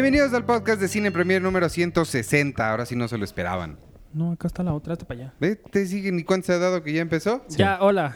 Bienvenidos 0.00 0.32
al 0.32 0.44
podcast 0.44 0.80
de 0.80 0.86
Cine 0.86 1.10
Premier 1.10 1.42
número 1.42 1.68
160. 1.68 2.70
Ahora 2.70 2.86
sí 2.86 2.94
no 2.94 3.08
se 3.08 3.18
lo 3.18 3.24
esperaban. 3.24 3.80
No, 4.14 4.30
acá 4.30 4.46
está 4.46 4.62
la 4.62 4.72
otra, 4.72 4.92
hasta 4.92 5.04
para 5.04 5.22
allá. 5.22 5.34
¿Ve? 5.40 5.56
¿Te 5.56 5.84
siguen 5.86 6.20
y 6.20 6.22
cuánto 6.22 6.46
se 6.46 6.52
ha 6.52 6.58
dado 6.58 6.84
que 6.84 6.92
ya 6.92 7.00
empezó? 7.00 7.44
Ya, 7.48 7.78
hola. 7.80 8.14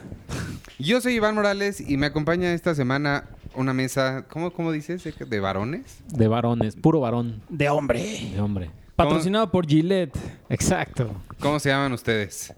Yo 0.79 1.01
soy 1.01 1.15
Iván 1.15 1.35
Morales 1.35 1.81
y 1.81 1.97
me 1.97 2.07
acompaña 2.07 2.53
esta 2.53 2.77
semana 2.77 3.31
una 3.57 3.75
mesa, 3.75 4.27
¿cómo, 4.29 4.53
cómo 4.53 4.71
dices? 4.71 5.03
¿De 5.29 5.41
varones? 5.41 6.05
De 6.07 6.29
varones, 6.29 6.77
puro 6.77 7.01
varón. 7.01 7.43
De 7.49 7.69
hombre. 7.69 8.31
De 8.33 8.41
hombre. 8.41 8.71
Patrocinado 8.95 9.51
por 9.51 9.67
Gillette. 9.67 10.17
Exacto. 10.51 11.11
¿Cómo 11.41 11.59
se 11.59 11.71
llaman 11.71 11.93
ustedes? 11.93 12.55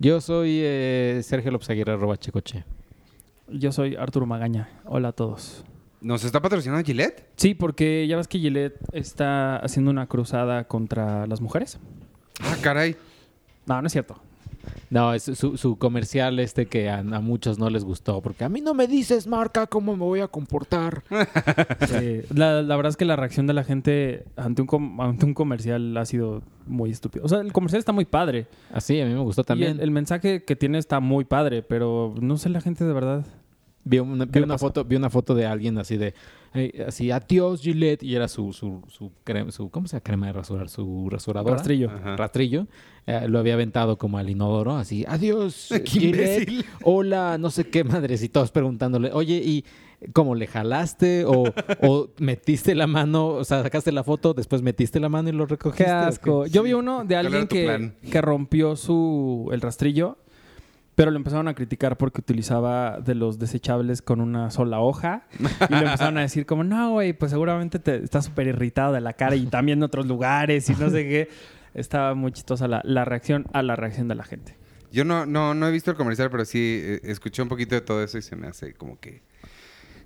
Yo 0.00 0.20
soy 0.20 0.58
eh, 0.60 1.20
Sergio 1.22 1.52
López 1.52 1.70
Aguirre, 1.70 1.92
arroba 1.92 2.16
checoche. 2.16 2.64
Yo 3.46 3.70
soy 3.70 3.94
Arturo 3.94 4.26
Magaña. 4.26 4.70
Hola 4.86 5.10
a 5.10 5.12
todos. 5.12 5.64
¿Nos 6.04 6.22
está 6.22 6.40
patrocinando 6.42 6.84
Gillette? 6.84 7.26
Sí, 7.36 7.54
porque 7.54 8.06
ya 8.06 8.16
ves 8.18 8.28
que 8.28 8.38
Gillette 8.38 8.76
está 8.92 9.56
haciendo 9.56 9.90
una 9.90 10.06
cruzada 10.06 10.64
contra 10.68 11.26
las 11.26 11.40
mujeres. 11.40 11.78
Ah, 12.40 12.56
caray. 12.62 12.94
No, 13.66 13.80
no 13.80 13.86
es 13.86 13.92
cierto. 13.92 14.20
No, 14.90 15.12
es 15.14 15.22
su, 15.24 15.56
su 15.56 15.76
comercial 15.76 16.38
este 16.38 16.66
que 16.66 16.88
a, 16.90 16.98
a 16.98 17.20
muchos 17.20 17.58
no 17.58 17.68
les 17.70 17.84
gustó, 17.84 18.20
porque 18.22 18.44
a 18.44 18.48
mí 18.50 18.60
no 18.60 18.74
me 18.74 18.86
dices, 18.86 19.26
marca, 19.26 19.66
cómo 19.66 19.96
me 19.96 20.04
voy 20.04 20.20
a 20.20 20.28
comportar. 20.28 21.02
Eh, 21.92 22.26
la, 22.34 22.62
la 22.62 22.76
verdad 22.76 22.90
es 22.90 22.96
que 22.96 23.04
la 23.04 23.16
reacción 23.16 23.46
de 23.46 23.52
la 23.54 23.62
gente 23.64 24.24
ante 24.36 24.62
un, 24.62 24.66
com- 24.66 25.00
ante 25.00 25.24
un 25.26 25.34
comercial 25.34 25.96
ha 25.96 26.04
sido 26.06 26.42
muy 26.66 26.90
estúpido. 26.90 27.24
O 27.24 27.28
sea, 27.28 27.40
el 27.40 27.52
comercial 27.52 27.78
está 27.78 27.92
muy 27.92 28.04
padre. 28.04 28.46
Así, 28.72 29.00
a 29.00 29.06
mí 29.06 29.12
me 29.14 29.20
gustó 29.20 29.42
Y 29.42 29.44
también. 29.44 29.72
el, 29.72 29.80
el 29.80 29.90
mensaje 29.90 30.44
que 30.44 30.56
tiene 30.56 30.78
está 30.78 31.00
muy 31.00 31.24
padre, 31.24 31.62
pero 31.62 32.14
no 32.20 32.36
sé 32.36 32.48
la 32.48 32.60
gente 32.60 32.84
de 32.84 32.92
verdad. 32.92 33.24
Vi 33.86 33.98
una, 33.98 34.58
foto, 34.58 34.84
vi 34.84 34.96
una 34.96 35.10
foto 35.10 35.34
de 35.34 35.44
alguien 35.44 35.76
así 35.76 35.98
de, 35.98 36.14
eh, 36.54 36.84
así, 36.88 37.10
adiós 37.10 37.60
Gillette, 37.60 38.02
y 38.02 38.14
era 38.14 38.28
su, 38.28 38.52
su, 38.54 38.82
su, 38.88 39.12
crema, 39.24 39.50
su 39.50 39.68
¿cómo 39.68 39.86
se 39.86 39.96
llama 39.96 40.02
crema 40.02 40.26
de 40.28 40.32
rasurar? 40.32 40.70
Su 40.70 41.08
rasuradora. 41.10 41.56
Rastrillo. 41.56 41.90
Ajá. 41.90 42.16
Rastrillo. 42.16 42.66
Eh, 43.06 43.26
lo 43.28 43.38
había 43.38 43.54
aventado 43.54 43.98
como 43.98 44.16
al 44.16 44.30
inodoro, 44.30 44.76
así, 44.76 45.04
adiós 45.06 45.68
Qué 45.70 45.82
Gillette, 45.84 46.48
imbécil. 46.48 46.64
hola, 46.82 47.36
no 47.38 47.50
sé 47.50 47.68
qué 47.68 47.84
madres, 47.84 48.22
y 48.22 48.30
todos 48.30 48.50
preguntándole, 48.50 49.10
oye, 49.12 49.34
¿y 49.44 49.64
cómo 50.14 50.34
le 50.34 50.46
jalaste? 50.46 51.26
O, 51.26 51.44
o 51.82 52.08
metiste 52.18 52.74
la 52.74 52.86
mano, 52.86 53.26
o 53.28 53.44
sea, 53.44 53.62
sacaste 53.62 53.92
la 53.92 54.02
foto, 54.02 54.32
después 54.32 54.62
metiste 54.62 54.98
la 55.00 55.10
mano 55.10 55.28
y 55.28 55.32
lo 55.32 55.44
recogiste. 55.44 55.84
Qué 55.84 55.90
asco. 55.90 56.46
Yo 56.46 56.62
vi 56.62 56.72
uno 56.72 57.04
de 57.04 57.14
¿Cuál 57.16 57.26
alguien 57.26 57.46
que, 57.48 57.92
que 58.10 58.20
rompió 58.22 58.76
su 58.76 59.50
el 59.52 59.60
rastrillo, 59.60 60.16
pero 60.94 61.10
lo 61.10 61.16
empezaron 61.16 61.48
a 61.48 61.54
criticar 61.54 61.96
porque 61.96 62.20
utilizaba 62.20 63.00
de 63.00 63.14
los 63.14 63.38
desechables 63.38 64.02
con 64.02 64.20
una 64.20 64.50
sola 64.50 64.80
hoja. 64.80 65.26
Y 65.68 65.72
le 65.72 65.80
empezaron 65.80 66.18
a 66.18 66.22
decir 66.22 66.46
como, 66.46 66.64
no, 66.64 66.92
güey, 66.92 67.12
pues 67.12 67.32
seguramente 67.32 67.78
te 67.78 67.96
estás 67.96 68.26
súper 68.26 68.46
irritado 68.46 68.92
de 68.92 69.00
la 69.00 69.12
cara 69.12 69.36
y 69.36 69.46
también 69.46 69.78
en 69.78 69.82
otros 69.84 70.06
lugares 70.06 70.68
y 70.70 70.74
no 70.74 70.90
sé 70.90 71.04
qué. 71.08 71.28
Estaba 71.74 72.14
muy 72.14 72.30
chistosa 72.32 72.68
la, 72.68 72.80
la 72.84 73.04
reacción 73.04 73.46
a 73.52 73.62
la 73.62 73.74
reacción 73.74 74.06
de 74.06 74.14
la 74.14 74.24
gente. 74.24 74.56
Yo 74.92 75.04
no, 75.04 75.26
no, 75.26 75.54
no 75.54 75.66
he 75.66 75.72
visto 75.72 75.90
el 75.90 75.96
comercial, 75.96 76.30
pero 76.30 76.44
sí 76.44 76.80
eh, 76.80 77.00
escuché 77.02 77.42
un 77.42 77.48
poquito 77.48 77.74
de 77.74 77.80
todo 77.80 78.02
eso 78.02 78.16
y 78.18 78.22
se 78.22 78.36
me 78.36 78.46
hace 78.46 78.74
como 78.74 79.00
que... 79.00 79.22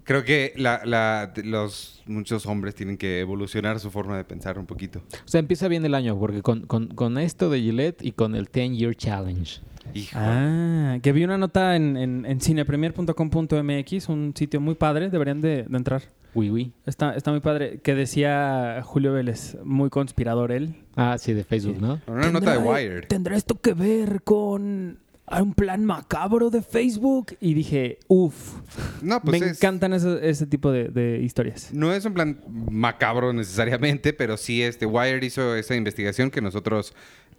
Creo 0.08 0.24
que 0.24 0.54
la, 0.56 0.80
la- 0.86 1.32
los 1.44 2.02
muchos 2.06 2.46
hombres 2.46 2.74
tienen 2.74 2.96
que 2.96 3.20
evolucionar 3.20 3.78
su 3.78 3.90
forma 3.90 4.16
de 4.16 4.24
pensar 4.24 4.58
un 4.58 4.64
poquito. 4.64 5.00
O 5.24 5.28
sea, 5.28 5.38
empieza 5.38 5.68
bien 5.68 5.84
el 5.84 5.94
año, 5.94 6.18
porque 6.18 6.40
con, 6.40 6.62
con, 6.66 6.86
con 6.88 7.18
esto 7.18 7.50
de 7.50 7.60
Gillette 7.60 8.02
y 8.02 8.12
con 8.12 8.34
el 8.34 8.48
10 8.50 8.72
Year 8.78 8.94
Challenge. 8.96 9.60
Hijo. 9.92 10.18
Ah, 10.18 10.96
que 11.02 11.12
vi 11.12 11.24
una 11.24 11.36
nota 11.36 11.76
en, 11.76 11.98
en, 11.98 12.24
en 12.26 12.40
cinepremier.com.mx, 12.40 14.08
un 14.08 14.32
sitio 14.34 14.60
muy 14.62 14.74
padre, 14.76 15.10
deberían 15.10 15.40
de, 15.42 15.64
de 15.64 15.76
entrar. 15.76 16.02
Uy, 16.34 16.50
uy. 16.50 16.72
Está, 16.86 17.14
está 17.14 17.30
muy 17.30 17.40
padre, 17.40 17.80
que 17.82 17.94
decía 17.94 18.80
Julio 18.84 19.12
Vélez, 19.12 19.56
muy 19.64 19.90
conspirador 19.90 20.52
él, 20.52 20.74
Ah, 20.96 21.16
sí, 21.18 21.32
de 21.32 21.44
Facebook, 21.44 21.80
¿no? 21.80 22.00
Una 22.06 22.30
nota 22.30 22.52
de 22.52 22.58
Wired. 22.58 23.06
¿Tendrá 23.08 23.36
esto 23.36 23.60
que 23.60 23.72
ver 23.74 24.22
con 24.22 24.98
un 25.42 25.54
plan 25.54 25.84
macabro 25.84 26.50
de 26.50 26.62
Facebook? 26.62 27.36
Y 27.40 27.54
dije, 27.54 27.98
uff, 28.08 28.54
No, 29.02 29.20
pues 29.20 29.40
me 29.40 29.46
es- 29.48 29.58
encantan 29.58 29.92
ese, 29.92 30.28
ese 30.28 30.46
tipo 30.46 30.70
de, 30.72 30.88
de 30.88 31.20
historias. 31.20 31.72
No 31.72 31.92
es 31.92 32.04
un 32.04 32.14
plan 32.14 32.40
macabro 32.70 33.32
necesariamente, 33.32 34.12
pero 34.12 34.36
sí 34.36 34.62
este 34.62 34.86
Wired 34.86 35.22
hizo 35.22 35.54
esa 35.56 35.74
investigación 35.76 36.30
que 36.30 36.40
nosotros 36.40 36.94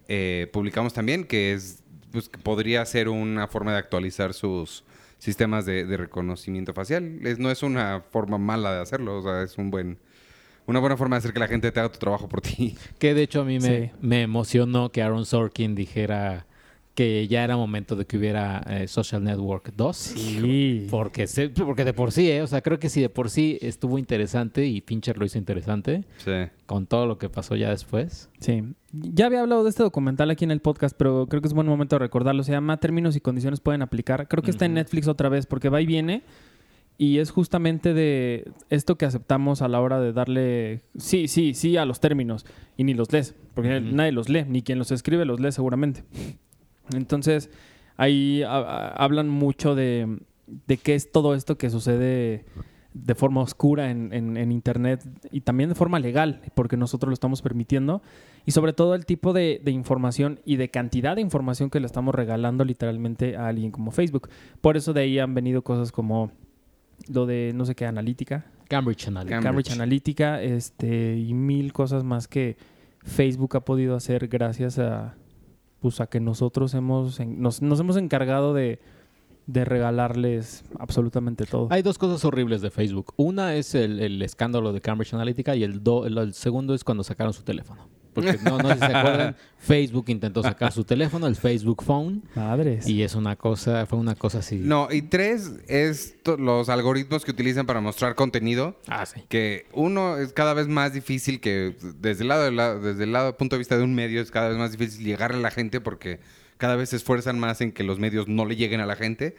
eh, 0.08 0.48
publicamos 0.52 0.92
también, 0.92 1.24
que 1.24 1.52
es 1.52 1.82
pues, 2.12 2.28
que 2.28 2.38
podría 2.38 2.84
ser 2.86 3.08
una 3.08 3.46
forma 3.48 3.72
de 3.72 3.78
actualizar 3.78 4.34
sus 4.34 4.84
sistemas 5.18 5.66
de, 5.66 5.84
de 5.84 5.96
reconocimiento 5.96 6.72
facial. 6.72 7.20
Es, 7.26 7.38
no 7.38 7.50
es 7.50 7.62
una 7.62 8.02
forma 8.10 8.38
mala 8.38 8.74
de 8.74 8.80
hacerlo, 8.80 9.18
o 9.18 9.22
sea, 9.22 9.42
es 9.42 9.58
un 9.58 9.70
buen 9.70 9.98
una 10.66 10.78
buena 10.78 10.96
forma 10.96 11.16
de 11.16 11.18
hacer 11.18 11.32
que 11.32 11.40
la 11.40 11.48
gente 11.48 11.72
te 11.72 11.80
haga 11.80 11.90
tu 11.90 11.98
trabajo 11.98 12.28
por 12.28 12.40
ti. 12.40 12.76
Que 12.98 13.12
de 13.12 13.22
hecho 13.22 13.40
a 13.40 13.44
mí 13.44 13.58
me, 13.58 13.86
Sí. 13.86 13.90
me 14.00 14.22
emocionó 14.22 14.92
que 14.92 15.02
Aaron 15.02 15.26
Sorkin 15.26 15.74
dijera 15.74 16.46
que 17.00 17.26
ya 17.28 17.44
era 17.44 17.56
momento 17.56 17.96
de 17.96 18.04
que 18.04 18.18
hubiera 18.18 18.62
eh, 18.68 18.86
Social 18.86 19.24
Network 19.24 19.72
2. 19.74 19.96
Sí. 19.96 20.86
Porque, 20.90 21.26
se- 21.26 21.48
porque 21.48 21.86
de 21.86 21.94
por 21.94 22.12
sí, 22.12 22.30
¿eh? 22.30 22.42
O 22.42 22.46
sea, 22.46 22.60
creo 22.60 22.78
que 22.78 22.90
si 22.90 23.00
de 23.00 23.08
por 23.08 23.30
sí 23.30 23.56
estuvo 23.62 23.98
interesante 23.98 24.66
y 24.66 24.82
Fincher 24.82 25.16
lo 25.16 25.24
hizo 25.24 25.38
interesante, 25.38 26.04
Sí. 26.18 26.32
con 26.66 26.86
todo 26.86 27.06
lo 27.06 27.16
que 27.16 27.30
pasó 27.30 27.56
ya 27.56 27.70
después. 27.70 28.28
Sí. 28.40 28.62
Ya 28.92 29.24
había 29.26 29.40
hablado 29.40 29.64
de 29.64 29.70
este 29.70 29.82
documental 29.82 30.28
aquí 30.30 30.44
en 30.44 30.50
el 30.50 30.60
podcast, 30.60 30.94
pero 30.94 31.26
creo 31.26 31.40
que 31.40 31.48
es 31.48 31.54
buen 31.54 31.66
momento 31.66 31.94
de 31.96 32.00
recordarlo. 32.00 32.42
Se 32.42 32.52
llama 32.52 32.76
Términos 32.76 33.16
y 33.16 33.20
condiciones 33.22 33.60
pueden 33.60 33.80
aplicar. 33.80 34.28
Creo 34.28 34.42
que 34.42 34.50
está 34.50 34.66
en 34.66 34.72
Ujú. 34.72 34.80
Netflix 34.80 35.08
otra 35.08 35.30
vez 35.30 35.46
porque 35.46 35.70
va 35.70 35.80
y 35.80 35.86
viene. 35.86 36.22
Y 36.98 37.16
es 37.16 37.30
justamente 37.30 37.94
de 37.94 38.52
esto 38.68 38.96
que 38.98 39.06
aceptamos 39.06 39.62
a 39.62 39.68
la 39.68 39.80
hora 39.80 39.98
de 40.00 40.12
darle 40.12 40.82
sí, 40.98 41.28
sí, 41.28 41.54
sí 41.54 41.78
a 41.78 41.86
los 41.86 41.98
términos. 41.98 42.44
Y 42.76 42.84
ni 42.84 42.92
los 42.92 43.10
lees, 43.10 43.34
porque 43.54 43.78
Ujú. 43.78 43.96
nadie 43.96 44.12
los 44.12 44.28
lee, 44.28 44.44
ni 44.46 44.60
quien 44.60 44.78
los 44.78 44.90
escribe 44.92 45.24
los 45.24 45.40
lee 45.40 45.50
seguramente. 45.52 46.02
Entonces, 46.94 47.50
ahí 47.96 48.42
a- 48.42 48.56
a- 48.58 48.88
hablan 48.90 49.28
mucho 49.28 49.74
de, 49.74 50.18
de 50.66 50.76
qué 50.76 50.94
es 50.94 51.12
todo 51.12 51.34
esto 51.34 51.56
que 51.58 51.70
sucede 51.70 52.44
de 52.92 53.14
forma 53.14 53.40
oscura 53.40 53.90
en, 53.90 54.12
en- 54.12 54.36
en 54.36 54.50
Internet 54.50 55.06
y 55.30 55.42
también 55.42 55.68
de 55.68 55.76
forma 55.76 56.00
legal, 56.00 56.40
porque 56.56 56.76
nosotros 56.76 57.08
lo 57.08 57.14
estamos 57.14 57.40
permitiendo. 57.40 58.02
Y 58.46 58.50
sobre 58.50 58.72
todo 58.72 58.94
el 58.96 59.06
tipo 59.06 59.32
de, 59.32 59.60
de 59.64 59.70
información 59.70 60.40
y 60.44 60.56
de 60.56 60.70
cantidad 60.70 61.14
de 61.14 61.20
información 61.22 61.70
que 61.70 61.78
le 61.78 61.86
estamos 61.86 62.14
regalando 62.14 62.64
literalmente 62.64 63.36
a 63.36 63.46
alguien 63.46 63.70
como 63.70 63.92
Facebook. 63.92 64.28
Por 64.60 64.76
eso 64.76 64.92
de 64.92 65.02
ahí 65.02 65.18
han 65.20 65.34
venido 65.34 65.62
cosas 65.62 65.92
como 65.92 66.32
lo 67.08 67.26
de 67.26 67.52
no 67.54 67.64
sé 67.64 67.74
qué, 67.76 67.86
analítica, 67.86 68.46
Cambridge 68.68 69.06
Analytica. 69.08 69.36
Cam- 69.36 69.42
Cambridge 69.42 69.66
Cambridge. 69.68 69.72
Analytica, 69.72 70.42
este, 70.42 71.16
y 71.16 71.32
mil 71.34 71.72
cosas 71.72 72.02
más 72.04 72.26
que 72.28 72.56
Facebook 73.04 73.56
ha 73.56 73.60
podido 73.64 73.94
hacer 73.94 74.26
gracias 74.28 74.78
a, 74.80 75.14
pues, 75.80 76.00
a 76.00 76.06
que 76.06 76.20
nosotros 76.20 76.74
hemos, 76.74 77.18
nos, 77.20 77.62
nos 77.62 77.80
hemos 77.80 77.96
encargado 77.96 78.54
de, 78.54 78.78
de 79.46 79.64
regalarles 79.64 80.64
absolutamente 80.78 81.46
todo. 81.46 81.68
Hay 81.70 81.82
dos 81.82 81.98
cosas 81.98 82.24
horribles 82.24 82.60
de 82.62 82.70
Facebook. 82.70 83.12
Una 83.16 83.54
es 83.54 83.74
el, 83.74 84.00
el 84.00 84.22
escándalo 84.22 84.72
de 84.72 84.80
Cambridge 84.80 85.14
Analytica 85.14 85.56
y 85.56 85.62
el, 85.64 85.82
do- 85.82 86.06
el, 86.06 86.16
el 86.18 86.34
segundo 86.34 86.74
es 86.74 86.84
cuando 86.84 87.02
sacaron 87.04 87.32
su 87.32 87.42
teléfono. 87.42 87.88
Porque 88.12 88.38
no, 88.44 88.58
no 88.58 88.68
sé 88.68 88.74
si 88.74 88.80
se 88.80 88.84
acuerdan, 88.86 89.36
Facebook 89.58 90.04
intentó 90.08 90.42
sacar 90.42 90.72
su 90.72 90.84
teléfono, 90.84 91.26
el 91.26 91.36
Facebook 91.36 91.82
Phone, 91.84 92.22
Madres. 92.34 92.86
y 92.88 93.02
es 93.02 93.14
una 93.14 93.36
cosa, 93.36 93.86
fue 93.86 93.98
una 93.98 94.14
cosa 94.16 94.38
así. 94.38 94.56
No, 94.56 94.88
y 94.90 95.02
tres 95.02 95.52
es 95.68 96.16
los 96.38 96.68
algoritmos 96.68 97.24
que 97.24 97.30
utilizan 97.30 97.66
para 97.66 97.80
mostrar 97.80 98.14
contenido. 98.14 98.76
Ah, 98.88 99.06
sí. 99.06 99.22
que 99.28 99.66
uno 99.72 100.16
es 100.18 100.32
cada 100.32 100.54
vez 100.54 100.66
más 100.68 100.92
difícil 100.92 101.40
que 101.40 101.76
desde 102.00 102.22
el 102.22 102.28
lado 102.28 102.44
de 102.44 102.50
la- 102.52 102.74
desde 102.76 103.04
el 103.04 103.12
lado 103.12 103.36
punto 103.36 103.56
de 103.56 103.58
vista 103.58 103.76
de 103.76 103.84
un 103.84 103.94
medio 103.94 104.20
es 104.20 104.30
cada 104.30 104.48
vez 104.48 104.58
más 104.58 104.72
difícil 104.72 105.04
llegarle 105.04 105.38
a 105.38 105.42
la 105.42 105.50
gente 105.50 105.80
porque 105.80 106.20
cada 106.56 106.76
vez 106.76 106.90
se 106.90 106.96
esfuerzan 106.96 107.38
más 107.38 107.60
en 107.60 107.72
que 107.72 107.84
los 107.84 107.98
medios 107.98 108.28
no 108.28 108.44
le 108.44 108.56
lleguen 108.56 108.80
a 108.80 108.86
la 108.86 108.96
gente. 108.96 109.36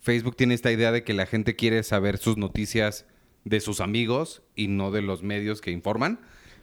Facebook 0.00 0.36
tiene 0.36 0.54
esta 0.54 0.70
idea 0.72 0.92
de 0.92 1.02
que 1.04 1.14
la 1.14 1.26
gente 1.26 1.56
quiere 1.56 1.82
saber 1.82 2.18
sus 2.18 2.36
noticias 2.36 3.06
de 3.44 3.60
sus 3.60 3.80
amigos 3.80 4.42
y 4.54 4.68
no 4.68 4.90
de 4.90 5.02
los 5.02 5.22
medios 5.22 5.60
que 5.60 5.70
informan. 5.70 6.20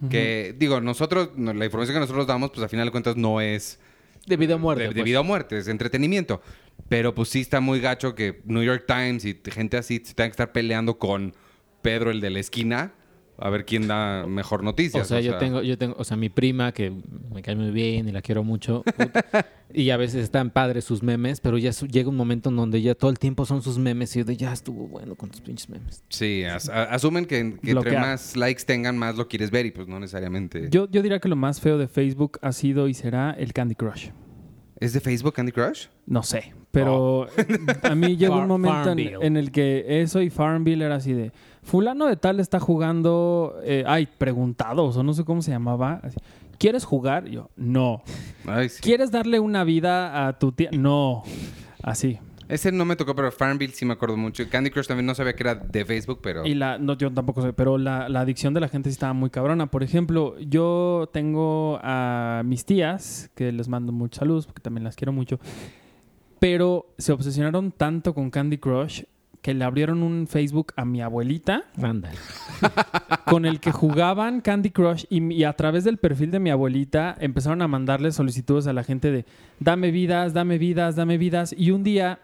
Que 0.09 0.55
digo, 0.57 0.79
nosotros 0.81 1.31
no- 1.35 1.53
la 1.53 1.65
información 1.65 1.95
que 1.95 1.99
nosotros 2.01 2.27
damos 2.27 2.51
pues 2.51 2.63
a 2.63 2.67
final 2.69 2.85
de 2.85 2.91
cuentas 2.91 3.15
no 3.15 3.41
es 3.41 3.79
De 4.25 4.37
vida 4.37 4.55
o 4.55 4.59
muerte. 4.59 4.83
de, 4.83 4.89
de 4.89 5.01
pues. 5.01 5.15
o 5.17 5.23
muerte, 5.23 5.57
es 5.57 5.67
entretenimiento. 5.67 6.41
Pero 6.89 7.15
pues 7.15 7.29
sí 7.29 7.41
está 7.41 7.59
muy 7.59 7.79
gacho 7.79 8.13
que 8.13 8.41
New 8.45 8.61
York 8.63 8.85
Times 8.87 9.25
y 9.25 9.39
gente 9.51 9.77
así 9.77 10.01
se 10.03 10.13
tengan 10.13 10.29
que 10.29 10.33
estar 10.33 10.51
peleando 10.51 10.99
con 10.99 11.33
Pedro, 11.81 12.11
el 12.11 12.21
de 12.21 12.29
la 12.29 12.39
esquina, 12.39 12.93
a 13.39 13.49
ver 13.49 13.65
quién 13.65 13.87
da 13.87 14.25
mejor 14.27 14.63
noticias. 14.63 15.03
O 15.05 15.07
sea, 15.07 15.19
yo 15.21 15.37
tengo, 15.37 15.61
yo 15.61 15.77
tengo, 15.77 15.95
o 15.97 16.03
sea, 16.03 16.17
mi 16.17 16.29
prima 16.29 16.71
que 16.71 16.91
me 17.33 17.41
cae 17.41 17.55
muy 17.55 17.71
bien 17.71 18.07
y 18.07 18.11
la 18.11 18.21
quiero 18.21 18.43
mucho. 18.43 18.83
puta, 18.83 19.45
y 19.73 19.89
a 19.91 19.97
veces 19.97 20.23
están 20.23 20.49
padres 20.49 20.85
sus 20.85 21.03
memes, 21.03 21.39
pero 21.41 21.57
ya 21.57 21.71
su- 21.73 21.87
llega 21.87 22.09
un 22.09 22.15
momento 22.15 22.49
en 22.49 22.55
donde 22.55 22.81
ya 22.81 22.95
todo 22.95 23.11
el 23.11 23.19
tiempo 23.19 23.45
son 23.45 23.61
sus 23.61 23.77
memes 23.77 24.15
y 24.15 24.19
yo 24.19 24.25
de 24.25 24.37
ya 24.37 24.53
estuvo 24.53 24.87
bueno 24.87 25.15
con 25.15 25.29
tus 25.29 25.41
pinches 25.41 25.69
memes. 25.69 26.03
Sí, 26.09 26.43
as- 26.45 26.69
a- 26.69 26.83
asumen 26.85 27.25
que, 27.25 27.57
que 27.61 27.71
entre 27.71 27.99
más 27.99 28.35
likes 28.35 28.63
tengan, 28.65 28.97
más 28.97 29.15
lo 29.17 29.27
quieres 29.27 29.51
ver 29.51 29.65
y 29.65 29.71
pues 29.71 29.87
no 29.87 29.99
necesariamente. 29.99 30.69
Yo, 30.71 30.89
yo 30.89 31.01
diría 31.01 31.19
que 31.19 31.27
lo 31.29 31.35
más 31.35 31.61
feo 31.61 31.77
de 31.77 31.87
Facebook 31.87 32.39
ha 32.41 32.51
sido 32.51 32.87
y 32.87 32.93
será 32.93 33.31
el 33.37 33.53
Candy 33.53 33.75
Crush. 33.75 34.09
¿Es 34.79 34.93
de 34.93 34.99
Facebook 34.99 35.33
Candy 35.33 35.51
Crush? 35.51 35.87
No 36.05 36.21
sé, 36.23 36.53
Pero 36.71 37.27
a 37.83 37.95
mí 37.95 38.17
llegó 38.17 38.37
un 38.37 38.47
momento 38.47 38.91
en, 38.91 39.37
el 39.37 39.51
que 39.51 40.01
eso 40.01 40.21
y 40.21 40.29
Farmville 40.29 40.85
era 40.85 40.95
así 40.95 41.13
de... 41.13 41.31
Fulano 41.63 42.05
de 42.05 42.15
tal 42.15 42.39
está 42.39 42.59
jugando... 42.59 43.57
Eh, 43.63 43.83
ay, 43.87 44.07
preguntados 44.17 44.95
o 44.97 45.03
no 45.03 45.13
sé 45.13 45.23
cómo 45.23 45.41
se 45.41 45.51
llamaba. 45.51 45.99
así, 46.03 46.17
¿Quieres 46.57 46.85
jugar? 46.85 47.27
Y 47.27 47.31
yo, 47.31 47.49
no. 47.55 48.03
Ay, 48.45 48.69
sí. 48.69 48.81
¿Quieres 48.81 49.11
darle 49.11 49.39
una 49.39 49.63
vida 49.63 50.27
a 50.27 50.39
tu 50.39 50.51
tía? 50.51 50.69
No. 50.71 51.23
Así. 51.83 52.19
Ese 52.49 52.71
no 52.71 52.85
me 52.85 52.95
tocó, 52.95 53.13
pero 53.13 53.29
Farmville 53.31 53.73
sí 53.73 53.85
me 53.85 53.93
acuerdo 53.93 54.15
mucho. 54.15 54.47
Candy 54.49 54.69
Crush 54.69 54.87
también 54.87 55.05
no 55.05 55.13
sabía 55.13 55.35
que 55.35 55.43
era 55.43 55.55
de 55.55 55.83
Facebook, 55.83 56.19
pero... 56.23 56.45
Y 56.45 56.53
la, 56.53 56.77
no, 56.77 56.97
yo 56.97 57.11
tampoco 57.11 57.41
sé, 57.41 57.51
pero 57.51 57.77
la, 57.77 58.07
la 58.07 58.21
adicción 58.21 58.53
de 58.53 58.61
la 58.61 58.69
gente 58.69 58.89
sí 58.89 58.93
estaba 58.93 59.11
muy 59.11 59.29
cabrona. 59.29 59.67
Por 59.67 59.83
ejemplo, 59.83 60.39
yo 60.39 61.09
tengo 61.11 61.79
a 61.83 62.43
mis 62.45 62.63
tías, 62.63 63.29
que 63.35 63.51
les 63.51 63.67
mando 63.67 63.91
mucha 63.91 64.23
luz, 64.23 64.45
porque 64.45 64.61
también 64.61 64.85
las 64.85 64.95
quiero 64.95 65.11
mucho, 65.11 65.39
pero 66.39 66.93
se 66.97 67.11
obsesionaron 67.11 67.71
tanto 67.71 68.13
con 68.13 68.29
Candy 68.29 68.57
Crush 68.57 69.03
que 69.41 69.53
le 69.53 69.63
abrieron 69.63 70.03
un 70.03 70.27
Facebook 70.27 70.73
a 70.75 70.83
mi 70.83 71.01
abuelita 71.01 71.63
Ándale. 71.81 72.17
con 73.25 73.45
el 73.45 73.59
que 73.59 73.71
jugaban 73.71 74.41
Candy 74.41 74.71
Crush 74.71 75.05
y, 75.09 75.33
y 75.33 75.43
a 75.43 75.53
través 75.53 75.83
del 75.83 75.97
perfil 75.97 76.31
de 76.31 76.39
mi 76.39 76.49
abuelita 76.49 77.15
empezaron 77.19 77.61
a 77.61 77.67
mandarle 77.67 78.11
solicitudes 78.11 78.67
a 78.67 78.73
la 78.73 78.83
gente 78.83 79.11
de 79.11 79.25
dame 79.59 79.91
vidas, 79.91 80.33
dame 80.33 80.57
vidas, 80.57 80.95
dame 80.95 81.17
vidas. 81.17 81.55
Y 81.57 81.71
un 81.71 81.83
día 81.83 82.19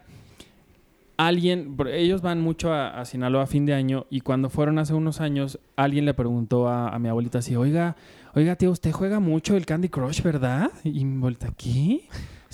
alguien, 1.16 1.76
ellos 1.92 2.20
van 2.22 2.40
mucho 2.40 2.72
a, 2.72 2.88
a 2.88 3.04
Sinaloa 3.04 3.44
a 3.44 3.46
fin 3.46 3.66
de 3.66 3.74
año 3.74 4.06
y 4.10 4.20
cuando 4.20 4.50
fueron 4.50 4.78
hace 4.78 4.94
unos 4.94 5.20
años, 5.20 5.58
alguien 5.76 6.04
le 6.04 6.14
preguntó 6.14 6.68
a, 6.68 6.88
a 6.88 6.98
mi 6.98 7.08
abuelita 7.08 7.38
así, 7.38 7.56
oiga, 7.56 7.96
oiga 8.34 8.56
tío, 8.56 8.70
usted 8.70 8.92
juega 8.92 9.20
mucho 9.20 9.56
el 9.56 9.66
Candy 9.66 9.88
Crush, 9.88 10.22
¿verdad? 10.22 10.70
Y 10.82 11.04
mi 11.04 11.16
abuelita, 11.18 11.52
¿qué? 11.56 12.02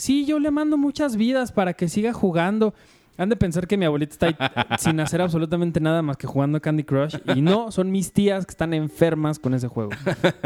Sí, 0.01 0.25
yo 0.25 0.39
le 0.39 0.51
mando 0.51 0.79
muchas 0.79 1.17
vidas 1.17 1.53
para 1.53 1.75
que 1.75 1.87
siga 1.87 2.15
jugando. 2.15 2.73
Han 3.19 3.29
de 3.29 3.37
pensar 3.37 3.67
que 3.67 3.77
mi 3.77 3.85
abuelita 3.85 4.13
está 4.15 4.27
ahí 4.29 4.37
sin 4.79 4.99
hacer 4.99 5.21
absolutamente 5.21 5.79
nada 5.79 6.01
más 6.01 6.17
que 6.17 6.27
jugando 6.27 6.59
Candy 6.59 6.85
Crush. 6.85 7.17
Y 7.37 7.43
no, 7.43 7.71
son 7.71 7.91
mis 7.91 8.11
tías 8.11 8.47
que 8.47 8.51
están 8.53 8.73
enfermas 8.73 9.39
con 9.39 9.53
ese 9.53 9.69
juego. 9.69 9.91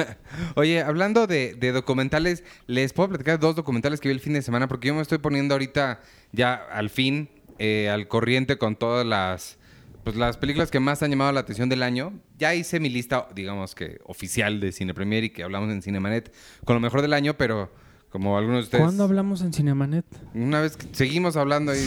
Oye, 0.57 0.83
hablando 0.83 1.29
de, 1.29 1.55
de 1.55 1.71
documentales, 1.71 2.43
les 2.67 2.93
puedo 2.93 3.11
platicar 3.11 3.39
dos 3.39 3.55
documentales 3.55 4.01
que 4.01 4.09
vi 4.09 4.15
el 4.15 4.21
fin 4.21 4.33
de 4.33 4.43
semana 4.43 4.67
porque 4.67 4.89
yo 4.89 4.95
me 4.97 5.03
estoy 5.03 5.19
poniendo 5.19 5.55
ahorita 5.55 6.01
ya 6.33 6.55
al 6.55 6.91
fin 6.91 7.29
eh, 7.61 7.89
al 7.91 8.09
corriente 8.09 8.59
con 8.59 8.75
todas 8.75 9.07
las 9.07 9.59
pues 10.03 10.17
las 10.17 10.37
películas 10.37 10.73
que 10.73 10.81
más 10.81 11.01
han 11.05 11.11
llamado 11.11 11.31
la 11.31 11.41
atención 11.41 11.69
del 11.69 11.85
año. 11.85 12.13
Ya 12.39 12.57
hice 12.57 12.81
mi 12.81 12.89
lista, 12.89 13.29
digamos 13.37 13.77
que 13.77 14.01
oficial 14.05 14.59
de 14.59 14.73
Cine 14.73 14.95
Premier 14.95 15.23
y 15.23 15.31
que 15.31 15.45
hablamos 15.45 15.71
en 15.71 15.81
Cinemanet 15.81 16.35
con 16.65 16.75
lo 16.75 16.81
mejor 16.81 17.03
del 17.03 17.13
año, 17.13 17.35
pero 17.35 17.71
como 18.15 18.39
algunos 18.39 18.59
de 18.61 18.63
ustedes 18.67 18.85
¿Cuándo 18.85 19.03
hablamos 19.03 19.43
en 19.43 19.53
Cinemanet? 19.53 20.05
una 20.35 20.61
vez 20.61 20.77
que 20.77 20.87
seguimos 20.93 21.37
hablando 21.37 21.73
ahí 21.73 21.85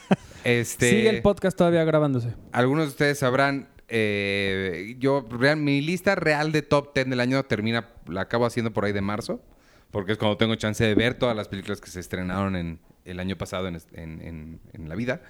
este 0.44 0.88
Sigue 0.88 1.10
el 1.10 1.20
podcast 1.22 1.54
todavía 1.54 1.84
grabándose. 1.84 2.32
algunos 2.52 2.84
de 2.86 2.88
ustedes 2.92 3.18
sabrán, 3.18 3.68
eh, 3.88 4.96
yo, 4.98 5.26
real- 5.30 5.58
mi 5.58 5.82
lista 5.82 6.14
real 6.14 6.50
de 6.50 6.62
top 6.62 6.94
10 6.94 7.10
del 7.10 7.20
año 7.20 7.42
termina, 7.44 7.90
la 8.06 8.22
acabo 8.22 8.46
haciendo 8.46 8.72
por 8.72 8.86
ahí 8.86 8.92
de 8.92 9.02
marzo, 9.02 9.42
porque 9.90 10.12
es 10.12 10.18
cuando 10.18 10.38
tengo 10.38 10.54
chance 10.54 10.82
de 10.82 10.94
ver 10.94 11.12
todas 11.14 11.36
las 11.36 11.48
películas 11.48 11.82
que 11.82 11.90
se 11.90 12.00
estrenaron 12.00 12.56
en 12.56 12.80
el 13.04 13.20
año 13.20 13.36
pasado 13.36 13.68
en, 13.68 13.76
est- 13.76 13.92
en- 13.98 14.22
en- 14.22 14.60
en 14.72 14.88
la 14.88 14.94
vida. 14.94 15.20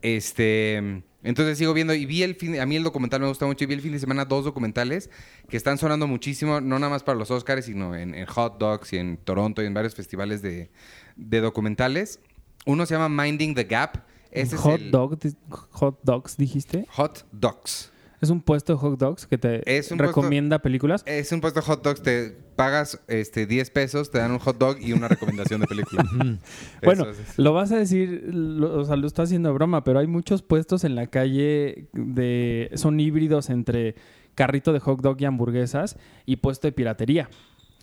Este, 0.00 1.02
entonces 1.22 1.58
sigo 1.58 1.74
viendo 1.74 1.92
y 1.94 2.06
vi 2.06 2.22
el 2.22 2.34
fin, 2.34 2.58
a 2.60 2.66
mí 2.66 2.76
el 2.76 2.82
documental 2.82 3.20
me 3.20 3.28
gusta 3.28 3.46
mucho 3.46 3.64
y 3.64 3.66
vi 3.66 3.74
el 3.74 3.80
fin 3.82 3.92
de 3.92 3.98
semana 3.98 4.24
dos 4.24 4.44
documentales 4.44 5.10
que 5.48 5.56
están 5.56 5.78
sonando 5.78 6.06
muchísimo, 6.06 6.60
no 6.60 6.78
nada 6.78 6.90
más 6.90 7.02
para 7.02 7.18
los 7.18 7.30
Oscars, 7.30 7.64
sino 7.66 7.94
en, 7.94 8.14
en 8.14 8.26
Hot 8.26 8.58
Dogs 8.58 8.92
y 8.92 8.98
en 8.98 9.16
Toronto 9.18 9.62
y 9.62 9.66
en 9.66 9.74
varios 9.74 9.94
festivales 9.94 10.42
de, 10.42 10.70
de 11.16 11.40
documentales. 11.40 12.20
Uno 12.66 12.86
se 12.86 12.94
llama 12.94 13.08
Minding 13.24 13.54
the 13.54 13.64
Gap. 13.64 14.04
Ese 14.30 14.54
es 14.56 14.60
hot, 14.60 14.80
el- 14.80 14.90
dog, 14.90 15.18
hot 15.70 15.98
Dogs, 16.02 16.36
dijiste. 16.36 16.86
Hot 16.90 17.26
Dogs. 17.32 17.90
Es 18.20 18.28
un 18.28 18.42
puesto 18.42 18.74
de 18.74 18.78
hot 18.78 18.98
dogs 19.00 19.26
que 19.26 19.38
te 19.38 19.56
Es 19.78 19.88
puesto- 19.88 19.96
recomienda 20.04 20.58
películas. 20.58 21.02
Es 21.06 21.32
un 21.32 21.40
puesto 21.40 21.60
de 21.60 21.66
hot 21.66 21.82
dogs, 21.82 22.02
te 22.02 22.36
pagas 22.60 23.00
este 23.08 23.46
10 23.46 23.70
pesos, 23.70 24.10
te 24.10 24.18
dan 24.18 24.32
un 24.32 24.38
hot 24.38 24.58
dog 24.58 24.76
y 24.80 24.92
una 24.92 25.08
recomendación 25.08 25.60
de 25.62 25.66
película. 25.66 26.04
Bueno, 26.84 27.06
es. 27.08 27.38
lo 27.38 27.52
vas 27.52 27.72
a 27.72 27.76
decir, 27.76 28.22
lo- 28.32 28.80
o 28.80 28.84
sea, 28.84 28.96
lo 28.96 29.06
está 29.06 29.22
haciendo 29.22 29.48
de 29.48 29.54
broma, 29.54 29.82
pero 29.84 29.98
hay 29.98 30.06
muchos 30.06 30.42
puestos 30.42 30.84
en 30.84 30.94
la 30.94 31.06
calle 31.06 31.86
de 31.92 32.70
son 32.74 33.00
híbridos 33.00 33.48
entre 33.50 33.94
carrito 34.34 34.72
de 34.72 34.80
hot 34.80 35.00
dog 35.00 35.16
y 35.20 35.24
hamburguesas 35.24 35.96
y 36.26 36.36
puesto 36.36 36.68
de 36.68 36.72
piratería. 36.72 37.28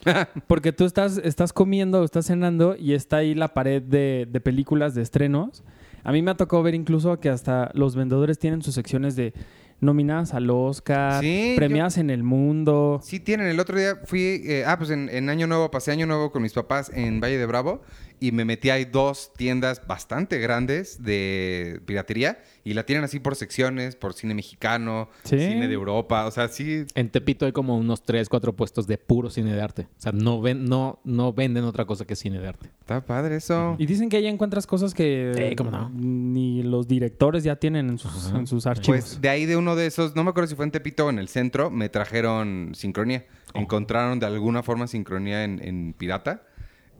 Porque 0.47 0.71
tú 0.71 0.85
estás, 0.85 1.18
estás 1.18 1.53
comiendo, 1.53 2.03
estás 2.03 2.27
cenando 2.27 2.75
y 2.77 2.94
está 2.94 3.18
ahí 3.18 3.33
la 3.33 3.53
pared 3.53 3.81
de, 3.81 4.27
de 4.31 4.39
películas 4.39 4.94
de 4.95 5.01
estrenos. 5.01 5.63
A 6.03 6.12
mí 6.12 6.21
me 6.21 6.31
ha 6.31 6.35
tocado 6.38 6.62
ver 6.63 6.75
incluso 6.75 7.19
que 7.19 7.30
hasta 7.30 7.71
los 7.73 7.95
vendedores 7.95 8.38
tienen 8.39 8.62
sus 8.62 8.75
secciones 8.75 9.15
de 9.15 9.33
nominadas 9.79 10.33
al 10.33 10.50
Oscar, 10.50 11.21
Sí, 11.21 11.53
premiadas 11.56 11.97
en 11.97 12.09
el 12.09 12.24
mundo. 12.24 13.00
Sí 13.03 13.19
tienen, 13.19 13.47
el 13.47 13.59
otro 13.59 13.77
día 13.77 13.95
fui, 14.06 14.41
eh, 14.45 14.63
ah, 14.65 14.77
pues 14.77 14.89
en, 14.89 15.09
en 15.09 15.29
Año 15.29 15.47
Nuevo, 15.47 15.69
pasé 15.71 15.91
Año 15.91 16.06
Nuevo 16.06 16.31
con 16.31 16.41
mis 16.41 16.53
papás 16.53 16.91
en 16.94 17.19
Valle 17.19 17.38
de 17.38 17.45
Bravo 17.45 17.81
y 18.19 18.31
me 18.31 18.46
metí 18.46 18.69
ahí 18.69 18.86
dos 18.86 19.31
tiendas 19.38 19.86
bastante 19.86 20.40
grandes 20.40 21.04
de 21.04 21.81
piratería 21.86 22.40
y 22.64 22.74
la 22.74 22.84
tienen 22.86 23.04
así 23.04 23.19
por 23.19 23.36
secciones, 23.36 23.96
por 23.96 24.14
cine 24.14 24.34
mexicano, 24.34 25.10
Sí. 25.24 25.38
cine 25.38 25.68
de 25.68 25.74
Europa, 25.74 26.25
o 26.25 26.31
sea, 26.31 26.48
sí, 26.48 26.86
En 26.96 27.10
Tepito 27.10 27.46
hay 27.46 27.52
como 27.52 27.78
unos 27.78 28.04
3, 28.04 28.28
4 28.30 28.54
puestos 28.56 28.88
de 28.88 28.98
puro 28.98 29.30
cine 29.30 29.54
de 29.54 29.62
arte. 29.62 29.84
O 29.84 30.02
sea, 30.02 30.12
no, 30.12 30.42
ven, 30.42 30.66
no, 30.66 31.00
no 31.04 31.31
venden 31.34 31.64
otra 31.64 31.86
cosa 31.86 32.06
que 32.06 32.16
cine 32.16 32.40
de 32.40 32.48
arte. 32.48 32.69
está 32.80 33.06
padre 33.06 33.36
eso. 33.38 33.75
Y 33.78 33.86
dicen 33.86 34.10
que 34.10 34.18
ahí 34.18 34.28
encuentras 34.28 34.66
cosas 34.68 34.94
que 34.94 35.31
Sí, 35.50 35.56
cómo 35.56 35.72
no. 35.72 35.90
ni 35.94 36.64
los 36.64 36.88
directores 36.88 37.44
ya 37.44 37.56
tienen 37.58 37.90
en 37.90 37.98
sus, 37.98 38.31
en 38.34 38.48
sus 38.48 38.66
archivos. 38.66 39.00
Pues 39.02 39.22
de 39.22 39.30
ahí 39.30 39.46
de 39.46 39.58
uno 39.58 39.75
de 39.75 39.86
esos, 39.86 40.16
no 40.16 40.24
me 40.24 40.31
acuerdo 40.31 40.48
si 40.48 40.56
fue 40.56 40.66
en 40.66 40.72
Tepito 40.72 41.06
o 41.06 41.10
en 41.10 41.19
el 41.19 41.28
centro, 41.28 41.69
me 41.69 41.90
trajeron 41.90 42.72
sincronía. 42.74 43.25
Oh. 43.54 43.60
Encontraron 43.60 44.19
de 44.19 44.25
alguna 44.25 44.64
forma 44.64 44.88
sincronía 44.88 45.44
en, 45.44 45.62
en 45.64 45.94
pirata. 45.98 46.44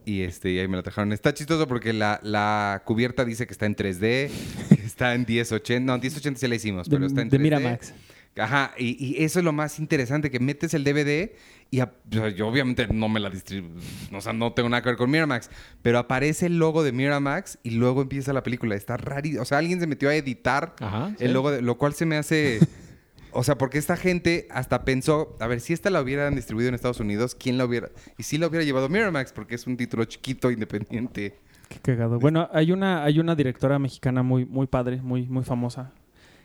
Y 0.08 0.22
este, 0.22 0.50
y 0.52 0.58
ahí 0.58 0.68
me 0.68 0.76
la 0.76 0.82
trajeron. 0.82 1.12
Está 1.12 1.34
chistoso 1.34 1.68
porque 1.68 1.92
la, 1.92 2.18
la 2.22 2.82
cubierta 2.86 3.24
dice 3.26 3.46
que 3.46 3.52
está 3.52 3.66
en 3.66 3.76
3D, 3.76 4.30
que 4.70 4.82
está 4.86 5.14
en 5.14 5.26
1080. 5.28 5.80
No, 5.84 5.94
en 5.96 6.00
1080 6.00 6.40
sí 6.40 6.48
la 6.48 6.54
hicimos, 6.54 6.88
de, 6.88 6.96
pero 6.96 7.06
está 7.06 7.20
en 7.20 7.28
3D. 7.28 7.30
de 7.32 7.38
Miramax. 7.38 7.92
Ajá, 8.38 8.72
y, 8.78 8.96
y 9.04 9.24
eso 9.24 9.40
es 9.40 9.44
lo 9.44 9.52
más 9.52 9.78
interesante, 9.80 10.30
que 10.30 10.38
metes 10.38 10.72
el 10.72 10.84
DVD 10.84 11.32
y 11.72 11.80
a- 11.80 11.92
yo 12.36 12.46
obviamente 12.46 12.86
no 12.86 13.08
me 13.08 13.18
la 13.18 13.30
distribuyo, 13.30 13.74
o 14.12 14.20
sea, 14.20 14.32
no 14.32 14.52
tengo 14.52 14.68
nada 14.68 14.80
que 14.80 14.90
ver 14.90 14.96
con 14.96 15.10
Miramax, 15.10 15.50
pero 15.82 15.98
aparece 15.98 16.46
el 16.46 16.56
logo 16.58 16.84
de 16.84 16.92
Miramax 16.92 17.58
y 17.64 17.70
luego 17.72 18.00
empieza 18.00 18.32
la 18.32 18.44
película. 18.44 18.76
Está 18.76 18.96
rarísimo. 18.96 19.42
O 19.42 19.44
sea, 19.44 19.58
alguien 19.58 19.80
se 19.80 19.88
metió 19.88 20.08
a 20.08 20.14
editar 20.14 20.76
Ajá. 20.78 21.08
el 21.18 21.28
sí. 21.28 21.34
logo, 21.34 21.50
de- 21.50 21.62
lo 21.62 21.76
cual 21.78 21.92
se 21.94 22.06
me 22.06 22.16
hace... 22.16 22.60
O 23.32 23.44
sea, 23.44 23.58
porque 23.58 23.78
esta 23.78 23.96
gente 23.96 24.48
hasta 24.50 24.84
pensó, 24.84 25.36
a 25.40 25.46
ver, 25.46 25.60
si 25.60 25.72
esta 25.72 25.90
la 25.90 26.00
hubieran 26.00 26.34
distribuido 26.34 26.68
en 26.68 26.74
Estados 26.74 27.00
Unidos, 27.00 27.34
¿quién 27.34 27.58
la 27.58 27.64
hubiera...? 27.64 27.90
Y 28.16 28.22
sí 28.22 28.38
la 28.38 28.46
hubiera 28.46 28.64
llevado 28.64 28.88
Miramax, 28.88 29.32
porque 29.32 29.54
es 29.54 29.66
un 29.66 29.76
título 29.76 30.04
chiquito, 30.04 30.50
independiente. 30.50 31.38
Qué 31.68 31.78
cagado. 31.80 32.18
Bueno, 32.18 32.48
hay 32.52 32.72
una, 32.72 33.04
hay 33.04 33.20
una 33.20 33.34
directora 33.34 33.78
mexicana 33.78 34.22
muy, 34.22 34.46
muy 34.46 34.66
padre, 34.66 35.02
muy, 35.02 35.26
muy 35.26 35.44
famosa, 35.44 35.92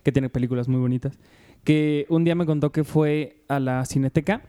que 0.03 0.11
tiene 0.11 0.29
películas 0.29 0.67
muy 0.67 0.79
bonitas, 0.79 1.17
que 1.63 2.05
un 2.09 2.23
día 2.23 2.35
me 2.35 2.45
contó 2.45 2.71
que 2.71 2.83
fue 2.83 3.37
a 3.47 3.59
la 3.59 3.85
Cineteca 3.85 4.41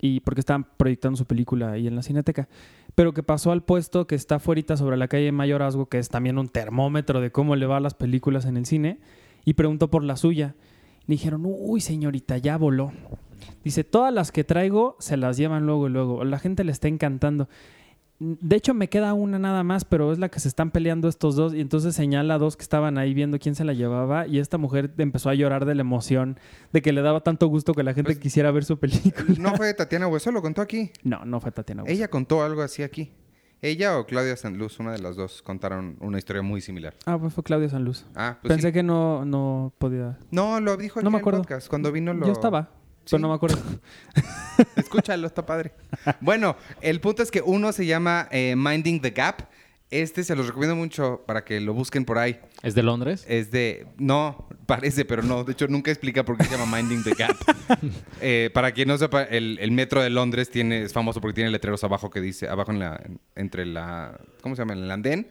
y 0.00 0.20
porque 0.20 0.40
estaban 0.40 0.64
proyectando 0.76 1.16
su 1.16 1.26
película 1.26 1.72
ahí 1.72 1.86
en 1.86 1.96
la 1.96 2.02
Cineteca, 2.02 2.48
pero 2.94 3.14
que 3.14 3.22
pasó 3.22 3.52
al 3.52 3.62
puesto 3.62 4.06
que 4.06 4.14
está 4.14 4.36
afuera 4.36 4.76
sobre 4.76 4.96
la 4.96 5.08
calle 5.08 5.32
Mayorazgo, 5.32 5.88
que 5.88 5.98
es 5.98 6.08
también 6.08 6.38
un 6.38 6.48
termómetro 6.48 7.20
de 7.20 7.32
cómo 7.32 7.56
le 7.56 7.66
va 7.66 7.80
las 7.80 7.94
películas 7.94 8.44
en 8.44 8.56
el 8.56 8.66
cine, 8.66 8.98
y 9.44 9.54
preguntó 9.54 9.90
por 9.90 10.04
la 10.04 10.16
suya. 10.16 10.54
Le 11.06 11.14
dijeron, 11.14 11.42
uy, 11.44 11.80
señorita, 11.80 12.38
ya 12.38 12.56
voló. 12.56 12.92
Dice, 13.64 13.84
todas 13.84 14.12
las 14.12 14.30
que 14.32 14.44
traigo 14.44 14.96
se 15.00 15.16
las 15.16 15.36
llevan 15.36 15.66
luego 15.66 15.88
y 15.88 15.90
luego. 15.90 16.24
La 16.24 16.38
gente 16.38 16.64
le 16.64 16.72
está 16.72 16.88
encantando. 16.88 17.48
De 18.24 18.54
hecho, 18.54 18.72
me 18.72 18.88
queda 18.88 19.14
una 19.14 19.40
nada 19.40 19.64
más, 19.64 19.84
pero 19.84 20.12
es 20.12 20.18
la 20.20 20.28
que 20.28 20.38
se 20.38 20.46
están 20.46 20.70
peleando 20.70 21.08
estos 21.08 21.34
dos. 21.34 21.54
Y 21.54 21.60
entonces 21.60 21.96
señala 21.96 22.34
a 22.34 22.38
dos 22.38 22.56
que 22.56 22.62
estaban 22.62 22.96
ahí 22.98 23.14
viendo 23.14 23.40
quién 23.40 23.56
se 23.56 23.64
la 23.64 23.72
llevaba. 23.72 24.28
Y 24.28 24.38
esta 24.38 24.58
mujer 24.58 24.92
empezó 24.98 25.28
a 25.28 25.34
llorar 25.34 25.64
de 25.64 25.74
la 25.74 25.80
emoción 25.80 26.38
de 26.72 26.82
que 26.82 26.92
le 26.92 27.02
daba 27.02 27.22
tanto 27.22 27.48
gusto 27.48 27.74
que 27.74 27.82
la 27.82 27.94
gente 27.94 28.12
Pues- 28.12 28.18
quisiera 28.20 28.52
ver 28.52 28.64
su 28.64 28.78
película. 28.78 29.34
No 29.38 29.56
fue 29.56 29.74
Tatiana 29.74 30.06
Hueso, 30.06 30.30
lo 30.30 30.40
contó 30.40 30.62
aquí. 30.62 30.92
No, 31.02 31.24
no 31.24 31.40
fue 31.40 31.50
Tatiana. 31.50 31.82
Hueso. 31.82 31.92
Ella 31.92 32.06
contó 32.08 32.44
algo 32.44 32.62
así 32.62 32.84
aquí. 32.84 33.10
Ella 33.64 33.96
o 33.96 34.06
Claudia 34.06 34.36
Sanluz, 34.36 34.80
una 34.80 34.90
de 34.92 34.98
las 34.98 35.14
dos, 35.14 35.40
contaron 35.40 35.96
una 36.00 36.18
historia 36.18 36.42
muy 36.42 36.60
similar. 36.60 36.94
Ah, 37.06 37.16
pues 37.18 37.32
fue 37.32 37.44
Claudia 37.44 37.68
Sanluz. 37.68 38.04
Ah, 38.16 38.38
pues 38.42 38.52
Pensé 38.52 38.68
sí. 38.68 38.72
que 38.72 38.82
no, 38.82 39.24
no 39.24 39.72
podía. 39.78 40.18
No, 40.32 40.58
lo 40.60 40.76
dijo 40.76 41.00
No 41.00 41.10
me 41.10 41.16
en 41.16 41.20
el 41.20 41.20
acuerdo. 41.20 41.40
podcast. 41.42 41.68
Cuando 41.68 41.92
vino 41.92 42.12
lo... 42.12 42.26
Yo 42.26 42.32
estaba, 42.32 42.70
Sí. 43.04 43.10
pero 43.12 43.20
no 43.22 43.28
me 43.28 43.34
acuerdo. 43.34 43.58
Escúchalo, 44.76 45.26
está 45.26 45.46
padre. 45.46 45.72
Bueno, 46.20 46.56
el 46.80 47.00
punto 47.00 47.22
es 47.22 47.30
que 47.30 47.40
uno 47.40 47.72
se 47.72 47.86
llama 47.86 48.28
eh, 48.30 48.54
Minding 48.56 49.00
the 49.00 49.10
Gap. 49.10 49.42
Este 49.92 50.24
se 50.24 50.34
los 50.34 50.46
recomiendo 50.46 50.74
mucho 50.74 51.22
para 51.26 51.44
que 51.44 51.60
lo 51.60 51.74
busquen 51.74 52.04
por 52.06 52.16
ahí. 52.18 52.40
¿Es 52.62 52.74
de 52.74 52.82
Londres? 52.82 53.24
Es 53.28 53.50
de... 53.50 53.86
No, 53.98 54.48
parece, 54.66 55.04
pero 55.04 55.22
no. 55.22 55.44
De 55.44 55.52
hecho, 55.52 55.68
nunca 55.68 55.90
explica 55.90 56.24
por 56.24 56.38
qué 56.38 56.44
se 56.44 56.56
llama 56.56 56.76
Minding 56.78 57.04
the 57.04 57.12
Gap. 57.14 57.36
Eh, 58.20 58.50
para 58.54 58.72
quien 58.72 58.88
no 58.88 58.96
sepa, 58.98 59.22
el, 59.24 59.58
el 59.60 59.70
metro 59.72 60.00
de 60.02 60.08
Londres 60.10 60.48
tiene, 60.50 60.82
es 60.82 60.92
famoso 60.92 61.20
porque 61.20 61.34
tiene 61.34 61.50
letreros 61.50 61.82
abajo 61.84 62.08
que 62.10 62.20
dice... 62.20 62.48
Abajo 62.48 62.70
en 62.72 62.78
la... 62.78 63.00
en- 63.04 63.20
entre 63.36 63.66
la... 63.66 64.18
¿Cómo 64.40 64.54
se 64.56 64.62
llama? 64.62 64.72
En 64.74 64.84
el 64.84 64.90
andén. 64.90 65.28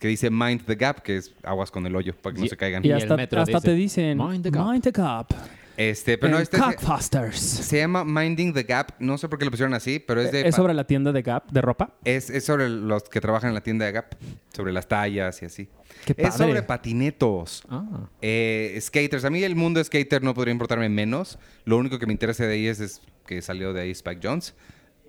que 0.00 0.08
dice 0.08 0.30
Mind 0.30 0.64
the 0.66 0.74
Gap, 0.74 1.02
que 1.02 1.16
es 1.18 1.32
aguas 1.44 1.70
con 1.70 1.86
el 1.86 1.94
hoyo 1.94 2.12
para 2.14 2.34
que 2.34 2.40
no 2.42 2.46
se 2.48 2.56
caigan. 2.56 2.84
Y, 2.84 2.88
Y 2.88 2.90
el 2.90 2.96
hasta, 2.98 3.16
metro 3.16 3.40
hasta 3.40 3.58
dice, 3.58 3.68
te 3.68 3.74
dicen 3.74 4.18
"Mind 4.18 4.42
the 4.42 4.50
gap". 4.50 4.66
Mind 4.70 4.82
the 4.82 4.90
gap. 4.90 5.30
Este, 5.76 6.18
pero 6.18 6.32
no, 6.32 6.36
En 6.36 6.42
este 6.42 6.58
se, 6.58 6.62
Cockfosters. 6.62 7.38
se 7.38 7.78
llama 7.78 8.04
Minding 8.04 8.52
the 8.52 8.62
Gap. 8.64 8.92
No 8.98 9.16
sé 9.16 9.28
por 9.28 9.38
qué 9.38 9.44
lo 9.46 9.50
pusieron 9.50 9.72
así, 9.74 9.98
pero 9.98 10.20
es 10.20 10.30
de 10.30 10.46
¿Es 10.46 10.54
sobre 10.54 10.74
la 10.74 10.86
tienda 10.86 11.12
de 11.12 11.22
Gap 11.22 11.50
de 11.50 11.62
ropa? 11.62 11.94
es, 12.04 12.28
es 12.30 12.44
sobre 12.44 12.68
los 12.68 13.04
que 13.04 13.20
trabajan 13.20 13.48
en 13.48 13.54
la 13.54 13.62
tienda 13.62 13.86
de 13.86 13.92
Gap, 13.92 14.14
sobre 14.54 14.72
las 14.72 14.86
tallas 14.86 15.40
y 15.42 15.46
así. 15.46 15.68
Qué 16.04 16.12
Es 16.16 16.30
padre. 16.30 16.46
sobre 16.46 16.62
patinetos. 16.62 17.62
Ah. 17.70 18.08
Eh, 18.20 18.78
skaters. 18.80 19.24
A 19.24 19.30
mí 19.30 19.42
el 19.42 19.54
mundo 19.56 19.82
skater 19.82 20.22
no 20.22 20.34
podría 20.34 20.52
importarme 20.52 20.88
menos. 20.88 21.38
Lo 21.64 21.76
único 21.78 21.98
que 21.98 22.06
me 22.06 22.12
interesa 22.12 22.46
de 22.46 22.54
ahí 22.54 22.66
es, 22.66 22.80
es 22.80 23.00
que 23.26 23.40
salió 23.40 23.72
de 23.72 23.80
ahí 23.82 23.90
Spike 23.92 24.20
Jones. 24.22 24.54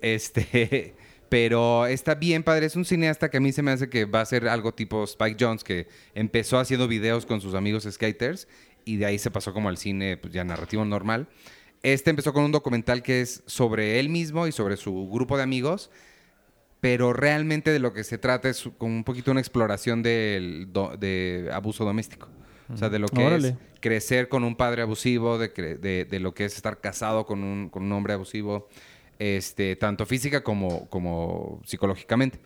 Este, 0.00 0.94
pero 1.28 1.86
está 1.86 2.14
bien 2.14 2.42
padre. 2.42 2.66
Es 2.66 2.76
un 2.76 2.84
cineasta 2.84 3.30
que 3.30 3.38
a 3.38 3.40
mí 3.40 3.52
se 3.52 3.62
me 3.62 3.70
hace 3.70 3.88
que 3.88 4.04
va 4.04 4.20
a 4.20 4.26
ser 4.26 4.48
algo 4.48 4.72
tipo 4.72 5.04
Spike 5.04 5.36
Jones, 5.38 5.64
que 5.64 5.88
empezó 6.14 6.58
haciendo 6.58 6.86
videos 6.88 7.26
con 7.26 7.40
sus 7.40 7.54
amigos 7.54 7.86
skaters 7.90 8.46
y 8.84 8.96
de 8.96 9.06
ahí 9.06 9.18
se 9.18 9.30
pasó 9.30 9.52
como 9.52 9.68
al 9.68 9.76
cine 9.76 10.16
pues, 10.16 10.32
ya 10.32 10.44
narrativo 10.44 10.84
normal. 10.84 11.28
Este 11.82 12.10
empezó 12.10 12.32
con 12.32 12.44
un 12.44 12.52
documental 12.52 13.02
que 13.02 13.20
es 13.20 13.42
sobre 13.46 14.00
él 14.00 14.08
mismo 14.08 14.46
y 14.46 14.52
sobre 14.52 14.76
su 14.76 15.08
grupo 15.10 15.36
de 15.36 15.42
amigos 15.42 15.90
pero 16.80 17.14
realmente 17.14 17.70
de 17.70 17.78
lo 17.78 17.94
que 17.94 18.04
se 18.04 18.18
trata 18.18 18.50
es 18.50 18.68
como 18.76 18.94
un 18.94 19.04
poquito 19.04 19.30
una 19.30 19.40
exploración 19.40 20.02
del 20.02 20.66
do- 20.70 20.96
de 20.98 21.48
abuso 21.50 21.82
doméstico. 21.84 22.28
O 22.70 22.76
sea, 22.76 22.90
de 22.90 22.98
lo 22.98 23.08
que 23.08 23.24
Órale. 23.24 23.48
es 23.48 23.54
crecer 23.80 24.28
con 24.28 24.44
un 24.44 24.54
padre 24.54 24.82
abusivo, 24.82 25.38
de, 25.38 25.48
de- 25.80 26.04
de 26.04 26.20
lo 26.20 26.34
que 26.34 26.44
es 26.44 26.56
estar 26.56 26.82
casado 26.82 27.24
con 27.24 27.42
un, 27.42 27.70
con 27.70 27.84
un 27.84 27.92
hombre 27.92 28.12
abusivo, 28.12 28.68
este, 29.18 29.76
tanto 29.76 30.04
física 30.04 30.42
como, 30.44 30.86
como 30.90 31.62
psicológicamente. 31.64 32.38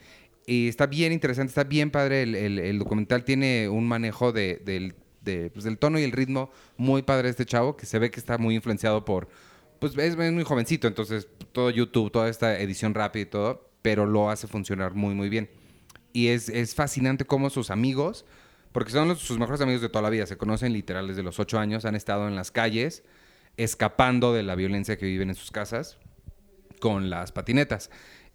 Y 0.46 0.68
está 0.68 0.86
bien 0.86 1.12
interesante, 1.12 1.50
está 1.50 1.64
bien 1.64 1.90
padre. 1.90 2.22
El, 2.22 2.36
el- 2.36 2.58
el 2.60 2.78
documental 2.78 3.24
tiene 3.24 3.68
un 3.68 3.88
manejo 3.88 4.30
de- 4.30 4.62
del, 4.64 4.94
de, 5.22 5.50
pues, 5.50 5.64
del 5.64 5.78
tono 5.78 5.98
y 5.98 6.04
el 6.04 6.12
ritmo 6.12 6.50
muy 6.76 7.02
padre 7.02 7.24
de 7.24 7.30
este 7.30 7.46
chavo, 7.46 7.76
que 7.76 7.86
se 7.86 7.98
ve 7.98 8.10
que 8.10 8.20
está 8.20 8.38
muy 8.38 8.54
influenciado 8.54 9.04
por... 9.04 9.28
Pues 9.78 9.96
es, 9.96 10.16
es 10.18 10.32
muy 10.32 10.44
jovencito, 10.44 10.88
entonces 10.88 11.28
todo 11.52 11.70
YouTube, 11.70 12.10
toda 12.10 12.28
esta 12.28 12.58
edición 12.58 12.94
rápida 12.94 13.22
y 13.22 13.26
todo, 13.26 13.70
pero 13.80 14.06
lo 14.06 14.30
hace 14.30 14.48
funcionar 14.48 14.94
muy, 14.94 15.14
muy 15.14 15.28
bien. 15.28 15.48
Y 16.12 16.28
es, 16.28 16.48
es 16.48 16.74
fascinante 16.74 17.24
cómo 17.24 17.48
sus 17.48 17.70
amigos, 17.70 18.24
porque 18.72 18.90
son 18.90 19.06
los- 19.08 19.20
sus 19.20 19.38
mejores 19.38 19.60
amigos 19.60 19.80
de 19.82 19.88
toda 19.88 20.02
la 20.02 20.10
vida, 20.10 20.26
se 20.26 20.36
conocen 20.36 20.72
literal 20.72 21.06
desde 21.06 21.22
los 21.22 21.38
ocho 21.38 21.58
años, 21.60 21.84
han 21.84 21.94
estado 21.94 22.26
en 22.26 22.34
las 22.34 22.50
calles 22.50 23.04
escapando 23.56 24.32
de 24.32 24.42
la 24.42 24.54
violencia 24.54 24.96
que 24.96 25.06
viven 25.06 25.28
en 25.30 25.34
sus 25.34 25.50
casas 25.50 25.98
con 26.80 27.10
las 27.10 27.32
patinetas. 27.32 27.90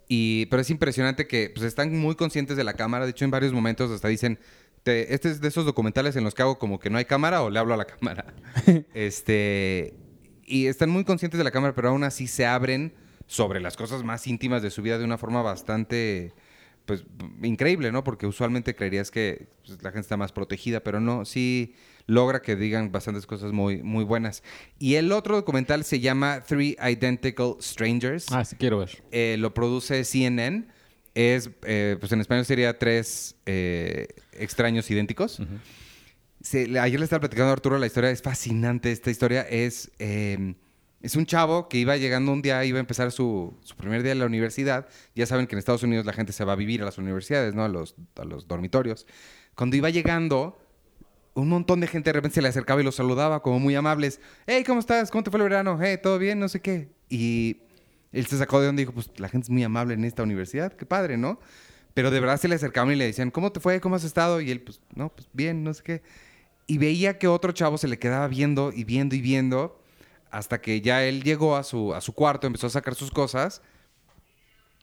Y, 0.08 0.46
pero 0.48 0.62
es 0.62 0.70
impresionante 0.70 1.28
que 1.28 1.50
pues, 1.54 1.66
están 1.66 1.98
muy 1.98 2.16
conscientes 2.16 2.58
de 2.58 2.64
la 2.64 2.74
cámara. 2.74 3.06
De 3.06 3.12
hecho, 3.12 3.26
en 3.26 3.32
varios 3.32 3.54
momentos 3.54 3.90
hasta 3.90 4.10
dicen, 4.10 4.38
"Te- 4.84 5.14
este 5.14 5.30
es 5.30 5.42
de 5.42 5.48
esos 5.48 5.66
documentales 5.66 6.16
en 6.16 6.24
los 6.24 6.34
que 6.36 6.42
hago 6.42 6.60
como 6.60 6.80
que 6.80 6.90
no 6.90 6.98
hay 6.98 7.06
cámara 7.06 7.42
o 7.42 7.50
le 7.50 7.60
hablo 7.60 7.74
a 7.74 7.78
la 7.78 7.86
cámara. 7.86 8.34
este, 8.94 9.94
y 10.46 10.68
están 10.68 10.90
muy 10.90 11.04
conscientes 11.04 11.38
de 11.38 11.44
la 11.44 11.52
cámara, 11.52 11.74
pero 11.74 11.90
aún 11.90 12.04
así 12.04 12.28
se 12.28 12.46
abren 12.46 12.94
sobre 13.26 13.60
las 13.62 13.78
cosas 13.78 14.04
más 14.04 14.28
íntimas 14.28 14.62
de 14.62 14.70
su 14.70 14.82
vida 14.82 14.98
de 14.98 15.06
una 15.06 15.18
forma 15.18 15.42
bastante 15.42 16.34
pues 16.86 17.06
increíble, 17.42 17.92
¿no? 17.92 18.04
Porque 18.04 18.28
usualmente 18.28 18.76
creerías 18.76 19.10
que 19.10 19.48
pues, 19.66 19.82
la 19.82 19.92
gente 19.92 20.02
está 20.02 20.18
más 20.18 20.32
protegida, 20.34 20.82
pero 20.82 21.00
no, 21.00 21.26
sí 21.26 21.76
logra 22.08 22.42
que 22.42 22.58
digan 22.58 22.92
bastantes 22.92 23.26
cosas 23.26 23.54
muy, 23.54 23.82
muy 23.82 24.04
buenas. 24.04 24.44
Y 24.80 24.96
el 24.96 25.12
otro 25.14 25.36
documental 25.36 25.86
se 25.86 26.02
llama 26.02 26.44
Three 26.46 26.76
Identical 26.82 27.56
Strangers. 27.62 28.26
Ah, 28.32 28.44
sí 28.44 28.58
quiero 28.58 28.80
ver. 28.80 29.02
Eh, 29.12 29.38
lo 29.40 29.54
produce 29.54 30.04
CNN. 30.04 30.66
Es, 31.16 31.50
eh, 31.64 31.98
pues 32.00 32.12
en 32.12 32.22
español 32.22 32.46
sería 32.46 32.78
tres 32.80 33.36
eh, 33.46 34.08
extraños 34.34 34.90
idénticos. 34.90 35.40
Se- 36.42 36.80
ayer 36.80 37.00
le 37.00 37.04
estaba 37.04 37.22
platicando 37.22 37.50
a 37.50 37.54
Arturo 37.54 37.78
la 37.78 37.86
historia, 37.86 38.10
es 38.10 38.22
fascinante. 38.22 38.92
Esta 38.92 39.12
historia 39.12 39.42
es, 39.44 39.92
eh, 40.00 40.56
es 41.02 41.16
un 41.16 41.26
chavo 41.26 41.70
que 41.70 41.78
iba 41.78 41.96
llegando 41.98 42.32
un 42.32 42.42
día, 42.42 42.66
iba 42.66 42.80
a 42.80 42.82
empezar 42.82 43.12
su, 43.12 43.56
su 43.62 43.76
primer 43.76 44.02
día 44.04 44.12
en 44.14 44.20
la 44.20 44.26
universidad. 44.26 44.88
Ya 45.16 45.26
saben 45.26 45.46
que 45.48 45.56
en 45.56 45.60
Estados 45.60 45.84
Unidos 45.84 46.06
la 46.06 46.14
gente 46.14 46.34
se 46.34 46.44
va 46.44 46.54
a 46.54 46.56
vivir 46.56 46.82
a 46.82 46.86
las 46.86 46.98
universidades, 46.98 47.54
¿no? 47.54 47.64
A 47.64 47.68
los, 47.68 47.96
a 48.16 48.26
los 48.26 48.48
dormitorios. 48.48 49.06
Cuando 49.56 49.76
iba 49.78 49.90
llegando, 49.92 50.60
un 51.36 51.48
montón 51.50 51.80
de 51.80 51.88
gente 51.88 52.10
de 52.10 52.14
repente 52.14 52.36
se 52.36 52.42
le 52.42 52.48
acercaba 52.48 52.82
y 52.82 52.84
lo 52.84 52.92
saludaba 52.92 53.42
como 53.44 53.60
muy 53.60 53.76
amables. 53.76 54.20
Hey, 54.48 54.64
¿cómo 54.66 54.80
estás? 54.80 55.12
¿Cómo 55.12 55.24
te 55.24 55.30
fue 55.30 55.40
el 55.40 55.44
verano? 55.44 55.78
Hey, 55.82 55.98
¿todo 56.02 56.18
bien? 56.18 56.40
No 56.40 56.50
sé 56.50 56.60
qué. 56.60 56.90
Y 57.10 57.58
él 58.14 58.26
se 58.28 58.38
sacó 58.38 58.60
de 58.60 58.68
donde 58.68 58.84
dijo, 58.84 58.94
pues 58.94 59.10
la 59.18 59.28
gente 59.28 59.46
es 59.46 59.50
muy 59.50 59.64
amable 59.64 59.96
en 59.96 60.06
esta 60.06 60.24
universidad. 60.24 60.72
Qué 60.74 60.86
padre, 60.86 61.18
¿no? 61.18 61.40
Pero 61.94 62.12
de 62.12 62.20
verdad 62.20 62.40
se 62.40 62.48
le 62.48 62.56
acercaban 62.56 62.94
y 62.94 62.96
le 62.96 63.06
decían, 63.06 63.32
¿cómo 63.32 63.52
te 63.52 63.60
fue? 63.60 63.82
¿Cómo 63.82 63.96
has 63.96 64.04
estado? 64.04 64.40
Y 64.40 64.52
él, 64.52 64.62
pues, 64.62 64.80
no, 64.96 65.10
pues 65.10 65.28
bien, 65.34 65.64
no 65.64 65.74
sé 65.74 65.84
qué. 65.84 66.02
Y 66.68 66.78
veía 66.78 67.18
que 67.18 67.28
otro 67.28 67.52
chavo 67.52 67.78
se 67.78 67.88
le 67.88 68.00
quedaba 68.00 68.28
viendo 68.28 68.72
y 68.74 68.84
viendo 68.84 69.16
y 69.16 69.22
viendo 69.22 69.80
hasta 70.32 70.62
que 70.62 70.82
ya 70.82 71.04
él 71.04 71.24
llegó 71.24 71.56
a 71.56 71.64
su, 71.64 71.94
a 71.94 72.02
su 72.02 72.14
cuarto, 72.14 72.48
empezó 72.48 72.68
a 72.68 72.72
sacar 72.72 72.96
sus 72.96 73.12
cosas 73.12 73.62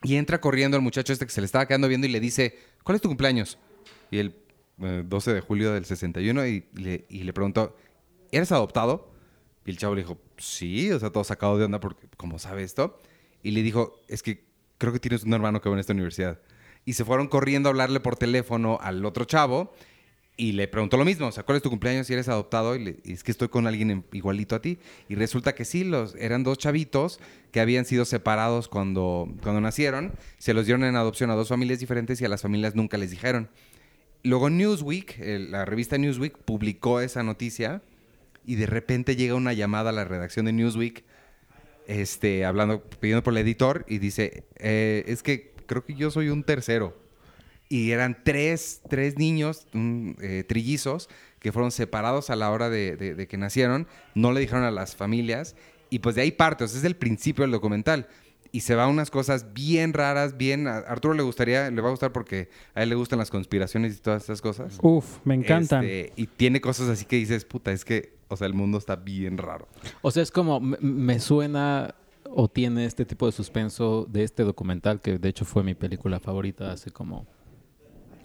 y 0.02 0.16
entra 0.16 0.40
corriendo 0.40 0.76
el 0.76 0.82
muchacho 0.82 1.12
este 1.12 1.26
que 1.26 1.32
se 1.32 1.40
le 1.40 1.46
estaba 1.46 1.66
quedando 1.66 1.88
viendo 1.88 2.06
y 2.06 2.10
le 2.10 2.20
dice, 2.20 2.58
¿cuál 2.84 2.96
es 2.96 3.02
tu 3.02 3.08
cumpleaños? 3.08 3.58
Y 4.10 4.18
el 4.18 4.36
eh, 4.80 5.02
12 5.04 5.34
de 5.34 5.40
julio 5.40 5.72
del 5.72 5.84
61 5.84 6.46
y 6.46 6.66
le, 6.74 7.04
y 7.08 7.22
le 7.24 7.32
preguntó, 7.32 7.76
¿eres 8.30 8.52
adoptado? 8.52 9.10
Y 9.64 9.70
el 9.70 9.78
chavo 9.78 9.94
le 9.94 10.02
dijo, 10.02 10.18
sí, 10.36 10.90
o 10.92 10.98
sea, 10.98 11.10
todo 11.10 11.24
sacado 11.24 11.58
de 11.58 11.64
onda 11.64 11.80
porque, 11.80 12.06
¿cómo 12.16 12.38
sabe 12.38 12.62
esto? 12.62 12.98
Y 13.42 13.52
le 13.52 13.62
dijo, 13.62 14.00
es 14.08 14.22
que 14.22 14.44
creo 14.78 14.92
que 14.92 15.00
tienes 15.00 15.24
un 15.24 15.32
hermano 15.34 15.60
que 15.60 15.68
va 15.68 15.74
en 15.74 15.80
esta 15.80 15.92
universidad. 15.92 16.38
Y 16.84 16.94
se 16.94 17.04
fueron 17.04 17.28
corriendo 17.28 17.68
a 17.68 17.70
hablarle 17.70 18.00
por 18.00 18.16
teléfono 18.16 18.78
al 18.80 19.04
otro 19.04 19.24
chavo 19.24 19.72
y 20.36 20.52
le 20.52 20.68
preguntó 20.68 20.96
lo 20.96 21.04
mismo, 21.04 21.26
o 21.26 21.32
sea, 21.32 21.42
¿cuál 21.42 21.56
es 21.56 21.62
tu 21.62 21.68
cumpleaños 21.68 22.06
si 22.06 22.14
eres 22.14 22.26
adoptado? 22.28 22.74
Y, 22.74 22.78
le- 22.82 22.96
y 23.04 23.12
es 23.12 23.22
que 23.22 23.30
estoy 23.30 23.48
con 23.48 23.66
alguien 23.66 23.90
en- 23.90 24.04
igualito 24.12 24.54
a 24.56 24.62
ti. 24.62 24.78
Y 25.08 25.14
resulta 25.14 25.54
que 25.54 25.66
sí, 25.66 25.84
los, 25.84 26.14
eran 26.14 26.44
dos 26.44 26.56
chavitos 26.56 27.20
que 27.52 27.60
habían 27.60 27.84
sido 27.84 28.06
separados 28.06 28.66
cuando, 28.68 29.28
cuando 29.42 29.60
nacieron, 29.60 30.12
se 30.38 30.54
los 30.54 30.64
dieron 30.64 30.84
en 30.84 30.96
adopción 30.96 31.30
a 31.30 31.34
dos 31.34 31.48
familias 31.50 31.78
diferentes 31.80 32.20
y 32.22 32.24
a 32.24 32.28
las 32.30 32.40
familias 32.40 32.74
nunca 32.74 32.96
les 32.96 33.10
dijeron. 33.10 33.50
Luego 34.22 34.48
Newsweek, 34.48 35.18
la 35.50 35.66
revista 35.66 35.98
Newsweek, 35.98 36.38
publicó 36.38 37.00
esa 37.00 37.22
noticia 37.22 37.82
y 38.46 38.54
de 38.54 38.64
repente 38.66 39.16
llega 39.16 39.34
una 39.34 39.52
llamada 39.52 39.90
a 39.90 39.92
la 39.92 40.04
redacción 40.06 40.46
de 40.46 40.52
Newsweek 40.54 41.04
este, 41.90 42.44
hablando, 42.44 42.82
pidiendo 43.00 43.22
por 43.22 43.32
el 43.32 43.38
editor 43.38 43.84
y 43.88 43.98
dice, 43.98 44.44
eh, 44.58 45.04
es 45.06 45.22
que 45.22 45.52
creo 45.66 45.84
que 45.84 45.94
yo 45.94 46.10
soy 46.10 46.28
un 46.28 46.44
tercero. 46.44 46.96
Y 47.68 47.90
eran 47.92 48.18
tres, 48.24 48.80
tres 48.88 49.16
niños, 49.18 49.66
un, 49.74 50.16
eh, 50.20 50.44
trillizos, 50.48 51.08
que 51.38 51.52
fueron 51.52 51.70
separados 51.70 52.30
a 52.30 52.36
la 52.36 52.50
hora 52.50 52.68
de, 52.70 52.96
de- 52.96 53.14
de 53.14 53.26
que 53.28 53.36
nacieron, 53.36 53.86
no 54.14 54.32
le 54.32 54.40
dijeron 54.40 54.64
a 54.64 54.70
las 54.70 54.94
familias, 54.96 55.54
y 55.88 56.00
pues 56.00 56.14
de 56.14 56.22
ahí 56.22 56.30
parte, 56.32 56.64
o 56.64 56.68
sea, 56.68 56.78
es 56.78 56.84
el 56.84 56.96
principio 56.96 57.42
del 57.42 57.50
documental. 57.52 58.06
Y 58.52 58.60
se 58.62 58.74
va 58.74 58.84
a 58.84 58.88
unas 58.88 59.10
cosas 59.12 59.52
bien 59.54 59.92
raras, 59.92 60.36
bien... 60.36 60.66
A 60.66 60.78
Arturo 60.78 61.14
le 61.14 61.22
gustaría, 61.22 61.70
le 61.70 61.80
va 61.80 61.88
a 61.88 61.90
gustar 61.92 62.10
porque 62.12 62.48
a 62.74 62.82
él 62.82 62.88
le 62.88 62.96
gustan 62.96 63.18
las 63.20 63.30
conspiraciones 63.30 63.96
y 63.96 64.00
todas 64.00 64.24
esas 64.24 64.40
cosas. 64.42 64.78
Uf, 64.82 65.18
me 65.24 65.34
encantan. 65.34 65.84
Este, 65.84 66.12
y 66.16 66.26
tiene 66.26 66.60
cosas 66.60 66.88
así 66.88 67.04
que 67.04 67.14
dices, 67.16 67.44
puta, 67.44 67.70
es 67.70 67.84
que, 67.84 68.12
o 68.30 68.36
sea, 68.36 68.46
el 68.46 68.54
mundo 68.54 68.78
está 68.78 68.96
bien 68.96 69.36
raro. 69.36 69.68
O 70.02 70.10
sea, 70.10 70.22
es 70.22 70.30
como, 70.30 70.60
me, 70.60 71.18
suena 71.20 71.94
o 72.24 72.48
tiene 72.48 72.84
este 72.86 73.04
tipo 73.04 73.26
de 73.26 73.32
suspenso 73.32 74.06
de 74.08 74.22
este 74.24 74.44
documental, 74.44 75.00
que 75.00 75.18
de 75.18 75.28
hecho 75.28 75.44
fue 75.44 75.62
mi 75.64 75.74
película 75.74 76.20
favorita 76.20 76.72
hace 76.72 76.90
como 76.90 77.26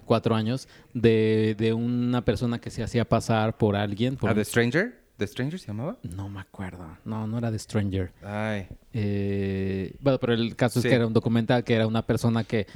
cuatro 0.04 0.34
años, 0.36 0.68
de, 0.94 1.56
de 1.58 1.72
una 1.72 2.24
persona 2.24 2.60
que 2.60 2.70
se 2.70 2.82
hacía 2.82 3.04
pasar 3.08 3.58
por 3.58 3.74
alguien. 3.74 4.16
Por 4.16 4.30
¿A 4.30 4.32
un- 4.32 4.38
The 4.38 4.44
Stranger? 4.44 5.06
¿The 5.16 5.26
Stranger 5.26 5.58
se 5.58 5.66
llamaba? 5.68 5.96
No 6.02 6.28
me 6.28 6.40
acuerdo. 6.40 6.86
No, 7.04 7.26
no 7.26 7.38
era 7.38 7.50
The 7.50 7.58
Stranger. 7.58 8.12
Ay. 8.22 8.68
Eh, 8.92 9.96
bueno, 10.00 10.18
pero 10.20 10.34
el 10.34 10.54
caso 10.54 10.80
Sí. 10.80 10.86
es 10.86 10.90
que 10.92 10.94
era 10.96 11.06
un 11.06 11.12
documental 11.14 11.64
que 11.64 11.74
era 11.74 11.86
una 11.86 12.02
persona 12.06 12.44
que 12.44 12.66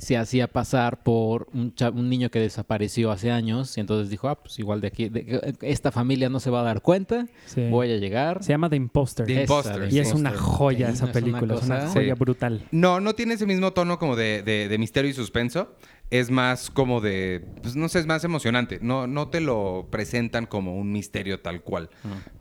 se 0.00 0.16
hacía 0.16 0.48
pasar 0.48 1.02
por 1.02 1.48
un, 1.52 1.74
cha- 1.74 1.90
un 1.90 2.08
niño 2.08 2.30
que 2.30 2.40
desapareció 2.40 3.10
hace 3.10 3.30
años 3.30 3.76
y 3.76 3.80
entonces 3.80 4.10
dijo, 4.10 4.28
ah, 4.28 4.42
pues 4.42 4.58
igual 4.58 4.80
de 4.80 4.88
aquí, 4.88 5.08
de- 5.08 5.54
esta 5.62 5.92
familia 5.92 6.28
no 6.28 6.40
se 6.40 6.50
va 6.50 6.60
a 6.60 6.64
dar 6.64 6.82
cuenta, 6.82 7.26
Sí. 7.46 7.68
voy 7.70 7.92
a 7.92 7.96
llegar. 7.98 8.42
Se 8.42 8.52
llama 8.52 8.68
The 8.70 8.76
Imposter. 8.76 9.26
The 9.26 9.32
Esa, 9.34 9.40
Imposter. 9.42 9.88
The 9.88 9.94
Y 9.94 9.98
es 9.98 10.12
una 10.12 10.32
joya 10.32 10.88
Sí, 10.88 10.92
esa 10.94 11.04
no 11.04 11.10
es 11.10 11.16
una 11.16 11.24
película, 11.24 11.54
es 11.54 11.62
una 11.64 11.86
joya 11.88 12.14
Sí. 12.14 12.18
brutal. 12.18 12.66
No, 12.70 13.00
no 13.00 13.14
tiene 13.14 13.34
ese 13.34 13.46
mismo 13.46 13.72
tono 13.72 13.98
como 13.98 14.16
de, 14.16 14.42
de- 14.42 14.68
de 14.68 14.78
misterio 14.78 15.10
y 15.10 15.14
suspenso. 15.14 15.74
Es 16.10 16.28
más 16.32 16.70
como 16.70 17.00
de, 17.00 17.44
pues 17.62 17.76
no 17.76 17.88
sé, 17.88 18.00
es 18.00 18.06
más 18.06 18.24
emocionante. 18.24 18.80
No, 18.82 19.06
no 19.06 19.28
te 19.28 19.40
lo 19.40 19.86
presentan 19.92 20.46
como 20.46 20.76
un 20.76 20.90
misterio 20.90 21.38
tal 21.38 21.62
cual. 21.62 21.88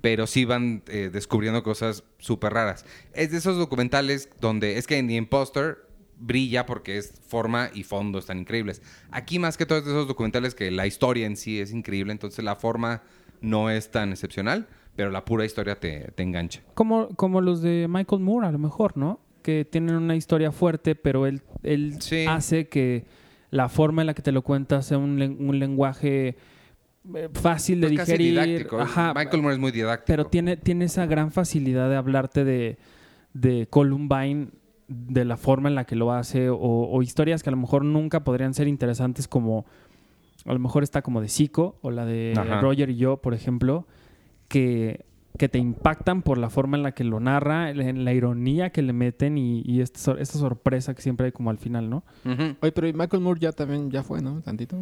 Pero 0.02 0.26
sí 0.26 0.44
van 0.44 0.82
eh, 0.88 1.12
descubriendo 1.14 1.62
cosas 1.62 2.04
súper 2.18 2.54
raras. 2.54 2.84
Es 3.14 3.30
de 3.32 3.38
esos 3.38 3.58
documentales 3.60 4.30
donde, 4.42 4.80
es 4.80 4.88
que 4.88 4.98
en 4.98 5.08
The 5.08 5.14
Imposter 5.16 5.78
brilla 6.20 6.66
porque 6.66 6.98
es 6.98 7.22
forma 7.28 7.70
y 7.74 7.84
fondo 7.84 8.20
están 8.20 8.40
increíbles. 8.40 8.82
Aquí 9.12 9.40
más 9.40 9.58
que 9.58 9.66
todo 9.66 9.80
es 9.80 9.86
de 9.86 9.92
esos 9.92 10.08
documentales 10.08 10.54
que 10.56 10.70
la 10.72 10.86
historia 10.86 11.26
en 11.26 11.38
sí 11.38 11.60
es 11.60 11.72
increíble. 11.72 12.12
Entonces 12.12 12.44
la 12.44 12.56
forma 12.56 13.02
no 13.42 13.70
es 13.70 13.90
tan 13.92 14.12
excepcional, 14.12 14.68
pero 14.96 15.12
la 15.12 15.24
pura 15.26 15.46
historia 15.46 15.80
te, 15.80 16.12
te 16.16 16.24
engancha. 16.24 16.62
Como, 16.74 17.10
como 17.16 17.40
los 17.42 17.62
de 17.62 17.88
Michael 17.90 18.22
Moore, 18.22 18.48
a 18.48 18.52
lo 18.52 18.60
mejor, 18.60 18.98
¿no? 18.98 19.22
Que 19.42 19.64
tienen 19.64 19.96
una 19.96 20.16
historia 20.18 20.52
fuerte, 20.52 20.96
pero 20.96 21.26
él, 21.26 21.42
él 21.64 22.02
Sí. 22.02 22.26
hace 22.28 22.68
que 22.68 23.06
la 23.50 23.70
forma 23.70 24.02
en 24.02 24.08
la 24.08 24.14
que 24.14 24.22
te 24.22 24.32
lo 24.34 24.42
cuentas 24.44 24.86
sea 24.88 24.98
un, 24.98 25.22
un 25.22 25.58
lenguaje 25.58 26.36
eh, 27.16 27.30
fácil 27.34 27.80
de 27.80 27.88
Pues 27.88 28.00
casi 28.00 28.12
digerir. 28.18 28.44
didáctico. 28.46 28.80
Ajá, 28.82 29.14
Michael 29.16 29.42
Moore 29.42 29.56
es 29.56 29.60
muy 29.62 29.72
didáctico. 29.72 30.06
pero 30.08 30.26
tiene, 30.26 30.58
tiene 30.58 30.86
esa 30.86 31.06
gran 31.06 31.32
facilidad 31.32 31.90
de 31.90 31.96
hablarte 31.96 32.44
de, 32.44 32.78
de 33.34 33.68
Columbine, 33.70 34.50
de 34.90 35.24
la 35.24 35.38
forma 35.38 35.70
en 35.70 35.76
la 35.76 35.86
que 35.86 35.96
lo 35.96 36.12
hace, 36.12 36.50
o, 36.50 36.58
o 36.60 37.02
historias 37.02 37.44
que 37.44 37.50
a 37.50 37.52
lo 37.52 37.58
mejor 37.58 37.86
nunca 37.86 38.24
podrían 38.24 38.54
ser 38.54 38.68
interesantes 38.68 39.28
como, 39.28 39.66
a 40.46 40.52
lo 40.54 40.60
mejor 40.60 40.84
está 40.84 41.02
como 41.02 41.22
de 41.22 41.30
Zico, 41.30 41.78
o 41.82 41.92
la 41.92 42.06
de 42.06 42.34
Ajá. 42.36 42.60
Roger 42.60 42.90
y 42.90 42.96
yo, 42.96 43.18
por 43.18 43.34
ejemplo, 43.34 43.86
que, 44.48 45.06
que 45.38 45.48
te 45.48 45.60
impactan 45.60 46.22
por 46.24 46.38
la 46.40 46.50
forma 46.50 46.76
en 46.76 46.84
la 46.84 46.94
que 46.94 47.04
lo 47.04 47.20
narra, 47.20 47.70
en 47.70 48.04
la 48.04 48.14
ironía 48.14 48.72
que 48.72 48.82
le 48.82 48.94
meten 48.94 49.38
y, 49.38 49.62
y 49.64 49.82
esta, 49.82 50.00
sor- 50.00 50.20
esta 50.20 50.40
sorpresa 50.40 50.94
que 50.96 51.02
siempre 51.02 51.28
hay 51.28 51.32
como 51.32 51.50
al 51.52 51.60
final, 51.60 51.90
¿no? 51.90 52.04
Oye, 52.62 52.72
pero 52.72 52.88
Michael 52.98 53.22
Moore 53.22 53.40
ya 53.40 53.52
también 53.52 53.92
ya 53.92 54.02
fue, 54.04 54.22
¿no? 54.22 54.42
Tantito. 54.42 54.76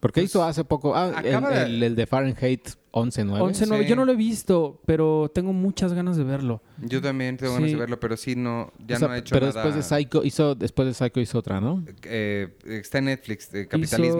Porque 0.00 0.22
Pues, 0.22 0.30
hizo 0.30 0.42
hace 0.42 0.64
poco. 0.64 0.96
Ah, 0.96 1.20
el, 1.22 1.42
de- 1.44 1.62
el- 1.62 1.82
el 1.82 1.94
de 1.94 2.06
Fahrenheit 2.06 2.70
11.9. 2.92 3.38
11-9, 3.38 3.82
sí. 3.82 3.86
yo 3.86 3.96
no 3.96 4.06
lo 4.06 4.12
he 4.12 4.16
visto, 4.16 4.80
pero 4.86 5.30
tengo 5.34 5.52
muchas 5.52 5.92
ganas 5.92 6.16
de 6.16 6.24
verlo. 6.24 6.62
Yo 6.78 7.02
también 7.02 7.36
tengo 7.36 7.52
ganas 7.52 7.68
Sí. 7.68 7.74
de 7.74 7.80
verlo, 7.80 8.00
pero 8.00 8.16
sí 8.16 8.34
no, 8.34 8.72
ya 8.88 8.96
O 8.96 8.98
sea, 8.98 9.08
no 9.08 9.14
ha 9.14 9.18
hecho 9.18 9.34
pero 9.34 9.48
nada. 9.48 9.62
después 9.62 9.74
de 9.76 9.82
Psycho 9.82 10.24
hizo, 10.24 10.54
después 10.54 10.88
de 10.88 10.94
Psycho 10.94 11.20
hizo 11.20 11.38
otra, 11.38 11.60
¿no? 11.60 11.84
Eh, 12.04 12.48
está 12.64 12.96
en 12.98 13.04
Netflix, 13.04 13.52
eh, 13.52 13.68
Capitalismo, 13.68 14.16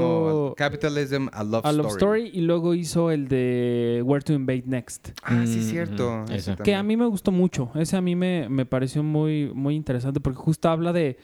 Hizo- 0.52 0.54
Capitalism, 0.58 1.28
A 1.32 1.42
Love, 1.44 1.64
A 1.64 1.72
Love 1.72 1.86
Story. 1.92 2.24
Story 2.24 2.38
y 2.38 2.42
luego 2.42 2.74
hizo 2.74 3.10
el 3.10 3.26
de 3.28 4.02
Where 4.04 4.22
to 4.22 4.34
Invade 4.34 4.64
Next. 4.66 5.08
Ah, 5.22 5.44
sí, 5.46 5.60
Mm, 5.60 5.62
cierto. 5.62 6.24
ese. 6.30 6.56
Que 6.62 6.74
a 6.74 6.82
mí 6.82 6.98
me 6.98 7.06
gustó 7.06 7.32
mucho. 7.32 7.70
Ese 7.74 7.96
a 7.96 8.02
mí 8.02 8.14
me, 8.14 8.50
me 8.50 8.66
pareció 8.66 9.02
muy, 9.02 9.50
muy 9.54 9.76
interesante 9.76 10.20
porque 10.20 10.38
justo 10.38 10.68
habla 10.68 10.92
de, 10.92 11.16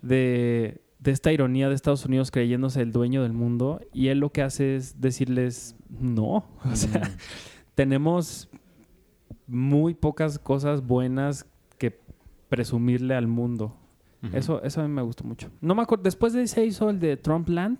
de, 0.00 0.80
de 1.06 1.12
esta 1.12 1.32
ironía 1.32 1.68
de 1.68 1.74
Estados 1.74 2.04
Unidos 2.04 2.30
creyéndose 2.30 2.82
el 2.82 2.92
dueño 2.92 3.22
del 3.22 3.32
mundo 3.32 3.80
y 3.92 4.08
él 4.08 4.18
lo 4.18 4.30
que 4.30 4.42
hace 4.42 4.76
es 4.76 5.00
decirles 5.00 5.76
no. 5.88 6.44
O 6.70 6.76
sea, 6.76 7.00
Mm. 7.00 7.16
tenemos 7.74 8.48
muy 9.46 9.94
pocas 9.94 10.38
cosas 10.38 10.84
buenas 10.86 11.46
que 11.78 11.98
presumirle 12.48 13.14
al 13.14 13.26
mundo. 13.26 13.76
Eso, 14.32 14.60
eso 14.64 14.80
a 14.80 14.88
mí 14.88 14.92
me 14.92 15.02
gustó 15.02 15.22
mucho. 15.22 15.50
No 15.60 15.74
me 15.76 15.82
acuerdo. 15.82 16.02
Después 16.02 16.32
de 16.32 16.42
ese 16.42 16.64
hizo 16.66 16.90
el 16.90 16.98
de 16.98 17.16
Trumpland, 17.16 17.78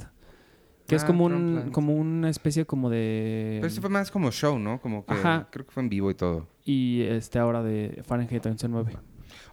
que 0.86 0.94
es 0.94 1.02
Ah, 1.02 1.06
como 1.08 1.24
un, 1.24 1.70
como 1.72 1.94
una 1.96 2.30
especie 2.30 2.64
como 2.66 2.88
de. 2.88 3.56
Pero 3.56 3.66
ese 3.66 3.80
fue 3.80 3.90
más 3.90 4.12
como 4.12 4.30
show, 4.30 4.56
¿no? 4.56 4.80
Como 4.80 5.04
que 5.04 5.14
Ajá. 5.14 5.48
creo 5.50 5.66
que 5.66 5.72
fue 5.72 5.82
en 5.82 5.88
vivo 5.88 6.08
y 6.08 6.14
todo. 6.14 6.46
Y 6.64 7.02
este 7.02 7.40
ahora 7.40 7.64
de 7.64 8.00
Fahrenheit 8.06 8.44
11.9. 8.46 8.96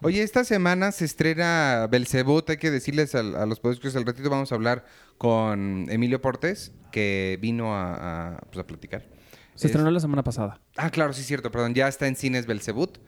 Oye, 0.04 0.22
esta 0.22 0.44
semana 0.44 0.92
se 0.92 1.04
estrena 1.04 1.86
Belcebú. 1.90 2.42
Hay 2.46 2.56
que 2.58 2.70
decirles 2.70 3.14
al- 3.14 3.34
a, 3.36 3.46
los 3.46 3.58
podcasts 3.60 3.96
al 3.96 4.04
ratito 4.04 4.28
vamos 4.30 4.52
a 4.52 4.54
hablar 4.54 4.84
con 5.18 5.86
Emilio 5.88 6.20
Portes, 6.20 6.72
que 6.92 7.38
vino 7.40 7.74
a, 7.74 8.34
a, 8.34 8.40
pues, 8.50 8.58
a 8.58 8.66
platicar. 8.66 9.02
Se 9.54 9.66
Es- 9.66 9.70
estrenó 9.72 9.90
la 9.90 10.00
semana 10.00 10.22
pasada. 10.22 10.60
Ah, 10.76 10.90
claro, 10.90 11.12
sí, 11.12 11.22
cierto, 11.22 11.50
perdón. 11.50 11.74
Ya 11.74 11.88
está 11.88 12.06
en 12.06 12.16
cines 12.16 12.46
Belcebut. 12.46 12.98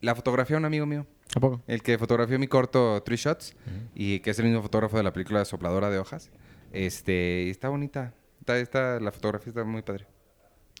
La 0.00 0.14
fotografía 0.14 0.56
un 0.56 0.64
amigo 0.64 0.86
mío, 0.86 1.06
¿A 1.34 1.40
poco? 1.40 1.60
el 1.66 1.82
que 1.82 1.98
fotografió 1.98 2.38
mi 2.38 2.46
corto 2.46 3.02
Three 3.02 3.16
Shots 3.16 3.56
y 3.96 4.20
que 4.20 4.30
es 4.30 4.38
el 4.38 4.44
mismo 4.46 4.62
fotógrafo 4.62 4.96
de 4.96 5.02
la 5.02 5.12
película 5.12 5.44
Sopladora 5.44 5.90
de 5.90 5.98
Hojas. 5.98 6.30
Este, 6.72 7.50
está 7.50 7.68
bonita. 7.68 8.14
Está, 8.40 8.58
está- 8.58 9.00
la 9.00 9.10
fotografía 9.10 9.50
está 9.50 9.64
muy 9.64 9.82
padre. 9.82 10.06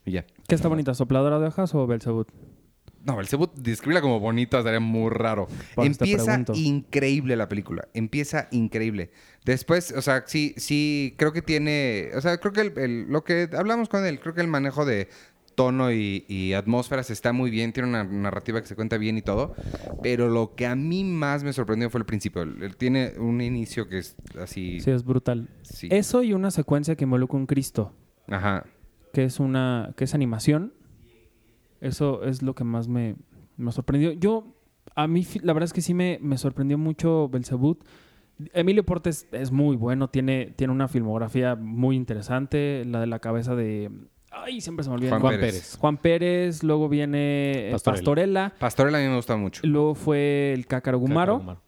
Y 0.04 0.12
ya. 0.12 0.24
¿Qué 0.48 0.54
está 0.54 0.68
bonita? 0.68 0.94
¿Sopladora 0.94 1.40
de 1.40 1.48
hojas 1.48 1.74
o 1.74 1.86
Belzebut? 1.86 2.28
No, 3.04 3.16
Belcebut, 3.16 3.54
describirla 3.54 4.00
como 4.02 4.20
bonita 4.20 4.62
sería 4.62 4.80
muy 4.80 5.10
raro. 5.10 5.46
Empieza 5.76 6.42
increíble 6.54 7.36
la 7.36 7.48
película. 7.48 7.88
Empieza 7.94 8.48
increíble. 8.50 9.10
Después, 9.44 9.92
o 9.92 10.02
sea, 10.02 10.24
sí, 10.26 10.54
sí, 10.56 11.14
creo 11.16 11.32
que 11.32 11.40
tiene. 11.42 12.10
O 12.16 12.20
sea, 12.20 12.36
creo 12.38 12.52
que 12.52 12.60
el- 12.62 12.78
el- 12.78 13.06
lo 13.08 13.24
que 13.24 13.48
hablamos 13.56 13.88
con 13.88 14.04
él, 14.04 14.20
creo 14.20 14.34
que 14.34 14.40
el 14.40 14.48
manejo 14.48 14.84
de 14.84 15.08
tono 15.54 15.90
y, 15.90 16.24
y 16.28 16.52
atmósferas 16.52 17.10
está 17.10 17.32
muy 17.32 17.50
bien. 17.50 17.72
Tiene 17.72 17.88
una 17.88 18.04
narrativa 18.04 18.60
que 18.60 18.66
se 18.68 18.76
cuenta 18.76 18.96
bien 18.98 19.16
y 19.18 19.22
todo. 19.22 19.54
Pero 20.02 20.28
lo 20.28 20.54
que 20.54 20.66
a 20.66 20.76
mí 20.76 21.02
más 21.04 21.42
me 21.44 21.52
sorprendió 21.52 21.90
fue 21.90 22.00
el 22.00 22.06
principio. 22.06 22.42
Él 22.42 22.76
tiene 22.76 23.14
un 23.18 23.40
inicio 23.40 23.88
que 23.88 23.98
es 23.98 24.16
así. 24.40 24.80
Sí, 24.80 24.90
es 24.90 25.04
brutal. 25.04 25.48
sí. 25.62 25.88
Eso 25.90 26.22
y 26.22 26.32
una 26.32 26.50
secuencia 26.50 26.94
que 26.96 27.04
involucra 27.04 27.38
un 27.38 27.46
Cristo, 27.46 27.92
Ajá. 28.28 28.66
que 29.12 29.24
es 29.24 29.40
una 29.40 29.94
que 29.96 30.04
es 30.04 30.14
animación. 30.14 30.74
Eso 31.80 32.24
es 32.24 32.42
lo 32.42 32.54
que 32.54 32.64
más 32.64 32.88
me, 32.88 33.16
me 33.56 33.72
sorprendió. 33.72 34.12
Yo, 34.12 34.54
a 34.94 35.06
mí, 35.06 35.26
la 35.42 35.52
verdad 35.52 35.66
es 35.66 35.72
que 35.72 35.80
sí 35.80 35.94
me, 35.94 36.18
me 36.20 36.38
sorprendió 36.38 36.78
mucho 36.78 37.28
Belzebut. 37.28 37.82
Emilio 38.52 38.84
Portes 38.84 39.26
es 39.32 39.50
muy 39.50 39.76
bueno, 39.76 40.08
tiene, 40.08 40.54
tiene 40.56 40.72
una 40.72 40.88
filmografía 40.88 41.56
muy 41.56 41.96
interesante. 41.96 42.84
La 42.84 43.00
de 43.00 43.06
la 43.06 43.18
cabeza 43.18 43.54
de. 43.54 43.90
Ay, 44.30 44.60
siempre 44.60 44.84
se 44.84 44.90
me 44.90 44.96
olvida. 44.96 45.10
Juan, 45.10 45.20
Juan 45.20 45.34
Pérez. 45.34 45.52
Pérez. 45.52 45.76
Juan 45.78 45.96
Pérez, 45.96 46.62
luego 46.62 46.88
viene 46.88 47.70
eh, 47.70 47.76
Pastorela. 47.82 48.54
Pastorela, 48.58 48.98
a 48.98 49.00
mí 49.00 49.08
me 49.08 49.16
gusta 49.16 49.36
mucho. 49.36 49.62
luego 49.64 49.94
fue 49.94 50.52
el 50.52 50.66
Cácaro 50.66 50.98
Gumaro. 50.98 51.38
Gumaro. 51.38 51.62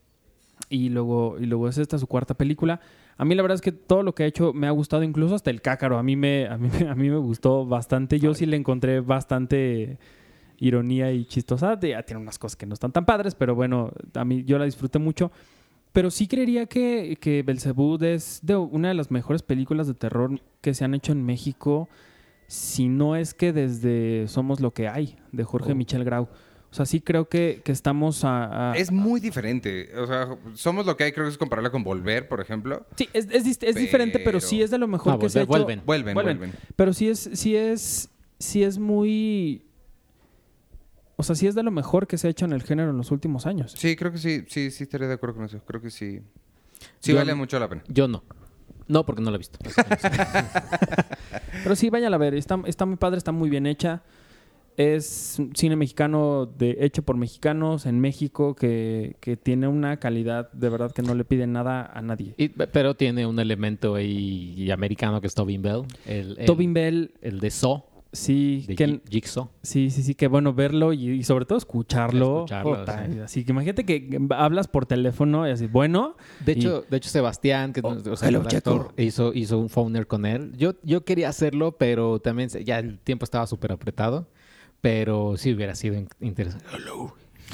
y 0.68 0.90
luego, 0.90 1.36
y 1.40 1.46
luego 1.46 1.68
es 1.68 1.78
esta 1.78 1.98
su 1.98 2.06
cuarta 2.06 2.34
película. 2.34 2.80
A 3.20 3.26
mí 3.26 3.34
la 3.34 3.42
verdad 3.42 3.56
es 3.56 3.60
que 3.60 3.70
todo 3.70 4.02
lo 4.02 4.14
que 4.14 4.22
ha 4.22 4.26
hecho 4.26 4.54
me 4.54 4.66
ha 4.66 4.70
gustado, 4.70 5.02
incluso 5.02 5.34
hasta 5.34 5.50
el 5.50 5.60
cácaro. 5.60 5.98
A 5.98 6.02
mí 6.02 6.16
me, 6.16 6.46
a 6.46 6.56
mí, 6.56 6.70
a 6.88 6.94
mí 6.94 7.10
me 7.10 7.18
gustó 7.18 7.66
bastante. 7.66 8.18
Yo 8.18 8.32
sí 8.32 8.46
le 8.46 8.56
encontré 8.56 9.00
bastante 9.00 9.98
ironía 10.56 11.12
y 11.12 11.26
chistosa. 11.26 11.78
Ya 11.78 12.02
tiene 12.02 12.22
unas 12.22 12.38
cosas 12.38 12.56
que 12.56 12.64
no 12.64 12.72
están 12.72 12.92
tan 12.92 13.04
padres, 13.04 13.34
pero 13.34 13.54
bueno, 13.54 13.90
a 14.14 14.24
mí 14.24 14.44
yo 14.44 14.56
la 14.58 14.64
disfruté 14.64 14.98
mucho. 14.98 15.30
Pero 15.92 16.10
sí 16.10 16.28
creería 16.28 16.64
que, 16.64 17.18
que 17.20 17.42
Belzebud 17.42 18.02
es 18.04 18.40
de 18.42 18.56
una 18.56 18.88
de 18.88 18.94
las 18.94 19.10
mejores 19.10 19.42
películas 19.42 19.86
de 19.86 19.92
terror 19.92 20.40
que 20.62 20.72
se 20.72 20.86
han 20.86 20.94
hecho 20.94 21.12
en 21.12 21.22
México. 21.22 21.90
Si 22.46 22.88
no 22.88 23.16
es 23.16 23.34
que 23.34 23.52
desde 23.52 24.28
Somos 24.28 24.60
lo 24.60 24.70
que 24.72 24.88
hay, 24.88 25.18
de 25.30 25.44
Jorge 25.44 25.72
Oh. 25.72 25.74
Michel 25.74 26.04
Grau. 26.04 26.28
O 26.70 26.74
sea, 26.74 26.86
sí 26.86 27.00
creo 27.00 27.28
que, 27.28 27.62
que 27.64 27.72
estamos 27.72 28.24
a, 28.24 28.72
a- 28.72 28.76
Es 28.76 28.92
muy 28.92 29.20
diferente. 29.20 29.90
O 29.98 30.06
sea, 30.06 30.28
somos 30.54 30.86
lo 30.86 30.96
que 30.96 31.04
hay, 31.04 31.12
creo 31.12 31.26
que 31.26 31.32
es 31.32 31.38
compararla 31.38 31.70
con 31.70 31.82
Volver, 31.82 32.28
por 32.28 32.40
ejemplo. 32.40 32.86
Sí, 32.96 33.08
es, 33.12 33.26
es, 33.30 33.74
diferente, 33.74 34.20
pero 34.20 34.38
sí 34.40 34.62
es 34.62 34.70
de 34.70 34.78
lo 34.78 34.86
mejor 34.86 35.14
No, 35.14 35.18
que 35.18 35.28
se 35.28 35.40
ha 35.40 35.42
hecho. 35.42 35.48
vuelven. 35.48 35.82
Vuelven, 35.84 36.14
Vuelven. 36.14 36.38
vuelven. 36.38 36.58
Pero 36.76 36.92
sí 36.92 37.08
es, 37.08 37.28
sí 37.32 37.56
es, 37.56 38.10
sí 38.38 38.62
es 38.62 38.78
muy... 38.78 39.64
O 41.16 41.22
sea, 41.24 41.34
sí 41.34 41.46
es 41.48 41.54
de 41.56 41.62
lo 41.64 41.70
mejor 41.72 42.06
que 42.06 42.16
se 42.16 42.28
ha 42.28 42.30
hecho 42.30 42.44
en 42.46 42.52
el 42.52 42.62
género 42.62 42.90
en 42.90 42.96
los 42.96 43.10
últimos 43.10 43.46
años. 43.46 43.74
Sí, 43.76 43.96
creo 43.96 44.12
que 44.12 44.18
sí, 44.18 44.44
sí, 44.48 44.70
sí 44.70 44.84
estaría 44.84 45.08
de 45.08 45.14
acuerdo 45.14 45.36
con 45.36 45.44
eso. 45.46 45.58
Creo 45.66 45.82
que 45.82 45.90
sí. 45.90 46.20
Sí 47.00 47.10
Yo- 47.12 47.18
vale 47.18 47.34
mucho 47.34 47.58
la 47.58 47.68
pena. 47.68 47.82
Yo 47.88 48.06
no. 48.08 48.22
No, 48.86 49.04
porque 49.04 49.20
no 49.22 49.30
la 49.30 49.36
he 49.36 49.38
visto. 49.38 49.58
Pero 51.62 51.76
sí, 51.76 51.90
vayan 51.90 52.14
a 52.14 52.18
ver. 52.18 52.34
Está, 52.34 52.58
está 52.66 52.86
muy 52.86 52.96
padre, 52.96 53.18
está 53.18 53.32
muy 53.32 53.50
bien 53.50 53.66
hecha. 53.66 54.02
Es 54.76 55.38
cine 55.54 55.76
mexicano 55.76 56.46
de, 56.46 56.78
hecho 56.80 57.02
por 57.02 57.16
mexicanos 57.16 57.84
en 57.86 58.00
México 58.00 58.54
que, 58.54 59.16
que 59.20 59.36
tiene 59.36 59.68
una 59.68 59.98
calidad 59.98 60.50
de 60.52 60.68
verdad 60.70 60.90
que 60.92 61.02
no 61.02 61.14
le 61.14 61.24
pide 61.24 61.46
nada 61.46 61.90
a 61.92 62.00
nadie. 62.00 62.34
Y- 62.38 62.48
pero 62.48 62.94
tiene 62.94 63.26
un 63.26 63.38
elemento 63.38 63.94
ahí 63.96 64.70
americano 64.70 65.20
que 65.20 65.26
es 65.26 65.34
Tobin 65.34 65.60
Bell. 65.62 65.82
El, 66.06 66.36
el, 66.38 66.46
Tobin 66.46 66.72
Bell, 66.72 67.12
El 67.20 67.40
de 67.40 67.50
Saw, 67.50 67.82
sí, 68.12 68.64
de 68.66 68.74
que, 68.76 68.86
Ji- 68.86 69.00
Jigsaw. 69.08 69.50
Sí, 69.62 69.90
sí, 69.90 70.02
sí, 70.02 70.14
qué 70.14 70.28
bueno 70.28 70.54
verlo 70.54 70.92
y, 70.94 71.10
y 71.10 71.22
sobre 71.24 71.44
todo 71.44 71.58
escucharlo. 71.58 72.44
Escucharlo, 72.46 72.84
sí. 72.86 73.18
Así 73.20 73.44
que 73.44 73.52
imagínate 73.52 73.84
que 73.84 74.18
hablas 74.30 74.66
por 74.68 74.86
teléfono 74.86 75.46
y 75.46 75.50
así, 75.50 75.66
bueno, 75.66 76.16
De 76.44 76.52
Y- 76.52 76.56
hecho, 76.56 76.84
de 76.88 76.96
hecho 76.96 77.10
Sebastián, 77.10 77.72
que 77.72 77.80
Oh, 77.84 77.88
o 78.10 78.16
sea, 78.16 78.28
hello, 78.28 78.40
el 78.48 78.56
actor, 78.56 78.94
hizo, 78.96 79.34
hizo 79.34 79.58
un 79.58 79.68
phoner 79.68 80.06
con 80.06 80.24
él. 80.24 80.52
Yo, 80.56 80.72
yo 80.82 81.04
quería 81.04 81.28
hacerlo, 81.28 81.76
pero 81.76 82.18
también 82.20 82.48
ya 82.48 82.78
el 82.78 82.98
tiempo 82.98 83.24
estaba 83.24 83.46
súper 83.46 83.72
apretado. 83.72 84.26
Pero 84.80 85.36
sí 85.36 85.52
hubiera 85.52 85.74
sido 85.74 85.94
in- 85.96 86.08
interesante. 86.20 86.66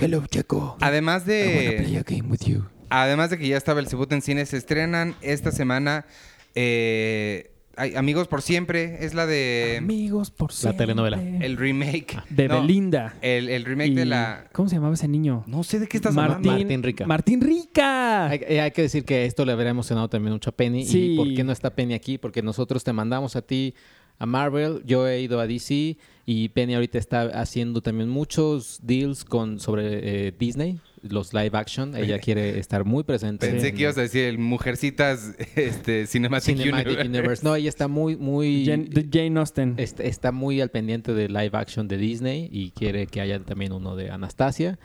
hello, 0.01 0.27
Checo. 0.27 0.77
Además 0.81 1.27
de. 1.27 2.03
game 2.09 2.29
with 2.31 2.41
you. 2.47 2.65
Además 2.89 3.31
de 3.31 3.39
que 3.39 3.49
ya 3.49 3.57
estaba 3.57 3.81
el 3.81 3.89
Cebut 3.89 4.13
en 4.13 4.23
cine, 4.23 4.47
se 4.47 4.57
estrenan 4.57 5.15
esta 5.23 5.51
semana. 5.51 6.07
eh, 6.55 7.51
Amigos 7.95 8.27
por 8.27 8.41
siempre. 8.41 9.05
Es 9.05 9.13
la 9.13 9.27
de. 9.27 9.77
Amigos 9.81 10.31
por 10.31 10.51
siempre. 10.51 10.79
telenovela. 10.79 11.21
El 11.21 11.59
remake. 11.59 12.17
de 12.31 12.49
No, 12.49 12.63
Belinda. 12.63 13.15
El, 13.21 13.51
el 13.51 13.67
remake 13.67 13.93
de 13.93 14.07
la. 14.07 14.49
¿Cómo 14.53 14.69
se 14.71 14.77
llamaba 14.77 14.95
ese 14.95 15.09
niño? 15.09 15.45
No 15.47 15.63
sé 15.63 15.79
de 15.79 15.87
qué 15.87 15.99
estás 15.99 16.15
Martín, 16.15 16.37
hablando. 16.37 16.53
Martín 16.65 16.83
Rica. 16.83 17.07
Martín 17.07 17.41
Rica. 17.43 18.29
Hay, 18.29 18.41
eh, 18.49 18.61
hay 18.63 18.71
que 18.71 18.81
decir 18.81 19.05
que 19.05 19.27
esto 19.27 19.45
le 19.45 19.53
habría 19.53 19.69
emocionado 19.71 20.09
también 20.09 20.33
mucho 20.33 20.49
a 20.49 20.53
Penny. 20.55 20.87
Sí. 20.87 21.13
¿Y 21.13 21.17
por 21.19 21.35
qué 21.35 21.45
no 21.45 21.53
está 21.53 21.75
Penny 21.75 21.93
aquí? 21.93 22.17
Porque 22.17 22.41
nosotros 22.41 22.83
te 22.83 22.95
mandamos 22.95 23.37
a 23.37 23.43
ti 23.43 23.75
a 24.19 24.27
Marvel, 24.27 24.83
yo 24.85 25.07
he 25.07 25.21
ido 25.21 25.41
a 25.41 25.47
DC 25.47 25.97
Y 26.29 26.49
Penny 26.49 26.75
ahorita 26.75 26.99
está 26.99 27.23
haciendo 27.41 27.81
también 27.81 28.09
muchos 28.09 28.81
deals 28.83 29.25
con 29.25 29.61
sobre 29.61 30.27
eh, 30.27 30.35
Disney, 30.37 30.81
los 31.03 31.33
live 31.35 31.51
action. 31.57 31.97
Ella 31.97 32.19
quiere 32.19 32.59
estar 32.59 32.85
muy 32.85 33.05
presente. 33.05 33.49
Pensé 33.49 33.69
en 33.69 33.77
que 33.77 33.83
ibas 33.83 33.99
a 33.99 34.03
decir 34.03 34.25
el 34.25 34.39
Mujercitas 34.39 35.35
este, 35.57 36.07
Cinematic, 36.07 36.57
Cinematic 36.57 36.87
Universe. 36.87 37.09
Universe. 37.09 37.45
No, 37.45 37.55
ella 37.55 37.69
está 37.69 37.89
muy, 37.89 38.17
muy... 38.17 38.65
Jane, 39.13 39.39
Austen. 39.39 39.75
Est- 39.79 40.01
Está 40.01 40.33
muy 40.33 40.61
al 40.61 40.71
pendiente 40.71 41.13
de 41.15 41.29
live 41.29 41.51
action 41.53 41.89
de 41.89 41.97
Disney 41.97 42.49
y 42.53 42.71
quiere 42.71 43.07
que 43.07 43.21
haya 43.21 43.39
también 43.41 43.73
uno 43.73 43.97
de 43.97 44.11
Anastasia 44.11 44.79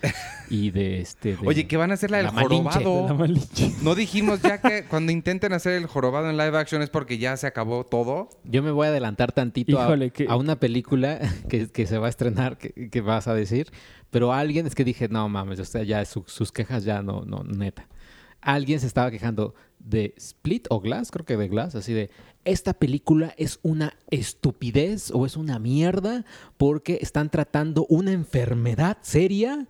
y 0.50 0.72
de 0.72 1.02
este. 1.02 1.36
de- 1.38 1.48
Oye, 1.48 1.68
¿qué 1.68 1.78
van 1.78 1.92
a 1.92 1.94
hacer 1.96 2.12
la 2.12 2.18
del 2.18 2.28
jorobado? 2.28 3.08
La 3.08 3.14
Malinche. 3.14 3.72
No 3.84 3.96
dijimos 3.96 4.42
ya 4.42 4.60
que 4.62 4.84
cuando 4.86 5.12
intenten 5.12 5.54
hacer 5.54 5.74
el 5.74 5.86
jorobado 5.88 6.30
en 6.30 6.38
live 6.38 6.58
action 6.58 6.82
es 6.82 6.90
porque 6.90 7.18
ya 7.18 7.36
se 7.38 7.48
acabó 7.48 7.86
todo. 7.86 8.30
Yo 8.44 8.62
me 8.64 8.72
voy 8.72 8.88
a 8.88 8.90
adelantar 8.90 9.32
tantito 9.32 9.80
a- 9.82 9.98
que- 10.10 10.28
una 10.28 10.60
película 10.60 11.20
que, 11.50 11.68
que 11.70 11.86
se 11.88 11.98
va 11.98 12.08
a 12.08 12.10
estrenar, 12.10 12.58
que, 12.58 12.90
que 12.90 13.02
vas 13.02 13.28
a 13.28 13.34
decir, 13.36 13.68
pero 14.12 14.32
alguien 14.34 14.68
es 14.68 14.76
que 14.76 14.84
dije, 14.84 15.10
no 15.10 15.28
mames, 15.28 15.60
o 15.60 15.84
ya 15.84 16.06
su- 16.06 16.26
sus 16.28 16.52
quejas 16.52 16.84
ya 16.84 17.02
no, 17.02 17.24
no, 17.26 17.44
neta. 17.44 17.88
Alguien 18.42 18.80
se 18.80 18.88
estaba 18.88 19.12
quejando 19.12 19.54
de 19.80 20.14
Split 20.18 20.68
o 20.70 20.80
Glass, 20.80 21.12
creo 21.12 21.26
que 21.26 21.38
de 21.38 21.48
Glass, 21.48 21.76
así 21.76 21.94
de, 21.94 22.10
esta 22.44 22.74
película 22.74 23.34
es 23.38 23.60
una 23.62 23.94
estupidez 24.10 25.12
o 25.12 25.26
es 25.26 25.38
una 25.38 25.60
mierda 25.60 26.26
porque 26.58 27.00
están 27.02 27.30
tratando 27.30 27.86
una 27.88 28.12
enfermedad 28.12 28.98
seria 29.02 29.68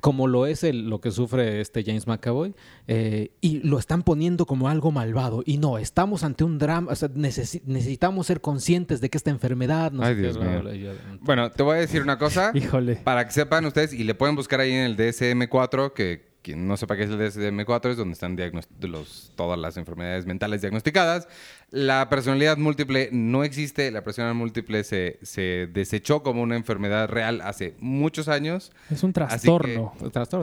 como 0.00 0.26
lo 0.26 0.46
es 0.46 0.62
el- 0.64 0.88
lo 0.90 1.00
que 1.00 1.10
sufre 1.10 1.60
este 1.60 1.82
James 1.84 2.06
McAvoy, 2.06 2.54
eh, 2.86 3.30
y 3.40 3.60
lo 3.60 3.78
están 3.78 4.02
poniendo 4.02 4.44
como 4.46 4.68
algo 4.68 4.92
malvado. 4.92 5.42
Y 5.46 5.58
no, 5.58 5.78
estamos 5.78 6.22
ante 6.24 6.44
un 6.44 6.58
drama, 6.58 6.92
o 6.92 6.94
sea, 6.94 7.08
necesi- 7.10 7.62
necesitamos 7.64 8.26
ser 8.26 8.40
conscientes 8.40 9.00
de 9.00 9.08
que 9.10 9.16
esta 9.18 9.30
enfermedad... 9.30 9.92
No 9.92 10.02
Ay, 10.04 10.14
Dios 10.14 10.38
mío. 10.38 10.72
yo- 10.74 10.92
Bueno, 11.22 11.50
te 11.50 11.62
voy 11.62 11.76
a 11.76 11.80
decir 11.80 12.02
una 12.02 12.18
cosa. 12.18 12.50
Híjole. 12.54 12.96
Para 12.96 13.24
que 13.26 13.32
sepan 13.32 13.64
ustedes, 13.64 13.92
y 13.92 14.04
le 14.04 14.14
pueden 14.14 14.36
buscar 14.36 14.60
ahí 14.60 14.72
en 14.72 14.84
el 14.84 14.96
DSM-4, 14.96 15.92
que 15.94 16.35
quien 16.46 16.68
no 16.68 16.76
sepa 16.76 16.96
qué 16.96 17.02
es 17.02 17.10
el 17.10 17.18
DSM-4 17.18 17.90
es 17.90 17.96
donde 17.96 18.12
están 18.12 18.36
los, 18.82 19.32
todas 19.34 19.58
las 19.58 19.76
enfermedades 19.76 20.26
mentales 20.26 20.60
diagnosticadas. 20.60 21.26
La 21.72 22.08
personalidad 22.08 22.56
múltiple 22.56 23.08
no 23.10 23.42
existe, 23.42 23.90
la 23.90 24.04
personalidad 24.04 24.36
múltiple 24.38 24.84
se, 24.84 25.18
se 25.22 25.68
desechó 25.72 26.22
como 26.22 26.42
una 26.42 26.54
enfermedad 26.54 27.08
real 27.08 27.40
hace 27.40 27.74
muchos 27.80 28.28
años. 28.28 28.70
Es 28.90 29.02
un 29.02 29.10
que- 29.12 29.14
trastorno. 29.14 29.92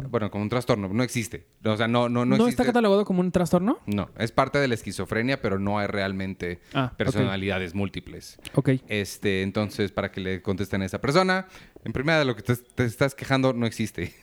Bueno, 0.10 0.30
como 0.30 0.44
un 0.44 0.50
trastorno, 0.50 0.90
no 0.90 1.04
existe. 1.04 1.46
O 1.64 1.78
sea, 1.78 1.88
no, 1.88 2.10
no, 2.10 2.26
no, 2.26 2.36
¿No, 2.36 2.44
existe. 2.44 2.64
está 2.64 2.66
catalogado 2.66 3.06
como 3.06 3.22
un 3.22 3.32
trastorno? 3.32 3.80
No, 3.86 4.10
es 4.18 4.34
parte 4.34 4.58
de 4.60 4.68
la 4.68 4.74
esquizofrenia, 4.74 5.42
pero 5.42 5.58
no 5.58 5.80
hay 5.80 5.88
realmente 5.88 6.60
Ah, 6.74 6.92
personalidades 6.98 7.74
múltiples. 7.74 8.38
Ok. 8.56 8.72
Este, 8.90 9.42
entonces, 9.44 9.94
para 9.94 10.12
que 10.12 10.20
le 10.20 10.42
contesten 10.42 10.82
a 10.82 10.86
esa 10.86 11.00
persona, 11.00 11.48
en 11.86 11.94
primera 11.94 12.20
de 12.20 12.26
lo 12.26 12.36
que 12.36 12.42
te, 12.42 12.56
te 12.56 12.86
estás 12.86 13.14
quejando 13.16 13.54
no 13.54 13.66
existe. 13.66 14.14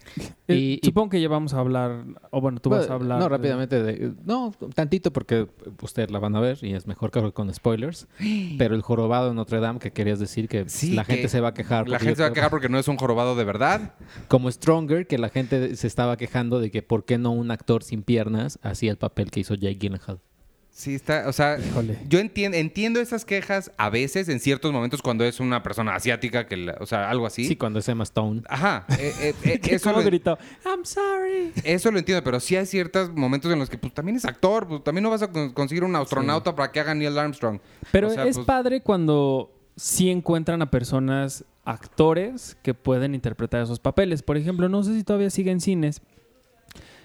Y- 0.48 0.54
y- 0.54 0.80
supongo 0.84 1.10
que 1.10 1.20
ya 1.20 1.28
vamos 1.28 1.54
a 1.54 1.58
hablar, 1.60 2.04
o 2.30 2.40
bueno, 2.40 2.58
tú 2.60 2.70
vas 2.70 2.84
a 2.90 2.96
Bueno, 2.96 3.14
hablar. 3.14 3.18
No, 3.18 3.24
de- 3.24 3.28
rápidamente. 3.28 3.82
de- 3.82 4.12
no, 4.24 4.52
tantito 4.74 5.12
porque 5.12 5.46
ustedes 5.82 6.10
la 6.10 6.18
van 6.18 6.34
a 6.36 6.40
ver 6.40 6.58
y 6.62 6.74
es 6.74 6.86
mejor 6.86 7.10
que 7.10 7.32
con 7.32 7.52
spoilers. 7.52 8.08
Pero 8.58 8.74
el 8.74 8.82
jorobado 8.82 9.28
de 9.28 9.34
Notre 9.34 9.60
Dame, 9.60 9.78
que 9.78 9.92
querías 9.92 10.18
decir 10.18 10.48
que 10.48 10.68
Sí, 10.68 10.92
la 10.94 11.04
que 11.04 11.12
gente 11.14 11.28
se 11.28 11.40
va 11.40 11.48
a 11.48 11.54
quejar. 11.54 11.88
La 11.88 11.98
gente 11.98 12.16
se 12.16 12.22
va 12.22 12.28
a 12.28 12.32
quejar 12.32 12.50
porque 12.50 12.68
no 12.68 12.78
es 12.78 12.88
un 12.88 12.96
jorobado 12.96 13.36
de 13.36 13.44
verdad. 13.44 13.94
Como 14.28 14.50
Stronger, 14.50 15.06
que 15.06 15.18
la 15.18 15.28
gente 15.28 15.76
se 15.76 15.86
estaba 15.86 16.16
quejando 16.16 16.60
de 16.60 16.70
que 16.70 16.82
por 16.82 17.04
qué 17.04 17.18
no 17.18 17.30
un 17.30 17.50
actor 17.50 17.82
sin 17.82 18.02
piernas 18.02 18.58
hacía 18.62 18.90
el 18.90 18.96
papel 18.98 19.30
que 19.30 19.40
hizo 19.40 19.54
Jake 19.54 19.76
Gyllenhaal. 19.78 20.20
Sí, 20.72 20.94
está, 20.94 21.28
o 21.28 21.32
sea, 21.32 21.58
Híjole. 21.58 21.98
yo 22.08 22.20
entiendo, 22.20 22.56
entiendo 22.56 23.00
esas 23.00 23.24
quejas 23.26 23.70
a 23.76 23.90
veces, 23.90 24.28
en 24.30 24.40
ciertos 24.40 24.72
momentos, 24.72 25.02
cuando 25.02 25.24
es 25.24 25.38
una 25.40 25.62
persona 25.62 25.94
asiática, 25.94 26.46
que 26.46 26.56
la- 26.56 26.76
o 26.80 26.86
sea, 26.86 27.10
algo 27.10 27.26
así. 27.26 27.44
Sí, 27.44 27.56
cuando 27.56 27.80
es 27.80 27.88
Emma 27.88 28.04
Stone. 28.04 28.42
Ajá, 28.48 28.86
eh, 28.98 29.12
eh, 29.20 29.34
eh, 29.44 29.60
eso, 29.64 29.90
¿Cómo 29.90 30.00
lo, 30.00 30.06
gritó? 30.06 30.38
I'm 30.64 30.84
sorry. 30.86 31.52
eso 31.64 31.90
lo 31.90 31.98
entiendo, 31.98 32.24
pero 32.24 32.40
sí 32.40 32.56
hay 32.56 32.64
ciertos 32.66 33.10
momentos 33.14 33.52
en 33.52 33.58
los 33.58 33.68
que 33.68 33.76
pues, 33.76 33.92
también 33.92 34.16
es 34.16 34.24
actor, 34.24 34.66
pues, 34.68 34.82
también 34.84 35.02
no 35.02 35.10
vas 35.10 35.22
a 35.22 35.30
con- 35.30 35.52
conseguir 35.52 35.84
un 35.84 35.94
astronauta 35.96 36.54
para 36.54 36.70
que 36.72 36.80
haga 36.80 36.94
Neil 36.94 37.18
Armstrong. 37.18 37.58
Pero 37.92 38.06
O 38.06 38.10
sea, 38.10 38.24
es 38.26 38.36
pues, 38.36 38.46
padre 38.46 38.80
cuando 38.80 39.52
sí 39.76 40.08
encuentran 40.08 40.62
a 40.62 40.70
personas, 40.70 41.44
actores, 41.64 42.56
que 42.62 42.72
pueden 42.74 43.14
interpretar 43.14 43.60
esos 43.62 43.80
papeles. 43.80 44.22
Por 44.22 44.36
ejemplo, 44.38 44.68
no 44.68 44.82
sé 44.82 44.94
si 44.94 45.04
todavía 45.04 45.30
sigue 45.30 45.50
en 45.50 45.60
cines. 45.60 46.00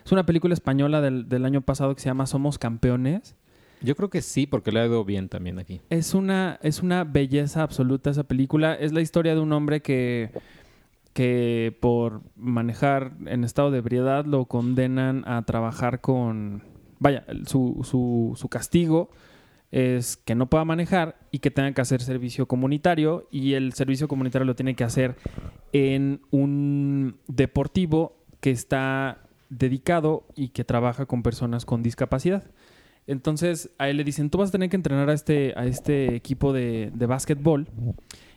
Es 0.06 0.12
una 0.12 0.26
película 0.26 0.54
española 0.54 1.02
del, 1.02 1.28
del 1.28 1.46
año 1.46 1.62
pasado 1.62 1.94
que 1.96 2.02
se 2.02 2.06
llama 2.10 2.26
Somos 2.28 2.58
Campeones. 2.60 3.36
Yo 3.86 3.96
creo 3.96 4.10
que 4.10 4.22
sí, 4.22 4.46
porque 4.48 4.72
le 4.72 4.82
ha 4.82 4.86
ido 4.86 5.06
bien 5.06 5.30
también 5.30 5.60
aquí. 5.60 5.82
Es 5.90 6.14
una, 6.14 6.60
es 6.62 6.82
una 6.82 7.04
belleza 7.04 7.64
absoluta 7.64 8.10
esa 8.10 8.24
película. 8.24 8.74
Es 8.74 8.92
la 8.92 9.02
historia 9.02 9.36
de 9.36 9.42
un 9.42 9.54
hombre 9.54 9.82
que, 9.82 10.32
que 11.14 11.78
por 11.80 12.22
manejar 12.36 13.14
en 13.26 13.44
estado 13.44 13.72
de 13.72 13.78
ebriedad 13.78 14.26
lo 14.26 14.46
condenan 14.46 15.24
a 15.28 15.44
trabajar 15.46 16.02
con... 16.02 16.64
Vaya, 17.00 17.26
su, 17.46 17.82
su, 17.84 18.34
su 18.36 18.50
castigo 18.50 19.10
es 19.72 20.16
que 20.16 20.36
no 20.36 20.50
pueda 20.50 20.64
manejar 20.64 21.18
y 21.32 21.40
que 21.40 21.52
tenga 21.52 21.74
que 21.74 21.82
hacer 21.82 22.02
servicio 22.02 22.48
comunitario 22.48 23.28
y 23.32 23.54
el 23.54 23.74
servicio 23.74 24.08
comunitario 24.08 24.46
lo 24.46 24.56
tiene 24.56 24.76
que 24.76 24.86
hacer 24.86 25.16
en 25.74 26.22
un 26.32 27.18
deportivo 27.28 28.16
que 28.40 28.52
está 28.52 29.20
dedicado 29.50 30.26
y 30.36 30.50
que 30.50 30.64
trabaja 30.64 31.06
con 31.06 31.24
personas 31.24 31.66
con 31.66 31.84
discapacidad. 31.84 32.44
Entonces 33.08 33.70
a 33.78 33.90
él 33.90 33.98
le 33.98 34.04
dicen, 34.04 34.30
tú 34.30 34.38
vas 34.38 34.50
a 34.50 34.52
tener 34.52 34.70
que 34.70 34.76
entrenar 34.76 35.10
a 35.10 35.14
este, 35.14 35.54
a 35.56 35.66
este 35.66 36.16
equipo 36.16 36.54
de, 36.54 36.92
de 36.94 37.06
básquetbol. 37.06 37.68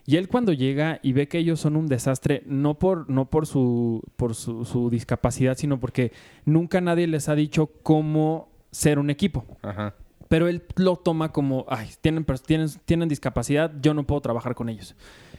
Y 0.06 0.16
él 0.16 0.28
cuando 0.28 0.54
llega 0.54 1.00
y 1.02 1.12
ve 1.12 1.28
que 1.28 1.38
ellos 1.38 1.60
son 1.60 1.76
un 1.76 1.86
desastre, 1.86 2.42
no 2.46 2.78
por, 2.78 3.10
no 3.10 3.28
por, 3.28 3.46
su, 3.46 4.02
por 4.16 4.34
su, 4.34 4.64
su 4.64 4.88
discapacidad, 4.88 5.56
sino 5.56 5.78
porque 5.78 6.12
nunca 6.46 6.80
nadie 6.80 7.06
les 7.06 7.28
ha 7.28 7.34
dicho 7.34 7.70
cómo 7.82 8.48
ser 8.70 8.98
un 8.98 9.10
equipo. 9.10 9.44
Ajá. 9.62 9.94
Pero 10.28 10.48
él 10.48 10.62
lo 10.76 10.96
toma 10.96 11.32
como, 11.32 11.64
ay, 11.68 11.90
tienen, 12.00 12.24
tienen, 12.46 12.68
tienen 12.84 13.08
discapacidad, 13.08 13.72
yo 13.80 13.94
no 13.94 14.06
puedo 14.06 14.20
trabajar 14.20 14.54
con 14.54 14.68
ellos. 14.68 14.94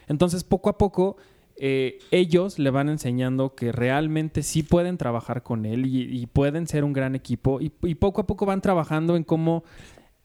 Entonces, 0.08 0.44
poco 0.44 0.70
a 0.70 0.78
poco, 0.78 1.18
eh, 1.62 2.00
ellos 2.12 2.58
le 2.58 2.70
van 2.70 2.88
enseñando 2.88 3.54
que 3.54 3.74
realmente 3.74 4.44
sí 4.44 4.64
pueden 4.64 4.98
trabajar 4.98 5.44
con 5.44 5.66
él 5.66 5.86
y, 5.86 6.26
pueden 6.28 6.68
ser 6.68 6.86
un 6.86 6.94
gran 6.94 7.16
equipo. 7.16 7.60
Y, 7.60 7.70
poco 7.96 8.22
a 8.22 8.28
poco 8.28 8.46
van 8.46 8.62
trabajando 8.62 9.18
en 9.18 9.26
cómo 9.26 9.66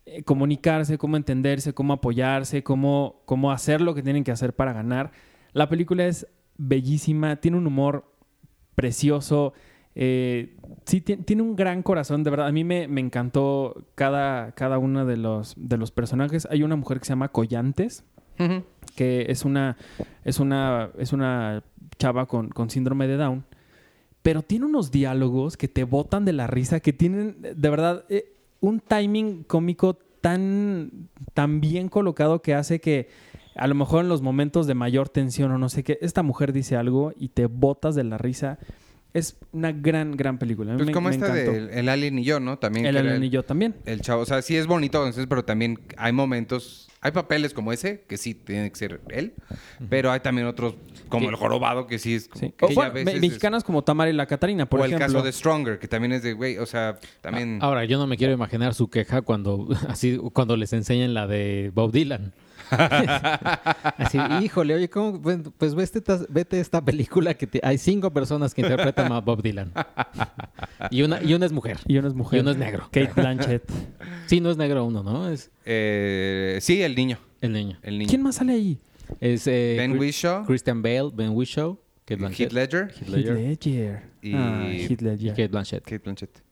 eh, 0.07 0.23
comunicarse, 0.23 0.97
cómo 0.97 1.17
entenderse, 1.17 1.75
cómo 1.75 1.93
apoyarse, 1.95 2.63
cómo, 2.63 3.23
cómo 3.25 3.51
hacer 3.51 3.81
lo 3.81 3.95
que 3.97 4.03
tienen 4.03 4.23
que 4.23 4.31
hacer 4.31 4.55
para 4.55 4.73
ganar. 4.73 5.11
La 5.53 5.69
película 5.69 6.07
es 6.07 6.29
bellísima, 6.57 7.37
tiene 7.37 7.57
un 7.59 7.67
humor 7.67 8.05
precioso. 8.77 9.55
eh, 9.97 10.57
sí, 10.87 11.01
ti- 11.01 11.17
tiene 11.17 11.43
un 11.43 11.57
gran 11.57 11.83
corazón, 11.83 12.23
de 12.23 12.31
verdad. 12.31 12.47
A 12.47 12.53
mí 12.53 12.63
me, 12.63 12.87
me 12.87 13.01
encantó 13.01 13.87
cada, 13.97 14.53
cada 14.53 14.79
uno 14.79 15.05
de 15.05 15.17
los, 15.17 15.55
de 15.57 15.79
los 15.79 15.91
personajes. 15.91 16.47
Hay 16.51 16.63
una 16.63 16.77
mujer 16.77 16.99
que 17.01 17.07
se 17.07 17.11
llama 17.13 17.29
Collantes, 17.33 18.05
Que 18.97 19.27
es 19.29 19.45
una, 19.45 19.77
es 20.25 20.39
una, 20.41 20.91
es 20.99 21.13
una 21.13 21.63
chava 21.99 22.27
con, 22.27 22.49
con 22.49 22.71
síndrome 22.71 23.07
de 23.07 23.17
Down, 23.17 23.45
pero 24.23 24.43
tiene 24.43 24.67
unos 24.67 24.91
diálogos 24.91 25.57
que 25.57 25.69
te 25.69 25.85
botan 25.85 26.25
de 26.25 26.33
la 26.33 26.47
risa, 26.47 26.81
que 26.81 26.93
tienen, 26.93 27.37
de 27.43 27.71
verdad, 27.71 28.05
eh, 28.09 28.33
un 28.61 28.81
timing 28.81 29.43
cómico 29.45 29.95
tan, 30.21 31.09
tan 31.35 31.61
bien 31.61 31.89
colocado 31.89 32.41
que 32.41 32.55
hace 32.55 32.81
que 32.81 33.09
a 33.57 33.67
lo 33.67 33.75
mejor 33.75 34.03
en 34.03 34.09
los 34.09 34.23
momentos 34.23 34.67
de 34.67 34.75
mayor 34.75 35.09
tensión 35.09 35.53
o 35.53 35.59
no 35.59 35.69
sé 35.69 35.85
qué, 35.85 35.99
esta 36.01 36.23
mujer 36.23 36.53
dice 36.53 36.77
algo 36.77 37.13
y 37.19 37.29
te 37.29 37.47
botas 37.47 37.95
de 37.95 38.05
la 38.05 38.19
risa. 38.19 38.59
Es 39.13 39.37
una 39.53 39.71
gran, 39.71 40.17
gran 40.17 40.39
película. 40.39 40.73
A 40.73 40.75
mí 40.75 40.79
Pues 40.79 40.87
me- 40.89 40.93
como 40.93 41.09
me 41.09 41.15
esta 41.15 41.33
de 41.33 41.79
El 41.79 41.89
Alien 41.89 42.19
y 42.19 42.25
yo, 42.25 42.41
¿no? 42.41 42.59
También. 42.59 42.87
El 42.87 42.97
Alien 42.97 43.23
y 43.23 43.31
yo 43.31 43.45
también. 43.45 43.77
El 43.85 44.01
chavo, 44.01 44.23
o 44.23 44.27
sea, 44.27 44.43
sí 44.43 44.57
es 44.57 44.67
bonito, 44.67 44.99
entonces, 44.99 45.27
pero 45.29 45.45
también 45.45 45.79
hay 45.97 46.13
momentos, 46.13 46.89
hay 47.05 47.13
papeles 47.13 47.53
como 47.55 47.71
ese, 47.73 48.03
que 48.09 48.17
sí 48.17 48.35
tiene 48.35 48.71
que 48.71 48.77
ser 48.77 49.01
él, 49.11 49.35
pero 49.89 50.11
hay 50.11 50.21
también 50.21 50.47
otros, 50.49 50.75
como 51.09 51.25
Sí. 51.27 51.29
el 51.29 51.37
jorobado, 51.37 51.87
que 51.87 51.99
sí 51.99 52.15
es... 52.15 52.31
Sí. 52.35 52.53
que 52.57 52.65
O, 52.65 52.69
ya 52.71 52.75
bueno, 52.75 52.93
veces 52.95 53.05
me- 53.05 53.13
es- 53.13 53.21
mexicanas 53.21 53.63
como 53.63 53.85
Tamara 53.85 54.11
y 54.11 54.15
la 54.15 54.27
Catarina, 54.27 54.67
por 54.67 54.81
o 54.81 54.85
ejemplo. 54.87 55.05
el 55.07 55.13
caso 55.13 55.25
de 55.25 55.31
Stronger, 55.33 55.79
que 55.79 55.87
también 55.87 56.13
es 56.13 56.23
de, 56.23 56.33
güey, 56.33 56.57
o 56.59 56.67
sea, 56.67 56.99
también... 57.21 57.59
Ah, 57.61 57.67
Ahora, 57.67 57.85
yo 57.85 57.99
no 57.99 58.07
me 58.07 58.17
quiero 58.17 58.33
imaginar 58.33 58.75
su 58.75 58.89
queja 58.89 59.21
cuando 59.23 59.69
así 59.89 60.19
cuando 60.33 60.57
les 60.57 60.73
enseñan 60.73 61.15
la 61.15 61.27
de 61.27 61.71
Bob 61.75 61.93
Dylan. 61.93 62.33
así, 63.99 64.19
híjole, 64.43 64.75
oye, 64.75 64.89
¿cómo? 64.89 65.21
Pues 65.21 65.75
vete 65.75 65.99
esta, 65.99 66.19
vete 66.29 66.61
esta 66.61 66.85
película 66.85 67.35
que 67.35 67.47
te- 67.47 67.61
hay 67.63 67.79
cinco 67.79 68.11
personas 68.13 68.55
que 68.55 68.63
interpretan 68.63 69.13
a 69.13 69.21
Bob 69.21 69.43
Dylan. 69.43 69.73
Y 70.91 71.03
una, 71.03 71.23
y 71.23 71.35
una 71.35 71.47
es 71.47 71.53
mujer. 71.53 71.79
Y 71.87 71.97
uno 71.99 72.09
es 72.09 72.15
mujer. 72.15 72.39
Y 72.39 72.41
uno 72.43 72.51
es 72.51 72.57
negro. 72.57 72.89
Kate 72.91 73.13
Blanchett. 73.15 73.71
Sí, 74.27 74.41
no 74.41 74.51
es 74.51 74.57
negro 74.57 74.85
uno, 74.85 75.03
¿no? 75.03 75.29
Es 75.29 75.51
Eh, 75.65 76.59
sí, 76.61 76.83
el 76.83 76.95
niño, 76.95 77.19
el 77.41 77.53
niño. 77.53 77.79
el 77.83 77.99
niño. 77.99 78.09
¿Quién 78.09 78.23
más 78.23 78.37
sale 78.37 78.53
ahí? 78.55 78.79
Es 79.21 79.47
eh, 79.47 79.75
Ben 79.79 79.99
Whishaw, 79.99 80.45
Christian 80.47 80.83
Bale, 80.83 81.11
Ben 81.15 81.31
Whishaw, 81.31 81.79
Kate 82.05 82.17
Blanchett. 82.17 82.51
Heath 82.51 82.53
Ledger 82.53 82.89
Heath 82.91 83.09
Ledger 83.09 83.37
Heath 83.39 83.65
Ledger. 83.65 84.03
Y- 84.23 84.35
Ah, 84.35 84.67
Heath 84.71 84.91
y 84.91 85.05
Ledger. 85.05 85.31
Kate 85.31 85.49
Blanchett. 85.49 85.85
Kate 85.85 85.99
Blanchett. 85.99 86.43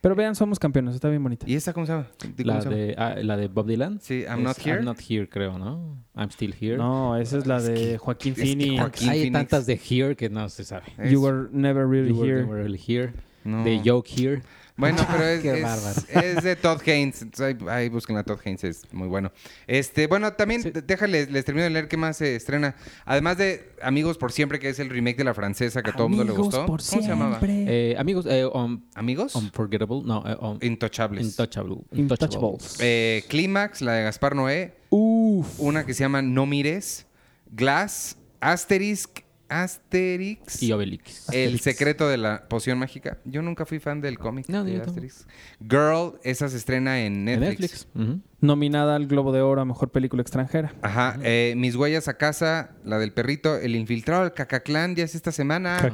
Pero 0.00 0.14
vean, 0.14 0.34
somos 0.34 0.58
campeones, 0.58 0.94
está 0.94 1.10
bien 1.10 1.22
bonita. 1.22 1.44
¿Y 1.48 1.54
esa 1.54 1.74
cómo 1.74 1.84
se 1.84 1.92
llama? 1.92 2.06
¿Cómo 2.18 2.32
La 2.38 2.60
se 2.62 2.64
llama? 2.70 2.76
de, 2.76 2.94
ah, 2.96 3.14
la 3.22 3.36
de 3.36 3.48
Bob 3.48 3.66
Dylan. 3.66 4.00
Sí, 4.00 4.22
I'm 4.22 4.38
Es 4.38 4.44
Not 4.44 4.58
Here. 4.66 4.76
I'm 4.78 4.84
Not 4.86 4.98
Here, 5.06 5.28
creo, 5.28 5.58
¿no? 5.58 5.98
I'm 6.16 6.30
Still 6.30 6.54
Here. 6.58 6.78
No, 6.78 7.16
esa 7.18 7.36
es 7.36 7.46
la 7.46 7.58
Es 7.58 7.64
de 7.66 7.74
que- 7.74 7.98
Joaquín 7.98 8.32
es 8.32 8.38
que 8.38 8.44
Phoenix. 8.46 8.80
Joaquín- 8.80 9.08
Hay 9.10 9.18
Phoenix. 9.24 9.32
tantas 9.32 9.66
de 9.66 9.74
Here 9.90 10.16
que 10.16 10.30
no 10.30 10.48
se 10.48 10.64
sabe. 10.64 10.84
Es- 10.96 11.12
You 11.12 11.22
were 11.22 11.48
never 11.52 11.86
really 11.86 12.10
You 12.10 12.16
were 12.20 12.28
here. 12.30 12.42
never 12.46 12.62
really 12.64 12.78
here. 12.86 13.12
no. 13.44 13.62
De 13.64 13.80
Joke 13.84 14.08
Here. 14.10 14.42
Bueno, 14.80 15.06
pero 15.10 15.24
es, 15.28 15.40
Qué 15.42 16.32
es- 16.36 16.42
de 16.42 16.56
Todd 16.56 16.80
Haynes. 16.86 17.22
Entonces, 17.22 17.56
ahí, 17.60 17.68
ahí 17.68 17.88
busquen 17.88 18.16
a 18.16 18.24
Todd 18.24 18.38
Haynes, 18.44 18.64
es 18.64 18.92
muy 18.92 19.06
bueno. 19.08 19.30
Este, 19.66 20.06
bueno, 20.06 20.32
también 20.32 20.62
Sí. 20.62 20.72
déjales, 20.84 21.30
les 21.30 21.44
termino 21.44 21.64
de 21.64 21.70
leer 21.70 21.88
qué 21.88 21.96
más 21.96 22.16
se 22.16 22.34
estrena. 22.36 22.74
Además 23.04 23.38
de 23.38 23.70
Amigos 23.82 24.18
por 24.18 24.32
Siempre, 24.32 24.58
que 24.58 24.68
es 24.70 24.78
el 24.78 24.90
remake 24.90 25.16
de 25.18 25.24
la 25.24 25.34
francesa 25.34 25.82
que 25.82 25.90
a 25.90 25.92
todo 25.92 26.04
el 26.06 26.10
mundo 26.10 26.24
le 26.24 26.32
gustó. 26.32 26.66
por 26.66 26.80
¿Cómo 26.84 27.02
se 27.02 27.08
llamaba? 27.08 27.38
Eh, 27.42 27.94
amigos, 27.98 28.26
eh, 28.28 28.44
um, 28.46 28.82
¿Amigos? 28.94 29.34
Unforgettable. 29.34 30.02
No, 30.04 30.24
eh, 30.26 30.36
um, 30.40 30.58
Intouchables. 30.62 31.24
Intouchable. 31.26 31.76
Intouchables. 31.92 32.76
Eh, 32.80 33.24
Clímax, 33.28 33.80
la 33.82 33.92
de 33.94 34.02
Gaspar 34.04 34.34
Noé. 34.34 34.74
Uf. 34.90 35.58
Una 35.60 35.84
que 35.86 35.94
se 35.94 36.00
llama 36.04 36.22
No 36.22 36.46
Mires. 36.46 37.06
Glass. 37.52 38.16
Asterisk. 38.40 39.20
Asterix. 39.50 40.62
Y 40.62 40.72
Obelix. 40.72 41.28
El 41.32 41.60
secreto 41.60 42.08
de 42.08 42.16
la 42.16 42.48
poción 42.48 42.78
mágica. 42.78 43.18
Yo 43.24 43.42
nunca 43.42 43.66
fui 43.66 43.78
fan 43.80 44.00
del 44.00 44.18
cómic 44.18 44.48
No, 44.48 44.64
de. 44.64 44.80
Asterix. 44.80 45.26
Girl, 45.60 46.18
esa 46.22 46.48
se 46.48 46.56
estrena 46.56 47.00
en 47.00 47.28
En 47.28 47.40
Netflix. 47.40 47.60
Netflix. 47.60 47.88
Ujú. 47.94 48.20
Nominada 48.40 48.96
al 48.96 49.06
Globo 49.06 49.32
de 49.32 49.40
Oro 49.42 49.60
a 49.60 49.64
Mejor 49.64 49.90
Película 49.90 50.22
Extranjera. 50.22 50.74
Ajá. 50.82 51.18
eh, 51.22 51.54
Mis 51.56 51.76
huellas 51.76 52.08
a 52.08 52.14
casa, 52.16 52.70
la 52.84 52.98
del 52.98 53.12
perrito, 53.12 53.56
El 53.56 53.76
infiltrado 53.76 54.22
del 54.22 54.32
Cacaclán, 54.32 54.94
ya 54.96 55.04
es 55.04 55.14
esta 55.14 55.32
semana. 55.32 55.92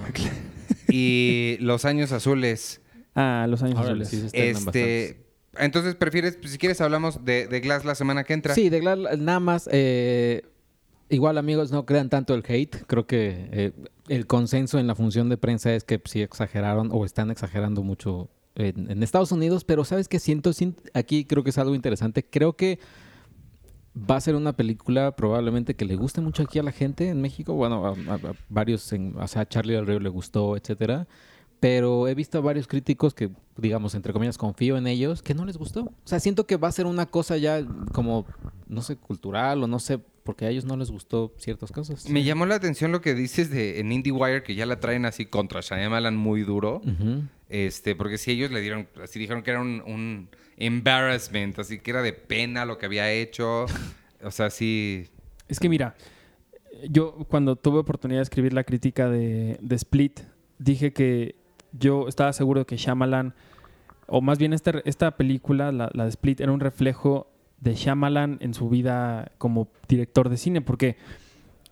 y 0.88 1.56
Los 1.60 1.84
años 1.84 2.12
azules. 2.12 2.80
Ah, 3.14 3.46
Los 3.48 3.62
Años 3.62 3.78
Azules. 3.78 4.08
sí 4.08 4.20
se 4.20 4.26
estrenan 4.26 4.52
bastantes. 4.66 4.82
Este. 5.10 5.26
Entonces, 5.58 5.94
prefieres, 5.94 6.36
pues, 6.36 6.52
si 6.52 6.58
quieres, 6.58 6.82
hablamos 6.82 7.24
de, 7.24 7.46
de 7.46 7.60
Glass 7.60 7.86
la 7.86 7.94
semana 7.94 8.24
que 8.24 8.34
entra. 8.34 8.54
Sí, 8.54 8.68
de 8.68 8.78
Glad- 8.82 9.16
nada 9.16 9.40
más. 9.40 9.68
eh, 9.72 10.42
igual, 11.08 11.38
amigos, 11.38 11.70
no 11.72 11.86
crean 11.86 12.08
tanto 12.08 12.34
el 12.34 12.44
hate. 12.46 12.84
Creo 12.86 13.06
que 13.06 13.48
eh, 13.52 13.72
el 14.08 14.26
consenso 14.26 14.78
en 14.78 14.86
la 14.86 14.94
función 14.94 15.28
de 15.28 15.36
prensa 15.36 15.74
es 15.74 15.84
que 15.84 16.00
sí 16.04 16.22
exageraron 16.22 16.90
o 16.92 17.04
están 17.04 17.30
exagerando 17.30 17.82
mucho 17.82 18.28
en, 18.54 19.02
Estados 19.02 19.32
Unidos. 19.32 19.64
Pero, 19.64 19.84
¿sabes 19.84 20.08
qué 20.08 20.18
siento? 20.18 20.52
Sien- 20.52 20.76
Aquí 20.94 21.24
creo 21.24 21.44
que 21.44 21.50
es 21.50 21.58
algo 21.58 21.74
interesante. 21.74 22.24
Creo 22.24 22.56
que 22.56 22.78
va 23.98 24.16
a 24.16 24.20
ser 24.20 24.34
una 24.34 24.54
película 24.54 25.16
probablemente 25.16 25.74
que 25.74 25.84
le 25.84 25.96
guste 25.96 26.20
mucho 26.20 26.42
aquí 26.42 26.58
a 26.58 26.62
la 26.62 26.72
gente 26.72 27.08
en 27.08 27.20
México. 27.20 27.54
Bueno, 27.54 27.86
a 27.86 27.94
varios, 28.48 28.92
en, 28.92 29.16
o 29.18 29.26
sea, 29.26 29.42
a 29.42 29.48
Charlie 29.48 29.74
del 29.74 29.86
Río 29.86 30.00
le 30.00 30.08
gustó, 30.08 30.56
etcétera. 30.56 31.06
Pero 31.58 32.06
he 32.06 32.14
visto 32.14 32.36
a 32.36 32.42
varios 32.42 32.66
críticos 32.66 33.14
que, 33.14 33.30
digamos, 33.56 33.94
entre 33.94 34.12
comillas, 34.12 34.36
confío 34.36 34.76
en 34.76 34.86
ellos, 34.86 35.22
que 35.22 35.34
no 35.34 35.46
les 35.46 35.56
gustó. 35.56 35.84
O 35.84 35.92
sea, 36.04 36.20
siento 36.20 36.46
que 36.46 36.58
va 36.58 36.68
a 36.68 36.72
ser 36.72 36.84
una 36.84 37.06
cosa 37.06 37.38
ya 37.38 37.64
como, 37.92 38.26
no 38.68 38.82
sé, 38.82 38.96
cultural 38.96 39.62
o 39.62 39.66
no 39.66 39.78
sé, 39.78 40.00
porque 40.26 40.44
a 40.44 40.50
ellos 40.50 40.66
no 40.66 40.76
les 40.76 40.90
gustó 40.90 41.32
ciertas 41.38 41.72
cosas. 41.72 42.10
Me 42.10 42.22
llamó 42.22 42.44
la 42.44 42.56
atención 42.56 42.92
lo 42.92 43.00
que 43.00 43.14
dices 43.14 43.48
de 43.48 43.80
en 43.80 43.90
IndieWire, 43.90 44.42
que 44.42 44.54
ya 44.54 44.66
la 44.66 44.78
traen 44.78 45.06
así 45.06 45.24
contra 45.24 45.62
Shyamalan 45.62 46.14
muy 46.14 46.42
duro. 46.42 46.82
Este, 47.48 47.96
porque 47.96 48.18
si 48.18 48.32
ellos 48.32 48.50
le 48.50 48.60
dieron, 48.60 48.88
así 49.02 49.18
dijeron 49.18 49.42
que 49.42 49.52
era 49.52 49.62
un, 49.62 49.82
un 49.86 50.28
embarrassment, 50.58 51.58
así 51.58 51.78
que 51.78 51.92
era 51.92 52.02
de 52.02 52.12
pena 52.12 52.66
lo 52.66 52.76
que 52.76 52.84
había 52.84 53.10
hecho. 53.10 53.64
O 54.22 54.30
sea, 54.30 54.50
sí. 54.50 55.08
Es 55.48 55.60
que 55.60 55.68
mira, 55.68 55.94
yo 56.90 57.14
cuando 57.28 57.56
tuve 57.56 57.78
oportunidad 57.78 58.18
de 58.18 58.24
escribir 58.24 58.52
la 58.52 58.64
crítica 58.64 59.08
de, 59.08 59.58
de 59.60 59.76
Split, 59.76 60.20
dije 60.58 60.92
que 60.92 61.36
yo 61.72 62.08
estaba 62.08 62.32
seguro 62.32 62.60
de 62.60 62.66
que 62.66 62.76
Shyamalan, 62.76 63.34
o 64.06 64.20
más 64.20 64.38
bien 64.38 64.52
esta, 64.52 64.82
esta 64.84 65.16
película, 65.16 65.72
la, 65.72 65.90
la 65.94 66.04
de 66.04 66.10
Split, 66.10 66.40
era 66.40 66.52
un 66.52 66.60
reflejo 66.60 67.30
de 67.60 67.74
Shyamalan 67.74 68.38
en 68.40 68.54
su 68.54 68.68
vida 68.68 69.32
como 69.38 69.68
director 69.88 70.28
de 70.28 70.36
cine, 70.36 70.60
porque 70.60 70.96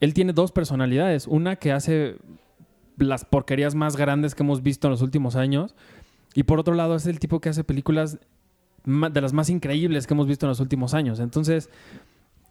él 0.00 0.14
tiene 0.14 0.32
dos 0.32 0.52
personalidades. 0.52 1.26
Una 1.26 1.56
que 1.56 1.72
hace 1.72 2.16
las 2.96 3.24
porquerías 3.24 3.74
más 3.74 3.96
grandes 3.96 4.34
que 4.34 4.42
hemos 4.42 4.62
visto 4.62 4.86
en 4.86 4.92
los 4.92 5.02
últimos 5.02 5.36
años, 5.36 5.74
y 6.34 6.44
por 6.44 6.58
otro 6.58 6.74
lado 6.74 6.96
es 6.96 7.06
el 7.06 7.18
tipo 7.18 7.40
que 7.40 7.48
hace 7.48 7.64
películas 7.64 8.18
de 8.84 9.20
las 9.20 9.32
más 9.32 9.48
increíbles 9.48 10.06
que 10.06 10.14
hemos 10.14 10.26
visto 10.26 10.46
en 10.46 10.50
los 10.50 10.60
últimos 10.60 10.94
años. 10.94 11.20
Entonces, 11.20 11.70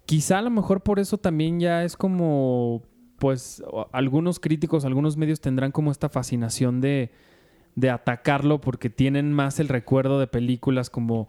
quizá 0.05 0.39
a 0.39 0.41
lo 0.41 0.49
mejor 0.49 0.81
por 0.81 0.99
eso 0.99 1.17
también 1.17 1.59
ya 1.59 1.83
es 1.83 1.95
como, 1.97 2.81
pues, 3.19 3.63
algunos 3.91 4.39
críticos, 4.39 4.85
algunos 4.85 5.17
medios 5.17 5.41
tendrán 5.41 5.71
como 5.71 5.91
esta 5.91 6.09
fascinación 6.09 6.81
de, 6.81 7.11
de 7.75 7.89
atacarlo 7.89 8.61
porque 8.61 8.89
tienen 8.89 9.33
más 9.33 9.59
el 9.59 9.67
recuerdo 9.67 10.19
de 10.19 10.27
películas 10.27 10.89
como, 10.89 11.27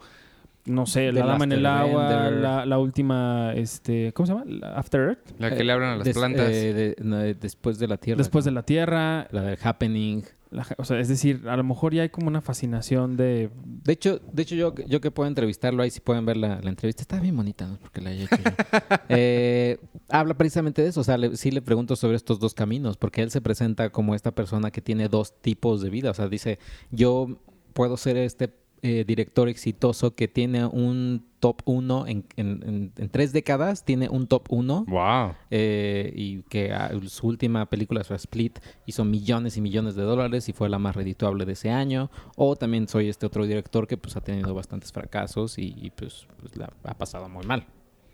no 0.66 0.86
sé, 0.86 1.10
The 1.12 1.20
La 1.20 1.26
Dama 1.26 1.44
en 1.44 1.52
el 1.52 1.66
Agua, 1.66 2.30
la, 2.30 2.64
la 2.66 2.78
última, 2.78 3.52
este, 3.54 4.12
¿cómo 4.12 4.26
se 4.26 4.32
llama? 4.32 4.44
La 4.46 4.76
After 4.76 5.00
Earth. 5.00 5.38
La 5.38 5.50
que 5.54 5.60
Eh, 5.60 5.64
le 5.64 5.72
abran 5.72 5.90
a 5.90 5.96
las 5.96 6.04
des- 6.04 6.16
plantas. 6.16 6.48
eh, 6.50 6.72
de- 6.72 6.96
no, 7.02 7.18
de- 7.18 7.34
después 7.34 7.78
de 7.78 7.88
la 7.88 7.96
Tierra. 7.98 8.18
Después 8.18 8.44
de 8.44 8.50
la 8.50 8.62
Tierra. 8.62 9.28
La 9.30 9.42
del 9.42 9.58
Happening. 9.62 10.22
la- 10.50 10.64
o 10.78 10.84
sea, 10.84 11.00
es 11.00 11.08
decir, 11.08 11.42
a 11.48 11.56
lo 11.56 11.64
mejor 11.64 11.92
ya 11.94 12.02
hay 12.02 12.10
como 12.10 12.28
una 12.28 12.40
fascinación 12.40 13.16
de... 13.16 13.50
De 13.64 13.92
hecho, 13.92 14.20
de 14.32 14.42
hecho 14.42 14.54
yo, 14.54 14.72
yo 14.86 15.00
que 15.00 15.10
puedo 15.10 15.26
entrevistarlo 15.26 15.82
ahí, 15.82 15.90
si 15.90 15.98
pueden 16.00 16.24
ver 16.26 16.36
la, 16.36 16.60
la 16.62 16.70
entrevista, 16.70 17.02
está 17.02 17.18
bien 17.18 17.36
bonita, 17.36 17.66
¿no? 17.66 17.76
Porque 17.78 18.00
la 18.00 18.10
haya 18.10 18.24
hecho 18.24 18.36
yo. 18.36 18.42
Eh, 19.08 19.78
habla 20.08 20.34
precisamente 20.34 20.80
de 20.82 20.88
eso, 20.88 21.00
o 21.00 21.04
sea, 21.04 21.18
le- 21.18 21.36
sí 21.36 21.50
le 21.50 21.60
pregunto 21.60 21.96
sobre 21.96 22.14
estos 22.16 22.38
dos 22.38 22.54
caminos, 22.54 22.96
porque 22.96 23.22
él 23.22 23.30
se 23.32 23.40
presenta 23.40 23.90
como 23.90 24.14
esta 24.14 24.30
persona 24.30 24.70
que 24.70 24.80
tiene 24.80 25.08
dos 25.08 25.34
tipos 25.40 25.82
de 25.82 25.90
vida, 25.90 26.10
o 26.10 26.14
sea, 26.14 26.28
dice, 26.28 26.58
yo 26.92 27.36
puedo 27.72 27.96
ser 27.96 28.16
este 28.16 28.48
eh, 28.86 29.02
director 29.06 29.48
exitoso 29.48 30.14
que 30.14 30.28
tiene 30.28 30.66
un 30.66 31.24
top 31.40 31.62
uno 31.64 32.06
en, 32.06 32.24
en- 32.36 32.62
en- 32.66 32.92
en 32.96 33.08
tres 33.08 33.32
décadas, 33.32 33.82
tiene 33.84 34.10
un 34.10 34.26
top 34.26 34.44
uno 34.50 34.84
Wow. 34.86 35.32
eh, 35.50 36.12
y 36.14 36.42
que 36.42 36.70
ah, 36.72 36.90
su 37.06 37.26
última 37.26 37.64
película, 37.70 38.04
su 38.04 38.12
Split, 38.14 38.58
hizo 38.84 39.04
millones 39.06 39.56
y 39.56 39.62
millones 39.62 39.94
de 39.94 40.02
dólares 40.02 40.50
y 40.50 40.52
fue 40.52 40.68
la 40.68 40.78
más 40.78 40.94
redituable 40.96 41.46
de 41.46 41.52
ese 41.54 41.70
año. 41.70 42.10
O 42.36 42.56
también 42.56 42.86
soy 42.86 43.08
este 43.08 43.24
otro 43.24 43.46
director 43.46 43.86
que 43.86 43.96
pues 43.96 44.16
ha 44.18 44.20
tenido 44.20 44.52
bastantes 44.54 44.92
fracasos 44.92 45.56
y, 45.58 45.74
y, 45.80 45.90
pues, 45.90 46.26
pues, 46.40 46.54
la 46.56 46.70
ha 46.84 46.94
pasado 46.98 47.28
muy 47.30 47.46
mal. 47.46 47.64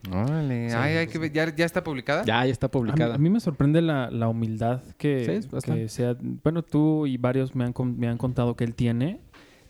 Sí, 0.02 0.11
Ay, 0.12 0.96
hay 0.96 1.06
que 1.09 1.18
ver. 1.18 1.30
¿Ya, 1.33 1.54
ya 1.54 1.66
está 1.66 1.85
publicada? 1.85 2.24
Ya, 2.24 2.46
ya 2.46 2.52
está 2.52 2.66
A 2.66 2.68
mí, 2.68 2.72
publicada. 2.72 3.14
a 3.16 3.18
mí 3.18 3.28
me 3.28 3.38
sorprende 3.38 3.83
la, 3.83 4.11
la 4.11 4.28
humildad 4.28 4.80
que, 4.96 5.42
Sí, 5.42 5.48
que 5.62 5.88
sea... 5.90 6.16
Bueno, 6.42 6.62
tú 6.62 7.06
y 7.06 7.18
varios 7.18 7.54
me 7.54 7.64
han, 7.64 7.72
con- 7.74 7.98
me 7.98 8.09
han 8.09 8.16
contado 8.16 8.56
que 8.56 8.64
él 8.64 8.74
tiene. 8.74 9.20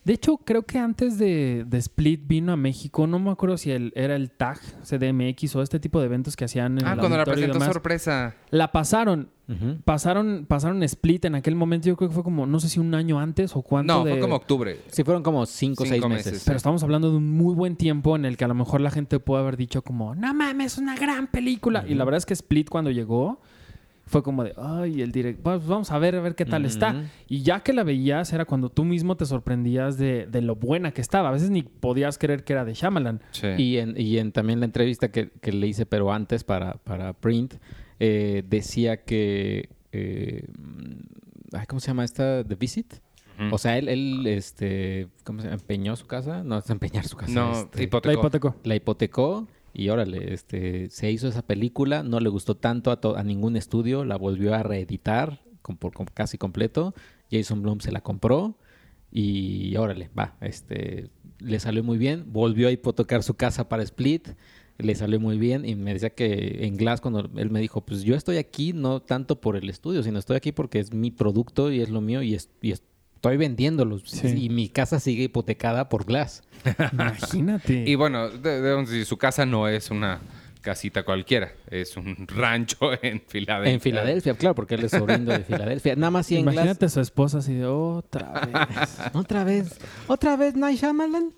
De 0.04 0.14
hecho, 0.14 0.38
creo 0.38 0.62
que 0.62 0.78
antes 0.78 1.18
de, 1.18 1.64
de 1.68 1.78
Split 1.78 2.22
vino 2.26 2.52
a 2.52 2.56
México, 2.56 3.06
no 3.06 3.18
me 3.18 3.30
acuerdo 3.30 3.58
si 3.58 3.70
el- 3.70 3.92
era 3.94 4.16
el 4.16 4.30
TAG, 4.30 4.58
CDMX 4.82 5.54
o 5.56 5.62
este 5.62 5.78
tipo 5.78 6.00
de 6.00 6.06
eventos 6.06 6.36
que 6.36 6.46
hacían 6.46 6.78
en 6.78 6.86
Ah, 6.86 6.92
el 6.94 6.98
cuando 6.98 7.18
la 7.18 7.24
presentó 7.24 7.54
demás. 7.54 7.68
sorpresa. 7.72 8.34
La 8.50 8.72
pasaron, 8.72 9.28
pasaron, 9.84 10.46
pasaron 10.48 10.82
Split 10.82 11.24
en 11.26 11.34
aquel 11.34 11.54
momento, 11.54 11.86
yo 11.88 11.96
creo 11.96 12.08
que 12.08 12.14
fue 12.14 12.24
como, 12.24 12.46
no 12.46 12.60
sé 12.60 12.68
si 12.68 12.80
un 12.80 12.94
año 12.94 13.18
antes 13.20 13.54
o 13.56 13.62
cuánto 13.62 13.92
No, 13.98 14.04
de- 14.04 14.12
fue 14.12 14.20
como 14.20 14.36
octubre. 14.36 14.78
Sí, 14.88 15.04
fueron 15.04 15.22
como 15.22 15.44
cinco 15.46 15.82
o 15.84 15.86
seis 15.86 16.06
meses. 16.08 16.42
Pero 16.46 16.56
estamos 16.56 16.82
hablando 16.82 17.10
de 17.10 17.16
un 17.18 17.30
muy 17.30 17.54
buen 17.54 17.76
tiempo 17.76 18.16
en 18.16 18.24
el 18.24 18.36
que 18.36 18.44
a 18.44 18.48
lo 18.48 18.54
mejor 18.54 18.80
la 18.80 18.90
gente 18.90 19.18
puede 19.20 19.42
haber 19.42 19.56
dicho 19.56 19.82
como, 19.82 20.14
no 20.14 20.32
mames, 20.34 20.72
es 20.74 20.78
una 20.78 20.96
gran 20.96 21.26
película. 21.26 21.84
Y 21.86 21.94
la 21.94 22.04
verdad 22.04 22.18
es 22.18 22.26
que 22.26 22.34
Split 22.34 22.68
cuando 22.70 22.90
llegó 22.90 23.40
fue 24.10 24.24
como 24.24 24.42
de, 24.42 24.52
ay, 24.56 25.02
el 25.02 25.12
director, 25.12 25.62
vamos 25.64 25.92
a 25.92 25.98
ver, 25.98 26.16
a 26.16 26.20
ver 26.20 26.34
qué 26.34 26.44
tal 26.44 26.64
está. 26.64 27.04
Y 27.28 27.42
ya 27.42 27.60
que 27.60 27.72
la 27.72 27.84
veías 27.84 28.32
era 28.32 28.44
cuando 28.44 28.68
tú 28.68 28.84
mismo 28.84 29.16
te 29.16 29.24
sorprendías 29.24 29.98
de, 29.98 30.26
de 30.26 30.42
lo 30.42 30.56
buena 30.56 30.90
que 30.90 31.00
estaba. 31.00 31.28
A 31.28 31.32
veces 31.32 31.50
ni 31.50 31.62
podías 31.62 32.18
creer 32.18 32.42
que 32.42 32.52
era 32.54 32.64
de 32.64 32.74
Shyamalan. 32.74 33.22
Sí. 33.30 33.46
Y 33.56 33.76
en, 33.78 33.94
y 33.96 34.18
en 34.18 34.32
también 34.32 34.58
la 34.58 34.66
entrevista 34.66 35.12
que, 35.12 35.30
que 35.40 35.52
le 35.52 35.66
hice, 35.68 35.86
pero 35.86 36.12
antes 36.12 36.42
para, 36.42 36.74
para 36.84 37.12
Print, 37.12 37.54
eh, 38.00 38.42
decía 38.48 39.04
que. 39.04 39.68
eh, 39.92 40.44
ay, 41.52 41.66
¿Cómo 41.66 41.78
se 41.78 41.86
llama 41.88 42.04
esta? 42.04 42.42
The 42.42 42.56
Visit. 42.56 42.94
O 43.52 43.56
sea, 43.56 43.78
él, 43.78 43.88
él 43.88 44.26
este, 44.26 45.08
¿cómo 45.24 45.40
se 45.40 45.46
llama? 45.46 45.58
empeñó 45.60 45.96
su 45.96 46.06
casa. 46.06 46.42
No, 46.44 46.58
es 46.58 46.68
empeñar 46.68 47.06
su 47.06 47.16
casa. 47.16 47.32
no, 47.32 47.52
este, 47.52 47.78
La 48.04 48.12
hipotecó. 48.12 48.54
la 48.64 48.74
hipotecó 48.74 49.48
y 49.72 49.88
órale, 49.88 50.34
este, 50.34 50.90
se 50.90 51.10
hizo 51.10 51.28
esa 51.28 51.42
película, 51.42 52.02
no 52.02 52.20
le 52.20 52.28
gustó 52.28 52.56
tanto 52.56 52.90
a, 52.90 53.00
to- 53.00 53.16
a 53.16 53.22
ningún 53.22 53.56
estudio, 53.56 54.04
la 54.04 54.16
volvió 54.16 54.54
a 54.54 54.62
reeditar 54.62 55.40
con, 55.62 55.76
por 55.76 55.92
com- 55.92 56.06
casi 56.12 56.38
completo. 56.38 56.94
Jason 57.30 57.62
Blum 57.62 57.80
se 57.80 57.92
la 57.92 58.00
compró 58.00 58.56
y 59.12 59.76
órale, 59.76 60.10
va, 60.18 60.36
este, 60.40 61.10
le 61.38 61.58
salió 61.60 61.82
muy 61.84 61.98
bien, 61.98 62.24
volvió 62.32 62.68
a 62.68 62.70
hipotecar 62.72 63.22
su 63.22 63.34
casa 63.34 63.68
para 63.68 63.82
Split. 63.82 64.28
Le 64.78 64.94
salió 64.94 65.20
muy 65.20 65.36
bien 65.36 65.66
y 65.66 65.74
me 65.74 65.92
decía 65.92 66.10
que 66.10 66.64
en 66.66 66.76
Glass 66.78 67.02
cuando 67.02 67.28
él 67.36 67.50
me 67.50 67.60
dijo, 67.60 67.82
pues 67.82 68.02
yo 68.02 68.14
estoy 68.16 68.38
aquí 68.38 68.72
no 68.72 69.00
tanto 69.02 69.38
por 69.40 69.56
el 69.56 69.68
estudio, 69.68 70.02
sino 70.02 70.18
estoy 70.18 70.36
aquí 70.36 70.52
porque 70.52 70.78
es 70.78 70.94
mi 70.94 71.10
producto 71.10 71.70
y 71.70 71.80
es 71.82 71.90
lo 71.90 72.00
mío 72.00 72.22
y, 72.22 72.34
es- 72.34 72.48
estoy 73.20 73.36
vendiéndolos. 73.36 74.02
Sí. 74.06 74.46
Y 74.46 74.48
mi 74.48 74.70
casa 74.70 74.98
sigue 74.98 75.24
hipotecada 75.24 75.90
por 75.90 76.06
Glass. 76.06 76.42
Imagínate. 76.92 77.84
Y 77.86 77.94
bueno, 77.94 78.30
de- 78.30 78.62
debemos 78.62 78.88
decir, 78.88 79.04
su 79.04 79.18
casa 79.18 79.44
no 79.44 79.68
es 79.68 79.90
una 79.90 80.20
casita 80.62 81.02
cualquiera. 81.02 81.52
Es 81.70 81.96
un 81.98 82.26
rancho 82.28 82.90
en 83.02 83.20
Filadelfia. 83.26 83.74
En 83.74 83.80
Filadelfia, 83.82 84.34
claro, 84.34 84.54
porque 84.54 84.74
él 84.76 84.84
es 84.84 84.94
oriundo 84.94 85.32
de 85.32 85.40
Filadelfia. 85.40 85.96
Nada 85.96 86.10
más 86.10 86.26
100 86.26 86.42
glass. 86.44 86.54
Imagínate 86.54 86.86
a 86.86 86.88
su 86.88 87.00
esposa 87.00 87.38
así 87.38 87.52
de 87.54 87.66
otra 87.66 88.32
vez. 88.46 88.98
Otra 89.14 89.44
vez. 89.44 89.78
Otra 90.06 90.36
vez, 90.36 90.54
Night 90.56 90.78
Shyamalan. 90.80 91.32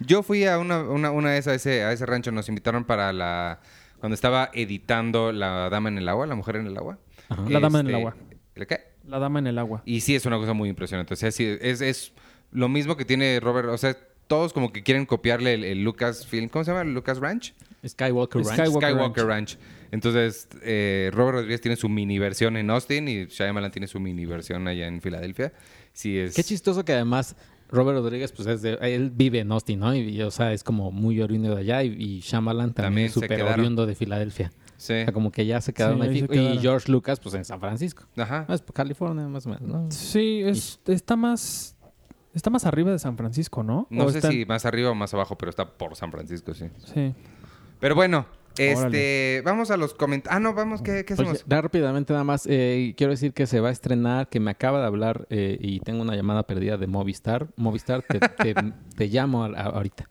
Yo 0.00 0.22
fui 0.22 0.44
a 0.44 0.58
una, 0.58 0.82
una, 0.82 1.10
una 1.10 1.30
vez 1.30 1.46
a 1.48 1.54
ese, 1.54 1.82
a 1.82 1.92
ese 1.92 2.04
rancho. 2.06 2.30
Nos 2.30 2.48
invitaron 2.50 2.84
para 2.84 3.12
la... 3.14 3.60
Cuando 4.00 4.14
estaba 4.14 4.50
editando 4.52 5.32
La 5.32 5.68
Dama 5.70 5.88
en 5.88 5.98
el 5.98 6.08
Agua, 6.08 6.26
La 6.26 6.34
Mujer 6.34 6.56
en 6.56 6.66
el 6.66 6.76
Agua. 6.76 6.98
Ajá. 7.30 7.42
La 7.48 7.58
Dama 7.60 7.80
en 7.80 7.86
el 7.86 7.94
Este, 7.94 8.00
Agua. 8.00 8.16
¿El 8.54 8.66
qué? 8.66 8.80
La 9.08 9.18
dama 9.18 9.38
en 9.38 9.46
el 9.46 9.58
agua. 9.58 9.82
Y 9.86 10.00
sí, 10.00 10.14
es 10.14 10.26
una 10.26 10.36
cosa 10.36 10.52
muy 10.52 10.68
impresionante. 10.68 11.14
O 11.14 11.16
sea, 11.16 11.30
sí, 11.30 11.56
es, 11.60 11.80
es 11.80 12.12
lo 12.52 12.68
mismo 12.68 12.96
que 12.96 13.04
tiene 13.04 13.40
Robert. 13.40 13.68
O 13.68 13.78
sea, 13.78 13.96
todos 14.26 14.52
como 14.52 14.72
que 14.72 14.82
quieren 14.82 15.06
copiarle 15.06 15.54
el, 15.54 15.64
el 15.64 15.82
Lucasfilm. 15.84 16.48
¿Cómo 16.48 16.64
se 16.64 16.70
llama? 16.70 16.82
¿El 16.82 16.92
Lucas 16.94 17.18
Ranch? 17.18 17.54
Skywalker 17.86 18.42
Ranch. 18.42 18.54
Skywalker 18.54 18.90
Skywalker 18.90 19.26
Ranch. 19.26 19.58
Entonces, 19.90 20.48
eh, 20.62 21.10
Robert 21.14 21.36
Rodríguez 21.36 21.60
tiene 21.62 21.76
su 21.76 21.88
mini 21.88 22.18
versión 22.18 22.56
en 22.58 22.68
Austin 22.70 23.08
y 23.08 23.24
Shyamalan 23.26 23.70
tiene 23.70 23.86
su 23.86 23.98
mini 24.00 24.26
versión 24.26 24.68
allá 24.68 24.86
en 24.86 25.00
Filadelfia. 25.00 25.52
Sí, 25.94 26.18
es... 26.18 26.34
Qué 26.34 26.44
chistoso 26.44 26.84
que 26.84 26.92
además 26.92 27.34
Robert 27.70 27.98
Rodríguez, 27.98 28.32
pues 28.32 28.46
es 28.48 28.60
de- 28.62 28.78
él 28.82 29.10
vive 29.14 29.38
en 29.40 29.50
Austin, 29.52 29.78
¿no? 29.80 29.94
Y, 29.94 30.00
y, 30.00 30.22
o 30.22 30.30
sea, 30.30 30.52
es 30.52 30.62
como 30.62 30.90
muy 30.92 31.20
oriundo 31.22 31.54
de 31.54 31.60
allá. 31.62 31.82
Y, 31.82 31.88
y 31.98 32.20
Shyamalan 32.20 32.74
también, 32.74 33.10
También 33.10 33.10
súper 33.10 33.42
oriundo 33.42 33.86
de 33.86 33.94
Filadelfia. 33.94 34.52
Sí. 34.78 34.94
O 34.94 35.04
sea, 35.04 35.12
como 35.12 35.30
que 35.30 35.44
ya 35.44 35.60
se 35.60 35.74
quedaron 35.74 36.00
Sí, 36.02 36.24
ahí. 36.30 36.54
Y. 36.54 36.58
George 36.60 36.90
Lucas, 36.90 37.20
pues 37.20 37.34
en 37.34 37.44
San 37.44 37.60
Francisco. 37.60 38.04
Ajá. 38.16 38.46
Ah, 38.48 38.54
es 38.54 38.62
California, 38.72 39.28
más 39.28 39.44
o 39.46 39.50
menos, 39.50 39.62
¿no? 39.68 39.90
Sí, 39.90 40.40
es, 40.42 40.80
está 40.86 41.14
más 41.16 41.74
está 42.32 42.48
más 42.50 42.64
arriba 42.64 42.92
de 42.92 42.98
San 43.00 43.16
Francisco, 43.16 43.62
¿no? 43.64 43.86
No 43.90 44.04
¿O 44.06 44.10
sé 44.10 44.18
está 44.18 44.30
si 44.30 44.46
más 44.46 44.64
arriba 44.64 44.90
o 44.90 44.94
más 44.94 45.12
abajo, 45.12 45.36
pero 45.36 45.50
está 45.50 45.66
por 45.76 45.94
San 45.96 46.10
Francisco, 46.12 46.54
sí. 46.54 46.66
Sí. 46.94 47.12
Pero 47.80 47.96
bueno, 47.96 48.26
este... 48.56 48.76
Órale. 48.76 49.40
Vamos 49.42 49.70
a 49.72 49.76
los 49.76 49.94
comentarios. 49.94 50.36
Ah, 50.36 50.40
no, 50.40 50.54
vamos, 50.54 50.80
¿qué, 50.82 51.04
qué 51.04 51.14
Oye, 51.14 51.22
hacemos? 51.30 51.44
rápidamente 51.48 52.12
nada 52.12 52.24
más, 52.24 52.46
eh, 52.48 52.94
quiero 52.96 53.10
decir 53.12 53.32
que 53.32 53.46
se 53.48 53.58
va 53.58 53.70
a 53.70 53.72
estrenar, 53.72 54.28
que 54.28 54.38
me 54.38 54.52
acaba 54.52 54.78
de 54.80 54.86
hablar 54.86 55.26
eh, 55.30 55.58
y 55.60 55.80
tengo 55.80 56.02
una 56.02 56.14
llamada 56.14 56.44
perdida 56.44 56.76
de 56.76 56.86
Movistar. 56.86 57.48
Movistar, 57.56 58.02
te, 58.02 58.20
te- 58.54 58.54
te 58.96 59.08
llamo 59.08 59.42
a- 59.44 59.48
a- 59.48 59.62
ahorita. 59.70 60.08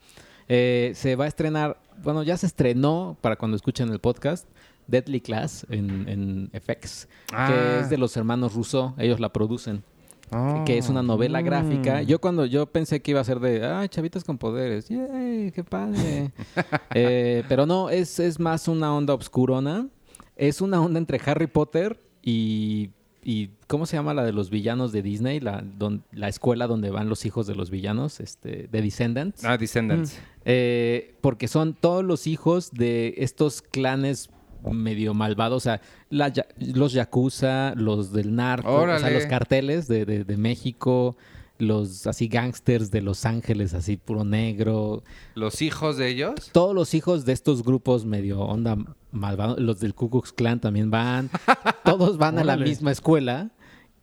Eh, 0.50 0.92
se 0.96 1.16
va 1.16 1.26
a 1.26 1.28
estrenar, 1.28 1.78
bueno, 2.04 2.24
ya 2.24 2.36
se 2.38 2.46
estrenó 2.48 3.18
para 3.22 3.36
cuando 3.38 3.56
escuchen 3.56 3.90
el 3.90 4.00
podcast, 4.00 4.48
Deadly 4.88 5.22
Class 5.22 5.66
en, 5.70 6.08
en 6.08 6.52
FX, 6.62 7.08
Ah. 7.34 7.48
que 7.50 7.80
es 7.82 7.90
de 7.90 7.98
los 7.98 8.16
hermanos 8.18 8.54
Rousseau, 8.56 8.94
ellos 8.98 9.20
la 9.20 9.32
producen. 9.34 9.84
Oh. 10.30 10.64
que 10.66 10.78
es 10.78 10.90
una 10.90 11.02
novela 11.02 11.40
Mm. 11.42 11.46
gráfica. 11.46 12.02
Yo 12.02 12.20
cuando 12.20 12.46
yo 12.46 12.66
pensé 12.66 13.02
que 13.02 13.12
iba 13.12 13.22
a 13.22 13.24
ser 13.24 13.40
de, 13.40 13.66
ay, 13.66 13.88
chavitas 13.88 14.26
con 14.26 14.38
poderes, 14.38 14.90
¡yay! 14.90 15.52
¡Qué 15.54 15.64
padre! 15.64 16.32
Eh, 16.94 17.44
pero 17.48 17.66
no, 17.66 17.90
es, 17.90 18.20
es 18.20 18.38
más 18.38 18.68
una 18.68 18.94
onda 18.94 19.14
obscurona. 19.14 19.88
Es 20.36 20.60
una 20.60 20.82
onda 20.82 21.00
entre 21.00 21.22
Harry 21.26 21.48
Potter 21.48 21.98
y, 22.22 22.90
y 23.24 23.52
¿cómo 23.68 23.86
se 23.86 23.96
llama 23.96 24.14
la 24.14 24.26
de 24.26 24.34
los 24.34 24.50
villanos 24.50 24.92
de 24.92 25.02
Disney? 25.02 25.40
La, 25.40 25.62
don- 25.62 26.04
la 26.12 26.28
escuela 26.28 26.68
donde 26.68 26.90
van 26.92 27.08
los 27.08 27.26
hijos 27.26 27.48
de 27.48 27.56
los 27.56 27.70
villanos, 27.70 28.20
este, 28.20 28.68
de 28.70 28.82
Descendants. 28.82 29.46
Ah, 29.46 29.58
Descendants. 29.58 30.20
Eh, 30.44 31.16
porque 31.22 31.48
son 31.48 31.74
todos 31.74 32.04
los 32.04 32.28
hijos 32.28 32.72
de 32.72 33.16
estos 33.20 33.62
clanes 33.62 34.30
medio 34.72 35.14
malvados, 35.14 35.58
o 35.58 35.60
sea, 35.64 35.82
la 36.10 36.32
los 36.58 36.94
yakuza, 36.94 37.74
los 37.76 38.12
del 38.14 38.36
narco, 38.36 38.74
o 38.84 39.00
sea, 39.00 39.10
los 39.10 39.26
carteles 39.26 39.88
de, 39.88 40.06
de- 40.06 40.24
de 40.24 40.38
México, 40.38 41.16
los 41.60 42.06
así 42.06 42.28
gangsters 42.28 42.92
de 42.92 43.02
Los 43.02 43.26
Ángeles, 43.26 43.74
así 43.74 43.98
puro 43.98 44.24
negro, 44.24 45.04
Los 45.34 45.62
hijos 45.62 45.98
de 45.98 46.10
ellos. 46.10 46.34
todos 46.52 46.76
los 46.76 46.94
hijos 46.94 47.26
de 47.26 47.34
estos 47.34 47.64
grupos 47.64 48.06
medio 48.06 48.42
onda 48.42 48.78
malvados, 49.12 49.60
los 49.60 49.80
del 49.80 49.96
Ku 49.96 50.10
Klux 50.10 50.34
Klan 50.34 50.60
también 50.60 50.92
van, 50.92 51.30
todos 51.84 52.18
van 52.18 52.38
a 52.38 52.44
la 52.44 52.58
misma 52.58 52.92
escuela 52.92 53.50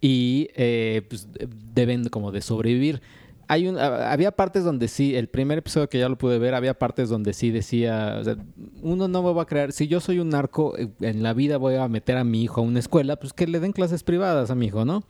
y 0.00 0.48
eh, 0.56 1.02
pues, 1.08 1.28
deben 1.74 2.08
como 2.08 2.32
de 2.32 2.40
sobrevivir. 2.42 3.00
Hay 3.48 3.68
un, 3.68 3.78
había 3.78 4.32
partes 4.32 4.64
donde 4.64 4.88
sí, 4.88 5.14
el 5.16 5.28
primer 5.28 5.58
episodio 5.58 5.88
que 5.88 5.98
ya 5.98 6.08
lo 6.08 6.16
pude 6.16 6.38
ver, 6.38 6.54
había 6.54 6.78
partes 6.78 7.08
donde 7.08 7.32
sí 7.32 7.50
decía, 7.50 8.16
o 8.20 8.24
sea, 8.24 8.36
uno 8.82 9.08
no 9.08 9.22
me 9.22 9.32
va 9.32 9.42
a 9.42 9.46
creer, 9.46 9.72
si 9.72 9.86
yo 9.88 10.00
soy 10.00 10.18
un 10.18 10.30
narco, 10.30 10.76
eh, 10.78 10.88
en 11.00 11.22
la 11.22 11.32
vida 11.34 11.56
voy 11.56 11.74
a 11.74 11.88
meter 11.88 12.16
a 12.16 12.24
mi 12.24 12.42
hijo 12.42 12.60
a 12.60 12.64
una 12.64 12.78
escuela, 12.78 13.16
pues 13.16 13.32
que 13.32 13.46
le 13.46 13.60
den 13.60 13.72
clases 13.72 14.02
privadas 14.02 14.50
a 14.50 14.54
mi 14.54 14.66
hijo, 14.66 14.84
¿no? 14.84 15.04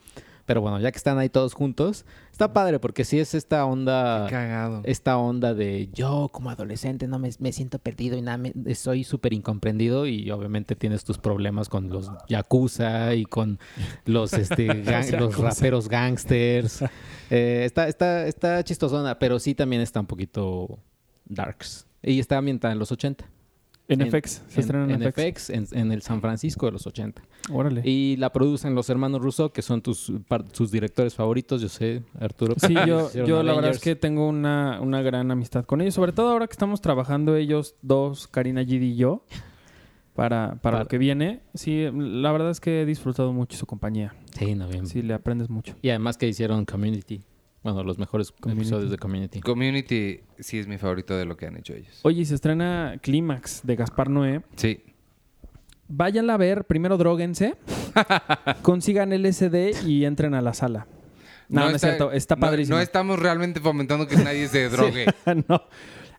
Pero 0.46 0.61
bueno, 0.61 0.78
ya 0.78 0.92
que 0.92 0.98
están 0.98 1.18
ahí 1.18 1.28
todos 1.30 1.54
juntos, 1.54 2.04
está 2.30 2.52
padre 2.52 2.78
porque 2.78 3.04
sí 3.04 3.18
es 3.18 3.35
esta 3.35 3.64
onda 3.64 4.26
Cagado. 4.28 4.83
esta 4.85 5.16
onda 5.16 5.54
de 5.54 5.88
yo 5.94 6.28
como 6.33 6.50
adolescente 6.50 7.09
no 7.09 7.18
me, 7.18 7.30
me 7.38 7.50
siento 7.52 7.78
perdido 7.78 8.18
y 8.18 8.22
nada, 8.22 8.37
me- 8.37 8.74
soy 8.74 9.04
súper 9.04 9.33
incomprendido 9.33 10.07
y 10.07 10.30
obviamente 10.30 10.76
tienes 10.76 11.02
tus 11.04 11.16
problemas 11.16 11.68
con 11.70 11.88
los 11.88 12.11
yakuza 12.28 13.14
y 13.14 13.24
con 13.24 13.59
los, 14.04 14.35
este, 14.35 14.66
gang- 14.85 15.18
los 15.18 15.38
raperos 15.38 15.88
gangsters. 15.88 16.83
Eh, 17.30 17.62
está, 17.64 17.88
está, 17.88 18.26
está 18.26 18.62
chistosona, 18.64 19.18
pero 19.18 19.38
sí 19.38 19.54
también 19.54 19.80
está 19.80 20.00
un 20.00 20.07
poquito 20.07 20.78
darks. 21.24 21.87
Y 22.02 22.20
está 22.20 22.37
ambientada 22.37 22.72
en 22.72 22.78
los 22.78 22.92
80. 22.92 23.24
En, 23.86 24.00
En- 24.00 24.10
FX. 24.10 24.42
Se 24.48 24.62
en, 24.62 24.90
en 24.90 25.12
FX. 25.12 25.22
FX, 25.22 25.50
en, 25.50 25.66
en 25.72 25.92
el 25.92 26.00
San 26.00 26.20
Francisco 26.22 26.64
de 26.66 26.72
los 26.72 26.86
80. 26.86 27.22
Órale. 27.52 27.82
Y 27.84 28.16
la 28.16 28.32
producen 28.32 28.74
los 28.74 28.88
hermanos 28.88 29.20
Russo, 29.20 29.52
que 29.52 29.60
son 29.60 29.82
tus, 29.82 30.10
par- 30.26 30.44
sus 30.52 30.70
directores 30.70 31.14
favoritos, 31.14 31.60
yo 31.60 31.68
sé, 31.68 32.02
Arturo. 32.18 32.54
Sí, 32.56 32.72
yo, 32.86 33.12
yo 33.12 33.42
la 33.42 33.52
verdad 33.54 33.72
es 33.72 33.80
que 33.80 33.94
tengo 33.94 34.26
una, 34.26 34.80
una 34.80 35.02
gran 35.02 35.30
amistad 35.30 35.64
con 35.66 35.82
ellos, 35.82 35.92
sobre 35.94 36.12
todo 36.12 36.30
ahora 36.30 36.46
que 36.46 36.52
estamos 36.52 36.80
trabajando 36.80 37.36
ellos 37.36 37.74
dos, 37.82 38.26
Karina 38.26 38.64
Gidi 38.64 38.92
y 38.92 38.96
yo, 38.96 39.26
para, 40.14 40.48
para, 40.48 40.60
Para- 40.60 40.78
lo 40.80 40.86
que 40.88 40.96
viene. 40.98 41.42
Sí, 41.54 41.86
la 41.92 42.32
verdad 42.32 42.50
es 42.50 42.60
que 42.60 42.82
he 42.82 42.86
disfrutado 42.86 43.32
mucho 43.32 43.58
su 43.58 43.66
compañía. 43.66 44.14
Sí, 44.38 44.54
no, 44.54 44.66
bien. 44.68 44.86
Sí, 44.86 45.02
le 45.02 45.12
aprendes 45.12 45.50
mucho. 45.50 45.74
Y 45.82 45.90
además 45.90 46.16
que 46.16 46.26
hicieron 46.28 46.64
Community. 46.64 47.22
Bueno, 47.64 47.83
los 47.83 47.98
mejores 47.98 48.31
Community. 48.31 48.61
episodios 48.68 48.90
de 48.90 48.98
Community. 48.98 49.40
Community 49.40 50.20
sí 50.38 50.59
es 50.59 50.68
mi 50.68 50.79
favorito 50.79 51.16
de 51.16 51.24
lo 51.24 51.37
que 51.37 51.46
han 51.46 51.57
hecho 51.57 51.72
ellos. 51.74 51.98
Oye, 52.03 52.20
y 52.20 52.24
se 52.27 52.35
estrena 52.37 52.98
Clímax 53.00 53.62
de 53.64 53.74
Gaspar 53.74 54.11
Noé. 54.11 54.42
Sí. 54.57 54.83
Váyanla 55.88 56.35
a 56.35 56.37
ver, 56.37 56.64
primero 56.66 56.96
droguense, 56.98 57.57
consigan 58.62 59.11
LSD 59.12 59.87
y 59.87 60.05
entren 60.05 60.35
a 60.35 60.40
la 60.42 60.55
sala. 60.55 60.87
No, 61.48 61.68
no, 61.68 61.77
es 61.77 61.81
cierto, 61.81 62.11
está 62.12 62.37
no- 62.37 62.40
padrísimo. 62.40 62.77
No, 62.77 62.83
estamos 62.83 63.18
realmente 63.18 63.61
fomentando 63.61 64.07
que 64.07 64.16
nadie 64.16 64.48
se 64.48 64.68
drogue. 64.70 65.07
no, 65.48 65.62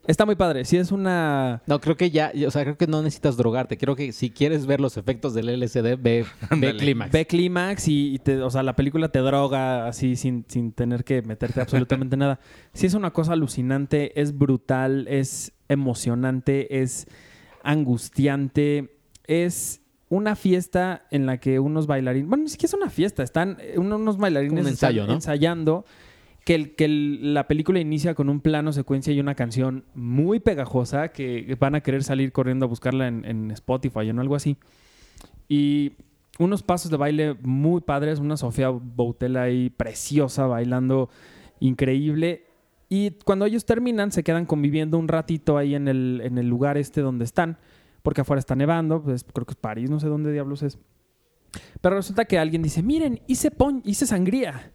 está 0.08 0.26
muy 0.26 0.36
padre. 0.36 0.66
Sí, 0.66 0.78
es 0.78 0.92
una... 0.92 1.62
No, 1.68 1.80
creo 1.82 1.98
que 1.98 2.12
ya, 2.12 2.32
o 2.48 2.52
sea, 2.52 2.64
creo 2.64 2.78
que 2.78 2.88
no 2.88 3.02
necesitas 3.02 3.38
drogarte. 3.38 3.78
Creo 3.78 3.96
que 3.96 4.12
si 4.12 4.30
quieres 4.30 4.66
ver 4.66 4.80
los 4.82 4.98
efectos 4.98 5.34
del 5.34 5.48
LSD, 5.60 5.98
ve, 5.98 6.26
ve. 6.52 6.76
Clímax. 6.78 7.12
Ve 7.12 7.26
Clímax 7.28 7.88
y, 7.88 8.16
y 8.16 8.20
te, 8.20 8.42
o 8.42 8.50
sea, 8.50 8.64
la 8.64 8.76
película 8.76 9.10
te 9.10 9.20
droga 9.20 9.88
así 9.88 10.16
sin, 10.16 10.46
sin 10.48 10.72
tener 10.72 11.04
que 11.04 11.22
meterte 11.22 11.62
absolutamente 11.62 12.18
nada. 12.18 12.40
Sí 12.74 12.86
es 12.88 12.94
una 12.94 13.12
cosa 13.12 13.34
alucinante, 13.34 14.20
es 14.22 14.38
brutal, 14.38 15.08
es 15.10 15.54
emocionante, 15.70 16.82
es 16.82 17.08
angustiante, 17.64 18.98
es 19.28 19.82
una 20.10 20.36
fiesta 20.36 21.06
en 21.12 21.26
la 21.26 21.40
que 21.40 21.60
unos 21.60 21.88
bailarines, 21.88 22.30
bueno, 22.30 22.44
ni 22.44 22.50
siquiera 22.50 22.68
es 22.70 22.74
una 22.76 22.90
fiesta, 22.90 23.24
están 23.24 23.58
eh, 23.60 23.76
uno- 23.78 23.96
unos 23.98 24.18
bailarines 24.18 24.62
Un 24.64 24.70
ensayo, 24.70 25.02
están 25.02 25.08
¿no? 25.10 25.16
ensayando 25.16 25.86
que, 26.46 26.88
la 26.88 27.48
película 27.48 27.80
inicia 27.80 28.14
con 28.14 28.30
un 28.30 28.40
plano 28.40 28.72
secuencia 28.72 29.12
y 29.12 29.20
una 29.20 29.34
canción 29.34 29.84
muy 29.96 30.40
pegajosa 30.40 31.10
que 31.10 31.58
van 31.60 31.74
a 31.74 31.82
querer 31.82 32.04
salir 32.04 32.32
corriendo 32.32 32.66
a 32.66 32.70
buscarla 32.70 33.08
en, 33.08 33.52
Spotify 33.52 34.00
o 34.00 34.02
en 34.04 34.20
algo 34.20 34.36
así. 34.36 34.58
Y 35.50 35.94
unos 36.38 36.62
pasos 36.62 36.92
de 36.92 36.98
baile 36.98 37.36
muy 37.42 37.82
padres, 37.82 38.20
una 38.20 38.38
Sofía 38.38 38.70
Boutella 38.70 39.42
ahí 39.42 39.72
preciosa 39.72 40.46
bailando 40.46 41.10
increíble. 41.60 42.44
Y 42.90 43.12
cuando 43.26 43.46
ellos 43.46 43.66
terminan, 43.66 44.12
se 44.12 44.24
quedan 44.24 44.46
conviviendo 44.46 45.00
un 45.00 45.08
ratito 45.08 45.58
ahí 45.58 45.74
en 45.74 45.88
el, 45.88 46.22
en 46.24 46.38
el 46.38 46.48
lugar 46.48 46.78
este 46.78 47.02
donde 47.02 47.26
están, 47.26 47.58
porque 48.04 48.22
afuera 48.22 48.40
está 48.40 48.56
nevando, 48.56 49.02
pues 49.02 49.24
creo 49.24 49.48
que 49.48 49.54
es 49.54 49.58
París, 49.58 49.90
no 49.90 50.00
sé 50.00 50.08
dónde 50.08 50.32
diablos 50.32 50.62
es. 50.62 50.78
Pero 51.82 51.96
resulta 51.96 52.26
que 52.26 52.38
alguien 52.38 52.62
dice, 52.62 52.84
miren, 52.84 53.22
hice, 53.26 53.50
pon 53.50 53.82
hice 53.84 54.06
sangría. 54.06 54.75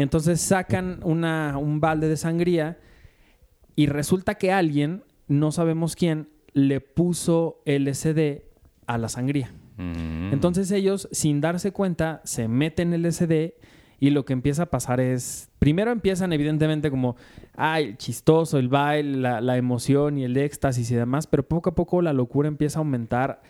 Y 0.00 0.02
entonces 0.02 0.40
sacan 0.40 1.00
una, 1.02 1.58
un 1.58 1.78
balde 1.78 2.08
de 2.08 2.16
sangría 2.16 2.78
y 3.76 3.84
resulta 3.84 4.36
que 4.36 4.50
alguien, 4.50 5.04
no 5.28 5.52
sabemos 5.52 5.94
quién, 5.94 6.30
le 6.54 6.80
puso 6.80 7.60
LSD 7.66 8.44
a 8.86 8.96
la 8.96 9.10
sangría. 9.10 9.52
Mm. 9.76 10.32
Entonces 10.32 10.70
ellos, 10.70 11.06
sin 11.12 11.42
darse 11.42 11.72
cuenta, 11.72 12.22
se 12.24 12.48
meten 12.48 12.94
el 12.94 13.02
LSD 13.02 13.52
y 13.98 14.08
lo 14.08 14.24
que 14.24 14.32
empieza 14.32 14.62
a 14.62 14.70
pasar 14.70 15.00
es, 15.00 15.50
primero 15.58 15.92
empiezan 15.92 16.32
evidentemente 16.32 16.90
como, 16.90 17.16
ay, 17.54 17.96
chistoso, 17.98 18.56
el 18.56 18.68
baile, 18.68 19.18
la, 19.18 19.42
la 19.42 19.58
emoción 19.58 20.16
y 20.16 20.24
el 20.24 20.34
éxtasis 20.38 20.90
y 20.90 20.94
demás, 20.94 21.26
pero 21.26 21.46
poco 21.46 21.68
a 21.68 21.74
poco 21.74 22.00
la 22.00 22.14
locura 22.14 22.48
empieza 22.48 22.78
a 22.78 22.80
aumentar, 22.80 23.42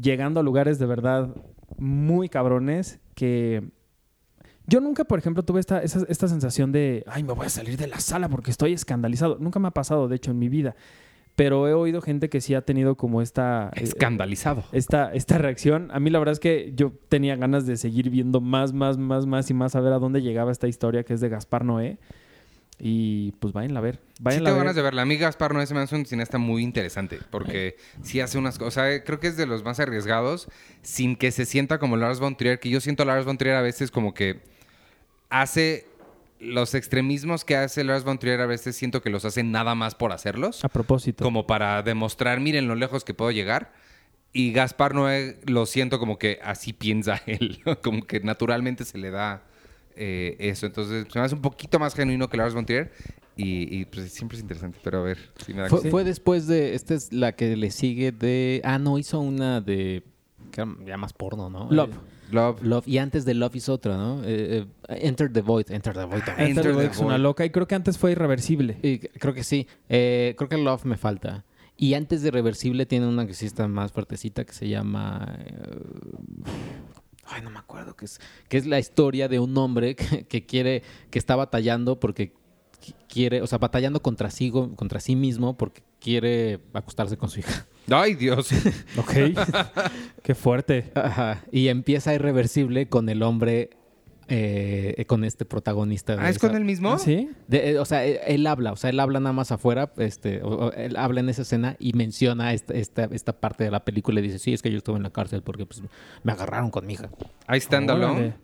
llegando 0.00 0.40
a 0.40 0.42
lugares 0.42 0.78
de 0.78 0.86
verdad 0.86 1.36
muy 1.76 2.30
cabrones 2.30 2.98
que... 3.14 3.76
Yo 4.68 4.80
nunca, 4.80 5.04
por 5.04 5.18
ejemplo, 5.18 5.42
tuve 5.42 5.58
esta, 5.60 5.82
esa- 5.82 6.04
esta 6.08 6.28
sensación 6.28 6.70
de, 6.70 7.02
ay, 7.08 7.22
me 7.24 7.32
voy 7.32 7.46
a 7.46 7.48
salir 7.48 7.76
de 7.76 7.86
la 7.88 7.98
sala 8.00 8.28
porque 8.28 8.50
estoy 8.50 8.72
escandalizado. 8.74 9.38
Nunca 9.40 9.58
me 9.58 9.68
ha 9.68 9.72
pasado, 9.72 10.06
de 10.08 10.16
hecho, 10.16 10.30
en 10.30 10.38
mi 10.38 10.48
vida. 10.48 10.76
pero 11.36 11.68
he 11.68 11.72
oído 11.72 12.00
gente 12.02 12.28
que 12.28 12.40
sí 12.40 12.54
ha 12.54 12.62
tenido 12.62 12.96
como 12.96 13.22
esta... 13.22 13.70
eh, 13.76 13.84
Escandalizado. 13.84 14.64
esta, 14.72 15.12
esta 15.14 15.38
reacción. 15.38 15.88
A 15.92 16.00
mí 16.00 16.10
la 16.10 16.18
verdad 16.18 16.32
es 16.32 16.40
que 16.40 16.72
yo 16.74 16.92
tenía 17.08 17.36
ganas 17.36 17.64
de 17.64 17.76
seguir 17.76 18.10
viendo 18.10 18.40
más, 18.40 18.72
más, 18.72 18.98
más, 18.98 19.24
más 19.24 19.48
y 19.48 19.54
más 19.54 19.76
a 19.76 19.80
ver 19.80 19.92
a 19.92 20.00
dónde 20.00 20.20
llegaba 20.20 20.50
esta 20.50 20.66
historia 20.66 21.04
que 21.04 21.14
es 21.14 21.20
de 21.20 21.28
Gaspar 21.28 21.64
Noé. 21.64 21.98
Y 22.80 23.32
pues 23.40 23.52
váyanla 23.52 23.80
a 23.80 23.82
ver. 23.82 23.96
Sí 24.14 24.22
Váyanla 24.22 24.50
tengo 24.50 24.56
a 24.56 24.58
ver. 24.58 24.64
ganas 24.66 24.76
de 24.76 24.82
verla. 24.82 25.02
A 25.02 25.04
mí 25.04 25.16
Gaspar 25.16 25.52
no 25.54 25.60
es 25.60 25.72
me 25.72 25.78
hace 25.80 25.94
un 25.96 26.06
cineasta 26.06 26.38
muy 26.38 26.62
interesante 26.64 27.18
porque 27.30 27.76
sí 28.02 28.20
hace 28.20 28.36
unas 28.38 28.58
cosas. 28.58 28.68
O 28.76 28.80
sea, 28.86 29.04
creo 29.04 29.18
que 29.20 29.26
es 29.28 29.36
de 29.36 29.46
los 29.46 29.64
más 29.64 29.78
arriesgados 29.80 30.48
sin 30.82 31.14
que 31.16 31.30
se 31.30 31.44
sienta 31.44 31.78
como 31.78 31.96
Lars 31.96 32.18
von 32.20 32.36
Trier. 32.36 32.58
Que 32.60 32.68
yo 32.68 32.80
siento 32.80 33.04
a 33.04 33.06
Lars 33.06 33.24
von 33.26 33.38
Trier 33.38 33.54
a 33.54 33.62
veces 33.62 33.90
como 33.92 34.12
que 34.14 34.40
hace 35.30 35.86
los 36.40 36.74
extremismos 36.74 37.44
que 37.44 37.56
hace 37.56 37.82
Lars 37.84 38.04
von 38.04 38.18
Trier 38.18 38.40
a 38.40 38.46
veces 38.46 38.76
siento 38.76 39.02
que 39.02 39.10
los 39.10 39.24
hace 39.24 39.42
nada 39.42 39.74
más 39.74 39.94
por 39.94 40.12
hacerlos. 40.12 40.64
A 40.64 40.68
propósito. 40.68 41.24
Como 41.24 41.46
para 41.46 41.82
demostrar, 41.82 42.40
miren 42.40 42.68
lo 42.68 42.74
lejos 42.74 43.04
que 43.04 43.14
puedo 43.14 43.30
llegar. 43.30 43.72
Y 44.32 44.52
Gaspar 44.52 44.94
Noé 44.94 45.38
lo 45.46 45.66
siento 45.66 45.98
como 45.98 46.18
que 46.18 46.38
así 46.42 46.72
piensa 46.72 47.20
él. 47.26 47.60
como 47.82 48.06
que 48.06 48.20
naturalmente 48.20 48.84
se 48.84 48.98
le 48.98 49.10
da 49.10 49.42
eh, 49.96 50.36
eso. 50.38 50.66
Entonces 50.66 51.06
se 51.10 51.18
me 51.18 51.24
hace 51.24 51.34
un 51.34 51.42
poquito 51.42 51.78
más 51.78 51.94
genuino 51.94 52.28
que 52.28 52.36
Lars 52.36 52.54
von 52.54 52.66
Trier. 52.66 52.92
Y, 53.36 53.72
y, 53.80 53.84
pues 53.84 54.12
siempre 54.12 54.36
es 54.36 54.42
interesante, 54.42 54.80
pero 54.82 54.98
a 54.98 55.02
ver 55.02 55.18
si 55.46 55.54
me 55.54 55.62
da 55.62 55.68
Fue, 55.68 55.80
Sí. 55.80 55.90
fue 55.90 56.02
después 56.02 56.48
de. 56.48 56.74
Esta 56.74 56.94
es 56.94 57.12
la 57.12 57.32
que 57.36 57.56
le 57.56 57.70
sigue 57.70 58.10
de. 58.10 58.60
Ah, 58.64 58.78
no, 58.80 58.98
hizo 58.98 59.20
una 59.20 59.60
de. 59.60 60.02
Que 60.50 60.60
era 60.60 60.74
ya 60.86 60.96
más 60.96 61.12
porno, 61.12 61.48
¿no? 61.50 61.68
Love. 61.70 61.90
Eh, 61.94 61.98
Love. 62.32 62.62
Love. 62.62 62.86
Y 62.88 62.98
antes 62.98 63.24
de 63.24 63.34
Love 63.34 63.56
hizo 63.56 63.72
otra, 63.72 63.96
¿no? 63.96 64.22
Eh, 64.24 64.66
eh, 64.88 64.98
Enter 65.00 65.32
the 65.32 65.40
Void. 65.40 65.70
Enter 65.70 65.94
the 65.94 66.04
Void 66.04 66.22
también. 66.24 66.48
Enter 66.48 66.48
Enter 66.48 66.62
the 66.64 66.68
the 66.68 66.74
Void 66.88 66.90
es 66.90 66.98
una 66.98 67.18
loca 67.18 67.44
y 67.44 67.50
creo 67.50 67.66
que 67.66 67.74
antes 67.74 67.96
fue 67.98 68.12
irreversible. 68.12 68.78
Y 68.82 68.98
creo 68.98 69.32
que 69.34 69.44
sí. 69.44 69.66
Eh, 69.88 70.34
creo 70.36 70.48
que 70.48 70.58
Love 70.58 70.84
me 70.84 70.96
falta. 70.96 71.44
Y 71.76 71.94
antes 71.94 72.22
de 72.22 72.30
Reversible 72.30 72.86
tiene 72.86 73.06
una 73.06 73.26
que 73.26 73.34
sí 73.34 73.46
está 73.46 73.66
más 73.68 73.92
fuertecita 73.92 74.44
que 74.44 74.52
se 74.52 74.68
llama... 74.68 75.38
eh, 75.46 75.80
ay, 77.26 77.42
no 77.42 77.50
me 77.50 77.58
acuerdo. 77.58 77.94
Que 77.94 78.04
es, 78.04 78.20
que 78.48 78.56
es 78.58 78.66
la 78.66 78.78
historia 78.78 79.28
de 79.28 79.38
un 79.38 79.56
hombre 79.56 79.94
que, 79.96 80.26
que 80.26 80.44
quiere... 80.44 80.82
Que 81.10 81.18
está 81.18 81.36
batallando 81.36 82.00
porque 82.00 82.32
qui- 82.82 82.94
quiere... 83.08 83.42
O 83.42 83.46
sea, 83.46 83.58
batallando 83.58 84.00
contra 84.02 84.30
sí, 84.30 84.50
contra 84.50 85.00
sí 85.00 85.14
mismo 85.16 85.56
porque 85.56 85.82
quiere 86.00 86.60
acostarse 86.72 87.16
con 87.16 87.28
su 87.28 87.40
hija. 87.40 87.66
Ay, 87.90 88.14
Dios. 88.14 88.50
Ok. 88.98 89.12
Qué 90.22 90.34
fuerte. 90.34 90.90
Ajá. 90.94 91.42
Y 91.52 91.68
empieza 91.68 92.14
Irreversible 92.14 92.88
con 92.88 93.08
el 93.08 93.22
hombre... 93.22 93.70
eh, 94.30 95.04
con 95.06 95.24
este 95.24 95.46
protagonista. 95.46 96.14
de 96.14 96.20
Ah, 96.22 96.28
¿es 96.28 96.36
esa- 96.36 96.48
con 96.48 96.56
el 96.56 96.64
mismo? 96.64 96.92
¿Ah, 96.92 96.98
¿Sí? 96.98 97.30
De- 97.46 97.70
eh, 97.70 97.78
o 97.78 97.86
sea, 97.86 98.04
él, 98.04 98.18
él 98.26 98.46
habla, 98.46 98.72
o 98.72 98.76
sea, 98.76 98.90
él 98.90 99.00
habla 99.00 99.20
nada 99.20 99.32
más 99.32 99.52
afuera, 99.52 99.90
este, 99.96 100.42
o- 100.42 100.66
o 100.66 100.72
él 100.72 100.96
habla 100.96 101.20
en 101.20 101.30
esa 101.30 101.40
escena 101.42 101.76
y 101.78 101.94
menciona 101.94 102.52
esta, 102.52 102.74
esta, 102.74 103.04
esta 103.04 103.40
parte 103.40 103.64
de 103.64 103.70
la 103.70 103.86
película 103.86 104.20
y 104.20 104.24
dice, 104.24 104.38
sí, 104.38 104.52
es 104.52 104.60
que 104.60 104.70
yo 104.70 104.76
estuve 104.76 104.98
en 104.98 105.02
la 105.04 105.10
cárcel 105.10 105.40
porque 105.42 105.64
pues, 105.64 105.82
me 106.24 106.32
agarraron 106.32 106.70
con 106.70 106.84
mi 106.86 106.92
hija. 106.92 107.08
I 107.50 107.56
Stand 107.56 107.90
Órale. 107.90 108.04
Alone. 108.04 108.34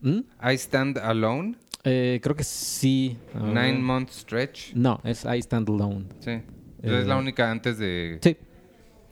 ¿Mm? 0.00 0.50
I 0.50 0.54
Stand 0.54 0.98
Alone. 0.98 1.54
Eh, 1.84 2.18
creo 2.20 2.34
que 2.34 2.42
sí. 2.44 3.16
Nine 3.34 3.78
Month 3.78 4.10
Stretch. 4.10 4.74
No, 4.74 5.00
es 5.04 5.24
I 5.24 5.38
Stand 5.38 5.68
Alone. 5.70 6.06
Sí. 6.18 6.40
Es 6.82 6.90
Eh, 7.04 7.04
la 7.06 7.16
única 7.16 7.50
antes 7.50 7.78
de, 7.78 8.18
Sí. 8.22 8.36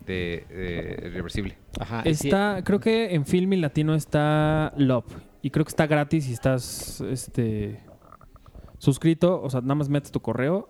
de, 0.05 0.45
de 0.49 1.09
Reversible. 1.11 1.57
Ajá. 1.79 2.03
sí- 2.03 2.09
Está, 2.27 2.61
creo 2.63 2.79
que 2.79 3.13
en 3.13 3.25
Film 3.25 3.53
y 3.53 3.57
Latino 3.57 3.95
está 3.95 4.73
Love. 4.77 5.05
Y 5.41 5.51
creo 5.51 5.63
que 5.65 5.69
está 5.69 5.87
gratis 5.87 6.25
si 6.25 6.33
estás 6.33 7.01
este 7.01 7.79
suscrito. 8.77 9.41
O 9.41 9.49
sea, 9.49 9.61
nada 9.61 9.75
más 9.75 9.89
metes 9.89 10.11
tu 10.11 10.19
correo 10.21 10.67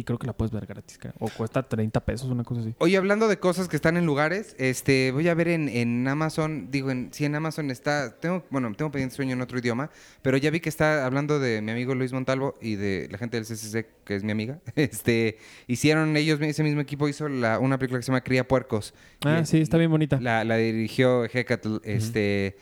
y 0.00 0.04
creo 0.04 0.18
que 0.18 0.26
la 0.26 0.32
puedes 0.32 0.50
ver 0.50 0.66
gratis. 0.66 0.98
creo. 0.98 1.12
O 1.18 1.28
cuesta 1.28 1.62
30 1.68 2.04
pesos, 2.04 2.30
una 2.30 2.42
cosa 2.42 2.62
así. 2.62 2.74
Oye, 2.78 2.96
hablando 2.96 3.28
de 3.28 3.38
cosas 3.38 3.68
que 3.68 3.76
están 3.76 3.96
en 3.96 4.06
lugares, 4.06 4.56
este, 4.58 5.12
voy 5.12 5.28
a 5.28 5.34
ver 5.34 5.48
en, 5.48 5.68
en 5.68 6.08
Amazon, 6.08 6.70
digo, 6.70 6.90
en, 6.90 7.10
sí, 7.12 7.24
en 7.24 7.34
Amazon 7.34 7.70
está, 7.70 8.18
tengo, 8.18 8.44
bueno, 8.50 8.72
tengo 8.74 8.90
pendiente 8.90 9.14
sueño 9.16 9.32
en 9.34 9.40
otro 9.42 9.58
idioma, 9.58 9.90
pero 10.22 10.36
ya 10.38 10.50
vi 10.50 10.60
que 10.60 10.68
está 10.70 11.04
hablando 11.04 11.38
de 11.38 11.60
mi 11.60 11.70
amigo 11.72 11.94
Luis 11.94 12.12
Montalvo 12.12 12.56
y 12.60 12.76
de 12.76 13.08
la 13.10 13.18
gente 13.18 13.36
del 13.36 13.44
CCC, 13.46 13.86
que 14.04 14.16
es 14.16 14.24
mi 14.24 14.32
amiga, 14.32 14.58
este, 14.74 15.36
hicieron 15.66 16.16
ellos, 16.16 16.40
ese 16.40 16.62
mismo 16.62 16.80
equipo 16.80 17.06
hizo 17.08 17.28
la, 17.28 17.58
una 17.58 17.78
película 17.78 17.98
que 17.98 18.04
se 18.04 18.08
llama 18.12 18.22
Cría 18.22 18.48
Puercos. 18.48 18.94
Ah, 19.24 19.40
Y- 19.42 19.46
sí, 19.46 19.60
está 19.60 19.76
bien 19.76 19.90
bonita. 19.90 20.18
La, 20.20 20.44
la 20.44 20.56
dirigió 20.56 21.24
Hecatl, 21.26 21.76
este, 21.84 22.56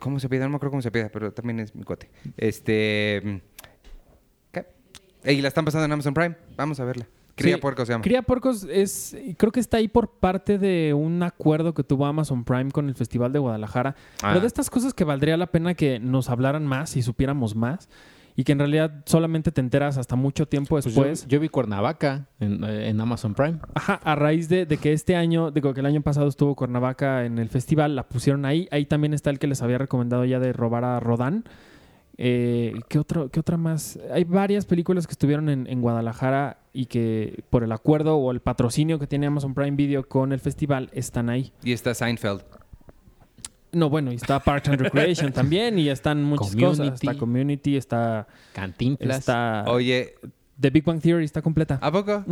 ¿cómo 0.00 0.18
se 0.20 0.28
pide? 0.28 0.40
No 0.40 0.50
me 0.50 0.56
acuerdo 0.56 0.72
cómo 0.72 0.82
se 0.82 0.90
pide, 0.90 1.10
pero 1.10 1.32
también 1.32 1.60
es 1.60 1.74
mi 1.74 1.84
cuate. 1.84 2.10
Este. 2.36 3.40
Y 5.26 5.40
la 5.40 5.48
están 5.48 5.64
pasando 5.64 5.84
en 5.84 5.92
Amazon 5.92 6.14
Prime, 6.14 6.36
vamos 6.56 6.80
a 6.80 6.84
verla. 6.84 7.06
Cría 7.36 7.56
Sí, 7.56 7.60
Puercos 7.60 7.86
se 7.86 7.92
llama. 7.92 8.02
Cría 8.02 8.22
Porcos 8.22 8.66
es, 8.70 9.14
creo 9.36 9.52
que 9.52 9.60
está 9.60 9.76
ahí 9.76 9.88
por 9.88 10.08
parte 10.08 10.56
de 10.58 10.94
un 10.94 11.22
acuerdo 11.22 11.74
que 11.74 11.84
tuvo 11.84 12.06
Amazon 12.06 12.44
Prime 12.44 12.70
con 12.70 12.88
el 12.88 12.94
Festival 12.94 13.32
de 13.32 13.38
Guadalajara. 13.38 13.94
Ah. 14.22 14.28
Pero 14.28 14.40
de 14.40 14.46
estas 14.46 14.70
cosas 14.70 14.94
que 14.94 15.04
valdría 15.04 15.36
la 15.36 15.46
pena 15.46 15.74
que 15.74 16.00
nos 16.00 16.30
hablaran 16.30 16.66
más 16.66 16.96
y 16.96 17.02
supiéramos 17.02 17.54
más. 17.54 17.90
Y 18.38 18.44
que 18.44 18.52
en 18.52 18.58
realidad 18.58 19.02
solamente 19.06 19.50
te 19.50 19.62
enteras 19.62 19.96
hasta 19.96 20.14
mucho 20.14 20.46
tiempo 20.46 20.70
pues 20.70 20.84
yo, 20.84 20.90
después. 20.90 21.26
yo 21.26 21.40
vi 21.40 21.48
Cuernavaca 21.48 22.26
en, 22.38 22.62
eh, 22.64 22.90
en 22.90 23.00
Amazon 23.00 23.34
Prime. 23.34 23.60
Ajá, 23.74 23.94
a 24.02 24.14
raíz 24.14 24.50
de, 24.50 24.66
de 24.66 24.76
que 24.76 24.92
este 24.92 25.16
año, 25.16 25.50
digo 25.50 25.72
que 25.72 25.80
el 25.80 25.86
año 25.86 26.02
pasado 26.02 26.28
estuvo 26.28 26.54
Cuernavaca 26.54 27.24
en 27.24 27.38
el 27.38 27.48
festival, 27.48 27.96
la 27.96 28.06
pusieron 28.08 28.44
ahí. 28.44 28.68
Ahí 28.70 28.84
también 28.84 29.14
está 29.14 29.30
el 29.30 29.38
que 29.38 29.46
les 29.46 29.62
había 29.62 29.78
recomendado 29.78 30.24
ya 30.26 30.38
de 30.38 30.52
robar 30.52 30.84
a 30.84 31.00
Rodán. 31.00 31.44
Eh, 32.18 32.74
¿qué, 32.88 32.98
otro, 32.98 33.30
¿Qué 33.30 33.40
otra 33.40 33.56
más? 33.56 33.98
Hay 34.10 34.24
varias 34.24 34.64
películas 34.64 35.06
que 35.06 35.12
estuvieron 35.12 35.48
en, 35.48 35.66
en 35.66 35.80
Guadalajara 35.82 36.58
y 36.72 36.86
que 36.86 37.42
por 37.50 37.62
el 37.62 37.72
acuerdo 37.72 38.16
o 38.16 38.30
el 38.30 38.40
patrocinio 38.40 38.98
que 38.98 39.06
tiene 39.06 39.26
Amazon 39.26 39.54
Prime 39.54 39.76
Video 39.76 40.08
con 40.08 40.32
el 40.32 40.40
festival 40.40 40.90
están 40.92 41.28
ahí. 41.28 41.52
Y 41.62 41.72
está 41.72 41.94
Seinfeld. 41.94 42.42
No, 43.72 43.90
bueno, 43.90 44.10
y 44.10 44.14
está 44.14 44.40
Parks 44.40 44.68
and 44.70 44.80
Recreation 44.80 45.32
también 45.34 45.78
y 45.78 45.90
están 45.90 46.22
muchas 46.24 46.56
cosas. 46.56 46.78
Community. 46.78 47.06
Está 47.06 47.18
Community, 47.18 47.76
está, 47.76 48.26
Cantinflas. 48.54 49.18
está 49.18 49.64
Oye, 49.66 50.14
The 50.58 50.70
Big 50.70 50.84
Bang 50.84 51.00
Theory, 51.00 51.24
está 51.24 51.42
completa. 51.42 51.78
¿a 51.82 51.92
poco? 51.92 52.24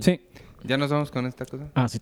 Sí. 0.00 0.20
¿Ya 0.66 0.76
nos 0.76 0.90
vamos 0.90 1.10
con 1.10 1.26
esta 1.26 1.44
cosa? 1.44 1.64
Ah, 1.74 1.88
sí. 1.88 2.00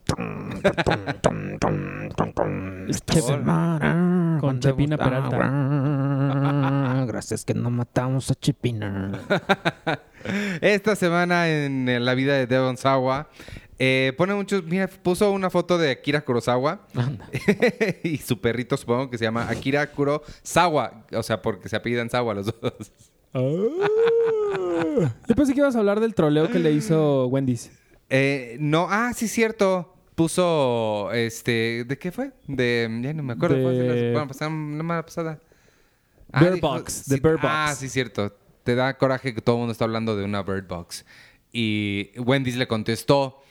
Chep- 3.06 4.40
con 4.40 4.60
Chepina 4.60 4.96
Peralta. 4.96 7.04
Gracias 7.06 7.44
que 7.44 7.54
no 7.54 7.70
matamos 7.70 8.30
a 8.30 8.34
Chepina. 8.34 9.12
Esta 10.60 10.96
semana 10.96 11.48
en 11.48 12.04
la 12.04 12.14
vida 12.14 12.34
de 12.34 12.46
Devon 12.46 12.76
Sawa 12.76 13.28
eh, 13.78 14.12
pone 14.16 14.34
muchos. 14.34 14.64
Mira, 14.64 14.86
puso 14.88 15.30
una 15.32 15.50
foto 15.50 15.76
de 15.78 15.90
Akira 15.90 16.24
Kurosawa 16.24 16.80
Anda. 16.94 17.28
y 18.02 18.16
su 18.18 18.40
perrito, 18.40 18.76
supongo 18.76 19.10
que 19.10 19.18
se 19.18 19.24
llama 19.24 19.48
Akira 19.50 19.90
Kurosawa. 19.90 21.04
O 21.12 21.22
sea, 21.22 21.42
porque 21.42 21.68
se 21.68 21.76
apellidan 21.76 22.08
Sawa 22.08 22.34
los 22.34 22.46
dos. 22.46 22.92
Yo 23.34 25.34
pensé 25.34 25.52
que 25.54 25.60
ibas 25.60 25.74
a 25.76 25.80
hablar 25.80 26.00
del 26.00 26.14
troleo 26.14 26.48
que 26.50 26.58
le 26.60 26.72
hizo 26.72 27.26
Wendy's. 27.26 27.70
Eh, 28.16 28.56
no, 28.60 28.86
ah, 28.88 29.12
sí, 29.14 29.26
cierto. 29.28 29.90
Puso, 30.14 31.10
este, 31.12 31.84
¿de 31.84 31.98
qué 31.98 32.12
fue? 32.12 32.30
De, 32.46 32.88
ya 33.02 33.12
no 33.12 33.24
me 33.24 33.32
acuerdo. 33.32 33.56
Fue 33.60 33.72
hace 33.72 33.82
la 33.82 33.92
De- 33.94 34.00
semana 34.10 34.28
pasada, 34.28 34.50
la 34.50 34.76
semana 34.76 35.02
pasada. 35.02 35.40
Bird 36.40 36.54
dijo- 36.54 36.68
Box, 36.68 37.08
de 37.08 37.16
Bird 37.16 37.38
Ah, 37.42 37.74
sí, 37.76 37.88
cierto. 37.88 38.32
Te 38.62 38.74
da 38.76 38.96
coraje 38.96 39.34
que 39.34 39.40
todo 39.40 39.56
el 39.56 39.60
mundo 39.60 39.72
está 39.72 39.84
hablando 39.84 40.16
de 40.16 40.24
una 40.24 40.42
Bird 40.42 40.66
Box. 40.68 41.04
Y 41.52 42.10
Wendy's 42.16 42.56
le 42.56 42.68
contestó, 42.68 43.42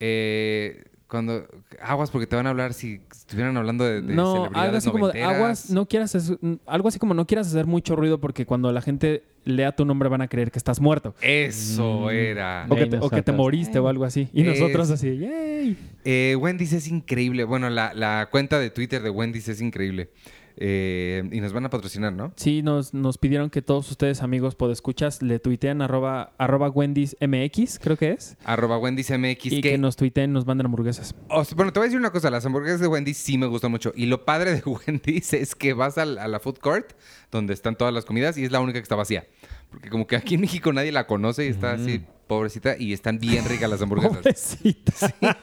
eh, 0.00 0.84
cuando, 1.12 1.46
aguas 1.80 2.10
porque 2.10 2.26
te 2.26 2.34
van 2.36 2.46
a 2.46 2.50
hablar 2.50 2.72
si 2.72 3.02
estuvieran 3.12 3.54
hablando 3.58 3.84
de, 3.84 4.00
de 4.00 4.14
no, 4.14 4.32
algo 4.32 4.44
celebridades 4.46 4.76
así 4.78 4.90
como 4.90 5.06
aguas, 5.08 5.68
no 5.70 5.86
quieras 5.86 6.14
hacer- 6.14 6.38
algo 6.66 6.88
así 6.88 6.98
como 6.98 7.12
no 7.12 7.26
quieras 7.26 7.48
hacer 7.48 7.66
mucho 7.66 7.94
ruido 7.96 8.18
porque 8.18 8.46
cuando 8.46 8.72
la 8.72 8.80
gente 8.80 9.22
lea 9.44 9.72
tu 9.72 9.84
nombre 9.84 10.08
van 10.08 10.22
a 10.22 10.28
creer 10.28 10.50
que 10.50 10.58
estás 10.58 10.80
muerto. 10.80 11.14
Eso 11.20 12.06
Mm. 12.06 12.10
era. 12.10 12.66
O 12.68 12.74
que, 12.74 12.86
te, 12.86 12.96
o 12.96 13.00
que 13.02 13.08
te 13.08 13.32
nosotros. 13.32 13.36
moriste 13.36 13.78
o 13.78 13.88
algo 13.88 14.04
así. 14.06 14.28
Y 14.32 14.40
Es- 14.40 14.58
nosotros 14.58 14.90
así, 14.90 15.18
¡yay! 15.18 15.76
Eh, 16.04 16.34
Wendy's 16.40 16.72
es 16.72 16.88
increíble. 16.88 17.44
Bueno, 17.44 17.68
la, 17.68 17.92
la 17.94 18.28
cuenta 18.30 18.58
de 18.58 18.70
Twitter 18.70 19.02
de 19.02 19.10
Wendy's 19.10 19.48
es 19.48 19.60
increíble. 19.60 20.08
Eh, 20.56 21.28
y 21.32 21.40
nos 21.40 21.52
van 21.52 21.64
a 21.64 21.70
patrocinar, 21.70 22.12
¿no? 22.12 22.32
Sí, 22.36 22.62
nos, 22.62 22.92
nos 22.94 23.18
pidieron 23.18 23.50
que 23.50 23.62
todos 23.62 23.90
ustedes, 23.90 24.22
amigos 24.22 24.54
podescuchas, 24.54 25.22
le 25.22 25.38
tuitean 25.38 25.82
arroba, 25.82 26.32
arroba 26.38 26.68
Wendy's 26.68 27.16
MX, 27.20 27.78
creo 27.78 27.96
que 27.96 28.10
es. 28.12 28.36
Arroba 28.44 28.78
Wendy's 28.78 29.10
MX. 29.10 29.46
y 29.46 29.60
que- 29.60 29.70
que 29.72 29.78
nos 29.78 29.96
tuiteen, 29.96 30.32
nos 30.32 30.46
manden 30.46 30.66
hamburguesas. 30.66 31.14
bueno, 31.56 31.72
te 31.72 31.78
voy 31.80 31.84
a 31.84 31.88
decir 31.88 31.98
una 31.98 32.10
cosa. 32.12 32.30
Las 32.30 32.44
hamburguesas 32.46 32.80
de 32.80 32.86
Wendy's 32.86 33.16
sí 33.18 33.38
me 33.38 33.46
gustan 33.46 33.70
mucho. 33.70 33.92
Y 33.96 34.06
lo 34.06 34.24
padre 34.24 34.52
de 34.54 34.62
Wendy's 34.86 35.32
es 35.32 35.54
que 35.54 35.72
vas 35.72 35.98
al- 35.98 36.18
a 36.18 36.28
la 36.28 36.38
food 36.40 36.58
court, 36.58 36.92
donde 37.30 37.54
están 37.54 37.76
todas 37.76 37.92
las 37.94 38.04
comidas, 38.04 38.36
y 38.38 38.44
es 38.44 38.52
la 38.52 38.60
única 38.60 38.78
que 38.78 38.82
está 38.84 38.94
vacía. 38.96 39.26
Porque 39.70 39.88
como 39.88 40.06
que 40.06 40.16
aquí 40.16 40.34
en 40.34 40.42
México 40.42 40.72
nadie 40.72 40.92
la 40.92 41.06
conoce 41.06 41.46
y 41.46 41.48
está 41.48 41.72
así, 41.72 42.02
pobrecita, 42.26 42.76
y 42.78 42.92
están 42.92 43.18
bien 43.18 43.44
ricas 43.46 43.70
las 43.70 43.80
hamburguesas. 43.80 44.18
Pobrecita. 44.18 44.92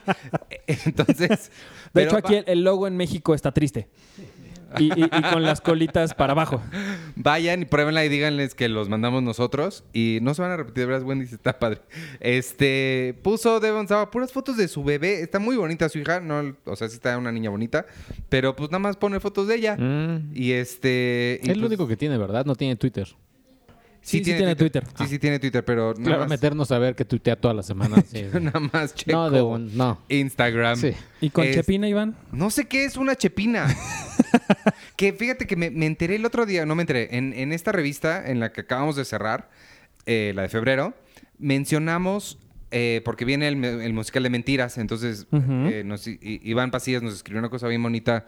Entonces... 0.67 1.51
De 1.93 2.03
hecho, 2.03 2.17
aquí 2.17 2.35
el 2.45 2.63
logo 2.63 2.85
en 2.87 2.95
México 2.95 3.33
está 3.33 3.51
triste. 3.51 3.87
Y, 4.77 4.85
y- 4.99 5.05
y 5.05 5.21
con 5.33 5.41
las 5.43 5.61
colitas 5.61 6.13
para 6.13 6.33
abajo. 6.33 6.61
Vayan 7.15 7.61
y 7.63 7.65
pruébenla 7.65 8.05
y 8.05 8.09
díganles 8.09 8.53
que 8.55 8.69
los 8.69 8.89
mandamos 8.89 9.23
nosotros. 9.23 9.83
Y 9.93 10.19
no 10.21 10.33
se 10.33 10.41
van 10.41 10.51
a 10.51 10.57
repetir, 10.57 10.81
de 10.83 10.85
veras, 10.87 11.03
Wendy, 11.03 11.25
está 11.25 11.57
padre. 11.57 11.81
Este, 12.19 13.17
puso 13.23 13.59
Devon 13.59 13.87
Saba 13.87 14.11
puras 14.11 14.31
fotos 14.31 14.57
de 14.57 14.67
su 14.67 14.83
bebé. 14.83 15.21
Está 15.21 15.39
muy 15.39 15.55
bonita 15.55 15.89
su 15.89 15.99
hija. 15.99 16.19
No, 16.19 16.55
o 16.65 16.75
sea, 16.75 16.87
sí 16.87 16.95
está 16.95 17.17
una 17.17 17.31
niña 17.31 17.49
bonita. 17.49 17.85
Pero 18.29 18.55
pues 18.55 18.69
nada 18.69 18.79
más 18.79 18.97
pone 18.97 19.19
fotos 19.19 19.47
de 19.47 19.55
ella. 19.55 19.75
Mm. 19.77 20.31
Y 20.33 20.51
este... 20.51 21.39
y, 21.43 21.49
Es 21.49 21.57
lo 21.57 21.61
pues, 21.63 21.69
único 21.71 21.87
que 21.87 21.97
tiene, 21.97 22.17
¿verdad? 22.17 22.45
No 22.45 22.55
tiene 22.55 22.75
Twitter. 22.75 23.07
Sí, 24.01 24.19
sí 24.19 24.23
tiene 24.33 24.55
Twitter. 24.55 24.83
Sí, 24.97 25.07
sí 25.07 25.19
tiene 25.19 25.39
Twitter, 25.39 25.63
pero 25.63 25.93
nada 25.93 26.03
Claro, 26.03 26.19
más, 26.21 26.29
meternos 26.29 26.71
a 26.71 26.79
ver 26.79 26.95
que 26.95 27.05
tuitea 27.05 27.35
toda 27.35 27.53
la 27.53 27.63
semana. 27.63 27.97
sí. 28.11 28.23
nada 28.41 28.59
más 28.73 28.95
checo 28.95 29.11
no, 29.17 29.29
de 29.29 29.41
un- 29.41 29.77
no. 29.77 29.99
Instagram. 30.09 30.77
Sí. 30.77 30.93
¿Y 31.21 31.29
con 31.29 31.45
Es- 31.45 31.55
Chepina, 31.55 31.87
Iván? 31.87 32.15
No 32.31 32.49
sé 32.49 32.65
qué 32.67 32.85
es 32.85 32.97
una 32.97 33.15
chepina. 33.15 33.67
que 34.95 35.13
fíjate 35.13 35.45
que 35.47 35.55
me, 35.55 35.69
me 35.69 35.85
enteré 35.85 36.15
el 36.15 36.25
otro 36.25 36.45
día, 36.45 36.65
no 36.65 36.75
me 36.75 36.83
enteré, 36.83 37.15
en, 37.17 37.33
en 37.33 37.53
esta 37.53 37.71
revista 37.71 38.29
en 38.29 38.39
la 38.39 38.51
que 38.51 38.61
acabamos 38.61 38.95
de 38.95 39.05
cerrar, 39.05 39.49
eh, 40.05 40.31
la 40.35 40.43
de 40.43 40.49
febrero, 40.49 40.93
mencionamos, 41.37 42.37
eh, 42.71 43.01
porque 43.03 43.25
viene 43.25 43.47
el, 43.47 43.55
me- 43.55 43.83
el 43.85 43.93
musical 43.93 44.23
de 44.23 44.29
mentiras, 44.29 44.77
entonces 44.77 45.27
eh, 45.31 45.83
nos- 45.85 46.07
I- 46.07 46.19
Iván 46.21 46.71
Pasillas 46.71 47.01
nos 47.01 47.13
escribió 47.15 47.39
una 47.39 47.49
cosa 47.49 47.67
bien 47.67 47.81
bonita 47.83 48.25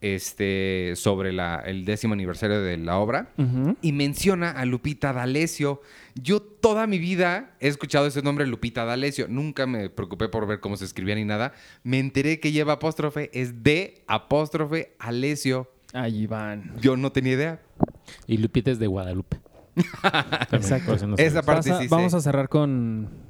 este, 0.00 0.92
sobre 0.96 1.32
la- 1.32 1.62
el 1.66 1.84
décimo 1.84 2.14
aniversario 2.14 2.60
de 2.62 2.76
la 2.78 2.96
obra. 2.98 3.30
Y 3.82 3.92
menciona 3.92 4.50
a 4.50 4.64
Lupita 4.64 5.12
D'Alessio. 5.12 5.82
Yo 6.14 6.40
toda 6.40 6.86
mi 6.86 6.98
vida 6.98 7.54
he 7.60 7.68
escuchado 7.68 8.06
ese 8.06 8.22
nombre 8.22 8.46
Lupita 8.46 8.84
D'Alessio. 8.84 9.26
Nunca 9.28 9.66
me 9.66 9.90
preocupé 9.90 10.28
por 10.28 10.46
ver 10.46 10.60
cómo 10.60 10.76
se 10.76 10.84
escribía 10.84 11.14
ni 11.14 11.24
nada. 11.24 11.52
Me 11.82 11.98
enteré 11.98 12.40
que 12.40 12.52
lleva 12.52 12.74
apóstrofe. 12.74 13.30
Es 13.32 13.62
de 13.62 14.02
apóstrofe 14.06 14.94
Alessio. 14.98 15.70
Ay, 15.92 16.22
Iván. 16.22 16.76
Yo 16.80 16.96
no 16.96 17.12
tenía 17.12 17.32
idea. 17.32 17.60
Y 18.26 18.36
Lupita 18.38 18.70
es 18.70 18.78
de 18.78 18.86
Guadalupe. 18.86 19.38
Exacto. 20.52 20.94
Esa 21.16 21.42
parte 21.42 21.70
sé. 21.74 21.88
vamos 21.88 22.14
a 22.14 22.20
cerrar 22.20 22.48
con... 22.48 23.29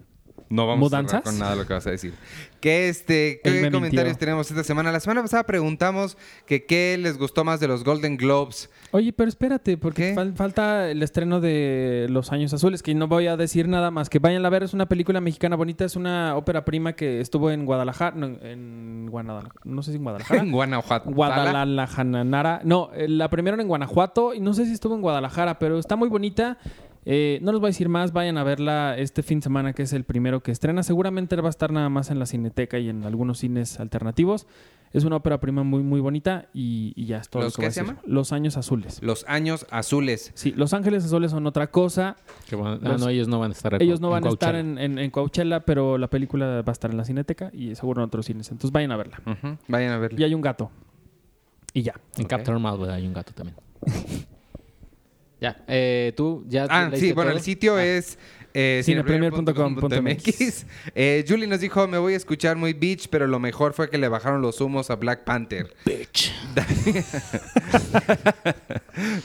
No 0.50 0.66
vamos 0.66 0.92
a 0.92 0.96
¿Mudanzas? 0.96 1.10
cerrar 1.10 1.24
con 1.24 1.38
nada 1.38 1.54
lo 1.54 1.64
que 1.64 1.74
vas 1.74 1.86
a 1.86 1.90
decir. 1.92 2.12
¿Qué, 2.60 2.88
este, 2.88 3.34
Él 3.48 3.54
¿qué 3.54 3.62
me 3.62 3.70
comentarios 3.70 4.14
mintió. 4.14 4.18
tenemos 4.18 4.50
esta 4.50 4.64
semana? 4.64 4.90
La 4.90 4.98
semana 4.98 5.22
pasada 5.22 5.44
preguntamos 5.44 6.18
que 6.44 6.66
qué 6.66 6.98
les 7.00 7.18
gustó 7.18 7.44
más 7.44 7.60
de 7.60 7.68
los 7.68 7.84
Golden 7.84 8.16
Globes. 8.16 8.68
Oye, 8.90 9.12
pero 9.12 9.28
espérate, 9.28 9.78
porque 9.78 10.14
falta 10.34 10.90
el 10.90 11.04
estreno 11.04 11.40
de 11.40 12.08
Los 12.10 12.32
Años 12.32 12.52
Azules, 12.52 12.82
que 12.82 12.94
no 12.96 13.06
voy 13.06 13.28
a 13.28 13.36
decir 13.36 13.68
nada 13.68 13.92
más. 13.92 14.10
Que 14.10 14.18
vayan 14.18 14.44
a 14.44 14.50
ver, 14.50 14.64
es 14.64 14.74
una 14.74 14.86
película 14.86 15.20
mexicana 15.20 15.54
bonita, 15.54 15.84
es 15.84 15.94
una 15.94 16.36
ópera 16.36 16.64
prima 16.64 16.94
que 16.94 17.20
estuvo 17.20 17.52
en 17.52 17.64
Guadalajara, 17.64 18.16
no, 18.16 18.26
en 18.26 19.06
Guadalajara, 19.08 19.54
no 19.64 19.82
sé 19.84 19.92
si 19.92 19.98
en 19.98 20.02
Guadalajara. 20.02 20.40
En 20.42 20.50
Guanajuato. 20.50 21.10
Guadalajara. 21.10 22.60
No, 22.64 22.90
eh, 22.94 23.08
la 23.08 23.30
primera 23.30 23.60
en 23.60 23.68
Guanajuato 23.68 24.34
y 24.34 24.40
no 24.40 24.52
sé 24.52 24.66
si 24.66 24.72
estuvo 24.72 24.96
en 24.96 25.00
Guadalajara, 25.00 25.58
pero 25.60 25.78
está 25.78 25.94
muy 25.94 26.08
bonita. 26.08 26.58
Eh, 27.06 27.38
no 27.42 27.52
les 27.52 27.60
voy 27.60 27.68
a 27.68 27.70
decir 27.70 27.88
más, 27.88 28.12
vayan 28.12 28.36
a 28.36 28.44
verla 28.44 28.96
este 28.98 29.22
fin 29.22 29.38
de 29.40 29.44
semana 29.44 29.72
que 29.72 29.82
es 29.82 29.92
el 29.92 30.04
primero 30.04 30.42
que 30.42 30.52
estrena. 30.52 30.82
Seguramente 30.82 31.34
va 31.36 31.48
a 31.48 31.50
estar 31.50 31.72
nada 31.72 31.88
más 31.88 32.10
en 32.10 32.18
la 32.18 32.26
Cineteca 32.26 32.78
y 32.78 32.88
en 32.90 33.04
algunos 33.04 33.38
cines 33.38 33.80
alternativos. 33.80 34.46
Es 34.92 35.04
una 35.04 35.16
ópera 35.16 35.38
prima 35.40 35.62
muy 35.62 35.84
muy 35.84 36.00
bonita 36.00 36.48
y, 36.52 36.92
y 36.96 37.06
ya 37.06 37.18
es 37.18 37.28
todo 37.28 37.44
¿Los 37.44 37.52
lo 37.52 37.56
que 37.56 37.62
voy 37.62 37.66
a 37.66 37.68
qué 37.68 37.74
se 37.74 37.80
decir. 37.82 37.94
llama? 37.96 38.02
Los 38.12 38.32
Años 38.32 38.56
Azules. 38.56 39.00
Los 39.02 39.24
años 39.28 39.64
azules. 39.70 40.32
Sí, 40.34 40.52
Los 40.56 40.74
Ángeles 40.74 41.04
Azules 41.04 41.30
son 41.30 41.46
otra 41.46 41.70
cosa. 41.70 42.16
Que 42.48 42.56
van- 42.56 42.80
ah, 42.84 42.88
Los- 42.88 43.00
no, 43.00 43.08
ellos 43.08 43.28
no 43.28 43.38
van 43.38 43.52
a 43.52 43.54
estar 43.54 43.80
Ellos 43.80 44.00
no 44.00 44.08
en 44.08 44.12
van 44.14 44.24
a 44.26 44.28
estar 44.30 44.52
Coachella. 44.54 44.58
en, 44.72 44.78
en, 44.78 44.98
en 44.98 45.10
Coachella, 45.12 45.60
pero 45.60 45.96
la 45.96 46.10
película 46.10 46.62
va 46.62 46.64
a 46.66 46.72
estar 46.72 46.90
en 46.90 46.96
la 46.96 47.04
Cineteca 47.04 47.50
y 47.54 47.74
seguro 47.76 48.02
en 48.02 48.08
otros 48.08 48.26
cines. 48.26 48.50
Entonces 48.50 48.72
vayan 48.72 48.90
a 48.90 48.96
verla. 48.96 49.20
Ujú. 49.24 49.56
Vayan 49.68 49.92
a 49.92 49.98
verla. 49.98 50.20
Y 50.20 50.24
hay 50.24 50.34
un 50.34 50.40
gato. 50.40 50.70
Y 51.72 51.82
ya. 51.82 51.94
En 52.16 52.24
Ok. 52.24 52.30
Captain 52.30 52.60
Marvel 52.60 52.90
hay 52.90 53.06
un 53.06 53.12
gato 53.14 53.32
también. 53.32 53.56
ya, 55.40 55.64
eh, 55.68 56.12
tú 56.16 56.44
ya 56.48 56.66
Ah, 56.68 56.90
sí, 56.94 57.12
bueno, 57.12 57.30
todo? 57.30 57.38
el 57.38 57.44
sitio 57.44 57.76
Ah. 57.76 57.84
es 57.84 58.18
eh, 58.52 58.82
cinepremier.com.mx. 58.84 60.66
Eh, 60.96 61.24
Julie 61.28 61.46
nos 61.46 61.60
dijo, 61.60 61.86
me 61.86 61.98
voy 61.98 62.14
a 62.14 62.16
escuchar 62.16 62.56
muy 62.56 62.72
bitch, 62.72 63.08
pero 63.08 63.26
lo 63.28 63.38
mejor 63.38 63.74
fue 63.74 63.88
que 63.88 63.96
le 63.96 64.08
bajaron 64.08 64.42
los 64.42 64.60
humos 64.60 64.90
a 64.90 64.96
Black 64.96 65.22
Panther. 65.24 65.72
Bitch. 65.84 66.32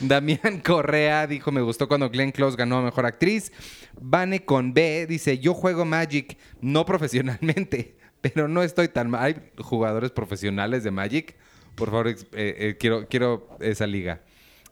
Damián 0.00 0.60
Correa 0.64 1.26
dijo, 1.26 1.50
me 1.52 1.60
gustó 1.60 1.88
cuando 1.88 2.08
Glenn 2.10 2.32
Close 2.32 2.56
ganó 2.56 2.78
a 2.78 2.82
Mejor 2.82 3.06
Actriz. 3.06 3.52
Vane 4.00 4.44
con 4.44 4.74
B 4.74 5.06
dice, 5.08 5.38
yo 5.38 5.54
juego 5.54 5.84
Magic, 5.84 6.36
no 6.60 6.84
profesionalmente, 6.84 7.96
pero 8.20 8.48
no 8.48 8.62
estoy 8.62 8.88
tan 8.88 9.10
mal. 9.10 9.22
¿Hay 9.24 9.36
jugadores 9.58 10.10
profesionales 10.10 10.84
de 10.84 10.90
Magic? 10.90 11.34
Por 11.74 11.88
favor, 11.90 12.08
eh, 12.08 12.16
eh, 12.32 12.76
quiero, 12.78 13.06
quiero 13.08 13.48
esa 13.60 13.86
liga. 13.86 14.20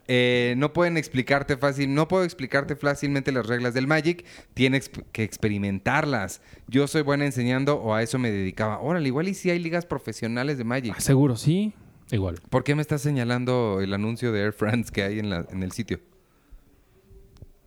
Eh, 0.09 0.55
no 0.59 0.73
pueden 0.73 0.97
explicarte 0.97 1.57
fácil, 1.57 1.95
no 1.95 2.09
puedo 2.09 2.25
explicarte 2.25 2.77
fácilmente 2.77 3.33
las 3.33 3.47
reglas 3.47 3.73
del 3.75 3.87
Magic, 3.87 4.25
tienes 4.55 4.91
que 5.13 5.23
experimentarlas. 5.23 6.41
Yo 6.69 6.87
soy 6.87 7.03
buena 7.03 7.25
enseñando 7.25 7.77
o 7.77 7.95
a 7.95 8.03
eso 8.03 8.19
me 8.19 8.31
dedicaba. 8.31 8.81
Órale, 8.81 9.09
igual 9.09 9.29
y 9.29 9.35
si 9.35 9.51
hay 9.51 9.59
ligas 9.59 9.87
profesionales 9.87 10.59
de 10.59 10.65
Magic. 10.65 10.95
Ah, 10.97 11.01
Seguro, 11.01 11.37
sí. 11.37 11.73
Igual. 12.11 12.39
¿Por 12.51 12.65
qué 12.65 12.75
me 12.75 12.83
estás 12.83 13.01
señalando 13.01 13.81
el 13.81 13.95
anuncio 13.95 14.31
de 14.31 14.43
Air 14.43 14.53
France 14.53 14.93
que 14.93 15.03
hay 15.03 15.19
en, 15.19 15.31
la- 15.31 15.47
en 15.51 15.63
el 15.63 15.73
sitio? 15.73 16.01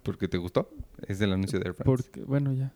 ¿Porque 0.08 0.30
te 0.30 0.38
gustó? 0.38 0.70
Es 1.06 1.20
el 1.20 1.34
anuncio 1.34 1.60
de 1.60 1.66
Air 1.68 1.74
France. 1.76 1.86
Porque, 1.86 2.22
bueno, 2.22 2.54
ya. 2.54 2.72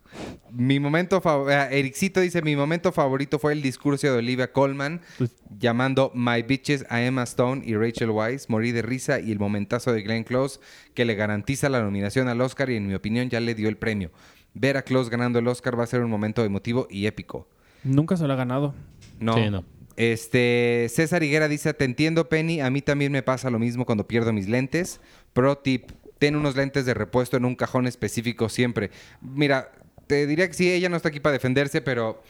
Mi 0.52 0.82
momento 0.82 1.22
favorito... 1.22 1.58
Ericito 1.72 2.20
dice, 2.20 2.42
mi 2.42 2.58
momento 2.58 2.92
favorito 2.92 3.40
fue 3.40 3.54
el 3.54 3.62
discurso 3.62 4.06
de 4.08 4.14
Olivia 4.18 4.52
Colman 4.52 5.00
Pues- 5.18 5.34
llamando 5.58 6.12
My 6.14 6.42
Bitches 6.44 6.86
a 6.90 7.02
Emma 7.02 7.24
Stone 7.24 7.62
y 7.66 7.74
Rachel 7.76 8.10
Weisz. 8.10 8.50
Morí 8.50 8.74
de 8.74 8.82
risa 8.82 9.22
y 9.22 9.32
el 9.32 9.40
momentazo 9.40 9.94
de 9.94 10.02
Glenn 10.02 10.26
Close 10.26 10.60
que 10.94 11.06
le 11.06 11.16
garantiza 11.16 11.70
la 11.70 11.82
nominación 11.82 12.28
al 12.28 12.42
Oscar 12.42 12.70
y 12.70 12.76
en 12.76 12.86
mi 12.88 12.94
opinión 12.96 13.30
ya 13.30 13.40
le 13.40 13.56
dio 13.56 13.70
el 13.70 13.78
premio. 13.78 14.12
Ver 14.54 14.76
a 14.76 14.82
Close 14.82 15.10
ganando 15.10 15.40
el 15.40 15.48
Oscar 15.48 15.80
va 15.80 15.86
a 15.86 15.88
ser 15.88 16.02
un 16.02 16.10
momento 16.12 16.44
emotivo 16.44 16.86
y 16.90 17.06
épico. 17.06 17.48
Nunca 17.86 18.18
se 18.18 18.28
lo 18.28 18.34
ha 18.34 18.36
ganado. 18.36 18.76
No. 19.22 19.36
Sí, 19.36 19.50
no. 19.50 19.64
Este, 19.96 20.88
César 20.90 21.22
Higuera 21.24 21.48
dice, 21.48 21.74
te 21.74 21.86
entiendo, 21.86 22.28
Penny, 22.28 22.60
a 22.60 22.70
mí 22.70 22.82
también 22.82 23.12
me 23.12 23.24
pasa 23.24 23.50
lo 23.50 23.60
mismo 23.60 23.86
cuando 23.86 24.08
pierdo 24.08 24.34
mis 24.34 24.50
lentes. 24.50 25.00
Pro 25.34 25.58
tip, 25.58 25.92
ten 26.22 26.36
unos 26.36 26.56
lentes 26.56 26.86
de 26.86 26.94
repuesto 26.94 27.36
en 27.36 27.46
un 27.46 27.56
cajón 27.56 27.88
específico 27.88 28.48
siempre. 28.48 28.92
Mira, 29.22 29.72
te 30.06 30.28
diría 30.28 30.48
que 30.48 30.54
sí, 30.54 30.72
ella 30.72 30.88
no 30.88 30.96
está 30.96 31.10
aquí 31.10 31.20
para 31.20 31.34
defenderse, 31.34 31.82
pero 31.82 32.22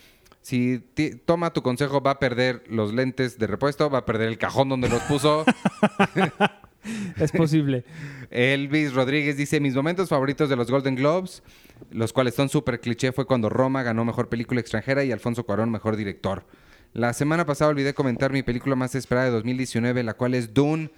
si 0.42 0.80
toma 1.26 1.52
tu 1.52 1.62
consejo, 1.62 2.02
va 2.02 2.12
a 2.12 2.20
perder 2.20 2.64
los 2.68 2.94
lentes 2.94 3.38
de 3.38 3.48
repuesto, 3.48 3.90
va 3.90 3.98
a 3.98 4.06
perder 4.06 4.30
el 4.30 4.38
cajón 4.38 4.70
donde 4.70 4.88
los 4.88 5.02
puso. 5.02 5.44
Es 7.20 7.32
posible. 7.32 7.84
Elvis 8.32 8.94
Rodríguez 8.94 9.38
dice, 9.38 9.60
mis 9.60 9.76
momentos 9.76 10.10
favoritos 10.10 10.50
de 10.50 10.56
los 10.56 10.72
Golden 10.72 10.96
Globes, 10.96 11.44
los 11.92 12.12
cuales 12.12 12.34
son 12.34 12.50
súper 12.50 12.80
cliché, 12.80 13.12
fue 13.12 13.26
cuando 13.28 13.50
Roma 13.50 13.84
ganó 13.84 14.04
Mejor 14.04 14.30
Película 14.30 14.62
Extranjera 14.62 15.04
y 15.04 15.12
Alfonso 15.12 15.44
Cuarón 15.44 15.70
Mejor 15.70 15.96
Director. 15.96 16.44
La 16.94 17.14
semana 17.14 17.46
pasada 17.46 17.70
olvidé 17.70 17.94
comentar 17.94 18.32
mi 18.32 18.42
película 18.42 18.76
más 18.76 18.96
esperada 18.96 19.28
de 19.28 19.32
2019, 19.34 20.02
la 20.02 20.16
cual 20.16 20.34
es 20.34 20.56
Dune, 20.56 20.90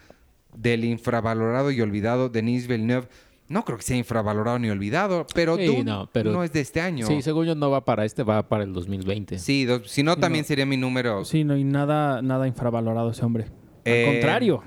del 0.56 0.86
infravalorado 0.86 1.72
y 1.72 1.82
olvidado 1.82 2.30
Denis 2.30 2.68
Villeneuve. 2.68 3.08
No 3.50 3.66
creo 3.66 3.78
que 3.78 3.84
sea 3.84 3.98
infravalorado 3.98 4.58
ni 4.58 4.70
olvidado, 4.70 5.28
pero 5.36 5.58
Sí, 5.58 5.66
Dune 5.66 5.84
no, 5.84 6.10
pero- 6.12 6.32
no 6.32 6.44
es 6.44 6.54
de 6.54 6.62
este 6.62 6.80
año. 6.82 7.06
Sí, 7.06 7.22
según 7.22 7.46
yo 7.46 7.56
no 7.56 7.70
va 7.70 7.84
para 7.86 8.06
este, 8.06 8.24
va 8.24 8.48
para 8.48 8.64
el 8.64 8.74
2020. 8.74 9.38
Sí, 9.38 9.68
si 9.86 10.02
no, 10.04 10.14
Sí, 10.16 10.22
también 10.22 10.44
no. 10.44 10.48
sería 10.48 10.66
mi 10.66 10.78
número. 10.78 11.26
Sí, 11.26 11.44
no, 11.44 11.56
y 11.58 11.64
nada, 11.64 12.22
nada 12.22 12.48
infravalorado 12.48 13.12
ese 13.12 13.24
hombre. 13.26 13.44
Al 13.46 13.52
Eh, 13.86 14.06
contrario. 14.12 14.64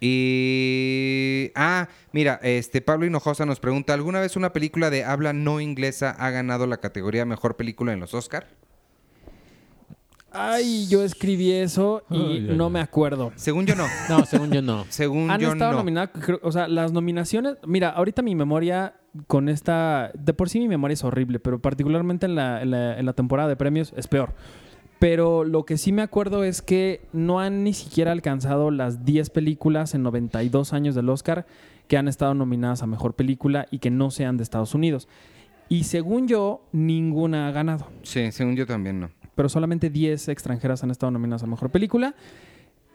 Y. 0.00 1.50
Ah, 1.54 1.88
mira, 2.12 2.38
este 2.42 2.80
Pablo 2.80 3.06
Hinojosa 3.06 3.46
nos 3.46 3.60
pregunta: 3.60 3.94
¿Alguna 3.94 4.20
vez 4.20 4.36
una 4.36 4.52
película 4.52 4.90
de 4.90 5.04
habla 5.04 5.32
no 5.32 5.60
inglesa 5.60 6.10
ha 6.18 6.30
ganado 6.30 6.66
la 6.66 6.78
categoría 6.78 7.24
mejor 7.24 7.56
película 7.56 7.92
en 7.92 8.00
los 8.00 8.14
Oscar? 8.14 8.46
Ay, 10.36 10.86
yo 10.88 11.02
escribí 11.02 11.50
eso 11.52 12.02
y 12.10 12.16
Ay, 12.16 12.46
ay, 12.50 12.56
no 12.56 12.70
me 12.70 12.80
acuerdo. 12.80 13.32
Según 13.36 13.66
yo 13.66 13.74
no. 13.74 13.84
No, 14.08 14.24
según 14.24 14.50
yo 14.50 14.62
no. 14.62 14.84
Según 14.88 15.30
Han 15.30 15.40
yo 15.40 15.52
estado 15.52 15.72
no. 15.72 15.78
nominadas, 15.78 16.10
o 16.42 16.52
sea, 16.52 16.68
las 16.68 16.92
nominaciones. 16.92 17.56
Mira, 17.66 17.90
ahorita 17.90 18.22
mi 18.22 18.34
memoria 18.34 18.94
con 19.26 19.48
esta. 19.48 20.10
De 20.14 20.34
por 20.34 20.48
sí 20.48 20.58
mi 20.60 20.68
memoria 20.68 20.94
es 20.94 21.04
horrible, 21.04 21.38
pero 21.40 21.60
particularmente 21.60 22.26
en 22.26 22.34
la, 22.34 22.62
en 22.62 22.70
la- 22.70 22.98
en 22.98 23.06
la 23.06 23.12
temporada 23.14 23.48
de 23.48 23.56
premios 23.56 23.92
es 23.96 24.06
peor. 24.08 24.34
Pero 24.98 25.44
lo 25.44 25.64
que 25.66 25.76
sí 25.76 25.92
me 25.92 26.00
acuerdo 26.02 26.42
es 26.42 26.62
que 26.62 27.02
no 27.12 27.38
han 27.40 27.64
ni 27.64 27.74
siquiera 27.74 28.12
alcanzado 28.12 28.70
las 28.70 29.04
10 29.04 29.28
películas 29.30 29.94
en 29.94 30.02
92 30.02 30.72
años 30.72 30.94
del 30.94 31.08
Oscar 31.10 31.46
que 31.86 31.98
han 31.98 32.08
estado 32.08 32.32
nominadas 32.34 32.82
a 32.82 32.86
mejor 32.86 33.14
película 33.14 33.66
y 33.70 33.78
que 33.78 33.90
no 33.90 34.10
sean 34.10 34.38
de 34.38 34.42
Estados 34.42 34.74
Unidos. 34.74 35.06
Y 35.68 35.84
según 35.84 36.28
yo, 36.28 36.62
ninguna 36.72 37.46
ha 37.48 37.50
ganado. 37.50 37.88
Sí, 38.04 38.32
según 38.32 38.56
yo 38.56 38.66
también 38.66 39.00
no. 39.00 39.10
Pero 39.36 39.48
solamente 39.48 39.90
10 39.90 40.28
extranjeras 40.30 40.82
han 40.82 40.90
estado 40.90 41.12
nominadas 41.12 41.44
a 41.44 41.46
Mejor 41.46 41.70
Película. 41.70 42.16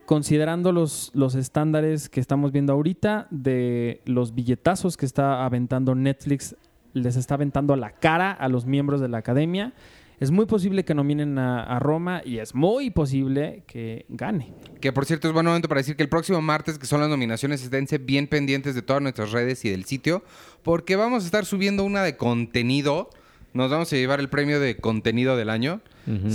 Considerando 0.06 0.74
los, 0.74 1.12
los 1.14 1.36
estándares 1.36 2.10
que 2.10 2.20
estamos 2.20 2.52
viendo 2.52 2.74
ahorita 2.74 3.28
de 3.30 4.02
los 4.06 4.36
billetazos 4.36 4.98
que 4.98 5.06
está 5.06 5.46
aventando 5.46 5.96
Netflix, 5.96 6.58
les 6.94 7.16
está 7.16 7.36
aventando 7.36 7.74
a 7.74 7.78
la 7.78 7.92
cara 7.92 8.32
a 8.32 8.50
los 8.50 8.66
miembros 8.66 9.00
de 9.00 9.08
la 9.08 9.20
academia, 9.20 9.72
Es 10.20 10.30
muy 10.30 10.46
posible 10.46 10.84
que 10.84 10.94
nominen 10.94 11.40
a, 11.40 11.64
a 11.64 11.80
Roma 11.80 12.22
y 12.24 12.40
es 12.40 12.54
muy 12.54 12.92
posible 12.92 13.64
que 13.66 14.06
gane. 14.10 14.54
Que 14.80 14.92
por 14.92 15.06
cierto 15.06 15.28
es 15.28 15.34
buen 15.34 15.46
momento 15.46 15.68
para 15.68 15.80
decir 15.80 15.96
que 15.96 16.04
el 16.04 16.10
próximo 16.10 16.42
martes, 16.42 16.78
que 16.78 16.86
son 16.86 17.00
las 17.00 17.10
nominaciones, 17.10 17.64
esténse 17.64 17.98
bien 17.98 18.28
pendientes 18.28 18.76
de 18.76 18.82
todas 18.82 19.02
nuestras 19.02 19.32
redes 19.32 19.64
y 19.66 19.70
del 19.70 19.86
sitio, 19.86 20.24
porque 20.62 20.96
vamos 20.96 21.24
a 21.24 21.26
estar 21.26 21.46
subiendo 21.46 21.84
una 21.84 22.04
de 22.04 22.18
contenido. 22.18 23.10
Nos 23.54 23.70
vamos 23.70 23.92
a 23.92 23.96
llevar 23.96 24.20
el 24.20 24.30
premio 24.30 24.60
de 24.60 24.78
contenido 24.78 25.36
del 25.36 25.50
año. 25.50 25.82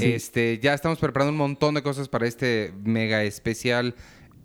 Este, 0.00 0.58
ya 0.62 0.74
estamos 0.74 0.98
preparando 0.98 1.32
un 1.32 1.38
montón 1.38 1.74
de 1.74 1.82
cosas 1.82 2.08
para 2.08 2.26
este 2.26 2.72
mega 2.84 3.24
especial 3.24 3.94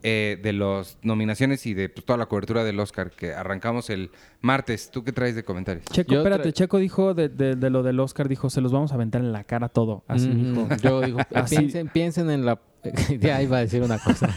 eh, 0.04 0.40
de 0.42 0.54
las 0.54 0.98
nominaciones 1.04 1.66
y 1.66 1.74
de 1.74 1.90
pues, 1.90 2.06
toda 2.06 2.18
la 2.18 2.26
cobertura 2.26 2.64
del 2.64 2.80
Oscar 2.80 3.12
que 3.12 3.34
arrancamos 3.34 3.90
el 3.90 4.12
martes. 4.42 4.90
¿Tú 4.92 5.04
qué 5.04 5.12
traes 5.12 5.36
de 5.36 5.44
comentarios? 5.44 5.86
Checo, 5.86 6.12
Yo 6.14 6.20
espérate, 6.20 6.52
Checo 6.54 6.78
dijo 6.78 7.14
de, 7.14 7.30
de- 7.30 7.56
de 7.56 7.70
lo 7.70 7.84
del 7.84 8.00
Oscar, 8.00 8.28
dijo, 8.28 8.50
se 8.50 8.62
los 8.62 8.72
vamos 8.72 8.92
a 8.92 8.96
aventar 8.96 9.22
en 9.22 9.32
la 9.32 9.44
cara 9.44 9.70
todo. 9.70 10.04
Así 10.08 10.28
dijo. 10.30 10.68
Yo 10.84 11.02
digo, 11.02 11.20
Así. 11.34 11.56
piensen, 11.58 11.88
piensen 11.90 12.30
en 12.32 12.46
la... 12.46 12.60
ya 13.20 13.40
iba 13.44 13.58
a 13.58 13.60
decir 13.60 13.84
una 13.84 14.00
cosa. 14.00 14.28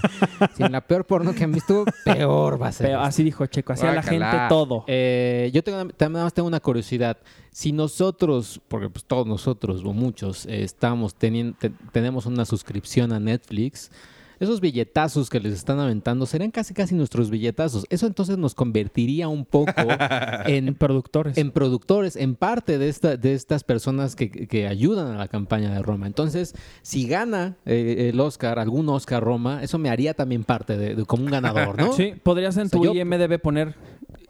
si 0.55 0.63
en 0.63 0.73
la 0.73 0.83
peor 0.83 1.07
porno 1.07 1.35
que 1.35 1.45
han 1.45 1.53
visto, 1.53 1.87
peor 2.05 2.61
va 2.61 2.69
a 2.69 2.73
ser. 2.73 2.89
Pero 2.89 3.01
así 3.01 3.23
dijo 3.25 3.47
Checo, 3.47 3.73
así 3.73 3.87
a 3.87 3.93
la 3.95 4.03
gente 4.03 4.27
todo. 4.51 4.85
Eh, 4.87 5.51
yo 5.55 5.65
tengo, 5.65 5.79
también 5.89 6.13
nada 6.13 6.25
más 6.27 6.35
tengo 6.35 6.47
una 6.49 6.61
curiosidad. 6.61 7.17
Si 7.51 7.73
nosotros, 7.73 8.61
porque 8.69 8.91
pues 8.91 9.07
todos 9.07 9.27
nosotros 9.27 9.81
o 9.83 9.95
muchos 9.95 10.45
eh, 10.45 10.63
estamos 10.63 11.15
teniendo, 11.15 11.57
te- 11.59 11.71
tenemos 11.93 12.27
una 12.27 12.45
suscripción 12.45 13.13
a 13.15 13.19
Netflix, 13.21 13.91
esos 14.41 14.61
billetazos 14.61 15.31
que 15.31 15.41
les 15.41 15.53
están 15.55 15.79
aventando 15.81 16.27
serían 16.27 16.51
casi 16.51 16.75
casi 16.75 16.95
nuestros 16.95 17.31
billetazos. 17.31 17.87
Eso 17.91 18.07
entonces 18.07 18.39
nos 18.39 18.55
convertiría 18.55 19.29
un 19.29 19.45
poco 19.45 19.73
en 20.47 20.69
en, 20.69 20.75
productores. 20.75 21.37
en 21.39 21.51
productores, 21.51 22.17
en 22.17 22.35
parte 22.35 22.79
de, 22.79 22.89
esta, 22.89 23.17
de 23.17 23.35
estas 23.35 23.65
personas 23.65 24.17
que, 24.17 24.31
que 24.31 24.67
ayudan 24.67 25.09
a 25.09 25.19
la 25.19 25.29
campaña 25.29 25.73
de 25.75 25.83
Roma. 25.83 26.07
Entonces, 26.07 26.55
si 26.83 27.07
gana 27.07 27.57
eh, 27.67 28.11
el 28.13 28.21
Oscar, 28.21 28.59
algún 28.59 28.89
Oscar 28.89 29.23
Roma, 29.23 29.63
eso 29.63 29.79
me 29.79 29.91
haría 29.91 30.15
también 30.15 30.45
parte 30.45 30.77
de, 30.77 30.95
de- 30.95 31.05
como 31.05 31.25
un 31.25 31.31
ganador, 31.31 31.79
¿no? 31.79 31.93
Sí, 31.93 32.15
podrías 32.23 32.57
en 32.57 32.67
O 32.67 32.69
sea, 32.69 32.79
tu 32.81 32.85
yo- 32.85 32.95
IMDB 32.95 33.39
poner 33.41 33.75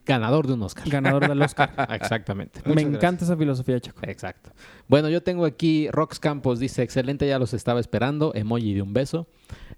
Ganador 0.06 0.46
de 0.46 0.52
un 0.52 0.62
Oscar. 0.62 0.88
ganador 0.88 1.26
del 1.28 1.40
Oscar. 1.40 1.70
Exactamente. 1.90 2.60
Me 2.64 2.72
gracias. 2.72 2.94
encanta 2.94 3.24
esa 3.24 3.36
filosofía, 3.36 3.80
Checo. 3.80 4.00
Exacto. 4.02 4.50
Bueno, 4.88 5.08
yo 5.08 5.22
tengo 5.22 5.44
aquí 5.46 5.88
Rox 5.90 6.18
Campos, 6.20 6.58
dice, 6.58 6.82
excelente, 6.82 7.26
ya 7.26 7.38
los 7.38 7.54
estaba 7.54 7.80
esperando, 7.80 8.32
emoji 8.34 8.74
de 8.74 8.82
un 8.82 8.92
beso. 8.92 9.26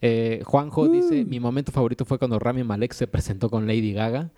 Eh, 0.02 0.42
Juanjo 0.44 0.88
dice, 0.88 1.24
mi 1.24 1.38
momento 1.40 1.70
favorito 1.72 2.04
fue 2.04 2.18
cuando 2.18 2.38
Rami 2.38 2.64
Malek 2.64 2.92
se 2.92 3.06
presentó 3.06 3.48
con 3.50 3.66
Lady 3.66 3.92
Gaga. 3.92 4.30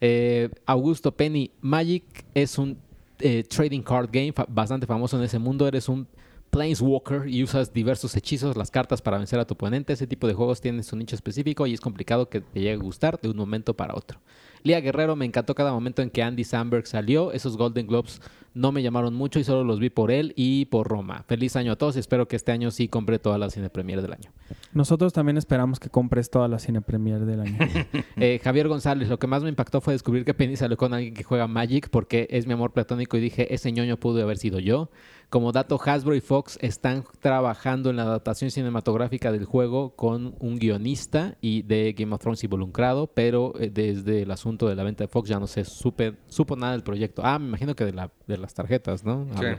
Eh, 0.00 0.48
Augusto 0.66 1.12
Penny, 1.16 1.50
Magic 1.60 2.04
es 2.34 2.58
un 2.58 2.78
eh, 3.20 3.44
trading 3.44 3.82
card 3.82 4.08
game 4.12 4.32
fa- 4.32 4.46
bastante 4.48 4.86
famoso 4.86 5.16
en 5.16 5.22
ese 5.24 5.38
mundo, 5.38 5.68
eres 5.68 5.88
un 5.88 6.06
Planeswalker 6.50 7.28
y 7.28 7.42
usas 7.42 7.72
diversos 7.72 8.14
hechizos, 8.16 8.56
las 8.56 8.70
cartas 8.70 9.02
para 9.02 9.18
vencer 9.18 9.40
a 9.40 9.44
tu 9.44 9.54
oponente. 9.54 9.92
Ese 9.92 10.06
tipo 10.06 10.28
de 10.28 10.34
juegos 10.34 10.60
tienen 10.60 10.84
su 10.84 10.94
nicho 10.96 11.16
específico 11.16 11.66
y 11.66 11.74
es 11.74 11.80
complicado 11.80 12.28
que 12.28 12.40
te 12.42 12.60
llegue 12.60 12.74
a 12.74 12.76
gustar 12.76 13.20
de 13.20 13.28
un 13.28 13.36
momento 13.36 13.74
para 13.74 13.94
otro. 13.96 14.20
Lía 14.66 14.80
Guerrero, 14.80 15.14
me 15.14 15.26
encantó 15.26 15.54
cada 15.54 15.72
momento 15.72 16.00
en 16.00 16.08
que 16.08 16.22
Andy 16.22 16.42
Samberg 16.42 16.86
salió. 16.86 17.32
Esos 17.32 17.58
Golden 17.58 17.86
Globes 17.86 18.22
no 18.54 18.72
me 18.72 18.82
llamaron 18.82 19.12
mucho 19.12 19.38
y 19.38 19.44
solo 19.44 19.62
los 19.62 19.78
vi 19.78 19.90
por 19.90 20.10
él 20.10 20.32
y 20.36 20.64
por 20.64 20.88
Roma. 20.88 21.22
Feliz 21.28 21.54
año 21.56 21.72
a 21.72 21.76
todos 21.76 21.96
y 21.96 21.98
espero 21.98 22.28
que 22.28 22.36
este 22.36 22.50
año 22.50 22.70
sí 22.70 22.88
compre 22.88 23.18
todas 23.18 23.38
las 23.38 23.52
cine 23.52 23.68
premier 23.68 24.00
del 24.00 24.14
año. 24.14 24.32
Nosotros 24.72 25.12
también 25.12 25.36
esperamos 25.36 25.78
que 25.78 25.90
compres 25.90 26.30
toda 26.30 26.48
la 26.48 26.58
cine 26.58 26.80
premier 26.80 27.26
del 27.26 27.40
año. 27.40 27.58
Eh, 28.16 28.40
Javier 28.42 28.68
González, 28.68 29.08
lo 29.08 29.18
que 29.18 29.26
más 29.26 29.42
me 29.42 29.48
impactó 29.48 29.80
fue 29.80 29.92
descubrir 29.92 30.24
que 30.24 30.34
Penny 30.34 30.56
salió 30.56 30.76
con 30.76 30.94
alguien 30.94 31.14
que 31.14 31.24
juega 31.24 31.46
Magic 31.48 31.90
porque 31.90 32.26
es 32.30 32.46
mi 32.46 32.52
amor 32.52 32.72
platónico 32.72 33.16
y 33.16 33.20
dije, 33.20 33.52
ese 33.52 33.72
ñoño 33.72 33.98
pudo 33.98 34.22
haber 34.22 34.38
sido 34.38 34.60
yo. 34.60 34.88
Como 35.34 35.50
dato, 35.50 35.80
Hasbro 35.84 36.14
y 36.14 36.20
Fox 36.20 36.60
están 36.62 37.02
trabajando 37.18 37.90
en 37.90 37.96
la 37.96 38.04
adaptación 38.04 38.52
cinematográfica 38.52 39.32
del 39.32 39.46
juego 39.46 39.96
con 39.96 40.36
un 40.38 40.60
guionista 40.60 41.36
y 41.40 41.62
de 41.62 41.92
Game 41.92 42.14
of 42.14 42.20
Thrones 42.20 42.44
involucrado, 42.44 43.08
pero 43.08 43.52
eh, 43.58 43.68
desde 43.68 44.22
el 44.22 44.30
asunto 44.30 44.68
de 44.68 44.76
la 44.76 44.84
venta 44.84 45.02
de 45.02 45.08
Fox 45.08 45.28
ya 45.28 45.40
no 45.40 45.48
se 45.48 45.64
supe, 45.64 46.14
supo 46.28 46.54
nada 46.54 46.74
del 46.74 46.84
proyecto. 46.84 47.22
Ah, 47.24 47.40
me 47.40 47.48
imagino 47.48 47.74
que 47.74 47.84
de, 47.84 47.92
la, 47.92 48.12
de 48.28 48.38
las 48.38 48.54
tarjetas, 48.54 49.04
¿no? 49.04 49.26
Sí. 49.32 49.38
Hablo. 49.44 49.58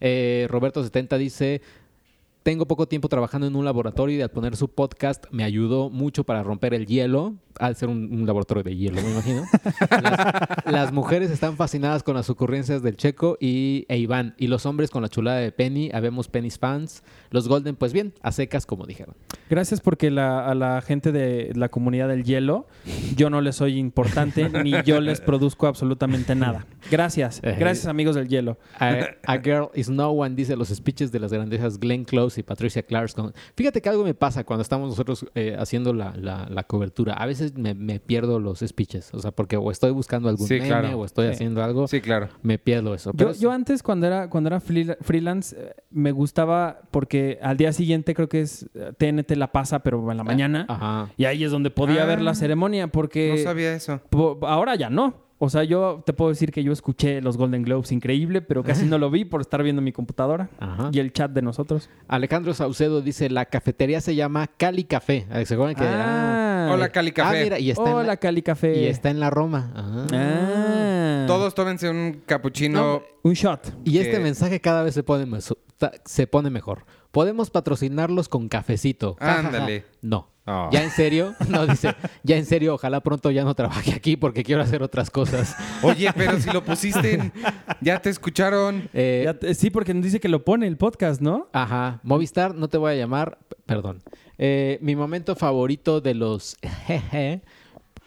Eh, 0.00 0.48
Roberto70 0.50 1.16
dice, 1.16 1.62
tengo 2.48 2.64
poco 2.66 2.88
tiempo 2.88 3.10
trabajando 3.10 3.46
en 3.46 3.54
un 3.56 3.66
laboratorio 3.66 4.16
y 4.16 4.22
al 4.22 4.30
poner 4.30 4.56
su 4.56 4.68
podcast 4.68 5.26
me 5.30 5.44
ayudó 5.44 5.90
mucho 5.90 6.24
para 6.24 6.42
romper 6.42 6.72
el 6.72 6.86
hielo, 6.86 7.34
al 7.60 7.76
ser 7.76 7.90
un, 7.90 8.10
un 8.10 8.26
laboratorio 8.26 8.62
de 8.62 8.74
hielo, 8.74 9.02
me 9.02 9.10
imagino. 9.10 9.42
Las, 10.02 10.62
las 10.64 10.92
mujeres 10.94 11.30
están 11.30 11.56
fascinadas 11.56 12.02
con 12.02 12.14
las 12.14 12.30
ocurrencias 12.30 12.82
del 12.82 12.96
Checo 12.96 13.36
y 13.38 13.84
e 13.90 13.98
Iván, 13.98 14.34
y 14.38 14.46
los 14.46 14.64
hombres 14.64 14.88
con 14.88 15.02
la 15.02 15.10
chulada 15.10 15.40
de 15.40 15.52
Penny, 15.52 15.90
habemos 15.92 16.28
Penny's 16.28 16.58
fans. 16.58 17.02
Los 17.30 17.48
Golden, 17.48 17.76
pues 17.76 17.92
bien, 17.92 18.14
a 18.22 18.32
secas, 18.32 18.64
como 18.64 18.86
dijeron. 18.86 19.14
Gracias 19.50 19.82
porque 19.82 20.10
la- 20.10 20.46
a 20.48 20.54
la 20.54 20.80
gente 20.80 21.12
de 21.12 21.52
la 21.54 21.68
comunidad 21.68 22.08
del 22.08 22.24
hielo, 22.24 22.66
yo 23.14 23.28
no 23.28 23.42
les 23.42 23.56
soy 23.56 23.76
importante 23.78 24.48
ni 24.64 24.72
yo 24.84 25.02
les 25.02 25.20
produzco 25.20 25.66
absolutamente 25.66 26.34
nada. 26.34 26.64
Gracias. 26.90 27.42
Gracias, 27.42 27.84
amigos 27.86 28.14
del 28.16 28.28
hielo. 28.28 28.56
A, 28.78 28.94
a 29.26 29.36
Girl 29.38 29.68
is 29.74 29.90
No 29.90 30.08
One 30.12 30.34
dice 30.34 30.56
los 30.56 30.68
speeches 30.68 31.12
de 31.12 31.20
las 31.20 31.30
grandezas 31.30 31.78
Glenn 31.78 32.04
Close 32.04 32.37
y 32.38 32.42
Patricia 32.42 32.82
Clarkson. 32.82 33.32
Fíjate 33.56 33.80
que 33.82 33.88
algo 33.88 34.04
me 34.04 34.14
pasa 34.14 34.44
cuando 34.44 34.62
estamos 34.62 34.88
nosotros 34.90 35.26
eh, 35.34 35.56
haciendo 35.58 35.92
la, 35.92 36.14
la- 36.16 36.46
la 36.50 36.62
cobertura. 36.64 37.14
A 37.14 37.26
veces 37.26 37.56
me, 37.56 37.74
me 37.74 38.00
pierdo 38.00 38.38
los 38.38 38.60
speeches, 38.60 39.12
o 39.14 39.18
sea, 39.18 39.30
porque 39.30 39.56
o 39.56 39.70
estoy 39.70 39.90
buscando 39.90 40.28
algún 40.28 40.46
Sí, 40.46 40.54
meme 40.54 40.66
claro. 40.68 40.98
o 40.98 41.04
estoy 41.04 41.26
Sí. 41.28 41.32
haciendo 41.34 41.62
algo, 41.62 41.88
Sí, 41.88 42.00
claro. 42.00 42.28
me 42.42 42.58
pierdo 42.58 42.94
eso. 42.94 43.12
Pero 43.12 43.30
Yo, 43.30 43.32
es- 43.34 43.40
yo 43.40 43.50
antes, 43.52 43.82
cuando 43.82 44.06
era, 44.06 44.30
cuando 44.30 44.48
era 44.48 44.60
freel- 44.60 44.96
freelance, 45.00 45.56
eh, 45.58 45.74
me 45.90 46.12
gustaba 46.12 46.80
porque 46.90 47.38
al 47.42 47.56
día 47.56 47.72
siguiente 47.72 48.14
creo 48.14 48.28
que 48.28 48.40
es 48.42 48.66
eh, 48.74 48.92
TNT 48.96 49.36
la 49.36 49.52
pasa, 49.52 49.80
pero 49.80 50.10
en 50.10 50.16
la 50.16 50.24
mañana. 50.24 50.66
Ajá. 50.68 51.10
Y 51.16 51.24
ahí 51.24 51.44
es 51.44 51.50
donde 51.50 51.70
podía 51.70 52.02
Ah. 52.02 52.06
ver 52.06 52.20
la 52.20 52.34
ceremonia 52.34 52.88
porque 52.88 53.34
No 53.36 53.42
sabía 53.42 53.74
eso. 53.74 54.00
po- 54.10 54.38
ahora 54.42 54.74
ya 54.76 54.90
no. 54.90 55.27
O 55.40 55.48
sea, 55.50 55.62
yo 55.62 56.02
te 56.04 56.12
puedo 56.12 56.30
decir 56.30 56.50
que 56.50 56.64
yo 56.64 56.72
escuché 56.72 57.20
los 57.20 57.36
Golden 57.36 57.62
Globes 57.62 57.92
increíble, 57.92 58.42
pero 58.42 58.64
casi 58.64 58.86
no 58.86 58.98
lo 58.98 59.08
vi 59.08 59.24
por 59.24 59.40
estar 59.40 59.62
viendo 59.62 59.80
mi 59.80 59.92
computadora 59.92 60.50
Ajá. 60.58 60.90
y 60.92 60.98
el 60.98 61.12
chat 61.12 61.30
de 61.30 61.42
nosotros. 61.42 61.88
Alejandro 62.08 62.54
Saucedo 62.54 63.02
dice, 63.02 63.30
la 63.30 63.44
cafetería 63.44 64.00
se 64.00 64.16
llama 64.16 64.48
Cali 64.48 64.82
Café. 64.82 65.26
¿Se 65.44 65.54
acuerdan 65.54 65.76
que? 65.76 65.84
Ah, 65.86 66.70
Hola, 66.72 66.88
Cali 66.88 67.12
Café. 67.12 67.38
Ah, 67.40 67.44
mira, 67.44 67.58
y 67.60 67.70
está, 67.70 67.88
en 67.88 67.96
Hola, 67.96 68.06
la, 68.06 68.16
Cali 68.16 68.42
Café. 68.42 68.76
y 68.82 68.86
está 68.86 69.10
en 69.10 69.20
la 69.20 69.30
Roma. 69.30 69.72
Ah. 69.76 70.06
Ah. 70.12 71.24
Todos 71.28 71.54
tómense 71.54 71.88
un 71.88 72.22
capuchino. 72.26 72.80
No, 72.80 73.02
un 73.22 73.34
shot. 73.34 73.74
Y 73.84 73.98
este 73.98 74.18
mensaje 74.18 74.60
cada 74.60 74.82
vez 74.82 74.94
se 74.94 75.04
pone, 75.04 75.26
se 76.04 76.28
mejor. 76.50 76.84
Podemos 77.12 77.50
patrocinarlos 77.50 78.28
con 78.28 78.48
cafecito. 78.48 79.14
Ja, 79.20 79.26
ja, 79.26 79.32
ja. 79.42 79.48
Ándale. 79.48 79.84
No. 80.02 80.28
Oh. 80.50 80.70
Ya 80.72 80.82
en 80.82 80.90
serio, 80.90 81.34
no 81.48 81.66
dice, 81.66 81.94
ya 82.22 82.36
en 82.36 82.46
serio, 82.46 82.74
ojalá 82.74 83.00
pronto 83.00 83.30
ya 83.30 83.44
no 83.44 83.54
trabaje 83.54 83.92
aquí 83.92 84.16
porque 84.16 84.42
quiero 84.42 84.62
hacer 84.62 84.82
otras 84.82 85.10
cosas. 85.10 85.54
Oye, 85.82 86.10
pero 86.16 86.40
si 86.40 86.50
lo 86.50 86.64
pusiste, 86.64 87.14
en- 87.14 87.32
ya 87.82 88.00
te 88.00 88.08
escucharon. 88.10 88.88
Eh, 88.94 89.22
Ya 89.26 89.34
te- 89.34 89.54
sí, 89.54 89.68
porque 89.70 89.92
nos 89.92 90.02
dice 90.04 90.20
que 90.20 90.28
lo 90.28 90.44
pone 90.44 90.66
el 90.66 90.76
podcast, 90.78 91.20
¿no? 91.20 91.48
Ajá, 91.52 92.00
Movistar, 92.02 92.54
no 92.54 92.68
te 92.68 92.78
voy 92.78 92.92
a 92.92 92.96
llamar, 92.96 93.38
perdón. 93.66 94.02
Eh, 94.38 94.78
mi 94.80 94.96
momento 94.96 95.36
favorito 95.36 96.00
de 96.00 96.14
los 96.14 96.56
jeje, 96.86 97.42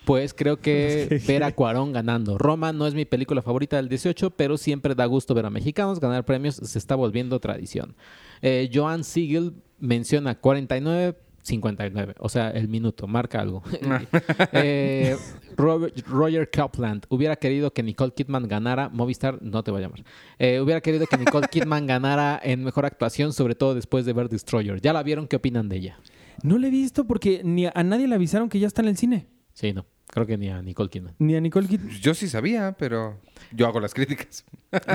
pues 0.06 0.34
creo 0.34 0.60
que 0.60 1.22
ver 1.28 1.44
a 1.44 1.52
Cuarón 1.52 1.94
ganando. 1.94 2.38
Roma 2.40 2.74
no 2.74 2.88
es 2.88 2.96
mi 2.96 3.06
película 3.06 3.42
favorita 3.44 3.76
del 3.76 3.88
18, 3.90 4.32
pero 4.32 4.58
siempre 4.58 4.96
da 4.96 5.06
gusto 5.06 5.36
ver 5.36 5.46
a 5.46 5.50
mexicanos 5.52 6.00
ganar 6.00 6.26
premios, 6.26 6.56
se 6.56 6.80
está 6.80 6.96
volviendo 6.96 7.40
tradición. 7.40 7.96
Eh, 8.42 8.70
Joan 8.74 9.04
Siegel 9.04 9.54
menciona 9.80 10.34
49 10.40 11.16
59, 11.44 12.16
o 12.20 12.30
sea, 12.30 12.50
el 12.52 12.68
minuto, 12.68 13.08
marca 13.08 13.40
algo. 13.42 13.64
Eh, 14.54 15.16
Robert- 15.58 15.98
Roger 16.08 16.50
Kaplan, 16.50 17.02
hubiera 17.10 17.36
querido 17.36 17.72
que 17.74 17.84
Nicole 17.84 18.14
Kidman 18.14 18.48
ganara, 18.48 18.90
Movistar, 18.90 19.42
no 19.42 19.64
te 19.64 19.72
voy 19.72 19.80
a 19.82 19.88
llamar, 19.88 20.04
Eh, 20.40 20.60
hubiera 20.60 20.82
querido 20.82 21.06
que 21.08 21.18
Nicole 21.18 21.48
Kidman 21.52 21.88
ganara 21.88 22.40
en 22.44 22.64
mejor 22.64 22.86
actuación, 22.86 23.34
sobre 23.34 23.56
todo 23.56 23.76
después 23.76 24.06
de 24.06 24.14
ver 24.14 24.30
Destroyer. 24.30 24.82
¿Ya 24.82 24.94
la 24.94 25.04
vieron? 25.04 25.28
¿Qué 25.28 25.36
opinan 25.36 25.70
de 25.70 25.78
ella? 25.78 26.00
No 26.44 26.58
le 26.58 26.68
he 26.68 26.72
visto 26.72 27.06
porque 27.06 27.42
ni 27.44 27.66
a, 27.66 27.72
a 27.76 27.84
nadie 27.84 28.08
le 28.08 28.16
avisaron 28.16 28.50
que 28.50 28.60
ya 28.60 28.68
está 28.68 28.82
en 28.82 28.88
el 28.88 28.98
cine. 28.98 29.28
Sí, 29.54 29.74
no, 29.74 29.86
creo 30.08 30.26
que 30.26 30.38
ni 30.38 30.50
a 30.50 30.62
Nicole 30.62 30.90
Kidman. 30.90 31.16
Ni 31.20 31.36
a 31.36 31.42
Nicole 31.42 31.68
Kidman. 31.68 31.90
Yo 32.02 32.14
sí 32.14 32.28
sabía, 32.28 32.76
pero 32.80 33.20
yo 33.52 33.68
hago 33.68 33.80
las 33.80 33.94
críticas. 33.94 34.46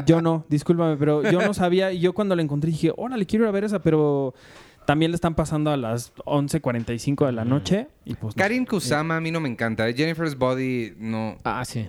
Yo 0.06 0.20
no, 0.22 0.44
discúlpame, 0.48 0.96
pero 0.96 1.22
yo 1.30 1.40
no 1.42 1.52
sabía. 1.54 1.92
Y 1.92 2.00
yo 2.00 2.14
cuando 2.14 2.34
la 2.34 2.42
encontré 2.42 2.70
dije, 2.70 2.92
órale, 2.96 3.26
quiero 3.26 3.44
ir 3.44 3.48
a 3.48 3.52
ver 3.52 3.64
esa, 3.64 3.80
pero 3.82 4.34
también 4.86 5.10
le 5.10 5.16
están 5.16 5.34
pasando 5.34 5.70
a 5.70 5.76
las 5.76 6.14
11.45 6.14 7.26
de 7.26 7.32
la 7.32 7.44
noche. 7.44 7.88
Y 8.04 8.14
pues 8.14 8.36
no. 8.36 8.40
Karin 8.40 8.64
Kusama 8.64 9.16
a 9.16 9.20
mí 9.20 9.30
no 9.30 9.40
me 9.40 9.48
encanta. 9.48 9.92
Jennifer's 9.92 10.38
Body, 10.38 10.94
no. 10.96 11.36
Ah, 11.44 11.64
sí. 11.64 11.88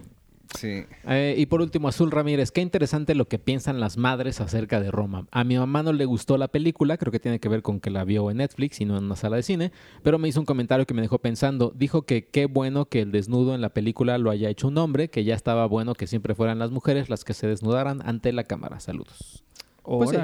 Sí. 0.55 0.85
Eh, 1.05 1.35
y 1.37 1.45
por 1.47 1.61
último, 1.61 1.87
Azul 1.89 2.09
Ramírez, 2.09 2.51
qué 2.51 2.61
interesante 2.61 3.15
lo 3.15 3.27
que 3.27 3.37
piensan 3.37 3.79
las 3.79 3.97
madres 3.97 4.39
acerca 4.39 4.79
de 4.79 4.91
Roma. 4.91 5.27
A 5.31 5.43
mi 5.43 5.57
mamá 5.57 5.83
no 5.83 5.91
le 5.93 6.05
gustó 6.05 6.37
la 6.37 6.47
película, 6.47 6.97
creo 6.97 7.11
que 7.11 7.19
tiene 7.19 7.39
que 7.39 7.49
ver 7.49 7.61
con 7.61 7.79
que 7.79 7.89
la 7.89 8.05
vio 8.05 8.31
en 8.31 8.37
Netflix 8.37 8.79
y 8.79 8.85
no 8.85 8.97
en 8.97 9.03
una 9.03 9.17
sala 9.17 9.35
de 9.35 9.43
cine, 9.43 9.71
pero 10.03 10.17
me 10.19 10.29
hizo 10.29 10.39
un 10.39 10.45
comentario 10.45 10.85
que 10.85 10.93
me 10.93 11.01
dejó 11.01 11.19
pensando. 11.19 11.73
Dijo 11.75 12.03
que 12.03 12.27
qué 12.27 12.45
bueno 12.45 12.85
que 12.85 13.01
el 13.01 13.11
desnudo 13.11 13.55
en 13.55 13.61
la 13.61 13.69
película 13.69 14.17
lo 14.17 14.31
haya 14.31 14.49
hecho 14.49 14.69
un 14.69 14.77
hombre, 14.77 15.09
que 15.09 15.25
ya 15.25 15.35
estaba 15.35 15.65
bueno 15.65 15.95
que 15.95 16.07
siempre 16.07 16.33
fueran 16.33 16.59
las 16.59 16.71
mujeres 16.71 17.09
las 17.09 17.25
que 17.25 17.33
se 17.33 17.47
desnudaran 17.47 18.01
ante 18.05 18.31
la 18.31 18.45
cámara. 18.45 18.79
Saludos. 18.79 19.43
Pues 19.83 20.09
sí. 20.09 20.17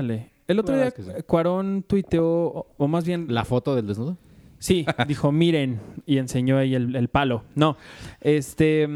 El 0.47 0.59
otro 0.59 0.75
día 0.75 0.91
sí. 0.91 1.03
Cuarón 1.25 1.83
tuiteó, 1.87 2.67
o, 2.77 2.87
más 2.87 3.05
bien, 3.05 3.27
¿La 3.29 3.45
foto 3.45 3.75
del 3.75 3.87
desnudo? 3.87 4.17
sí, 4.59 4.85
dijo, 5.07 5.31
miren, 5.31 5.79
y 6.05 6.17
enseñó 6.17 6.57
ahí 6.57 6.75
el, 6.75 6.95
el 6.95 7.07
palo. 7.07 7.43
No, 7.55 7.77
este, 8.21 8.87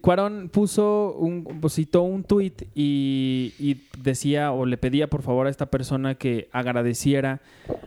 Cuarón 0.00 0.48
puso 0.52 1.14
un, 1.18 1.44
pues, 1.60 1.74
citó 1.74 2.02
un 2.02 2.24
tuit 2.24 2.62
y, 2.74 3.54
y 3.58 3.82
decía 4.00 4.50
o 4.52 4.66
le 4.66 4.76
pedía 4.78 5.08
por 5.08 5.22
favor 5.22 5.46
a 5.46 5.50
esta 5.50 5.66
persona 5.66 6.16
que 6.16 6.48
agradeciera 6.52 7.40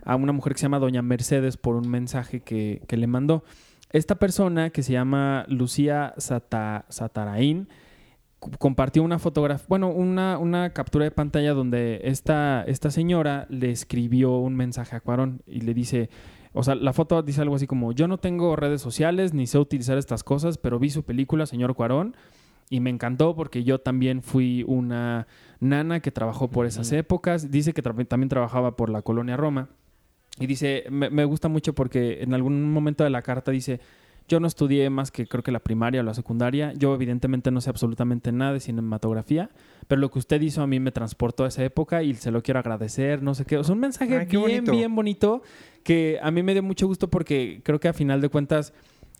a 0.06 0.16
una 0.16 0.32
mujer 0.32 0.54
que 0.54 0.60
se 0.60 0.64
llama 0.64 0.80
Doña 0.80 1.02
Mercedes 1.02 1.58
por 1.58 1.76
un 1.76 1.89
mensaje 1.89 2.39
que, 2.41 2.82
que 2.88 2.95
le 2.97 3.08
mandó. 3.08 3.43
Esta 3.91 4.16
persona 4.16 4.70
que 4.70 4.84
se 4.84 4.93
llama 4.93 5.45
Lucía 5.50 6.14
Sata- 6.18 6.86
Satarain 6.89 7.68
c- 7.68 7.74
compartió 8.57 9.03
una 9.03 9.19
fotografía, 9.19 9.65
bueno, 9.67 9.89
una, 9.89 10.37
una 10.37 10.71
captura 10.71 11.05
de 11.05 11.11
pantalla 11.11 11.53
donde 11.53 12.01
esta, 12.03 12.63
esta 12.67 12.89
señora 12.91 13.45
le 13.49 13.69
escribió 13.71 14.37
un 14.37 14.55
mensaje 14.55 14.95
a 14.95 15.01
Cuarón 15.01 15.41
y 15.45 15.61
le 15.61 15.73
dice, 15.73 16.09
o 16.53 16.63
sea, 16.63 16.75
la 16.75 16.93
foto 16.93 17.21
dice 17.21 17.41
algo 17.41 17.55
así 17.55 17.67
como, 17.67 17.91
yo 17.91 18.07
no 18.07 18.17
tengo 18.17 18.55
redes 18.55 18.81
sociales 18.81 19.33
ni 19.33 19.45
sé 19.45 19.57
utilizar 19.59 19.97
estas 19.97 20.23
cosas, 20.23 20.57
pero 20.57 20.79
vi 20.79 20.89
su 20.89 21.03
película, 21.03 21.45
señor 21.45 21.75
Cuarón, 21.75 22.15
y 22.69 22.79
me 22.79 22.89
encantó 22.91 23.35
porque 23.35 23.63
yo 23.63 23.79
también 23.79 24.21
fui 24.21 24.63
una 24.67 25.27
nana 25.59 25.99
que 26.01 26.11
trabajó 26.11 26.49
por 26.49 26.67
esas 26.67 26.91
épocas. 26.91 27.49
Dice 27.49 27.73
que 27.73 27.83
tra- 27.83 28.07
también 28.07 28.29
trabajaba 28.29 28.75
por 28.75 28.91
la 28.91 29.01
colonia 29.01 29.35
Roma. 29.35 29.69
Y 30.39 30.45
dice, 30.45 30.83
me, 30.91 31.09
me 31.09 31.25
gusta 31.25 31.47
mucho 31.47 31.73
porque 31.73 32.21
en 32.21 32.33
algún 32.35 32.71
momento 32.71 33.03
de 33.03 33.09
la 33.09 33.23
carta 33.23 33.49
dice, 33.49 33.79
yo 34.30 34.39
no 34.39 34.47
estudié 34.47 34.89
más 34.89 35.11
que 35.11 35.27
creo 35.27 35.43
que 35.43 35.51
la 35.51 35.59
primaria 35.59 36.01
o 36.01 36.03
la 36.03 36.13
secundaria. 36.13 36.71
Yo 36.77 36.93
evidentemente 36.93 37.51
no 37.51 37.59
sé 37.59 37.69
absolutamente 37.69 38.32
nada 38.32 38.53
de 38.53 38.59
cinematografía, 38.59 39.49
pero 39.88 39.99
lo 39.99 40.11
que 40.11 40.19
usted 40.19 40.39
hizo 40.39 40.61
a 40.61 40.67
mí 40.67 40.80
me 40.80 40.91
transportó 40.91 41.43
a 41.43 41.47
esa 41.47 41.63
época 41.63 42.03
y 42.03 42.13
se 42.13 42.32
lo 42.32 42.41
quiero 42.43 42.59
agradecer, 42.59 43.21
no 43.23 43.34
sé 43.34 43.45
qué. 43.45 43.57
O 43.57 43.63
sea, 43.63 43.73
un 43.73 43.82
mensaje 43.82 44.15
Ay, 44.15 44.25
bien, 44.27 44.41
bonito. 44.41 44.71
bien 44.71 44.95
bonito 44.95 45.41
que 45.84 46.19
a 46.21 46.30
mí 46.32 46.43
me 46.43 46.53
dio 46.53 46.63
mucho 46.63 46.88
gusto 46.88 47.09
porque 47.09 47.61
creo 47.63 47.80
que 47.80 47.88
a 47.88 47.93
final 47.93 48.21
de 48.21 48.30
cuentas 48.30 48.73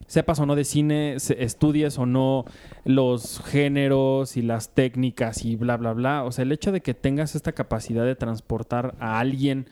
sepas 0.08 0.40
o 0.40 0.46
no 0.46 0.56
de 0.56 0.64
cine, 0.64 1.16
estudies 1.16 1.98
o 1.98 2.06
no 2.06 2.46
los 2.86 3.42
géneros 3.46 4.38
y 4.38 4.42
las 4.42 4.74
técnicas 4.74 5.44
y 5.44 5.56
bla, 5.56 5.76
bla, 5.78 5.94
bla. 5.94 6.24
O 6.24 6.32
sea, 6.32 6.44
el 6.44 6.52
hecho 6.52 6.72
de 6.72 6.82
que 6.82 6.94
tengas 6.94 7.36
esta 7.36 7.52
capacidad 7.52 8.06
de 8.06 8.16
transportar 8.16 8.96
a 9.00 9.20
alguien 9.20 9.68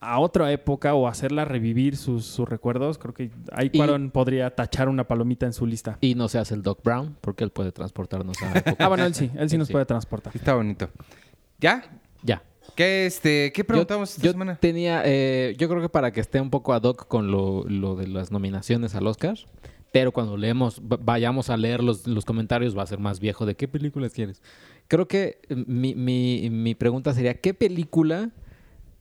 a 0.00 0.20
otra 0.20 0.52
época 0.52 0.94
o 0.94 1.08
hacerla 1.08 1.44
revivir 1.44 1.96
sus, 1.96 2.24
sus 2.24 2.48
recuerdos, 2.48 2.98
creo 2.98 3.14
que 3.14 3.30
ahí 3.52 3.70
Cuarón 3.70 4.10
podría 4.10 4.54
tachar 4.54 4.88
una 4.88 5.08
palomita 5.08 5.44
en 5.46 5.52
su 5.52 5.66
lista. 5.66 5.98
Y 6.00 6.14
no 6.14 6.28
se 6.28 6.38
hace 6.38 6.54
el 6.54 6.62
Doc 6.62 6.82
Brown, 6.84 7.16
porque 7.20 7.42
él 7.42 7.50
puede 7.50 7.72
transportarnos 7.72 8.36
a... 8.42 8.52
Ah, 8.78 8.88
bueno, 8.88 9.04
él 9.04 9.14
sí, 9.14 9.30
él 9.36 9.48
sí 9.50 9.56
Él 9.56 9.58
nos 9.58 9.68
sí. 9.68 9.72
puede 9.72 9.86
transportar. 9.86 10.34
Está 10.36 10.54
bonito. 10.54 10.88
¿Ya? 11.58 11.84
Ya. 12.22 12.42
¿Qué, 12.76 13.06
este, 13.06 13.52
¿qué 13.52 13.64
preguntamos 13.64 14.10
yo, 14.10 14.14
esta 14.16 14.24
yo 14.26 14.30
semana? 14.32 14.56
tenía, 14.56 15.02
eh, 15.04 15.56
yo 15.58 15.68
creo 15.68 15.80
que 15.82 15.88
para 15.88 16.12
que 16.12 16.20
esté 16.20 16.40
un 16.40 16.50
poco 16.50 16.72
ad 16.74 16.82
hoc 16.84 17.08
con 17.08 17.30
lo, 17.32 17.64
lo 17.64 17.96
de 17.96 18.06
las 18.06 18.30
nominaciones 18.30 18.94
al 18.94 19.06
Oscar, 19.08 19.36
pero 19.90 20.12
cuando 20.12 20.36
leemos, 20.36 20.80
va- 20.80 20.98
vayamos 21.02 21.50
a 21.50 21.56
leer 21.56 21.82
los, 21.82 22.06
los 22.06 22.24
comentarios 22.24 22.78
va 22.78 22.82
a 22.84 22.86
ser 22.86 23.00
más 23.00 23.18
viejo 23.18 23.46
de 23.46 23.56
qué 23.56 23.66
películas 23.66 24.12
quieres. 24.12 24.42
Creo 24.86 25.08
que 25.08 25.40
mi, 25.66 25.96
mi, 25.96 26.50
mi 26.50 26.76
pregunta 26.76 27.12
sería, 27.14 27.34
¿qué 27.34 27.52
película 27.52 28.30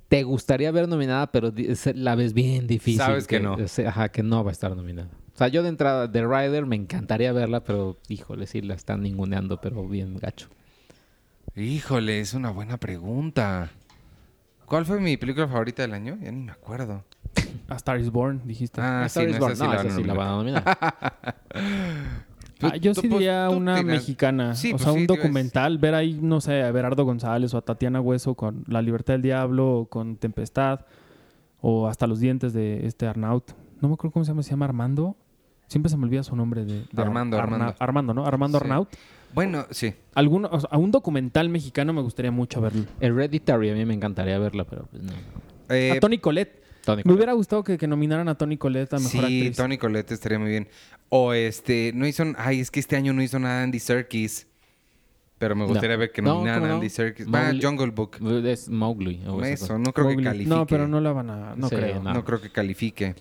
te 0.10 0.24
gustaría 0.24 0.72
ver 0.72 0.88
nominada, 0.88 1.28
pero 1.32 1.51
la 1.95 2.16
ves 2.16 2.34
bien 2.34 2.68
difícil? 2.68 2.99
Sabes 3.01 3.28
que 3.28 3.39
no. 3.39 3.58
Ajá, 3.88 4.10
que 4.10 4.24
no 4.24 4.43
va 4.43 4.51
a 4.51 4.53
estar 4.53 4.76
nominada. 4.76 5.10
O 5.34 5.38
sea, 5.38 5.49
yo 5.49 5.62
de 5.64 5.70
entrada, 5.70 6.12
The 6.12 6.26
Rider 6.26 6.66
me 6.66 6.76
encantaría 6.76 7.32
verla, 7.32 7.64
pero 7.64 7.97
híjole, 8.08 8.47
sí 8.47 8.62
la 8.62 8.74
están 8.74 9.03
ninguneando, 9.03 9.62
pero 9.62 9.88
bien 9.88 10.18
gacho. 10.18 10.47
Híjole, 11.55 12.20
es 12.20 12.34
una 12.34 12.49
buena 12.51 12.78
pregunta. 12.78 13.70
¿Cuál 14.66 14.86
fue 14.86 14.99
mi 14.99 15.16
película 15.18 15.47
favorita 15.47 15.82
del 15.84 15.93
año? 15.93 16.18
Ya 16.22 16.32
ni 16.32 16.43
me 16.43 16.51
acuerdo. 16.51 17.03
A 17.68 17.76
Star 17.76 17.99
is 17.99 18.10
Born, 18.12 18.41
dijiste. 18.45 18.82
Ah, 18.82 19.03
A 19.03 19.10
sí, 19.10 19.20
Star 19.22 19.39
no, 19.39 19.47
is 19.51 19.53
esa 19.53 19.55
Born. 19.55 19.55
sí 19.55 19.64
No, 19.64 19.74
la 19.74 19.82
esa 19.82 19.95
sí 19.97 20.03
la 20.03 20.14
van 20.14 20.28
a 20.28 20.32
van 20.32 20.34
a 20.34 20.38
nominar. 20.38 22.24
Ah, 22.62 22.76
yo 22.78 22.93
sí 22.93 23.01
pues, 23.01 23.12
diría 23.14 23.49
una 23.49 23.76
tienes- 23.76 23.97
mexicana. 23.99 24.55
Sí, 24.55 24.70
o 24.70 24.72
pues 24.72 24.84
sea, 24.84 24.93
sí, 24.93 24.99
un 24.99 25.08
documental. 25.08 25.78
Ver 25.78 25.93
ahí, 25.95 26.18
no 26.22 26.41
sé, 26.41 26.64
a 26.64 26.72
Berardo 26.72 27.05
González 27.05 27.53
o 27.53 27.58
a 27.58 27.62
Tatiana 27.62 28.01
Hueso 28.01 28.36
con 28.36 28.64
La 28.68 28.82
Libertad 28.82 29.14
del 29.16 29.22
Diablo 29.22 29.80
o 29.80 29.86
con 29.86 30.16
Tempestad. 30.18 30.82
O 31.62 31.88
hasta 31.88 32.08
los 32.08 32.20
dientes 32.20 32.53
de 32.53 32.86
este 32.86 33.08
Arnaut. 33.08 33.51
No 33.82 33.88
me 33.89 33.93
acuerdo 33.95 34.14
cómo 34.14 34.26
se 34.26 34.32
llama. 34.32 34.43
¿Se 34.43 34.51
llama 34.51 34.66
Armando? 34.66 35.16
Siempre 35.68 35.89
se 35.89 35.97
me 35.97 36.05
olvida 36.05 36.24
su 36.24 36.36
nombre 36.36 36.64
de... 36.66 36.86
de 36.91 37.01
Armando, 37.01 37.38
Arna- 37.38 37.55
Armando. 37.55 37.76
Armando, 37.80 38.14
¿no? 38.14 38.26
Armando 38.26 38.58
Sí. 38.60 38.64
Arnaut. 38.64 38.89
Bueno, 39.34 39.66
sí. 39.72 39.93
Alguno, 40.16 40.47
o 40.51 40.60
sea, 40.62 40.70
a 40.72 40.78
un 40.78 40.91
documental 40.91 41.49
mexicano 41.49 41.91
me 41.91 42.01
gustaría 42.01 42.32
mucho 42.32 42.62
verlo. 42.62 42.86
Hereditary 43.01 43.72
a 43.72 43.74
mí 43.74 43.84
me 43.86 43.93
encantaría 43.93 44.39
verla, 44.39 44.64
pero 44.64 44.86
pues 44.89 45.03
no. 45.03 45.12
Eh, 45.70 45.91
a 45.91 45.99
Tony 45.99 46.20
Colette. 46.20 46.64
Tony 46.88 47.02
Me 47.06 47.14
hubiera 47.14 47.34
gustado 47.34 47.64
que, 47.66 47.78
que 47.78 47.86
nominaran 47.86 48.30
a 48.30 48.36
Tony 48.38 48.56
Colette 48.58 48.94
a 48.94 48.98
Mejor 48.98 49.12
sí, 49.12 49.18
Actriz. 49.20 49.58
Tony 49.58 49.78
Colette 49.78 50.12
estaría 50.14 50.40
muy 50.40 50.50
bien. 50.50 50.70
O 51.10 51.34
este, 51.34 51.92
no 51.94 52.08
hizo... 52.08 52.24
Ay, 52.38 52.62
es 52.62 52.72
que 52.72 52.80
este 52.80 52.96
año 52.96 53.12
no 53.12 53.22
hizo 53.22 53.38
nada 53.40 53.62
Andy 53.64 53.80
Serkis. 53.80 54.48
Pero 55.38 55.54
me 55.56 55.66
gustaría 55.66 55.96
No. 55.96 56.00
ver 56.00 56.12
que 56.14 56.22
No, 56.22 56.36
nominaran 56.36 56.60
¿cómo 56.62 56.66
a 56.66 56.70
no? 56.70 56.76
Andy 56.76 56.90
Serkis. 56.90 57.28
Va. 57.28 57.52
Jungle 57.62 57.92
Book. 57.92 58.18
Es 58.46 58.70
Mowgli. 58.70 59.22
o 59.28 59.42
Eso, 59.44 59.78
no 59.78 59.92
creo 59.92 60.08
que 60.16 60.24
califique. 60.24 60.50
No, 60.50 60.66
pero 60.66 60.88
no 60.88 61.02
la 61.02 61.12
van 61.12 61.30
a... 61.30 61.56
No 61.58 61.68
Sí, 61.70 61.76
creo. 61.76 62.02
no. 62.02 62.14
No 62.14 62.24
creo 62.24 62.40
que 62.42 62.50
califique. 62.52 63.16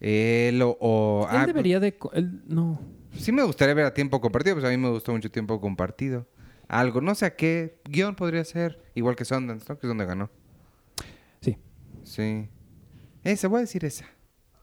Él 0.00 0.60
o... 0.62 0.76
o- 0.80 1.28
Él 1.30 1.36
ah, 1.38 1.46
debería 1.46 1.78
de... 1.80 1.96
él- 2.14 2.42
no. 2.48 2.80
Sí 3.16 3.30
me 3.32 3.42
gustaría 3.44 3.74
ver 3.74 3.84
a 3.86 3.94
tiempo 3.94 4.20
compartido, 4.20 4.56
pues 4.56 4.66
a 4.66 4.70
mí 4.70 4.76
me 4.76 4.90
gustó 4.90 5.12
mucho 5.12 5.30
tiempo 5.30 5.60
compartido. 5.60 6.26
Algo, 6.68 7.00
no 7.00 7.14
sé 7.14 7.26
a 7.26 7.34
qué 7.36 7.78
guion 7.88 8.14
podría 8.14 8.44
ser, 8.44 8.82
igual 8.94 9.16
que 9.16 9.24
Sundance, 9.24 9.64
¿no? 9.68 9.78
Que 9.78 9.86
es 9.86 9.88
donde 9.88 10.04
ganó. 10.04 10.28
Sí. 11.40 11.56
Sí. 12.04 12.48
Esa, 13.32 13.48
voy 13.48 13.58
a 13.58 13.60
decir 13.62 13.84
esa. 13.84 14.06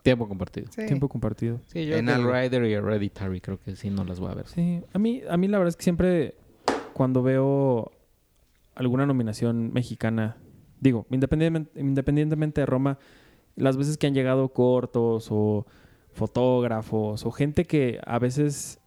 Tiempo 0.03 0.27
compartido. 0.27 0.67
Sí. 0.71 0.85
Tiempo 0.85 1.09
compartido. 1.09 1.59
Sí, 1.67 1.85
yo 1.85 1.95
En 1.95 2.05
The 2.05 2.13
algo. 2.13 2.31
Rider 2.31 2.63
y 2.65 2.73
Hereditary 2.73 3.41
creo 3.41 3.59
que 3.59 3.75
sí 3.75 3.89
no 3.89 4.03
las 4.03 4.19
voy 4.19 4.31
a 4.31 4.35
ver. 4.35 4.47
Sí, 4.47 4.81
a 4.93 4.99
mí, 4.99 5.23
a 5.27 5.35
mí 5.37 5.47
la 5.47 5.57
verdad 5.57 5.69
es 5.69 5.77
que 5.77 5.83
siempre 5.83 6.35
cuando 6.93 7.23
veo 7.23 7.91
alguna 8.75 9.05
nominación 9.05 9.73
mexicana, 9.73 10.37
digo, 10.79 11.07
independientemente, 11.09 11.79
independientemente 11.79 12.61
de 12.61 12.65
Roma, 12.65 12.99
las 13.55 13.77
veces 13.77 13.97
que 13.97 14.07
han 14.07 14.13
llegado 14.13 14.49
cortos 14.49 15.27
o 15.31 15.65
fotógrafos 16.13 17.25
o 17.25 17.31
gente 17.31 17.65
que 17.65 17.99
a 18.05 18.19
veces, 18.19 18.79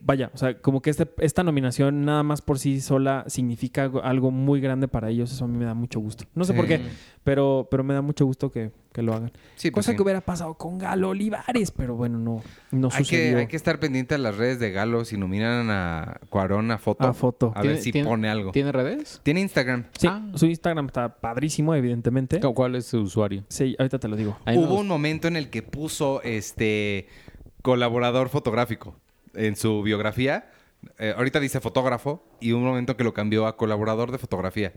vaya, 0.00 0.30
o 0.34 0.38
sea, 0.38 0.58
como 0.60 0.80
que 0.82 0.90
este, 0.90 1.08
esta 1.18 1.42
nominación 1.42 2.04
nada 2.04 2.22
más 2.22 2.42
por 2.42 2.58
sí 2.58 2.80
sola 2.80 3.24
significa 3.26 3.90
algo, 4.02 4.30
muy 4.30 4.60
grande 4.60 4.88
para 4.88 5.10
ellos, 5.10 5.32
eso 5.32 5.44
a 5.44 5.48
mí 5.48 5.56
me 5.58 5.64
da 5.64 5.74
mucho 5.74 6.00
gusto. 6.00 6.24
No 6.34 6.44
sé 6.44 6.54
por 6.54 6.66
qué, 6.66 6.80
pero, 7.24 7.68
pero 7.70 7.82
me 7.84 7.94
da 7.94 8.02
mucho 8.02 8.24
gusto 8.26 8.50
que, 8.50 8.70
que 8.92 9.02
lo 9.02 9.12
hagan. 9.14 9.30
Sí, 9.56 9.70
pues 9.70 9.84
Cosa 9.84 9.92
sí. 9.92 9.96
que 9.96 10.02
hubiera 10.02 10.20
pasado 10.20 10.54
con 10.54 10.78
Galo 10.78 11.10
Olivares, 11.10 11.70
pero 11.70 11.94
bueno, 11.96 12.18
no, 12.18 12.42
no 12.70 12.88
hay, 12.92 13.04
que, 13.04 13.34
hay 13.36 13.46
que 13.46 13.56
estar 13.56 13.78
pendiente 13.80 14.14
a 14.14 14.18
las 14.18 14.36
redes 14.36 14.58
de 14.58 14.70
Galo 14.72 15.04
si 15.04 15.16
nominan 15.16 15.70
a 15.70 16.20
Cuarón 16.30 16.70
a 16.70 16.78
foto. 16.78 17.04
A 17.06 17.12
foto. 17.12 17.52
A 17.54 17.62
ver 17.62 17.72
¿Tiene- 17.72 17.80
si 17.82 17.92
tiene- 17.92 18.08
pone 18.08 18.28
algo. 18.28 18.52
¿Tiene 18.52 18.72
redes? 18.72 19.20
Tiene 19.22 19.40
Instagram. 19.40 19.84
Sí, 19.98 20.06
Ah. 20.08 20.22
su 20.34 20.46
Instagram 20.46 20.86
está 20.86 21.08
padrísimo, 21.16 21.74
evidentemente. 21.74 22.40
¿Cu- 22.40 22.54
¿Cuál 22.54 22.76
es 22.76 22.86
su 22.86 23.00
usuario? 23.00 23.44
Sí, 23.48 23.76
ahorita 23.78 23.98
te 23.98 24.08
lo 24.08 24.16
digo. 24.16 24.36
Hubo 24.54 24.78
un 24.78 24.88
momento 24.88 25.28
en 25.28 25.36
el 25.36 25.50
que 25.50 25.62
puso 25.62 26.22
este 26.22 27.08
colaborador 27.62 28.28
fotográfico 28.30 28.96
en 29.34 29.56
su 29.56 29.82
biografía. 29.82 30.50
Eh, 30.98 31.12
ahorita 31.16 31.40
dice 31.40 31.60
fotógrafo 31.60 32.24
y 32.40 32.52
un 32.52 32.64
momento 32.64 32.96
que 32.96 33.04
lo 33.04 33.12
cambió 33.12 33.46
a 33.46 33.56
colaborador 33.56 34.12
de 34.12 34.18
fotografía. 34.18 34.72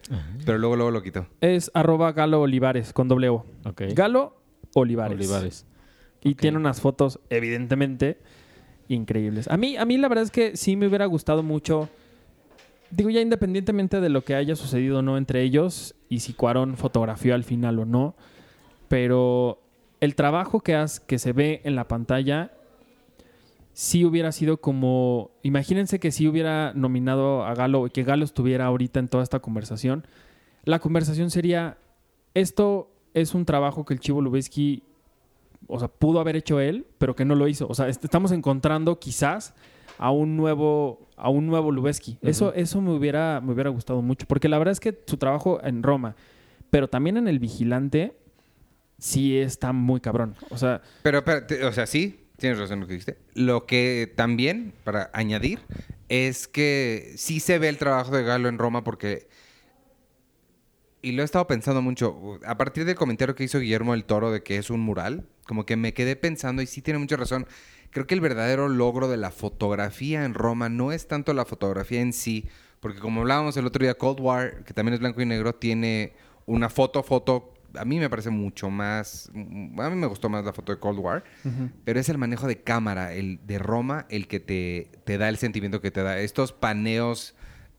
Pero 0.46 0.58
luego, 0.58 0.76
luego 0.76 0.92
lo 0.92 1.02
quitó. 1.02 1.28
Es 1.40 1.72
arroba 1.74 2.12
Galo 2.12 2.42
Olivares 2.42 2.92
con 2.94 3.08
doble 3.08 3.30
O. 3.30 3.46
Ok. 3.66 3.84
Galo 3.94 4.36
Olivares. 4.74 5.18
Olivares. 5.18 5.66
Y 6.22 6.36
tiene 6.36 6.58
unas 6.58 6.82
fotos, 6.82 7.20
evidentemente, 7.30 8.18
increíbles. 8.88 9.48
A 9.50 9.58
mí, 9.58 9.78
a 9.78 9.86
mí 9.86 9.98
la 9.98 10.08
verdad 10.08 10.24
es 10.24 10.32
que 10.32 10.58
sí 10.58 10.76
me 10.76 10.88
hubiera 10.88 11.06
gustado 11.06 11.44
mucho. 11.44 11.90
Digo, 12.92 13.10
ya 13.10 13.22
independientemente 13.22 14.02
de 14.02 14.10
lo 14.10 14.24
que 14.24 14.36
haya 14.36 14.56
sucedido 14.56 15.00
o 15.00 15.02
no 15.02 15.18
entre 15.18 15.42
ellos 15.42 15.96
y 16.10 16.20
si 16.20 16.34
Cuarón 16.34 16.78
fotografió 16.78 17.34
al 17.34 17.44
final 17.44 17.80
o 17.80 17.86
no, 17.86 18.16
pero 18.88 19.62
el 20.00 20.16
trabajo 20.16 20.60
que, 20.60 20.76
has, 20.76 21.00
que 21.00 21.18
se 21.18 21.34
ve 21.34 21.62
en 21.64 21.76
la 21.76 21.88
pantalla 21.88 22.52
sí 23.74 24.06
hubiera 24.06 24.32
sido 24.32 24.58
como. 24.62 25.32
Imagínense 25.44 26.00
que 26.00 26.12
si 26.12 26.28
hubiera 26.28 26.74
nominado 26.74 27.44
a 27.46 27.54
Galo, 27.56 27.86
que 27.90 28.04
Galo 28.04 28.24
estuviera 28.26 28.66
ahorita 28.66 29.00
en 29.00 29.08
toda 29.08 29.24
esta 29.24 29.40
conversación. 29.40 30.06
La 30.64 30.80
conversación 30.80 31.30
sería: 31.30 31.78
esto 32.34 32.90
es 33.14 33.34
un 33.34 33.46
trabajo 33.46 33.86
que 33.86 33.94
el 33.94 34.00
Chivo 34.00 34.22
Lubeski, 34.22 34.84
o 35.68 35.80
sea, 35.80 35.88
pudo 35.88 36.20
haber 36.20 36.36
hecho 36.36 36.60
él, 36.60 36.86
pero 36.98 37.16
que 37.16 37.26
no 37.26 37.36
lo 37.36 37.48
hizo. 37.48 37.68
O 37.68 37.74
sea, 37.74 37.88
est- 37.88 38.04
estamos 38.04 38.32
encontrando 38.32 39.00
quizás 39.00 39.54
a 40.00 40.10
un 40.12 40.36
nuevo, 40.36 41.08
a 41.18 41.30
un 41.30 41.46
nuevo 41.46 41.72
Lubeski. 41.72 42.18
Eso, 42.22 42.54
eso 42.54 42.82
me 42.82 42.92
hubiera, 42.92 43.40
me 43.42 43.54
hubiera 43.54 43.70
gustado 43.70 44.02
mucho. 44.02 44.26
Porque 44.28 44.50
la 44.50 44.58
verdad 44.58 44.72
es 44.72 44.80
que 44.80 44.98
su 45.06 45.18
trabajo 45.18 45.60
en 45.64 45.84
Roma, 45.84 46.16
pero 46.72 46.88
también 46.88 47.18
en 47.18 47.28
El 47.28 47.38
Vigilante, 47.40 48.16
sí 48.98 49.38
está 49.38 49.72
muy 49.74 50.00
cabrón. 50.00 50.36
O 50.50 50.58
sea, 50.58 50.82
Pero, 51.04 51.20
espérate, 51.20 51.64
o 51.66 51.72
sea, 51.72 51.86
sí, 51.86 52.20
tienes 52.44 52.60
razón 52.60 52.82
lo 52.82 52.88
que 52.88 52.94
dijiste. 52.96 53.18
Lo 53.36 53.66
que 53.66 54.12
también, 54.18 54.74
para 54.84 55.10
añadir, 55.14 55.62
es 56.10 56.50
que 56.50 57.14
sí 57.16 57.40
se 57.40 57.58
ve 57.58 57.70
el 57.70 57.78
trabajo 57.78 58.14
de 58.14 58.24
Galo 58.24 58.50
en 58.50 58.58
Roma 58.58 58.84
porque 58.84 59.30
Y 61.02 61.14
lo 61.14 61.22
he 61.22 61.26
estado 61.26 61.48
pensando 61.48 61.82
mucho. 61.82 62.40
A 62.46 62.58
partir 62.58 62.84
del 62.84 62.96
comentario 62.96 63.34
que 63.34 63.46
hizo 63.46 63.60
Guillermo 63.60 63.94
del 63.94 64.04
Toro 64.04 64.30
de 64.30 64.44
que 64.44 64.58
es 64.58 64.70
un 64.70 64.82
mural, 64.82 65.26
como 65.48 65.66
que 65.66 65.78
me 65.78 65.94
quedé 65.94 66.18
pensando, 66.18 66.62
y 66.62 66.66
sí 66.66 66.82
tiene 66.82 67.00
mucha 67.00 67.16
razón. 67.16 67.48
Creo 67.92 68.08
que 68.08 68.14
el 68.14 68.20
verdadero 68.20 68.68
logro 68.68 69.08
de 69.08 69.16
la 69.16 69.32
fotografía 69.32 70.26
en 70.26 70.34
Roma 70.34 70.68
no 70.68 70.92
es 70.92 71.08
tanto 71.08 71.34
la 71.34 71.46
fotografía 71.46 72.02
en 72.02 72.12
sí, 72.12 72.50
porque 72.82 73.00
como 73.00 73.22
hablábamos 73.22 73.56
el 73.56 73.66
otro 73.66 73.82
día, 73.82 73.94
Cold 73.94 74.20
War, 74.20 74.66
que 74.66 74.74
también 74.74 74.96
es 74.96 75.00
blanco 75.00 75.22
y 75.22 75.26
negro, 75.26 75.56
tiene 75.56 76.12
una 76.46 76.70
foto, 76.70 77.04
foto. 77.04 77.53
A 77.78 77.86
mí 77.86 78.00
me 78.00 78.10
parece 78.10 78.30
mucho 78.30 78.70
más. 78.70 79.30
A 79.34 79.90
mí 79.90 79.96
me 79.96 80.08
gustó 80.08 80.30
más 80.30 80.46
la 80.46 80.54
foto 80.54 80.72
de 80.74 80.80
Cold 80.80 81.00
War, 81.00 81.24
pero 81.86 82.00
es 82.00 82.08
el 82.10 82.18
manejo 82.18 82.48
de 82.48 82.62
cámara, 82.62 83.14
el 83.14 83.40
de 83.46 83.60
Roma, 83.60 84.06
el 84.10 84.28
que 84.28 84.40
te, 84.40 84.90
te 85.06 85.18
da 85.18 85.30
el 85.30 85.38
sentimiento 85.38 85.82
que 85.82 85.92
te 85.92 86.04
da. 86.04 86.20
Estos 86.20 86.52
paneos 86.54 87.36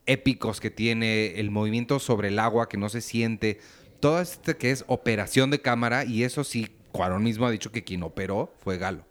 épicos 0.07 0.61
que 0.61 0.71
tiene, 0.71 1.39
el 1.41 1.51
movimiento 1.51 1.99
sobre 1.99 2.29
el 2.29 2.39
agua 2.39 2.69
que 2.69 2.77
no 2.77 2.89
se 2.89 3.01
siente, 3.01 3.59
todo 4.01 4.21
esto 4.21 4.57
que 4.59 4.71
es 4.71 4.85
operación 4.87 5.51
de 5.51 5.61
cámara, 5.63 6.05
y 6.05 6.25
eso 6.25 6.45
sí, 6.45 6.69
Cuarón 6.93 7.23
mismo 7.25 7.47
ha 7.47 7.51
dicho 7.51 7.73
que 7.73 7.83
quien 7.85 8.03
operó 8.03 8.53
fue 8.59 8.79
Galo. 8.79 9.05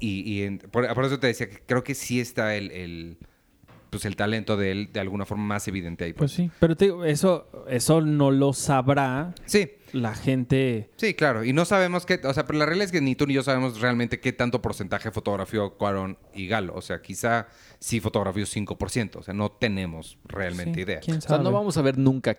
Y, 0.00 0.20
y 0.30 0.42
en- 0.42 0.58
por, 0.58 0.92
por 0.94 1.04
eso 1.04 1.18
te 1.18 1.26
decía 1.28 1.48
que 1.48 1.58
creo 1.66 1.82
que 1.84 1.94
sí 1.94 2.20
está 2.20 2.54
el, 2.56 2.70
el, 2.70 3.18
pues 3.90 4.04
el 4.04 4.16
talento 4.16 4.56
de 4.56 4.70
él 4.72 4.90
de 4.92 5.00
alguna 5.00 5.26
forma 5.26 5.44
más 5.44 5.66
evidente 5.68 6.04
ahí. 6.04 6.12
Pues 6.12 6.32
sí. 6.32 6.50
Pero 6.60 6.76
te 6.76 6.86
digo, 6.86 7.04
eso, 7.04 7.48
eso 7.68 8.00
no 8.00 8.30
lo 8.30 8.52
sabrá 8.52 9.34
Sí, 9.46 9.72
la 9.92 10.14
gente. 10.14 10.90
sí, 10.96 11.14
claro. 11.14 11.44
Y 11.44 11.52
no 11.52 11.64
sabemos 11.64 12.06
qué, 12.06 12.20
o 12.24 12.32
sea, 12.32 12.46
pero 12.46 12.58
la 12.58 12.66
realidad 12.66 12.86
es 12.86 12.92
que 12.92 13.00
ni 13.00 13.16
tú 13.16 13.26
ni 13.26 13.34
yo 13.34 13.42
sabemos 13.42 13.80
realmente 13.80 14.20
qué 14.20 14.32
tanto 14.32 14.62
porcentaje 14.62 15.10
fotografió 15.10 15.74
Cuarón 15.76 16.16
y 16.34 16.46
Galo. 16.46 16.74
O 16.74 16.80
sea, 16.82 17.02
quizá 17.02 17.48
sí 17.80 18.00
fotografió 18.00 18.44
5%. 18.46 19.16
O 19.16 19.22
sea, 19.22 19.34
no 19.34 19.50
tenemos 19.50 20.18
realmente 20.24 20.74
Sí, 20.74 20.80
idea. 20.82 21.00
¿Quién 21.00 21.18
O 21.18 21.20
sea, 21.20 21.30
sabe? 21.30 21.44
no 21.44 21.52
vamos 21.52 21.76
a 21.76 21.82
ver 21.82 21.98
nunca, 21.98 22.38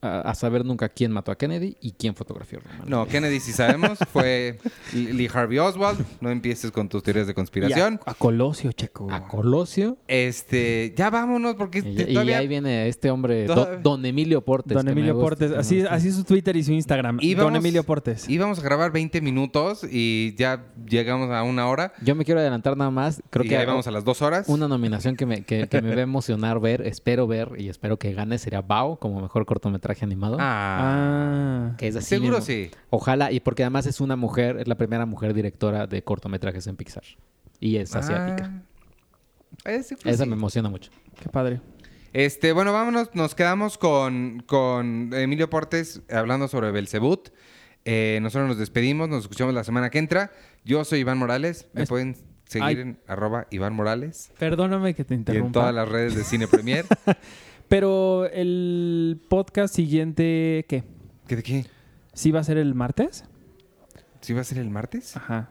a, 0.00 0.20
a 0.20 0.34
saber 0.34 0.64
nunca 0.64 0.88
quién 0.88 1.12
mató 1.12 1.30
a 1.32 1.36
Kennedy 1.38 1.76
y 1.80 1.92
quién 1.92 2.14
fotografió 2.14 2.60
a. 2.60 2.84
No, 2.86 3.06
Kennedy 3.06 3.40
sí 3.40 3.52
sabemos, 3.52 3.98
fue 4.12 4.58
Lee 4.94 5.28
Harvey 5.32 5.58
Oswald. 5.58 6.04
No 6.20 6.30
empieces 6.30 6.70
con 6.70 6.88
tus 6.88 7.02
teorías 7.02 7.26
de 7.26 7.32
Y 7.32 7.34
a, 7.34 7.34
conspiración. 7.34 8.00
a 8.06 8.14
Colosio, 8.14 8.72
Checo. 8.72 9.10
A 9.10 9.26
Colosio. 9.28 9.98
Este, 10.08 10.94
ya 10.96 11.10
vámonos 11.10 11.54
porque 11.56 11.80
Y, 11.80 11.82
te- 11.96 12.10
y 12.10 12.14
todavía 12.14 12.38
ahí 12.38 12.48
viene 12.48 12.88
este 12.88 13.10
hombre, 13.10 13.46
Don 13.82 14.04
Emilio 14.06 14.40
Portes. 14.42 14.74
Don 14.76 14.88
Emilio 14.88 15.18
Portes. 15.18 15.52
Así, 15.52 15.82
así 15.82 16.08
es 16.08 16.14
su 16.16 16.24
Twitter 16.24 16.56
y 16.56 16.62
su 16.64 16.72
Instagram. 16.72 17.18
Íbamos- 17.20 17.52
Don 17.52 17.56
Emilio 17.56 17.82
Portes. 17.84 18.28
íbamos 18.28 18.58
a 18.58 18.62
grabar 18.62 18.92
20 18.92 19.20
minutos 19.20 19.84
y 19.90 20.34
ya 20.36 20.64
llegamos 20.88 21.30
a 21.30 21.42
una 21.42 21.66
hora. 21.68 21.92
Yo 22.02 22.14
me 22.14 22.24
quiero 22.24 22.40
adelantar 22.40 22.76
nada 22.76 22.90
más. 22.90 23.22
Creo 23.30 23.44
y 23.44 23.48
que 23.48 23.56
ahí 23.56 23.66
vamos 23.66 23.86
a 23.86 23.90
las 23.90 24.04
dos 24.04 24.22
horas. 24.22 24.48
una 24.48 24.68
nominación 24.68 25.16
que 25.16 25.26
me, 25.26 25.42
que, 25.44 25.68
que 25.68 25.82
me 25.82 25.90
va 25.94 26.00
a 26.00 26.02
emocionar 26.12 26.60
ver, 26.60 26.82
espero 26.86 27.26
ver 27.26 27.52
y 27.58 27.68
espero 27.68 27.98
que 27.98 28.12
gane 28.12 28.38
sería 28.38 28.60
Bao 28.62 28.96
como 28.96 29.20
mejor 29.20 29.44
cortometraje 29.46 29.81
animado. 30.02 30.36
Ah, 30.40 31.70
Ah. 31.72 31.76
Que 31.76 31.88
es 31.88 31.96
así. 31.96 32.06
seguro 32.06 32.38
mismo. 32.38 32.46
sí. 32.46 32.70
Ojalá, 32.90 33.32
y 33.32 33.40
porque 33.40 33.62
además 33.62 33.86
es 33.86 34.00
una 34.00 34.16
mujer, 34.16 34.56
es 34.58 34.68
la 34.68 34.76
primera 34.76 35.06
mujer 35.06 35.34
directora 35.34 35.86
de 35.86 36.02
cortometrajes 36.02 36.66
en 36.66 36.76
Pixar. 36.76 37.04
Y 37.60 37.76
es 37.76 37.94
asiática. 37.94 38.50
Ah, 38.54 38.62
pues 39.64 39.92
Esa 40.04 40.24
sí. 40.24 40.28
me 40.30 40.34
emociona 40.36 40.68
mucho. 40.68 40.90
Qué 41.20 41.28
padre. 41.28 41.60
Este, 42.12 42.52
bueno, 42.52 42.72
vámonos. 42.72 43.10
Nos 43.14 43.34
quedamos 43.34 43.78
con, 43.78 44.42
con 44.46 45.10
Emilio 45.14 45.48
Portes 45.48 46.02
hablando 46.10 46.48
sobre 46.48 46.70
Belzebut. 46.72 47.28
Eh, 47.84 48.18
nosotros 48.22 48.48
nos 48.48 48.58
despedimos, 48.58 49.08
nos 49.08 49.22
escuchamos 49.22 49.54
la 49.54 49.64
semana 49.64 49.90
que 49.90 49.98
entra. 49.98 50.30
Yo 50.64 50.84
soy 50.84 51.00
Iván 51.00 51.18
Morales. 51.18 51.68
Me 51.72 51.82
Es- 51.84 51.88
pueden 51.88 52.16
seguir 52.44 52.66
Ay. 52.66 52.76
en 52.80 52.98
arroba 53.06 53.46
Iván 53.50 53.72
Morales. 53.74 54.30
Perdóname 54.38 54.94
que 54.94 55.04
te 55.04 55.14
Y 55.14 55.16
en 55.16 55.20
interrumpa. 55.20 55.60
todas 55.60 55.74
las 55.74 55.88
redes 55.88 56.14
de 56.14 56.24
Cine 56.24 56.46
Premier. 56.48 56.84
Pero 57.72 58.26
el 58.26 59.18
podcast 59.30 59.74
siguiente, 59.74 60.66
¿qué? 60.68 60.84
¿Qué 61.26 61.36
de 61.36 61.42
qué? 61.42 61.66
¿Sí 62.12 62.30
va 62.30 62.40
a 62.40 62.44
ser 62.44 62.58
el 62.58 62.74
martes? 62.74 63.24
¿Sí 64.20 64.34
va 64.34 64.42
a 64.42 64.44
ser 64.44 64.58
el 64.58 64.68
martes? 64.68 65.16
Ajá. 65.16 65.48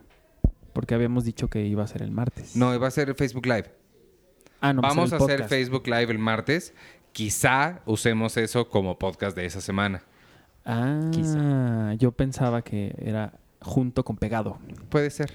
Porque 0.72 0.94
habíamos 0.94 1.24
dicho 1.24 1.48
que 1.48 1.66
iba 1.66 1.82
a 1.82 1.86
ser 1.88 2.00
el 2.00 2.12
martes. 2.12 2.54
No, 2.54 2.78
va 2.78 2.86
a 2.86 2.90
ser 2.92 3.12
Facebook 3.16 3.44
Live. 3.46 3.74
Ah, 4.60 4.72
no, 4.72 4.82
va 4.82 4.90
Vamos 4.90 5.12
a 5.12 5.16
hacer. 5.16 5.48
Facebook 5.48 5.84
Live 5.88 6.12
el 6.12 6.20
martes. 6.20 6.74
Quizá 7.10 7.80
usemos 7.86 8.36
eso 8.36 8.68
como 8.68 8.96
podcast 9.00 9.36
de 9.36 9.44
esa 9.44 9.60
semana. 9.60 10.04
Ah, 10.64 11.00
Quizá. 11.10 11.94
yo 11.94 12.12
pensaba 12.12 12.62
que 12.62 12.94
era 12.98 13.32
junto 13.62 14.04
con 14.04 14.16
pegado. 14.16 14.60
Puede 14.90 15.10
ser. 15.10 15.32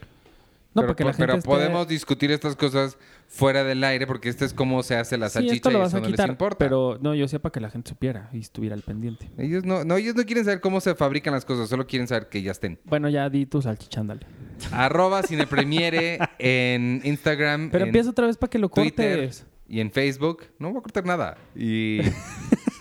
No, 0.73 0.83
pero, 0.83 0.87
porque 0.87 1.03
la 1.03 1.11
pero 1.11 1.33
gente 1.33 1.39
esté- 1.39 1.49
podemos 1.49 1.85
discutir 1.89 2.31
estas 2.31 2.55
cosas 2.55 2.97
fuera 3.27 3.63
del 3.63 3.83
aire 3.83 4.07
porque 4.07 4.29
este 4.29 4.45
es 4.45 4.53
cómo 4.53 4.81
se 4.83 4.95
hace 4.95 5.17
la 5.17 5.27
Sí, 5.29 5.33
salchicha 5.33 5.55
esto 5.55 5.71
lo 5.71 5.79
y 5.79 5.81
eso 5.87 5.97
a 5.97 5.99
no 5.99 6.07
les 6.09 6.19
importa. 6.27 6.57
pero 6.57 6.97
no, 7.01 7.13
yo 7.13 7.27
sé 7.27 7.39
para 7.39 7.51
que 7.51 7.59
la 7.59 7.69
gente 7.69 7.89
supiera 7.89 8.29
y 8.33 8.39
estuviera 8.39 8.73
al 8.75 8.81
pendiente. 8.81 9.29
Ellos 9.37 9.65
no, 9.65 9.83
no, 9.83 9.97
ellos 9.97 10.15
no 10.15 10.23
quieren 10.23 10.45
saber 10.45 10.61
cómo 10.61 10.79
se 10.81 10.95
fabrican 10.95 11.33
las 11.33 11.43
cosas, 11.45 11.69
solo 11.69 11.85
quieren 11.87 12.07
saber 12.07 12.29
que 12.29 12.41
ya 12.41 12.51
estén. 12.51 12.79
Bueno, 12.85 13.09
ya 13.09 13.29
di 13.29 13.45
tu 13.45 13.61
salchichándale. 13.61 14.25
Arroba 14.71 15.21
Cinepremiere 15.23 16.19
en 16.39 17.01
Instagram, 17.03 17.69
Pero 17.71 17.83
en 17.83 17.89
empieza 17.89 18.09
otra 18.09 18.27
vez 18.27 18.37
para 18.37 18.49
que 18.49 18.59
lo 18.59 18.69
Twitter 18.69 19.17
cortes. 19.19 19.45
y 19.67 19.81
en 19.81 19.91
Facebook. 19.91 20.43
No 20.59 20.69
voy 20.71 20.79
a 20.79 20.81
cortar 20.81 21.05
nada. 21.05 21.37
Y, 21.55 21.99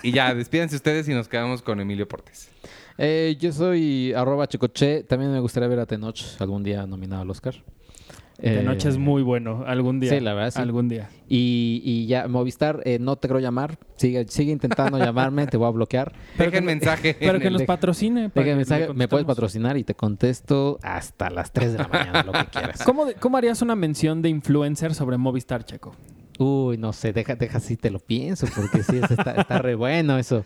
y 0.02 0.12
ya, 0.12 0.32
despídense 0.34 0.76
ustedes 0.76 1.08
y 1.08 1.12
nos 1.14 1.28
quedamos 1.28 1.60
con 1.60 1.80
Emilio 1.80 2.06
Portes. 2.08 2.48
Eh, 2.98 3.36
yo 3.38 3.52
soy 3.52 4.12
arroba 4.14 4.46
chicoche. 4.46 5.02
También 5.02 5.32
me 5.32 5.40
gustaría 5.40 5.68
ver 5.68 5.80
a 5.80 5.86
Tenoch 5.86 6.18
algún 6.38 6.62
día 6.62 6.86
nominado 6.86 7.22
al 7.22 7.30
Oscar. 7.30 7.54
De 8.38 8.60
Eh, 8.60 8.62
noche 8.62 8.88
es 8.90 8.98
muy 8.98 9.22
bueno, 9.22 9.64
algún 9.66 9.98
día. 9.98 10.10
sí, 10.10 10.20
la 10.20 10.34
verdad, 10.34 10.50
sí. 10.50 10.60
Algún 10.60 10.88
día. 10.88 11.08
Y, 11.28 11.80
y 11.84 12.06
ya, 12.06 12.28
Movistar, 12.28 12.82
eh, 12.84 12.98
no 13.00 13.16
te 13.16 13.28
quiero 13.28 13.40
llamar. 13.40 13.78
Sigue, 13.96 14.26
sigue 14.28 14.52
intentando 14.52 14.98
llamarme, 14.98 15.46
te 15.46 15.56
voy 15.56 15.66
a 15.68 15.70
bloquear. 15.70 16.12
Pero 16.36 16.50
Dejen 16.50 16.64
que- 16.64 16.66
mensaje. 16.66 17.16
Pero 17.18 17.38
que 17.40 17.50
nos 17.50 17.62
patrocine. 17.62 18.28
para 18.28 18.44
que 18.46 18.54
mensaje, 18.54 18.92
me 18.92 19.08
puedes 19.08 19.26
patrocinar 19.26 19.76
y 19.78 19.84
te 19.84 19.94
contesto 19.94 20.78
hasta 20.82 21.30
las 21.30 21.50
3 21.52 21.72
de 21.72 21.78
la 21.78 21.88
mañana, 21.88 22.22
lo 22.24 22.32
que 22.32 22.44
quieras. 22.52 22.82
¿Cómo, 22.84 23.06
de- 23.06 23.14
¿Cómo 23.14 23.38
harías 23.38 23.62
una 23.62 23.74
mención 23.74 24.20
de 24.20 24.28
influencer 24.28 24.94
sobre 24.94 25.16
Movistar, 25.16 25.64
Checo? 25.64 25.94
Uy, 26.38 26.76
no 26.76 26.92
sé, 26.92 27.14
deja, 27.14 27.34
deja 27.36 27.58
si 27.60 27.78
te 27.78 27.88
lo 27.90 27.98
pienso, 27.98 28.46
porque 28.54 28.82
sí, 28.82 28.98
está, 28.98 29.32
está 29.40 29.58
re 29.62 29.74
bueno 29.74 30.18
eso. 30.18 30.44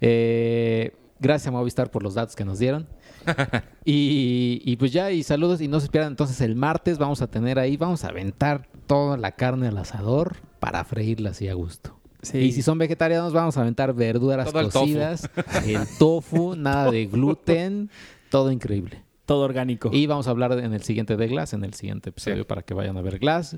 Eh, 0.00 0.92
gracias 1.20 1.48
a 1.48 1.50
Movistar 1.52 1.90
por 1.90 2.02
los 2.02 2.14
datos 2.14 2.34
que 2.36 2.44
nos 2.44 2.58
dieron. 2.58 2.86
Y, 3.84 4.60
y 4.64 4.76
pues 4.76 4.92
ya, 4.92 5.10
y 5.10 5.22
saludos, 5.22 5.60
y 5.62 5.68
no 5.68 5.80
se 5.80 5.88
pierdan. 5.88 6.12
Entonces, 6.12 6.40
el 6.42 6.54
martes 6.56 6.98
vamos 6.98 7.22
a 7.22 7.26
tener 7.26 7.58
ahí, 7.58 7.76
vamos 7.78 8.04
a 8.04 8.08
aventar 8.08 8.68
toda 8.86 9.16
la 9.16 9.32
carne 9.32 9.68
al 9.68 9.78
asador 9.78 10.36
para 10.60 10.84
freírla 10.84 11.30
así 11.30 11.48
a 11.48 11.54
gusto. 11.54 11.98
Sí. 12.20 12.38
Y 12.38 12.52
si 12.52 12.60
son 12.62 12.76
vegetarianos, 12.78 13.32
vamos 13.32 13.56
a 13.56 13.62
aventar 13.62 13.94
verduras 13.94 14.48
Todo 14.50 14.60
el 14.60 14.66
tofu. 14.66 14.80
cocidas, 14.80 15.30
el 15.64 15.80
tofu, 15.98 16.54
nada 16.58 16.90
de 16.90 17.06
gluten, 17.06 17.90
todo 18.30 18.50
increíble. 18.52 19.02
Todo 19.24 19.44
orgánico. 19.44 19.88
Y 19.92 20.06
vamos 20.06 20.26
a 20.26 20.30
hablar 20.30 20.52
en 20.58 20.72
el 20.74 20.82
siguiente 20.82 21.16
de 21.16 21.26
Glass, 21.28 21.52
en 21.54 21.64
el 21.64 21.74
siguiente 21.74 22.10
episodio, 22.10 22.38
Sí. 22.42 22.44
para 22.44 22.62
que 22.62 22.74
vayan 22.74 22.96
a 22.98 23.02
ver 23.02 23.18
Glass. 23.18 23.56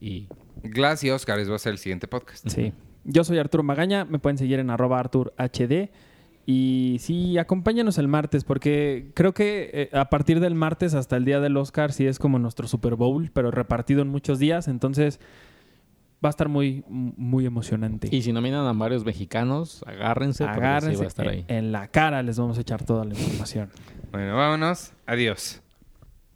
Y 0.00 0.26
Glass 0.62 1.04
y 1.04 1.10
Oscars 1.10 1.48
va 1.50 1.56
a 1.56 1.58
ser 1.58 1.72
el 1.72 1.78
siguiente 1.78 2.08
podcast. 2.08 2.48
Sí. 2.48 2.72
Yo 3.04 3.22
soy 3.24 3.38
Arturo 3.38 3.62
Magaña, 3.62 4.04
me 4.04 4.18
pueden 4.18 4.38
seguir 4.38 4.58
en 4.58 4.70
arroba 4.70 4.98
ArturHD. 5.00 5.90
Y 6.50 6.96
sí, 7.00 7.36
acompáñanos 7.36 7.98
el 7.98 8.08
martes, 8.08 8.42
porque 8.42 9.10
creo 9.12 9.34
que 9.34 9.68
eh, 9.70 9.90
a 9.92 10.08
partir 10.08 10.40
del 10.40 10.54
martes 10.54 10.94
hasta 10.94 11.18
el 11.18 11.26
día 11.26 11.40
del 11.40 11.54
Oscar 11.58 11.92
sí 11.92 12.06
es 12.06 12.18
como 12.18 12.38
nuestro 12.38 12.66
Super 12.66 12.94
Bowl, 12.94 13.30
pero 13.34 13.50
repartido 13.50 14.00
en 14.00 14.08
muchos 14.08 14.38
días, 14.38 14.66
entonces 14.66 15.20
va 16.24 16.30
a 16.30 16.30
estar 16.30 16.48
muy, 16.48 16.84
muy 16.88 17.44
emocionante. 17.44 18.08
Y 18.10 18.22
si 18.22 18.32
nominan 18.32 18.64
a 18.64 18.72
varios 18.72 19.04
mexicanos, 19.04 19.84
agárrense, 19.86 20.42
porque 20.44 20.58
sí 20.58 20.64
Agárrense, 20.64 20.96
va 20.96 21.04
a 21.04 21.08
estar 21.08 21.28
ahí. 21.28 21.44
en, 21.48 21.56
en 21.66 21.72
la 21.72 21.88
cara 21.88 22.22
les 22.22 22.38
vamos 22.38 22.56
a 22.56 22.62
echar 22.62 22.82
toda 22.82 23.04
la 23.04 23.12
información. 23.12 23.68
Bueno, 24.10 24.34
vámonos. 24.34 24.92
Adiós. 25.04 25.60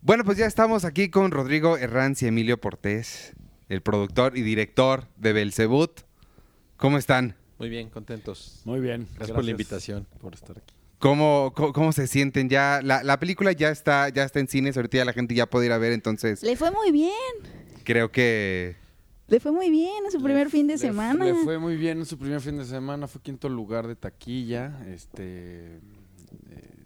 Bueno, 0.03 0.25
pues 0.25 0.37
ya 0.37 0.45
estamos 0.45 0.85
aquí 0.85 1.09
con 1.09 1.31
Rodrigo 1.31 1.79
Herranz 1.79 2.23
y 2.23 2.27
Emilio 2.27 2.61
Portés, 2.61 3.33
el 3.71 3.81
productor 3.81 4.37
y 4.37 4.43
director 4.43 5.07
de 5.17 5.33
Belzebut. 5.33 6.03
¿Cómo 6.77 6.99
están? 6.99 7.35
Muy 7.63 7.71
bien, 7.71 7.91
contentos. 7.91 8.61
Muy 8.65 8.81
bien. 8.81 9.07
Gracias, 9.15 9.37
por 9.37 9.45
la 9.45 9.53
invitación, 9.53 10.05
por 10.21 10.35
estar 10.35 10.59
aquí. 10.59 10.75
¿Cómo, 10.99 11.53
cómo, 11.55 11.73
cómo 11.73 11.93
se 11.93 12.09
sienten 12.09 12.49
ya? 12.49 12.81
La, 12.83 13.05
la 13.05 13.21
película 13.21 13.53
ya 13.53 13.71
está, 13.71 14.09
ya 14.09 14.25
está 14.25 14.41
en 14.41 14.49
cines, 14.49 14.77
ahorita 14.77 14.97
ya 14.97 15.05
la 15.05 15.13
gente 15.13 15.33
ya 15.37 15.47
puede 15.47 15.67
ir 15.67 15.73
a 15.73 15.79
ver, 15.79 15.93
entonces 15.93 16.43
Le 16.43 16.57
fue 16.57 16.73
muy 16.73 16.91
bien. 16.91 17.13
creo 17.85 18.11
que... 18.11 18.75
Le 19.29 19.39
fue 19.39 19.53
muy 19.53 19.71
bien 19.71 20.05
en 20.05 20.11
su 20.11 20.21
primer 20.21 20.51
fin 20.51 20.67
de 20.67 20.73
Le- 20.75 20.79
semana. 20.81 21.25
Le 21.25 21.35
fue 21.35 21.57
muy 21.61 21.77
bien 21.77 21.99
en 21.99 22.07
su 22.07 22.19
primer 22.19 22.41
fin 22.41 22.59
de 22.59 22.65
semana, 22.65 23.07
fue 23.07 23.21
quinto 23.23 23.49
lugar 23.49 23.87
de 23.87 23.95
taquilla. 23.95 24.85
Este. 24.89 25.77
eh, 25.77 25.81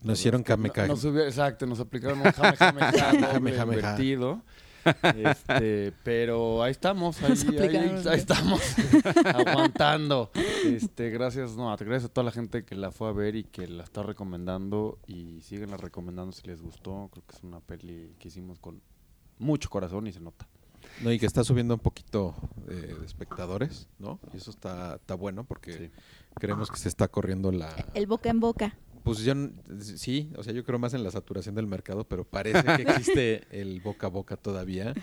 Nos 0.02 0.18
hicieron 0.18 0.42
Exacto, 0.42 1.64
nos 1.66 1.80
aplicaron 1.80 2.18
un 2.20 2.30
jame 2.32 2.56
jame 2.58 2.80
Jame, 2.92 3.52
jame. 3.80 4.42
Este, 5.16 5.92
pero 6.02 6.62
ahí 6.62 6.70
estamos, 6.70 7.22
ahí, 7.22 7.32
estamos 8.14 8.60
aguantando. 9.24 10.30
Este, 10.64 11.10
gracias, 11.10 11.56
no, 11.56 11.74
gracias 11.76 12.04
a 12.04 12.08
toda 12.08 12.24
la 12.24 12.32
gente 12.32 12.64
que 12.64 12.74
la 12.74 12.90
fue 12.90 13.08
a 13.08 13.12
ver 13.12 13.36
y 13.36 13.44
que 13.44 13.66
la 13.68 13.84
está 13.84 14.02
recomendando 14.02 14.98
y 15.06 15.40
siguen 15.42 15.70
la 15.70 15.76
recomendando 15.76 16.32
si 16.32 16.46
les 16.46 16.62
gustó. 16.62 17.08
Creo 17.12 17.24
que 17.26 17.36
es 17.36 17.42
una 17.42 17.60
peli 17.60 18.14
que 18.18 18.28
hicimos 18.28 18.58
con 18.58 18.80
mucho 19.38 19.68
corazón 19.70 20.06
y 20.06 20.12
se 20.12 20.20
nota. 20.20 20.46
No, 21.02 21.10
y 21.12 21.18
que 21.18 21.26
está 21.26 21.42
subiendo 21.42 21.74
un 21.74 21.80
poquito 21.80 22.34
eh, 22.68 22.96
de 22.98 23.04
espectadores, 23.06 23.88
¿no? 23.98 24.20
Y 24.32 24.36
eso 24.36 24.50
está, 24.50 24.94
está 24.96 25.14
bueno 25.14 25.44
porque 25.44 25.72
Sí. 25.72 25.90
creemos 26.36 26.70
que 26.70 26.76
se 26.78 26.88
está 26.88 27.08
corriendo 27.08 27.50
la... 27.50 27.74
El 27.94 28.06
boca 28.06 28.30
en 28.30 28.40
boca. 28.40 28.76
Pues 29.06 29.20
yo, 29.20 29.34
sí, 29.78 30.32
o 30.34 30.42
sea, 30.42 30.52
yo 30.52 30.64
creo 30.64 30.80
más 30.80 30.92
en 30.92 31.04
la 31.04 31.12
saturación 31.12 31.54
del 31.54 31.68
mercado, 31.68 32.02
pero 32.08 32.24
parece 32.24 32.64
que 32.64 32.82
existe 32.82 33.44
el 33.52 33.80
boca 33.80 34.08
a 34.08 34.10
boca 34.10 34.36
todavía 34.36 34.94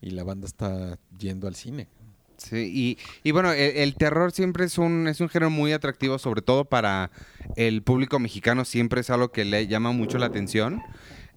y 0.00 0.08
la 0.12 0.24
banda 0.24 0.46
está 0.46 0.98
yendo 1.18 1.48
al 1.48 1.54
cine. 1.54 1.86
Sí, 2.38 2.72
y, 2.74 2.98
y 3.28 3.30
bueno, 3.32 3.52
el, 3.52 3.76
el 3.76 3.94
terror 3.94 4.32
siempre 4.32 4.64
es 4.64 4.78
un, 4.78 5.06
es 5.06 5.20
un 5.20 5.28
género 5.28 5.50
muy 5.50 5.72
atractivo, 5.72 6.18
sobre 6.18 6.40
todo 6.40 6.64
para 6.64 7.10
el 7.54 7.82
público 7.82 8.18
mexicano, 8.18 8.64
siempre 8.64 9.02
es 9.02 9.10
algo 9.10 9.32
que 9.32 9.44
le 9.44 9.66
llama 9.66 9.92
mucho 9.92 10.16
la 10.16 10.24
atención. 10.24 10.82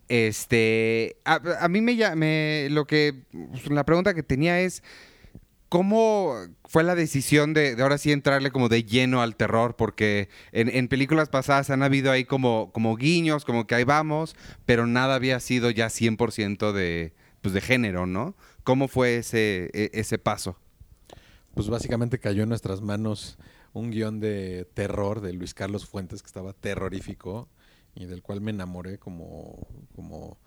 Este, 0.08 1.18
a, 1.26 1.42
a 1.60 1.68
mí 1.68 1.82
me, 1.82 2.16
me, 2.16 2.70
lo 2.72 2.88
que, 2.88 3.24
la 3.70 3.84
pregunta 3.84 4.14
que 4.14 4.24
tenía 4.24 4.62
es, 4.62 4.84
¿cómo 5.76 6.38
fue 6.64 6.86
la 6.86 6.96
decisión 6.96 7.54
de, 7.54 7.76
ahora 7.82 7.98
sí 7.98 8.14
entrarle 8.14 8.50
como 8.50 8.70
de 8.70 8.86
lleno 8.86 9.22
al 9.22 9.36
terror? 9.36 9.76
Porque 9.76 10.30
en, 10.54 10.88
películas 10.88 11.28
pasadas 11.28 11.70
han 11.70 11.84
habido 11.84 12.14
ahí 12.14 12.24
como, 12.24 12.72
guiños, 12.98 13.44
como 13.44 13.68
que 13.68 13.76
ahí 13.76 13.84
vamos, 13.84 14.38
pero 14.66 14.88
nada 14.88 15.16
había 15.16 15.38
sido 15.42 15.70
ya 15.72 15.88
100% 15.88 16.72
de, 16.72 17.14
pues 17.42 17.54
de 17.54 17.60
género, 17.60 18.06
¿no? 18.06 18.38
¿Cómo 18.64 18.88
fue 18.88 19.18
ese, 19.18 19.70
e- 19.74 19.92
ese 19.92 20.18
paso? 20.18 20.56
Pues 21.54 21.68
básicamente 21.68 22.20
cayó 22.20 22.44
en 22.44 22.50
nuestras 22.50 22.80
manos 22.80 23.38
un 23.74 23.92
guion 23.92 24.22
de 24.22 24.70
terror 24.76 25.20
de 25.20 25.34
Luis 25.34 25.54
Carlos 25.54 25.86
Fuentes 25.86 26.22
que 26.22 26.28
estaba 26.28 26.54
terrorífico 26.54 27.50
y 27.96 28.06
del 28.06 28.22
cual 28.22 28.40
me 28.40 28.52
enamoré 28.52 28.98
como, 28.98 29.68
como, 29.94 30.38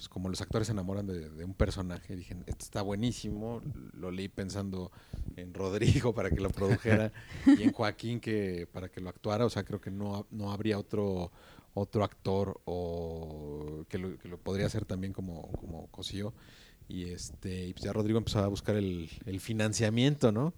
pues 0.00 0.08
como 0.08 0.30
los 0.30 0.40
actores 0.40 0.66
se 0.66 0.72
enamoran 0.72 1.06
de, 1.06 1.28
de 1.28 1.44
un 1.44 1.52
personaje. 1.52 2.16
Dije, 2.16 2.34
esto 2.46 2.64
está 2.64 2.80
buenísimo. 2.80 3.60
Lo 3.92 4.10
leí 4.10 4.28
pensando 4.30 4.90
en 5.36 5.52
Rodrigo 5.52 6.14
para 6.14 6.30
que 6.30 6.40
lo 6.40 6.48
produjera 6.48 7.12
y 7.58 7.64
en 7.64 7.72
Joaquín 7.72 8.18
que 8.18 8.66
para 8.72 8.88
que 8.88 9.02
lo 9.02 9.10
actuara. 9.10 9.44
O 9.44 9.50
sea, 9.50 9.62
creo 9.62 9.78
que 9.78 9.90
no, 9.90 10.26
no 10.30 10.52
habría 10.52 10.78
otro 10.78 11.30
otro 11.74 12.02
actor 12.02 12.62
o 12.64 13.84
que 13.90 13.98
lo, 13.98 14.16
que 14.16 14.28
lo 14.28 14.38
podría 14.38 14.64
hacer 14.66 14.86
también 14.86 15.12
como, 15.12 15.52
como 15.52 15.86
Cosío. 15.88 16.32
Y 16.88 17.10
este, 17.10 17.66
y 17.66 17.74
pues 17.74 17.84
ya 17.84 17.92
Rodrigo 17.92 18.16
empezó 18.18 18.38
a 18.38 18.48
buscar 18.48 18.76
el, 18.76 19.10
el 19.26 19.38
financiamiento, 19.38 20.32
¿no? 20.32 20.54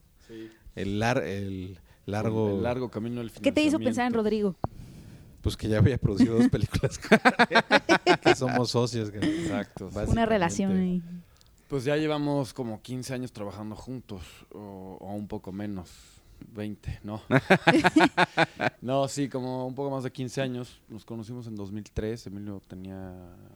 El, 0.76 1.00
lar- 1.00 1.22
el 1.24 1.80
largo. 2.06 2.48
El 2.50 2.62
largo 2.62 2.90
camino 2.92 3.18
del 3.20 3.32
¿Qué 3.32 3.50
te 3.50 3.60
hizo 3.60 3.78
pensar 3.80 4.06
en 4.06 4.12
financiamiento. 4.12 4.18
Rodrigo? 4.18 4.56
Pues 5.42 5.56
que 5.56 5.68
ya 5.68 5.78
había 5.78 5.98
producido 5.98 6.36
dos 6.38 6.48
películas. 6.48 6.98
que 8.22 8.34
somos 8.34 8.70
socios. 8.70 9.10
que- 9.10 9.18
Exacto. 9.18 9.90
Una 10.08 10.24
relación 10.26 10.76
ahí. 10.76 11.02
Pues 11.68 11.84
ya 11.84 11.96
llevamos 11.96 12.52
como 12.54 12.80
15 12.80 13.14
años 13.14 13.32
trabajando 13.32 13.74
juntos, 13.74 14.22
o, 14.52 14.98
o 15.00 15.14
un 15.14 15.26
poco 15.26 15.52
menos, 15.52 15.90
20, 16.54 17.00
¿no? 17.02 17.22
no, 18.82 19.08
sí, 19.08 19.28
como 19.28 19.66
un 19.66 19.74
poco 19.74 19.90
más 19.90 20.04
de 20.04 20.12
15 20.12 20.42
años. 20.42 20.80
Nos 20.88 21.04
conocimos 21.04 21.46
en 21.46 21.56
2003. 21.56 22.26
Emilio 22.26 22.60
tenía, 22.68 23.14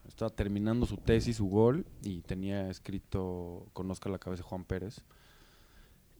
estaba 0.08 0.30
terminando 0.30 0.86
su 0.86 0.96
tesis, 0.96 1.36
su 1.36 1.46
gol, 1.46 1.84
y 2.02 2.20
tenía 2.22 2.70
escrito 2.70 3.66
Conozca 3.72 4.08
la 4.08 4.18
cabeza 4.18 4.42
de 4.42 4.48
Juan 4.48 4.64
Pérez. 4.64 5.02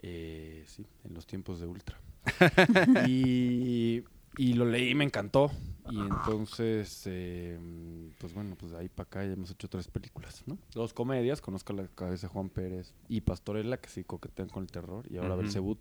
Eh, 0.02 0.64
sí, 0.66 0.86
en 1.04 1.14
los 1.14 1.26
tiempos 1.26 1.60
de 1.60 1.66
Ultra. 1.66 1.98
y, 3.08 4.04
y 4.36 4.52
lo 4.54 4.64
leí 4.66 4.90
y 4.90 4.94
me 4.94 5.04
encantó. 5.04 5.50
Y 5.88 6.00
entonces, 6.00 7.02
eh, 7.06 7.58
pues 8.18 8.34
bueno, 8.34 8.56
pues 8.56 8.72
de 8.72 8.78
ahí 8.78 8.88
para 8.88 9.06
acá 9.06 9.24
ya 9.24 9.32
hemos 9.32 9.50
hecho 9.50 9.68
tres 9.68 9.88
películas, 9.88 10.42
¿no? 10.46 10.58
Dos 10.72 10.92
comedias, 10.92 11.40
Conozca 11.40 11.72
la 11.72 11.86
cabeza 11.88 12.26
de 12.26 12.32
Juan 12.32 12.48
Pérez 12.50 12.92
y 13.08 13.20
Pastorela, 13.20 13.76
que 13.78 13.88
sí 13.88 14.02
coquetean 14.04 14.48
con 14.48 14.64
el 14.64 14.70
terror, 14.70 15.06
y 15.10 15.16
ahora 15.16 15.34
Ujú. 15.34 15.42
Belzebut. 15.42 15.78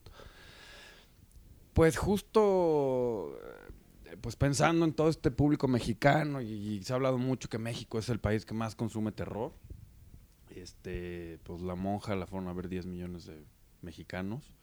Pues 1.74 1.98
justo, 1.98 3.38
pues 4.22 4.36
pensando 4.36 4.86
en 4.86 4.94
todo 4.94 5.10
este 5.10 5.32
público 5.32 5.68
mexicano, 5.68 6.40
y, 6.42 6.52
y 6.52 6.84
se 6.84 6.94
ha 6.94 6.96
hablado 6.96 7.18
mucho 7.18 7.50
que 7.50 7.58
México 7.58 7.98
es 7.98 8.08
el 8.10 8.20
país 8.20 8.46
que 8.46 8.54
más 8.54 8.76
consume 8.76 9.12
terror. 9.12 9.54
Este, 10.56 11.40
pues 11.44 11.62
La 11.62 11.76
Monja 11.76 12.16
la 12.16 12.28
fueron 12.28 12.48
a 12.48 12.54
ver 12.54 12.70
10 12.70 12.86
millones 12.86 13.26
de 13.26 13.44
mexicanos. 13.82 14.56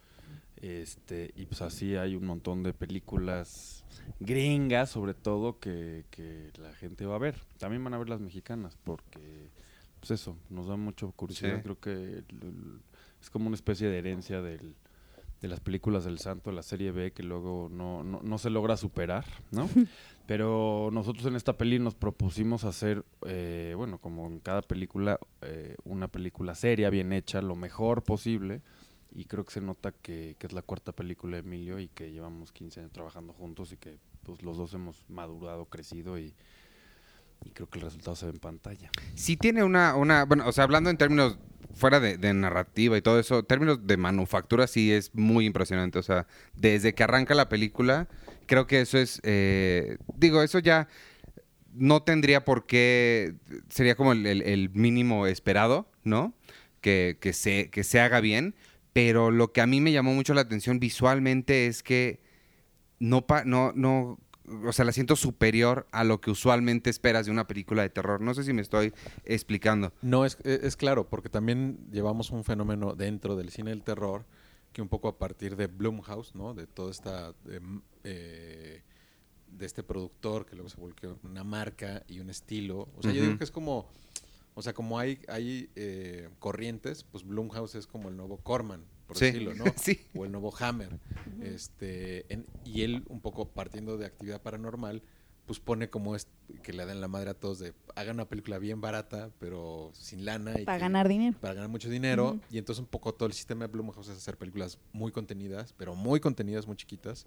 Este, 0.63 1.33
y 1.37 1.47
pues 1.47 1.61
así 1.61 1.97
hay 1.97 2.15
un 2.15 2.25
montón 2.25 2.63
de 2.63 2.73
películas 2.73 3.85
gringas, 4.21 4.91
sobre 4.91 5.13
todo, 5.13 5.59
que, 5.59 6.05
que 6.11 6.51
la 6.59 6.73
gente 6.75 7.05
va 7.05 7.17
a 7.17 7.19
ver. 7.19 7.35
También 7.59 7.83
van 7.83 7.95
a 7.95 7.99
ver 7.99 8.09
las 8.09 8.21
mexicanas, 8.21 8.79
porque, 8.85 9.51
pues 9.99 10.13
eso, 10.13 10.37
nos 10.51 10.69
da 10.69 10.77
mucha 10.77 11.07
curiosidad. 11.09 11.57
Sí. 11.57 11.63
Creo 11.63 11.81
que 11.81 11.91
el- 11.93 12.25
el- 12.43 12.81
es 13.21 13.29
como 13.29 13.49
una 13.49 13.57
especie 13.57 13.89
de 13.89 13.99
herencia 13.99 14.41
del, 14.41 14.77
de 15.41 15.49
las 15.49 15.59
películas 15.59 16.05
del 16.05 16.21
santo, 16.21 16.51
de 16.51 16.57
la 16.57 16.63
serie 16.63 16.93
B, 16.93 17.11
que 17.13 17.25
luego 17.25 17.69
no, 17.69 18.05
no, 18.05 18.21
no 18.23 18.39
se 18.39 18.49
logra 18.49 18.77
superar, 18.77 19.25
¿no? 19.51 19.69
Pero 20.27 20.91
nosotros 20.93 21.27
en 21.27 21.35
esta 21.35 21.57
peli 21.59 21.81
nos 21.81 21.97
propusimos 21.97 22.63
hacer, 22.63 23.05
eh, 23.27 23.75
bueno, 23.77 23.99
como 23.99 24.29
en 24.29 24.39
cada 24.39 24.63
película, 24.63 25.19
eh, 25.41 25.75
una 25.85 26.07
película 26.07 26.55
seria, 26.55 26.89
bien 26.91 27.13
hecha, 27.13 27.43
lo 27.43 27.57
mejor 27.57 28.05
posible. 28.05 28.63
Y 29.15 29.27
creo 29.27 29.45
que 29.45 29.53
se 29.53 29.61
nota 29.61 29.93
que, 29.93 30.37
es 30.41 30.53
la 30.53 30.63
cuarta 30.63 30.93
película 30.93 31.37
de 31.37 31.41
Emilio 31.41 31.79
y 31.79 31.89
que 31.89 32.11
llevamos 32.11 32.53
15 32.53 32.81
años 32.81 32.93
trabajando 32.93 33.33
juntos 33.33 33.73
y 33.73 33.77
que 33.77 33.99
pues 34.23 34.43
los 34.43 34.57
dos 34.57 34.73
hemos 34.75 35.05
madurado, 35.09 35.67
crecido 35.67 36.19
y, 36.19 36.35
creo 37.55 37.69
que 37.69 37.79
el 37.79 37.85
resultado 37.85 38.15
se 38.15 38.27
ve 38.27 38.33
en 38.33 38.39
pantalla. 38.39 38.91
Sí 39.15 39.37
tiene 39.37 39.65
una, 39.65 39.97
una, 39.97 40.25
bueno, 40.25 40.47
o 40.47 40.53
sea, 40.53 40.65
hablando 40.65 40.91
en 40.91 40.97
términos 40.97 41.39
fuera 41.75 42.01
de, 42.01 42.35
narrativa 42.35 42.97
y 42.97 43.03
todo 43.03 43.19
eso, 43.19 43.43
términos 43.43 43.87
de 43.87 43.97
manufactura 43.97 44.67
sí 44.67 44.93
es 44.93 45.15
muy 45.15 45.47
impresionante. 45.47 45.99
O 45.99 46.03
sea, 46.03 46.27
desde 46.55 46.95
que 46.95 47.03
arranca 47.03 47.35
la 47.35 47.49
película, 47.49 48.09
creo 48.47 48.67
que 48.67 48.81
eso 48.81 48.99
es, 48.99 49.21
eh, 49.25 49.99
digo, 50.17 50.43
eso 50.43 50.59
ya 50.59 50.89
no 51.75 52.03
tendría 52.03 52.45
por 52.45 52.67
qué, 52.67 53.35
sería 53.69 53.95
como 53.95 54.13
el 54.13 54.71
mínimo 54.75 55.27
esperado, 55.27 55.91
¿no? 56.05 56.35
Que, 56.81 57.17
que, 57.21 57.33
se, 57.33 57.71
que 57.71 57.85
se 57.85 58.01
haga 58.01 58.21
bien, 58.21 58.55
pero 58.93 59.31
lo 59.31 59.53
que 59.53 59.61
a 59.61 59.67
mí 59.67 59.81
me 59.81 59.93
llamó 59.93 60.13
mucho 60.15 60.35
la 60.35 60.43
atención 60.43 60.79
visualmente 60.81 61.67
es 61.67 61.83
que 61.83 62.21
no, 62.99 63.27
pa- 63.27 63.45
no, 63.45 63.73
no, 63.75 64.19
o 64.65 64.73
sea, 64.73 64.85
la 64.85 64.93
siento 64.93 65.17
superior 65.17 65.87
a 65.93 66.05
lo 66.05 66.21
que 66.21 66.31
usualmente 66.31 66.91
esperas 66.91 67.27
de 67.27 67.33
una 67.33 67.47
película 67.47 67.83
de 67.83 67.89
terror. 67.91 68.21
No 68.21 68.35
sé 68.35 68.45
si 68.45 68.53
me 68.53 68.63
estoy 68.63 68.93
explicando. 69.25 69.93
No, 70.03 70.25
es, 70.25 70.37
es 70.45 70.63
es 70.63 70.77
claro, 70.77 71.09
porque 71.09 71.29
también 71.29 71.79
llevamos 71.91 72.31
un 72.31 72.45
fenómeno 72.45 72.95
dentro 72.95 73.35
del 73.37 73.51
cine 73.51 73.71
del 73.71 73.83
terror 73.83 74.25
que 74.73 74.83
un 74.83 74.89
poco 74.89 75.09
a 75.09 75.19
partir 75.19 75.57
de 75.57 75.67
Blumhouse, 75.67 76.35
¿no? 76.35 76.55
De 76.55 76.67
toda 76.67 76.91
esta... 76.91 77.35
em, 77.51 77.81
eh, 78.05 78.83
de 79.49 79.67
este 79.67 79.83
productor 79.83 80.47
que 80.47 80.55
luego 80.57 80.71
se 80.71 80.79
volvió 80.81 81.19
una 81.25 81.45
marca 81.45 82.03
y 82.09 82.21
un 82.21 82.31
estilo. 82.31 82.89
O 82.97 83.03
sea, 83.03 83.13
yo 83.13 83.23
digo 83.23 83.37
que 83.37 83.45
es 83.45 83.51
como... 83.51 83.87
O 84.55 84.63
sea, 84.63 84.73
como 84.75 84.99
hay, 84.99 85.21
hay 85.29 85.71
eh, 85.77 86.29
corrientes, 86.39 87.05
pues 87.05 87.25
Blumhouse 87.25 87.75
es 87.75 87.87
como 87.87 88.09
el 88.11 88.17
nuevo 88.17 88.37
Corman, 88.39 88.85
por 89.07 89.17
Sí. 89.17 89.27
decirlo, 89.27 89.55
¿no? 89.55 89.65
Sí. 89.77 90.01
O 90.15 90.25
el 90.25 90.33
nuevo 90.33 90.53
Hammer. 90.59 90.99
este, 91.43 92.33
en- 92.33 92.47
y 92.65 92.83
él, 92.83 93.05
un 93.09 93.21
poco 93.21 93.49
partiendo 93.49 93.97
de 93.99 94.07
actividad 94.07 94.41
paranormal, 94.43 95.03
pues 95.47 95.59
pone 95.59 95.91
como 95.91 96.15
es 96.15 96.29
que 96.63 96.73
le 96.73 96.85
dan 96.87 97.01
la 97.01 97.09
madre 97.09 97.31
a 97.31 97.35
todos 97.35 97.59
de 97.59 97.75
hagan 97.97 98.17
una 98.17 98.29
película 98.29 98.59
bien 98.59 98.81
barata, 98.81 99.31
pero 99.41 99.91
sin 99.93 100.25
lana. 100.25 100.53
Y 100.61 100.65
Para 100.65 100.79
que- 100.79 100.83
ganar 100.83 101.09
dinero. 101.09 101.37
para 101.41 101.55
ganar 101.55 101.69
mucho 101.69 101.89
dinero. 101.91 102.39
Y 102.51 102.59
entonces 102.59 102.81
un 102.81 102.87
poco 102.87 103.13
todo 103.15 103.27
el 103.27 103.33
sistema 103.33 103.67
de 103.67 103.73
Blumhouse 103.73 104.09
es 104.09 104.19
hacer 104.19 104.39
películas 104.39 104.79
muy 104.93 105.11
contenidas, 105.11 105.73
pero 105.77 105.95
muy 105.97 106.21
contenidas, 106.21 106.67
muy 106.67 106.77
chiquitas, 106.77 107.27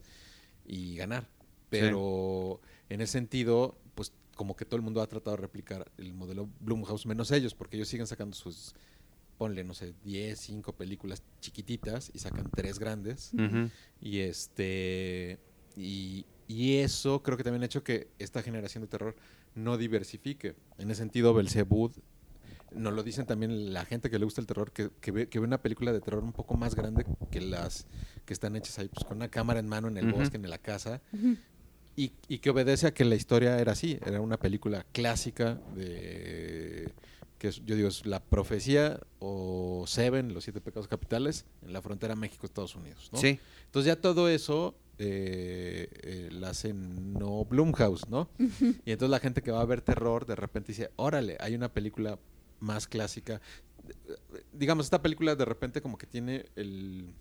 y 0.65 0.95
ganar. 0.95 1.27
Pero 1.69 2.61
en 2.89 3.01
ese 3.01 3.13
sentido, 3.13 3.77
pues 3.95 4.13
como 4.35 4.55
que 4.55 4.65
todo 4.65 4.75
el 4.75 4.81
mundo 4.83 5.01
ha 5.01 5.07
tratado 5.07 5.37
de 5.37 5.41
replicar 5.41 5.91
el 5.97 6.13
modelo 6.13 6.47
Blumhouse, 6.59 7.05
menos 7.05 7.31
ellos, 7.31 7.55
porque 7.55 7.77
ellos 7.77 7.87
siguen 7.87 8.05
sacando 8.05 8.35
sus, 8.35 8.75
ponle, 9.37 9.63
no 9.63 9.73
sé, 9.73 9.93
10, 10.03 10.37
5 10.37 10.73
películas 10.73 11.23
chiquititas 11.39 12.11
y 12.13 12.19
sacan 12.19 12.49
tres 12.53 12.77
grandes. 12.77 13.31
Y 13.99 14.19
este. 14.19 15.39
Y, 15.77 16.25
y 16.47 16.77
eso 16.77 17.23
creo 17.23 17.37
que 17.37 17.43
también 17.43 17.63
ha 17.63 17.65
hecho 17.65 17.83
que 17.83 18.09
esta 18.19 18.41
generación 18.43 18.83
de 18.83 18.87
terror 18.87 19.15
no 19.55 19.77
diversifique. 19.77 20.55
En 20.77 20.91
ese 20.91 20.99
sentido, 20.99 21.33
Belzebud. 21.33 21.91
Nos 22.71 22.93
lo 22.93 23.03
dicen 23.03 23.25
también 23.25 23.73
la 23.73 23.85
gente 23.85 24.09
que 24.09 24.19
le 24.19 24.25
gusta 24.25 24.41
el 24.41 24.47
terror, 24.47 24.73
que, 24.73 24.89
que 24.99 25.11
ve, 25.11 25.29
que 25.29 25.39
ve 25.39 25.45
una 25.45 25.61
película 25.61 25.93
de 25.93 26.01
terror 26.01 26.21
un 26.23 26.33
poco 26.33 26.57
más 26.57 26.75
grande 26.75 27.05
que 27.31 27.39
las 27.39 27.87
que 28.25 28.33
están 28.33 28.57
hechas 28.57 28.79
ahí, 28.79 28.89
pues 28.89 29.05
con 29.05 29.17
una 29.17 29.29
cámara 29.29 29.61
en 29.61 29.67
mano 29.67 29.87
en 29.87 29.97
el 29.97 30.11
bosque, 30.11 30.35
en 30.35 30.49
la 30.49 30.57
casa, 30.57 31.01
y, 31.95 32.11
y 32.27 32.39
que 32.39 32.49
obedece 32.49 32.87
a 32.87 32.93
que 32.93 33.05
la 33.05 33.15
historia 33.15 33.57
era 33.59 33.71
así, 33.73 33.97
era 34.05 34.19
una 34.21 34.37
película 34.37 34.85
clásica 34.91 35.55
de 35.75 36.91
que 37.37 37.49
es- 37.49 37.61
yo 37.65 37.75
digo 37.75 37.87
es 37.89 38.05
la 38.05 38.21
profecía 38.23 38.99
o 39.19 39.83
Seven, 39.87 40.33
los 40.33 40.43
siete 40.45 40.61
pecados 40.61 40.87
capitales, 40.87 41.45
en 41.63 41.73
la 41.73 41.81
frontera 41.81 42.15
México-Estados 42.15 42.75
Unidos. 42.75 43.09
¿no? 43.11 43.19
Sí. 43.19 43.39
Entonces 43.65 43.87
ya 43.87 43.99
todo 44.01 44.29
eso 44.29 44.75
eh, 44.97 45.89
eh, 46.03 46.29
la 46.31 46.49
hacen 46.51 47.13
no 47.13 47.43
Blumhouse, 47.43 48.07
¿no? 48.07 48.29
Y 48.39 48.91
entonces 48.91 49.09
la 49.09 49.19
gente 49.19 49.41
que 49.41 49.51
va 49.51 49.59
a 49.61 49.65
ver 49.65 49.81
terror 49.81 50.25
de 50.25 50.35
repente 50.35 50.71
dice, 50.71 50.91
órale, 50.95 51.35
hay 51.41 51.55
una 51.55 51.67
película 51.73 52.17
más 52.61 52.87
clásica. 52.87 53.41
digamos, 54.53 54.85
esta 54.85 55.01
película 55.01 55.35
de 55.35 55.45
repente 55.45 55.81
como 55.81 55.97
que 55.97 56.07
tiene 56.07 56.45
el... 56.55 57.13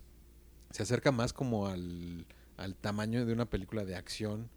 Se 0.71 0.83
acerca 0.83 1.11
más 1.11 1.33
como 1.33 1.67
al, 1.67 2.25
al 2.57 2.75
tamaño 2.75 3.25
de 3.25 3.33
una 3.33 3.45
película 3.49 3.83
de 3.85 3.95
acción 3.95 4.49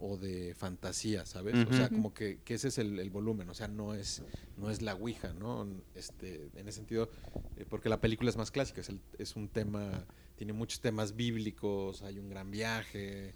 o 0.00 0.16
de 0.16 0.54
fantasía, 0.54 1.26
¿sabes? 1.26 1.54
O 1.68 1.72
sea, 1.72 1.88
como 1.90 2.14
que, 2.14 2.38
que 2.44 2.54
ese 2.54 2.68
es 2.68 2.78
el, 2.78 2.98
el 2.98 3.10
volumen, 3.10 3.48
o 3.50 3.54
sea, 3.54 3.68
no 3.68 3.94
es, 3.94 4.22
no 4.56 4.70
es 4.70 4.80
la 4.82 4.94
Ouija, 4.94 5.32
¿no? 5.34 5.66
Este, 5.94 6.48
en 6.56 6.68
ese 6.68 6.78
sentido, 6.78 7.10
eh, 7.56 7.66
porque 7.68 7.88
la 7.90 8.00
película 8.00 8.30
es 8.30 8.36
más 8.36 8.50
clásica, 8.50 8.80
es, 8.80 8.88
el- 8.88 9.00
es 9.18 9.36
un 9.36 9.48
tema, 9.48 10.04
tiene 10.36 10.52
muchos 10.54 10.80
temas 10.80 11.14
bíblicos, 11.16 12.02
hay 12.02 12.18
un 12.18 12.30
gran 12.30 12.50
viaje, 12.50 13.34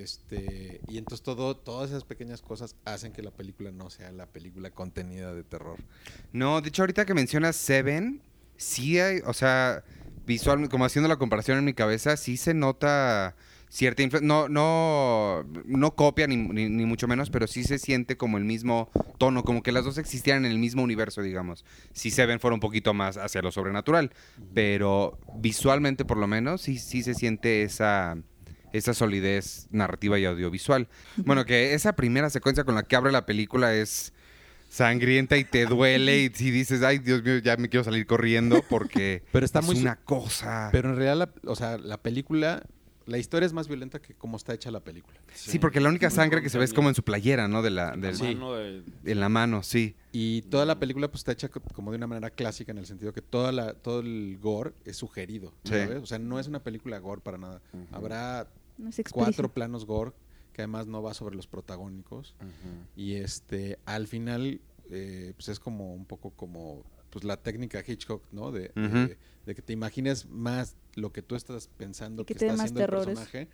este, 0.00 0.80
y 0.88 0.96
entonces 0.98 1.22
todo, 1.22 1.56
todas 1.56 1.90
esas 1.90 2.04
pequeñas 2.04 2.40
cosas 2.42 2.74
hacen 2.84 3.12
que 3.12 3.22
la 3.22 3.30
película 3.30 3.70
no 3.70 3.90
sea 3.90 4.10
la 4.12 4.26
película 4.26 4.70
contenida 4.70 5.34
de 5.34 5.44
terror. 5.44 5.78
No, 6.32 6.60
de 6.60 6.68
hecho, 6.68 6.82
ahorita 6.82 7.04
que 7.04 7.14
mencionas 7.14 7.56
Seven, 7.56 8.22
sí 8.56 8.98
hay, 8.98 9.20
o 9.26 9.34
sea, 9.34 9.84
visual, 10.26 10.68
como 10.68 10.84
haciendo 10.84 11.08
la 11.08 11.16
comparación 11.16 11.58
en 11.58 11.64
mi 11.64 11.74
cabeza, 11.74 12.16
sí 12.16 12.36
se 12.36 12.54
nota 12.54 13.36
cierta. 13.68 14.02
No, 14.22 14.48
no, 14.48 15.44
no 15.64 15.94
copia 15.94 16.26
ni, 16.26 16.36
ni- 16.36 16.68
ni 16.68 16.84
mucho 16.86 17.06
menos, 17.08 17.30
pero 17.30 17.46
sí 17.46 17.64
se 17.64 17.78
siente 17.78 18.16
como 18.16 18.38
el 18.38 18.44
mismo 18.44 18.90
tono, 19.18 19.44
como 19.44 19.62
que 19.62 19.72
las 19.72 19.84
dos 19.84 19.98
existieran 19.98 20.44
en 20.44 20.52
el 20.52 20.58
mismo 20.58 20.82
universo, 20.82 21.22
digamos. 21.22 21.64
Si 21.92 22.10
Seven 22.10 22.40
fuera 22.40 22.54
un 22.54 22.60
poquito 22.60 22.94
más 22.94 23.16
hacia 23.16 23.42
lo 23.42 23.50
sobrenatural, 23.52 24.12
pero 24.54 25.18
visualmente 25.40 26.04
por 26.04 26.16
lo 26.16 26.26
menos 26.26 26.62
sí, 26.62 26.78
sí 26.78 27.02
se 27.02 27.14
siente 27.14 27.62
esa 27.62 28.16
esa 28.70 28.92
solidez 28.92 29.66
narrativa 29.70 30.18
y 30.18 30.26
audiovisual. 30.26 30.88
Bueno, 31.16 31.46
que 31.46 31.72
esa 31.72 31.94
primera 31.96 32.28
secuencia 32.28 32.64
con 32.64 32.74
la 32.74 32.82
que 32.82 32.96
abre 32.96 33.10
la 33.12 33.24
película 33.24 33.74
es 33.74 34.12
sangrienta 34.68 35.38
y 35.38 35.44
te 35.44 35.64
duele 35.64 36.18
y 36.24 36.28
si 36.34 36.50
dices, 36.50 36.82
ay 36.82 36.98
Dios 36.98 37.22
mío, 37.22 37.38
ya 37.38 37.56
me 37.56 37.70
quiero 37.70 37.84
salir 37.84 38.06
corriendo 38.06 38.62
porque 38.68 39.22
Pero 39.32 39.46
está 39.46 39.60
es 39.60 39.64
muy 39.64 39.76
una 39.76 39.96
cosa. 39.96 40.68
Pero 40.70 40.90
en 40.90 40.96
realidad, 40.96 41.16
la, 41.44 41.50
o 41.50 41.56
sea, 41.56 41.78
la 41.78 41.96
película, 42.02 42.62
la 43.08 43.18
historia 43.18 43.46
es 43.46 43.52
más 43.52 43.66
violenta 43.68 44.00
que 44.00 44.14
cómo 44.14 44.36
está 44.36 44.52
hecha 44.54 44.70
la 44.70 44.80
película. 44.80 45.18
sí, 45.34 45.58
porque 45.58 45.80
la 45.80 45.88
única 45.88 46.10
sangre 46.10 46.42
que 46.42 46.48
se 46.50 46.58
ve 46.58 46.64
es 46.64 46.72
como 46.74 46.88
en 46.88 46.94
su 46.94 47.02
playera, 47.02 47.48
¿no? 47.48 47.62
De 47.62 47.70
la, 47.70 47.96
La 47.96 48.12
mano 48.12 48.52
de- 48.54 48.82
en 49.04 49.20
la 49.20 49.28
mano, 49.28 49.62
sí. 49.62 49.96
Y 50.12 50.42
toda 50.42 50.64
la 50.66 50.78
película 50.78 51.08
pues 51.08 51.20
está 51.20 51.32
hecha 51.32 51.48
co- 51.48 51.60
como 51.74 51.90
de 51.90 51.96
una 51.96 52.06
manera 52.06 52.30
clásica 52.30 52.72
en 52.72 52.78
el 52.78 52.86
sentido 52.86 53.12
que 53.12 53.22
toda 53.22 53.50
la, 53.52 53.74
todo 53.74 54.00
el 54.00 54.38
gore 54.40 54.72
es 54.84 54.96
sugerido, 54.96 55.52
Sí. 55.64 55.70
¿sabes? 55.70 56.02
O 56.02 56.06
sea, 56.06 56.18
no 56.18 56.38
es 56.38 56.46
una 56.48 56.62
película 56.62 56.98
gore 56.98 57.20
para 57.20 57.38
nada. 57.38 57.60
Habrá 57.92 58.48
No 58.76 58.90
cuatro 59.12 59.52
planos 59.52 59.84
gore 59.86 60.12
que 60.52 60.62
además 60.62 60.86
no 60.86 61.02
va 61.02 61.14
sobre 61.14 61.34
los 61.36 61.46
protagónicos 61.46 62.34
y 62.96 63.14
este 63.14 63.78
al 63.84 64.06
final 64.06 64.60
eh, 64.90 65.32
pues 65.36 65.48
es 65.48 65.60
como 65.60 65.94
un 65.94 66.04
poco 66.04 66.30
como 66.30 66.84
pues 67.10 67.24
la 67.24 67.36
técnica 67.38 67.82
Hitchcock, 67.86 68.22
¿no? 68.32 68.50
De, 68.52 68.70
Ujú. 68.76 69.08
de 69.08 69.18
que 69.54 69.62
te 69.62 69.72
imagines 69.72 70.26
más 70.26 70.76
lo 70.94 71.12
que 71.12 71.22
tú 71.22 71.34
estás 71.36 71.68
pensando 71.68 72.22
Y 72.22 72.24
que 72.26 72.34
que, 72.34 72.46
está 72.46 72.62
haciendo 72.62 72.80
el 72.84 72.88
personaje 72.90 73.48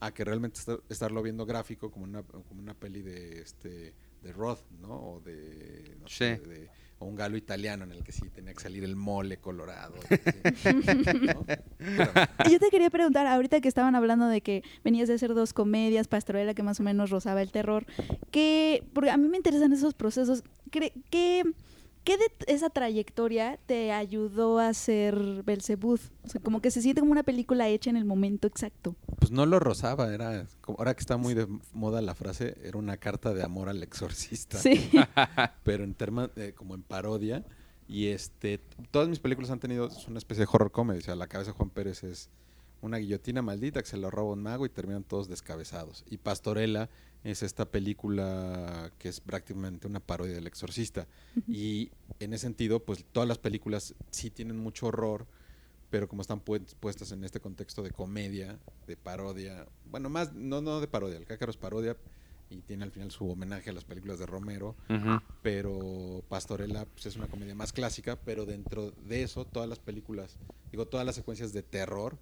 a 0.00 0.12
que 0.12 0.24
realmente 0.24 0.58
estar- 0.60 0.80
estarlo 0.88 1.22
viendo 1.22 1.46
gráfico 1.46 1.90
como 1.90 2.04
una, 2.04 2.22
como 2.22 2.60
una 2.60 2.74
peli 2.74 3.02
de 3.02 3.40
este 3.40 3.94
de 4.22 4.32
Roth, 4.32 4.60
¿no? 4.80 4.94
O 5.14 5.20
de, 5.20 5.96
no 6.00 6.06
sé, 6.08 6.36
Sí. 6.42 6.48
de- 6.48 6.70
o 7.00 7.04
un 7.06 7.16
galo 7.16 7.36
italiano 7.36 7.82
en 7.82 7.90
el 7.90 8.04
que 8.04 8.12
sí 8.12 8.30
tenía 8.30 8.54
que 8.54 8.60
salir 8.62 8.84
el 8.84 8.94
mole 8.94 9.38
colorado. 9.38 9.94
¿no? 11.34 11.44
Pero- 11.78 12.12
Yo 12.48 12.58
te 12.60 12.70
quería 12.70 12.90
preguntar, 12.90 13.26
ahorita 13.26 13.60
que 13.60 13.66
estaban 13.68 13.94
hablando 13.96 14.28
de 14.28 14.40
que 14.40 14.62
venías 14.84 15.08
de 15.08 15.14
hacer 15.14 15.34
dos 15.34 15.52
comedias, 15.52 16.06
Pastorela, 16.08 16.54
que 16.54 16.62
más 16.62 16.78
o 16.78 16.82
menos 16.84 17.10
rozaba 17.10 17.42
el 17.42 17.50
terror, 17.50 17.86
¿qué, 18.30 18.84
porque 18.92 19.10
a 19.10 19.16
mí 19.16 19.28
me 19.28 19.36
interesan 19.36 19.72
esos 19.72 19.94
procesos, 19.94 20.44
¿qué, 20.70 21.44
qué, 22.04 22.16
de 22.18 22.24
esa 22.46 22.70
trayectoria 22.70 23.58
te 23.66 23.92
ayudó 23.92 24.58
a 24.58 24.72
ser 24.74 25.42
Belzebud? 25.44 26.00
O 26.24 26.28
sea, 26.28 26.40
como 26.40 26.60
que 26.60 26.70
se 26.70 26.82
siente 26.82 27.00
como 27.00 27.12
una 27.12 27.22
película 27.22 27.68
hecha 27.68 27.90
en 27.90 27.96
el 27.96 28.04
momento 28.04 28.46
exacto. 28.46 28.94
Pues 29.18 29.30
no 29.30 29.46
lo 29.46 29.58
rozaba, 29.60 30.12
era 30.12 30.46
ahora 30.66 30.94
que 30.94 31.00
está 31.00 31.16
muy 31.16 31.34
de 31.34 31.46
moda 31.72 32.00
la 32.02 32.14
frase, 32.14 32.56
era 32.64 32.78
una 32.78 32.96
carta 32.96 33.32
de 33.34 33.42
amor 33.42 33.68
al 33.68 33.82
exorcista, 33.82 34.58
Sí. 34.58 34.90
pero 35.64 35.84
en 35.84 35.96
terma- 35.96 36.30
eh, 36.36 36.52
como 36.56 36.74
en 36.74 36.82
parodia. 36.82 37.44
Y 37.88 38.06
este, 38.06 38.58
todas 38.90 39.08
mis 39.08 39.18
películas 39.18 39.50
han 39.50 39.60
tenido 39.60 39.88
es 39.88 40.06
una 40.08 40.18
especie 40.18 40.44
de 40.44 40.50
horror 40.50 40.70
comedy. 40.70 41.00
O 41.00 41.02
sea, 41.02 41.14
la 41.16 41.26
cabeza 41.26 41.50
de 41.50 41.56
Juan 41.56 41.68
Pérez 41.70 42.04
es 42.04 42.30
una 42.80 42.96
guillotina 42.98 43.42
maldita 43.42 43.82
que 43.82 43.88
se 43.88 43.96
lo 43.96 44.10
roba 44.10 44.32
un 44.32 44.42
mago 44.42 44.64
y 44.64 44.70
terminan 44.70 45.04
todos 45.04 45.28
descabezados. 45.28 46.04
Y 46.08 46.16
Pastorela 46.18 46.88
es 47.24 47.42
esta 47.42 47.64
película 47.70 48.92
que 48.98 49.08
es 49.08 49.20
prácticamente 49.20 49.86
una 49.86 50.00
parodia 50.00 50.34
del 50.34 50.46
exorcista. 50.46 51.06
Y 51.48 51.90
en 52.20 52.32
ese 52.32 52.42
sentido, 52.42 52.80
pues 52.80 53.04
todas 53.12 53.28
las 53.28 53.38
películas 53.38 53.94
sí 54.10 54.30
tienen 54.30 54.56
mucho 54.58 54.86
horror, 54.86 55.26
pero 55.90 56.08
como 56.08 56.22
están 56.22 56.44
pu- 56.44 56.64
puestas 56.80 57.12
en 57.12 57.22
este 57.24 57.38
contexto 57.40 57.82
de 57.82 57.90
comedia, 57.90 58.58
de 58.86 58.96
parodia, 58.96 59.66
bueno, 59.90 60.08
más, 60.08 60.32
no, 60.32 60.60
no 60.60 60.80
de 60.80 60.88
parodia, 60.88 61.18
el 61.18 61.26
cácaro 61.26 61.50
es 61.50 61.56
parodia 61.56 61.96
y 62.50 62.56
tiene 62.62 62.84
al 62.84 62.90
final 62.90 63.10
su 63.10 63.28
homenaje 63.30 63.70
a 63.70 63.72
las 63.72 63.84
películas 63.84 64.18
de 64.18 64.26
Romero, 64.26 64.74
pero 65.42 66.22
Pastorela 66.28 66.84
pues, 66.86 67.06
es 67.06 67.16
una 67.16 67.28
comedia 67.28 67.54
más 67.54 67.72
clásica, 67.72 68.16
pero 68.16 68.46
dentro 68.46 68.90
de 68.90 69.22
eso 69.22 69.44
todas 69.44 69.68
las 69.68 69.78
películas, 69.78 70.36
digo, 70.70 70.86
todas 70.86 71.06
las 71.06 71.14
secuencias 71.14 71.52
de 71.52 71.62
terror, 71.62 72.18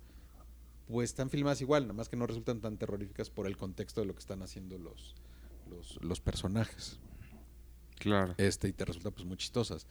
pues 0.90 1.10
están 1.10 1.30
filmadas 1.30 1.60
igual, 1.60 1.84
nada 1.84 1.94
más 1.94 2.08
que 2.08 2.16
no 2.16 2.26
resultan 2.26 2.60
tan 2.60 2.76
terroríficas 2.76 3.30
por 3.30 3.46
el 3.46 3.56
contexto 3.56 4.00
de 4.00 4.06
lo 4.06 4.14
que 4.14 4.20
están 4.20 4.42
haciendo 4.42 4.78
los, 4.78 5.14
los, 5.70 5.98
los 6.02 6.20
personajes 6.20 6.98
Claro. 7.98 8.34
este 8.38 8.68
y 8.68 8.72
te 8.72 8.84
resulta 8.84 9.10
pues 9.10 9.26
muy 9.26 9.36
chistosas. 9.36 9.86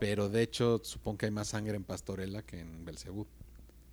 Pero 0.00 0.28
de 0.28 0.42
hecho, 0.42 0.80
supongo 0.82 1.18
que 1.18 1.26
hay 1.26 1.32
más 1.32 1.48
sangre 1.48 1.76
en 1.76 1.84
Pastorela 1.84 2.42
que 2.42 2.58
en 2.60 2.84
Belcebú. 2.84 3.26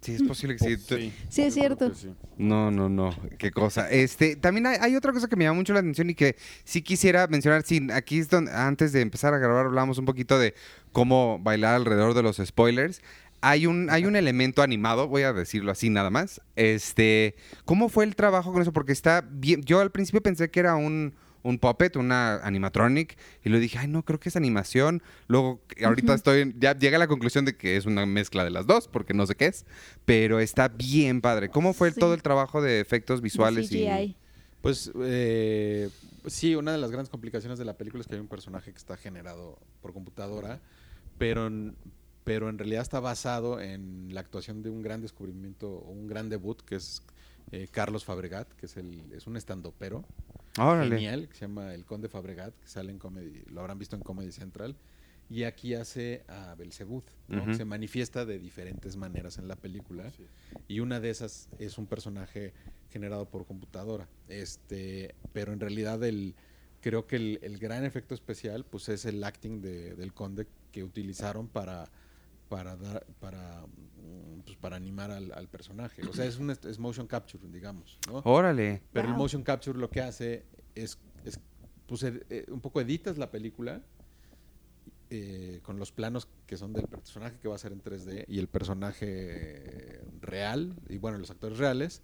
Sí, 0.02 0.16
es 0.16 0.24
posible 0.24 0.56
que 0.56 0.66
sí. 0.66 0.78
Sí, 0.78 1.14
Sí, 1.30 1.42
es 1.44 1.54
cierto. 1.54 1.94
sí. 1.94 2.12
No, 2.40 2.72
no, 2.72 2.90
no. 2.90 3.16
Qué 3.38 3.52
cosa. 3.52 3.88
Este, 3.92 4.36
también 4.36 4.66
hay, 4.66 4.78
hay 4.82 4.96
otra 4.96 5.14
cosa 5.14 5.28
que 5.28 5.36
me 5.36 5.44
llama 5.44 5.58
mucho 5.58 5.74
la 5.74 5.80
atención 5.80 6.10
y 6.10 6.16
que 6.16 6.38
sí 6.64 6.82
quisiera 6.82 7.28
mencionar. 7.28 7.62
Sí, 7.62 7.88
aquí 7.94 8.18
es 8.18 8.28
donde, 8.28 8.52
antes 8.52 8.94
de 8.94 9.02
empezar 9.02 9.36
a 9.36 9.38
grabar, 9.38 9.68
hablamos 9.68 10.00
un 10.00 10.06
poquito 10.06 10.40
de 10.40 10.56
cómo 10.92 11.38
bailar 11.38 11.76
alrededor 11.76 12.16
de 12.16 12.24
los 12.24 12.38
spoilers. 12.44 13.00
Hay 13.42 13.66
un, 13.66 13.90
hay 13.90 14.06
un 14.06 14.16
elemento 14.16 14.62
animado, 14.62 15.08
voy 15.08 15.24
a 15.24 15.34
decirlo 15.34 15.72
así 15.72 15.90
nada 15.90 16.10
más. 16.10 16.42
Este, 16.56 17.36
¿cómo 17.66 17.90
fue 17.90 18.06
el 18.06 18.16
trabajo 18.16 18.54
con 18.54 18.62
eso? 18.62 18.72
Porque 18.72 18.92
está 18.92 19.26
bien. 19.30 19.64
Yo 19.64 19.80
al 19.80 19.92
principio 19.92 20.22
pensé 20.22 20.52
que 20.52 20.60
era 20.60 20.76
un, 20.76 21.14
un 21.44 21.58
puppet, 21.58 21.96
una 21.96 22.36
animatronic, 22.46 23.18
y 23.44 23.50
luego 23.50 23.62
dije, 23.62 23.80
ay, 23.80 23.88
no, 23.88 24.04
creo 24.06 24.20
que 24.20 24.30
es 24.30 24.36
animación. 24.36 25.02
Luego, 25.28 25.60
ahorita 25.84 26.14
estoy, 26.14 26.54
ya 26.60 26.78
llegué 26.78 26.96
a 26.98 27.00
la 27.00 27.08
conclusión 27.08 27.46
de 27.46 27.58
que 27.58 27.78
es 27.78 27.88
una 27.88 28.06
mezcla 28.06 28.44
de 28.44 28.52
las 28.52 28.68
dos, 28.68 28.88
porque 28.88 29.16
no 29.16 29.26
sé 29.26 29.34
qué 29.36 29.48
es, 29.48 29.66
pero 30.06 30.40
está 30.40 30.68
bien 30.68 31.22
padre. 31.22 31.50
¿Cómo 31.50 31.74
fue 31.74 31.92
Sí. 31.92 32.00
todo 32.00 32.14
el 32.14 32.22
trabajo 32.22 32.62
de 32.62 32.80
efectos 32.80 33.22
visuales? 33.22 33.72
y 33.72 33.86
CGI. 33.88 34.16
Pues 34.62 34.92
eh, 35.04 35.90
sí, 36.28 36.54
una 36.54 36.72
de 36.72 36.78
las 36.78 36.92
grandes 36.92 37.10
complicaciones 37.10 37.58
de 37.58 37.66
la 37.66 37.76
película 37.76 38.02
es 38.02 38.08
que 38.08 38.14
hay 38.14 38.22
un 38.22 38.28
personaje 38.28 38.72
que 38.72 38.78
está 38.78 38.96
generado 38.96 39.58
por 39.82 39.92
computadora, 39.94 40.60
pero 41.18 41.48
en, 41.48 41.76
pero 42.24 42.50
en 42.50 42.58
realidad 42.58 42.82
está 42.82 43.00
basado 43.00 43.60
en 43.60 44.14
la 44.14 44.20
actuación 44.22 44.62
de 44.62 44.70
un 44.70 44.82
gran 44.82 45.02
descubrimiento 45.02 45.70
o 45.72 45.92
un 45.92 46.08
gran 46.08 46.30
debut 46.30 46.62
que 46.62 46.76
es 46.76 47.02
eh, 47.52 47.68
Carlos 47.72 48.06
Fabregat, 48.06 48.48
que 48.54 48.66
es, 48.68 48.78
el, 48.78 49.12
es 49.14 49.28
un 49.28 49.36
estandopero 49.38 50.06
Órale. 50.58 50.96
genial 50.96 51.28
que 51.28 51.34
se 51.36 51.42
llama 51.42 51.74
El 51.74 51.86
Conde 51.86 52.08
Fabregat, 52.10 52.54
que 52.60 52.68
sale 52.68 52.92
en 52.92 53.00
Comedy, 53.00 53.44
lo 53.50 53.62
habrán 53.62 53.80
visto 53.80 53.96
en 53.96 54.02
Comedy 54.04 54.32
Central. 54.32 54.76
Y 55.30 55.44
aquí 55.44 55.76
hace 55.76 56.26
a. 56.28 56.58
Ujú. 57.30 57.54
Se 57.56 57.64
manifiesta 57.64 58.26
de 58.26 58.38
diferentes 58.38 58.98
maneras 58.98 59.38
en 59.38 59.48
la 59.48 59.56
película. 59.56 60.12
Y 60.68 60.82
una 60.82 61.00
de 61.00 61.10
esas 61.10 61.48
es 61.58 61.78
un 61.78 61.86
personaje 61.88 62.52
generado 62.90 63.30
por 63.30 63.46
computadora. 63.46 64.10
Este, 64.28 65.16
pero 65.32 65.54
en 65.54 65.62
realidad 65.62 66.04
el, 66.04 66.36
creo 66.82 67.08
que 67.08 67.16
el, 67.16 67.40
el 67.44 67.60
gran 67.60 67.86
efecto 67.86 68.14
especial 68.14 68.66
pues 68.66 68.90
es 68.90 69.06
el 69.06 69.24
acting 69.24 69.62
de- 69.62 69.96
del 69.96 70.14
conde 70.14 70.48
que 70.74 70.84
utilizaron 70.84 71.48
para 71.48 71.90
para 72.52 72.76
dar 72.76 73.06
para 73.22 73.66
mm, 73.66 74.42
pues, 74.46 74.58
para 74.58 74.76
animar 74.76 75.10
al, 75.10 75.32
al 75.32 75.48
personaje. 75.48 76.06
O 76.06 76.12
sea, 76.12 76.26
es 76.26 76.38
un 76.38 76.50
es- 76.52 76.80
motion 76.80 77.08
capture, 77.08 77.48
digamos, 77.48 77.98
¿no? 78.10 78.22
Órale. 78.26 78.82
Pero 78.92 79.08
el 79.08 79.14
Wow. 79.14 79.24
motion 79.24 79.42
capture 79.44 79.80
lo 79.80 79.90
que 79.90 80.02
hace 80.02 80.46
es, 80.76 80.98
es 81.24 81.40
pues, 81.88 82.04
ed- 82.04 82.24
eh, 82.30 82.46
un 82.50 82.60
poco 82.60 82.82
editas 82.82 83.18
la 83.18 83.32
película 83.32 83.82
eh, 85.10 85.62
con 85.64 85.80
los 85.80 85.94
planos 85.94 86.28
que 86.46 86.58
son 86.58 86.74
del 86.74 86.88
personaje 86.88 87.40
que 87.40 87.48
va 87.48 87.56
a 87.56 87.58
ser 87.58 87.72
en 87.72 87.82
3D 87.82 88.26
y 88.28 88.40
el 88.40 88.48
personaje 88.50 90.02
real, 90.20 90.76
y 90.90 90.98
bueno, 90.98 91.18
los 91.20 91.32
actores 91.32 91.58
reales. 91.58 92.02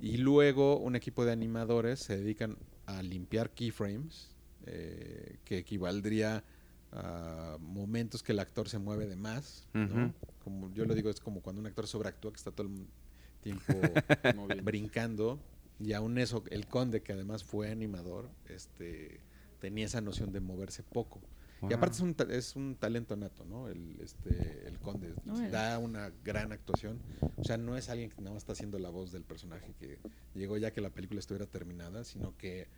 Y 0.00 0.16
luego 0.16 0.78
un 0.78 0.96
equipo 0.96 1.26
de 1.26 1.32
animadores 1.32 2.00
se 2.00 2.16
dedican 2.16 2.56
a 2.86 3.02
limpiar 3.02 3.50
keyframes, 3.50 4.34
eh, 4.64 5.38
que 5.44 5.58
equivaldría 5.58 6.44
a 6.92 7.56
momentos 7.60 8.22
que 8.22 8.32
el 8.32 8.38
actor 8.38 8.68
se 8.68 8.78
mueve 8.78 9.06
de 9.06 9.16
más. 9.16 9.68
¿no? 9.72 10.12
Como 10.42 10.72
yo 10.72 10.84
lo 10.84 10.94
digo, 10.94 11.10
es 11.10 11.20
como 11.20 11.40
cuando 11.40 11.60
un 11.60 11.66
actor 11.66 11.86
sobreactúa 11.86 12.32
que 12.32 12.38
está 12.38 12.50
todo 12.50 12.66
el 12.66 12.86
tiempo 13.40 13.74
brincando 14.62 15.38
y 15.78 15.92
aún 15.94 16.18
eso 16.18 16.44
el 16.50 16.66
conde 16.66 17.02
que 17.02 17.12
además 17.12 17.42
fue 17.42 17.70
animador 17.70 18.28
este 18.48 19.20
tenía 19.60 19.86
esa 19.86 20.00
noción 20.00 20.30
de 20.30 20.40
moverse 20.40 20.82
poco 20.82 21.20
Y 21.68 21.72
aparte 21.72 21.96
es 21.96 22.00
un, 22.00 22.16
es 22.30 22.56
un 22.56 22.74
talento 22.76 23.16
nato, 23.16 23.44
¿no? 23.44 23.68
El, 23.68 24.00
este, 24.00 24.66
el 24.66 24.78
conde 24.78 25.12
da 25.50 25.78
una 25.78 26.10
gran 26.24 26.52
actuación. 26.52 26.98
O 27.36 27.44
sea, 27.44 27.58
no 27.58 27.76
es 27.76 27.90
alguien 27.90 28.08
que 28.08 28.16
nada 28.22 28.32
más 28.32 28.44
está 28.44 28.52
haciendo 28.52 28.78
la 28.78 28.88
voz 28.88 29.12
del 29.12 29.24
personaje 29.24 29.74
que 29.78 29.98
llegó 30.34 30.56
ya 30.56 30.70
que 30.72 30.80
la 30.80 30.88
película 30.88 31.20
estuviera 31.20 31.44
terminada, 31.44 32.04
sino 32.04 32.34
que 32.38 32.68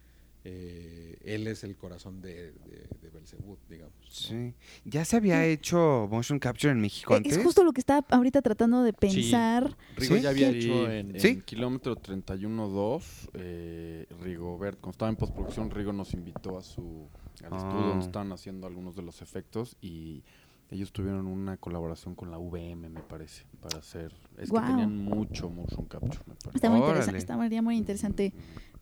eh, 0.45 1.17
él 1.25 1.47
es 1.47 1.63
el 1.65 1.77
corazón 1.77 2.21
de, 2.21 2.53
de, 2.53 2.89
de 3.01 3.11
Belzebú, 3.13 3.57
digamos. 3.69 3.95
¿no? 4.03 4.11
Sí. 4.11 4.55
¿Ya 4.85 5.05
se 5.05 5.17
había 5.17 5.45
hecho 5.47 6.09
motion 6.11 6.39
capture 6.39 6.73
en 6.73 6.81
México 6.81 7.15
Eh, 7.15 7.19
antes? 7.19 7.37
Es 7.37 7.43
justo 7.45 7.63
lo 7.65 7.73
que 7.73 7.81
estaba 7.81 8.05
ahorita 8.11 8.43
tratando 8.43 8.83
de 8.83 8.93
pensar. 8.93 9.77
Rigo 9.97 10.17
¿Sí? 10.17 10.23
ya 10.23 10.31
había 10.31 10.51
hecho 10.51 10.91
en, 10.91 11.19
¿Sí? 11.21 11.29
en 11.29 11.41
kilómetro 11.43 11.97
31.2, 11.97 13.31
eh, 13.35 14.07
Rigobert, 14.21 14.81
cuando 14.81 14.91
estaba 14.93 15.09
en 15.11 15.17
postproducción, 15.17 15.71
Rigo 15.71 15.93
nos 15.93 16.13
invitó 16.15 16.59
a 16.59 16.63
su 16.63 17.09
al 17.45 17.53
Ah. 17.55 17.57
estudio 17.57 17.87
donde 17.89 18.05
estaban 18.05 18.31
haciendo 18.33 18.67
algunos 18.67 18.95
de 18.95 19.03
los 19.03 19.21
efectos 19.23 19.77
y 19.81 20.23
ellos 20.71 20.93
tuvieron 20.93 21.27
una 21.27 21.57
colaboración 21.57 22.15
con 22.15 22.31
la 22.31 22.39
VM, 22.39 22.89
me 22.89 23.01
parece, 23.01 23.45
para 23.61 23.79
hacer... 23.79 24.13
Es 24.39 24.49
Guau. 24.49 24.63
que 24.65 24.71
tenían 24.71 24.97
mucho 24.97 25.51
motion 25.51 25.85
capture, 25.87 26.21
me 26.27 26.35
parece. 26.35 26.51
Está 26.57 26.71
muy 26.71 26.79
interesante, 26.81 27.19
estaría 27.19 27.63
muy 27.63 27.77
interesante 27.77 28.33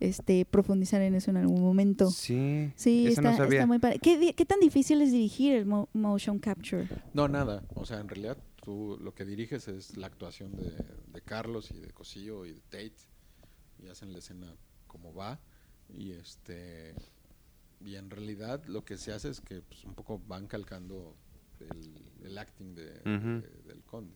este, 0.00 0.44
profundizar 0.44 1.00
en 1.02 1.14
eso 1.14 1.30
en 1.30 1.36
algún 1.36 1.60
momento. 1.62 2.10
Sí. 2.10 2.72
Sí, 2.76 3.06
eso 3.06 3.20
está, 3.20 3.30
no 3.30 3.36
sabía. 3.36 3.58
está 3.60 3.66
muy 3.66 3.78
padre. 3.78 3.98
¿Qué, 4.00 4.44
tan 4.46 4.60
difícil 4.60 5.00
es 5.02 5.12
dirigir 5.12 5.54
el 5.54 5.66
mo- 5.66 5.88
motion 5.92 6.38
capture? 6.38 6.88
No, 7.14 7.28
nada. 7.28 7.62
O 7.74 7.84
sea, 7.84 8.00
en 8.00 8.08
realidad 8.08 8.36
tú 8.62 8.98
lo 9.00 9.14
que 9.14 9.24
diriges 9.24 9.68
es 9.68 9.96
la 9.96 10.06
actuación 10.06 10.56
de, 10.56 10.70
de 11.12 11.20
Carlos 11.22 11.70
y 11.70 11.78
de 11.78 11.90
Cosillo 11.92 12.44
y 12.46 12.52
de 12.52 12.60
Tate. 12.62 12.96
Y 13.82 13.88
hacen 13.88 14.12
la 14.12 14.18
escena 14.18 14.54
como 14.86 15.14
va. 15.14 15.38
Y 15.88 16.12
este 16.12 16.94
y 17.84 17.96
en 17.96 18.10
realidad 18.10 18.62
lo 18.66 18.84
que 18.84 18.98
se 18.98 19.12
hace 19.12 19.30
es 19.30 19.40
que 19.40 19.62
pues, 19.62 19.84
un 19.84 19.94
poco 19.94 20.20
van 20.26 20.46
calcando 20.46 21.16
el, 21.60 22.26
el 22.26 22.36
acting 22.38 22.74
de, 22.74 22.90
del 23.66 23.82
conde. 23.86 24.14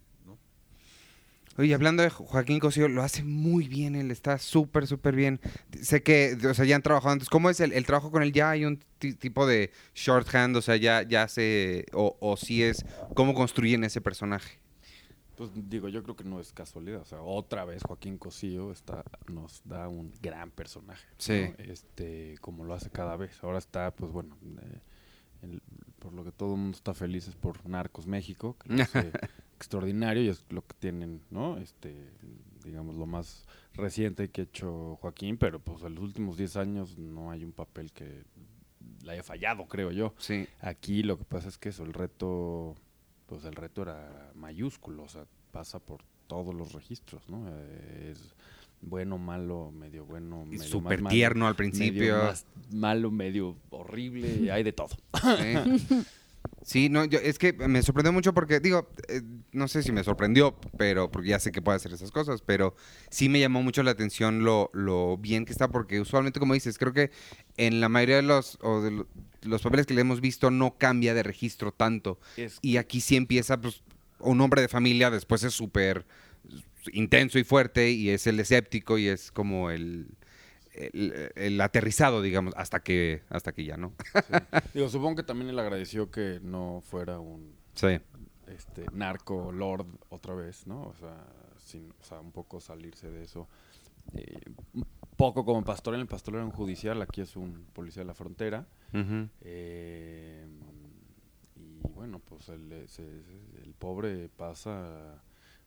Oye, 1.57 1.73
hablando 1.75 2.03
de 2.03 2.11
Jo- 2.11 2.25
Joaquín 2.25 2.59
Cosío, 2.59 2.89
lo 2.89 3.03
hace 3.03 3.23
muy 3.23 3.69
bien 3.69 3.95
él, 3.95 4.11
está 4.11 4.39
súper, 4.39 4.87
súper 4.87 5.15
bien. 5.15 5.41
Sé 5.81 6.03
que, 6.03 6.37
o 6.51 6.55
sea, 6.55 6.65
ya 6.65 6.75
han 6.77 6.83
trabajado 6.83 7.13
antes. 7.13 7.29
¿Cómo 7.29 7.49
es 7.51 7.61
el, 7.61 7.73
el 7.73 7.87
trabajo 7.87 8.11
con 8.11 8.23
él? 8.23 8.33
¿Ya 8.33 8.51
hay 8.51 8.65
un 8.65 8.81
ti- 8.99 9.15
tipo 9.15 9.47
de 9.47 9.71
shorthand? 9.95 10.57
O 10.57 10.63
sea, 10.63 10.77
ya, 10.77 11.03
ya 11.03 11.29
se... 11.29 11.87
O, 11.93 12.17
o 12.21 12.37
si 12.37 12.63
es... 12.63 12.85
¿Cómo 13.15 13.35
construyen 13.35 13.85
ese 13.85 14.01
personaje? 14.01 14.59
Pues 15.37 15.51
digo, 15.55 15.89
yo 15.89 16.03
creo 16.05 16.17
que 16.17 16.25
no 16.25 16.41
es 16.41 16.53
casualidad. 16.53 17.01
O 17.01 17.05
sea, 17.05 17.21
otra 17.21 17.65
vez 17.65 17.83
Joaquín 17.87 18.19
Cosío 18.19 18.71
está, 18.73 19.05
nos 19.29 19.63
da 19.65 19.89
un 19.89 20.13
gran 20.23 20.51
personaje. 20.51 21.05
¿no? 21.09 21.15
Sí. 21.19 21.53
Este, 21.59 22.37
como 22.41 22.65
lo 22.65 22.75
hace 22.75 22.91
cada 22.91 23.17
vez. 23.17 23.33
Ahora 23.43 23.59
está, 23.59 23.93
pues 23.95 24.11
bueno, 24.13 24.37
eh, 24.61 24.79
el- 25.43 25.63
por 25.99 26.13
lo 26.13 26.23
que 26.25 26.33
todo 26.33 26.55
el 26.55 26.61
mundo 26.61 26.77
está 26.77 26.95
feliz 26.95 27.27
es 27.29 27.35
por 27.37 27.65
Narcos 27.69 28.07
México, 28.07 28.57
que 28.59 28.75
lo 28.75 28.83
hace 28.83 29.13
extraordinario 29.55 30.23
y 30.23 30.29
es 30.29 30.45
lo 30.51 30.67
que 30.67 30.75
tienen, 30.79 31.23
¿no? 31.31 31.59
Este, 31.59 31.95
digamos, 32.65 32.97
lo 32.97 33.07
más 33.07 33.47
reciente 33.75 34.31
que 34.31 34.43
ha 34.43 34.45
hecho 34.45 34.97
Joaquín, 35.01 35.37
pero 35.37 35.59
pues 35.61 35.83
en 35.83 35.95
los 35.95 36.05
últimos 36.05 36.37
10 36.37 36.57
años 36.57 36.99
no 36.99 37.31
hay 37.31 37.45
un 37.45 37.53
papel 37.53 37.93
que 37.93 38.25
le 39.03 39.13
haya 39.13 39.23
fallado, 39.23 39.67
creo 39.67 39.91
yo. 39.91 40.15
Sí. 40.19 40.47
Aquí 40.61 41.03
lo 41.03 41.19
que 41.19 41.25
pasa 41.25 41.49
es 41.49 41.59
que 41.59 41.71
eso, 41.71 41.85
el 41.85 41.93
reto, 41.93 42.75
pues 43.27 43.45
el 43.45 43.55
reto 43.55 43.83
era 43.83 44.33
mayúsculo, 44.35 45.05
o 45.05 45.09
sea, 45.09 45.27
pasa 45.53 45.79
por 45.79 46.03
todos 46.27 46.55
los 46.55 46.73
registros, 46.73 47.29
¿no? 47.29 47.47
Eh, 47.49 48.11
es 48.13 48.35
bueno, 48.81 49.19
malo, 49.19 49.71
medio 49.71 50.05
bueno, 50.05 50.45
medio 50.45 50.63
súper 50.63 51.01
malo, 51.01 51.15
tierno 51.15 51.47
al 51.47 51.53
medio 51.53 51.57
principio. 51.57 52.19
más 52.19 52.47
malo, 52.71 53.11
medio 53.11 53.57
horrible, 53.71 54.51
hay 54.53 54.63
de 54.63 54.73
todo. 54.73 54.97
Sí. 55.39 56.05
Sí, 56.62 56.89
no, 56.89 57.05
yo, 57.05 57.19
es 57.19 57.39
que 57.39 57.53
me 57.53 57.83
sorprendió 57.83 58.12
mucho 58.12 58.33
porque, 58.33 58.59
digo, 58.59 58.89
eh, 59.09 59.21
no 59.53 59.69
sé 59.69 59.83
si 59.83 59.93
me 59.93 60.03
sorprendió, 60.03 60.57
pero 60.79 61.11
porque 61.11 61.29
ya 61.29 61.39
sé 61.39 61.53
que 61.53 61.61
puede 61.61 61.77
hacer 61.77 61.93
esas 61.93 62.11
cosas, 62.11 62.41
pero 62.41 62.75
sí 63.11 63.29
me 63.29 63.39
llamó 63.39 63.62
mucho 63.62 63.83
la 63.83 63.91
atención 63.91 64.45
lo, 64.45 64.71
lo 64.73 65.19
bien 65.19 65.45
que 65.45 65.53
está, 65.53 65.69
porque 65.69 66.01
usualmente, 66.01 66.41
como 66.41 66.55
dices, 66.55 66.79
creo 66.79 66.95
que 66.95 67.11
en 67.59 67.81
la 67.81 67.91
mayoría 67.91 68.16
de 68.16 68.23
los, 68.23 68.59
o 68.62 68.81
de 68.81 68.91
lo- 68.93 69.07
los 69.43 69.61
papeles 69.61 69.85
que 69.85 69.93
le 69.93 70.01
hemos 70.01 70.23
visto 70.23 70.51
no 70.51 70.79
cambia 70.79 71.12
de 71.12 71.23
registro 71.23 71.71
tanto. 71.71 72.19
Es 72.39 72.59
Y 72.62 72.79
aquí 72.79 73.03
sí 73.03 73.16
empieza, 73.16 73.61
pues, 73.61 73.83
un 74.21 74.41
hombre 74.41 74.62
de 74.62 74.69
familia, 74.69 75.11
después 75.11 75.45
es 75.45 75.53
súper 75.53 76.07
intenso 76.93 77.39
y 77.39 77.45
fuerte, 77.45 77.91
y 77.91 78.09
es 78.09 78.27
el 78.27 78.41
escéptico, 78.41 78.97
y 78.97 79.09
es 79.09 79.31
como 79.31 79.71
el, 79.71 80.07
el, 80.75 81.33
el 81.37 81.61
aterrizado, 81.61 82.21
digamos, 82.23 82.55
hasta 82.57 82.81
que, 82.81 83.23
hasta 83.31 83.53
que 83.53 83.65
ya, 83.65 83.77
¿no? 83.77 83.93
sí. 84.13 84.21
Digo, 84.75 84.89
supongo 84.89 85.17
que 85.17 85.23
también 85.23 85.49
él 85.51 85.59
agradeció 85.59 86.11
que 86.11 86.41
no 86.43 86.81
fuera 86.85 87.19
un 87.19 87.55
Sí. 87.75 87.99
este 88.49 88.87
narco 88.93 89.51
lord 89.53 89.87
otra 90.11 90.35
vez, 90.35 90.67
¿no? 90.67 90.83
O 90.83 90.95
sea, 90.95 91.17
sin, 91.59 91.93
o 92.01 92.05
sea, 92.05 92.21
un 92.21 92.33
poco 92.33 92.61
salirse 92.61 93.11
de 93.11 93.25
eso. 93.25 93.49
Eh, 94.15 94.39
poco 95.17 95.45
como 95.45 95.65
Pastor, 95.65 95.95
en 95.95 96.01
el 96.01 96.07
Pastor 96.07 96.35
era 96.35 96.45
un 96.45 96.51
judicial, 96.51 97.01
aquí 97.03 97.21
es 97.23 97.37
un 97.37 97.67
policía 97.73 98.03
de 98.03 98.07
la 98.07 98.15
frontera. 98.15 98.67
Eh, 99.41 100.47
y 101.57 101.81
bueno, 101.95 102.21
pues 102.21 102.49
el, 102.49 102.71
ese- 102.73 103.23
el 103.63 103.75
pobre 103.79 104.29
pasa, 104.29 105.23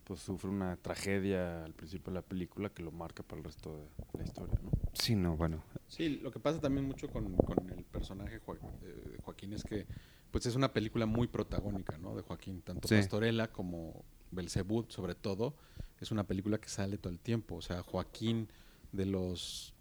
pues 0.08 0.22
sufre 0.22 0.50
una 0.50 0.78
tragedia 0.78 1.66
al 1.66 1.74
principio 1.74 2.12
de 2.14 2.20
la 2.20 2.22
película 2.22 2.70
que 2.70 2.82
lo 2.82 2.92
marca 2.92 3.24
para 3.24 3.40
el 3.40 3.44
resto 3.44 3.76
de 4.14 4.18
la 4.20 4.24
historia, 4.24 4.58
¿no? 4.64 4.72
Sí, 4.94 5.16
no, 5.16 5.36
bueno. 5.36 5.62
Sí, 5.88 6.08
lo 6.22 6.32
que 6.32 6.40
pasa 6.40 6.62
también 6.62 6.86
mucho 6.88 7.10
con, 7.10 7.36
con 7.36 7.70
el 7.70 7.84
personaje 7.84 8.40
Joa- 8.40 8.58
eh, 8.84 9.12
de 9.12 9.18
Joaquín 9.22 9.52
es 9.52 9.64
que 9.66 9.86
pues 10.32 10.46
es 10.46 10.56
una 10.56 10.72
película 10.72 11.06
muy 11.06 11.28
protagónica, 11.28 11.98
¿no? 11.98 12.16
De 12.16 12.22
Joaquín, 12.22 12.62
tanto 12.62 12.88
Sí. 12.88 12.96
Pastorela 12.96 13.52
como 13.52 14.06
Belcebú, 14.32 14.86
sobre 14.88 15.14
todo, 15.16 15.56
es 16.00 16.12
una 16.12 16.24
película 16.26 16.58
que 16.58 16.70
sale 16.70 16.98
todo 16.98 17.12
el 17.12 17.20
tiempo. 17.20 17.56
O 17.56 17.62
sea, 17.62 17.82
Joaquín 17.84 18.48
de 18.94 19.06
los 19.06 19.74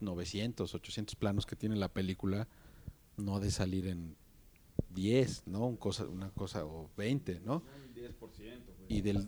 900, 0.00 0.74
800 0.74 1.16
planos 1.16 1.44
que 1.46 1.56
tiene 1.56 1.74
la 1.76 1.88
película, 1.88 2.46
no 3.16 3.36
ha 3.36 3.40
de 3.40 3.50
salir 3.50 3.86
en 3.88 4.16
10, 4.90 5.46
¿no? 5.46 5.66
Un 5.66 5.76
cosa, 5.76 6.04
una 6.06 6.30
cosa, 6.30 6.64
o 6.64 6.88
20, 6.96 7.40
¿no? 7.40 7.62
Y 8.88 9.00
del, 9.00 9.26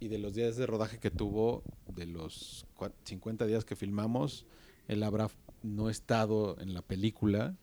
y 0.00 0.08
de 0.08 0.18
los 0.18 0.34
días 0.34 0.56
de 0.56 0.66
rodaje 0.66 0.98
que 0.98 1.10
tuvo, 1.10 1.62
de 1.94 2.06
los 2.06 2.66
cua- 2.76 2.92
50 3.04 3.46
días 3.46 3.64
que 3.64 3.76
filmamos, 3.76 4.46
él 4.88 5.02
habrá 5.02 5.30
no 5.62 5.88
estado 5.88 6.56
en 6.60 6.74
la 6.74 6.82
película 6.82 7.56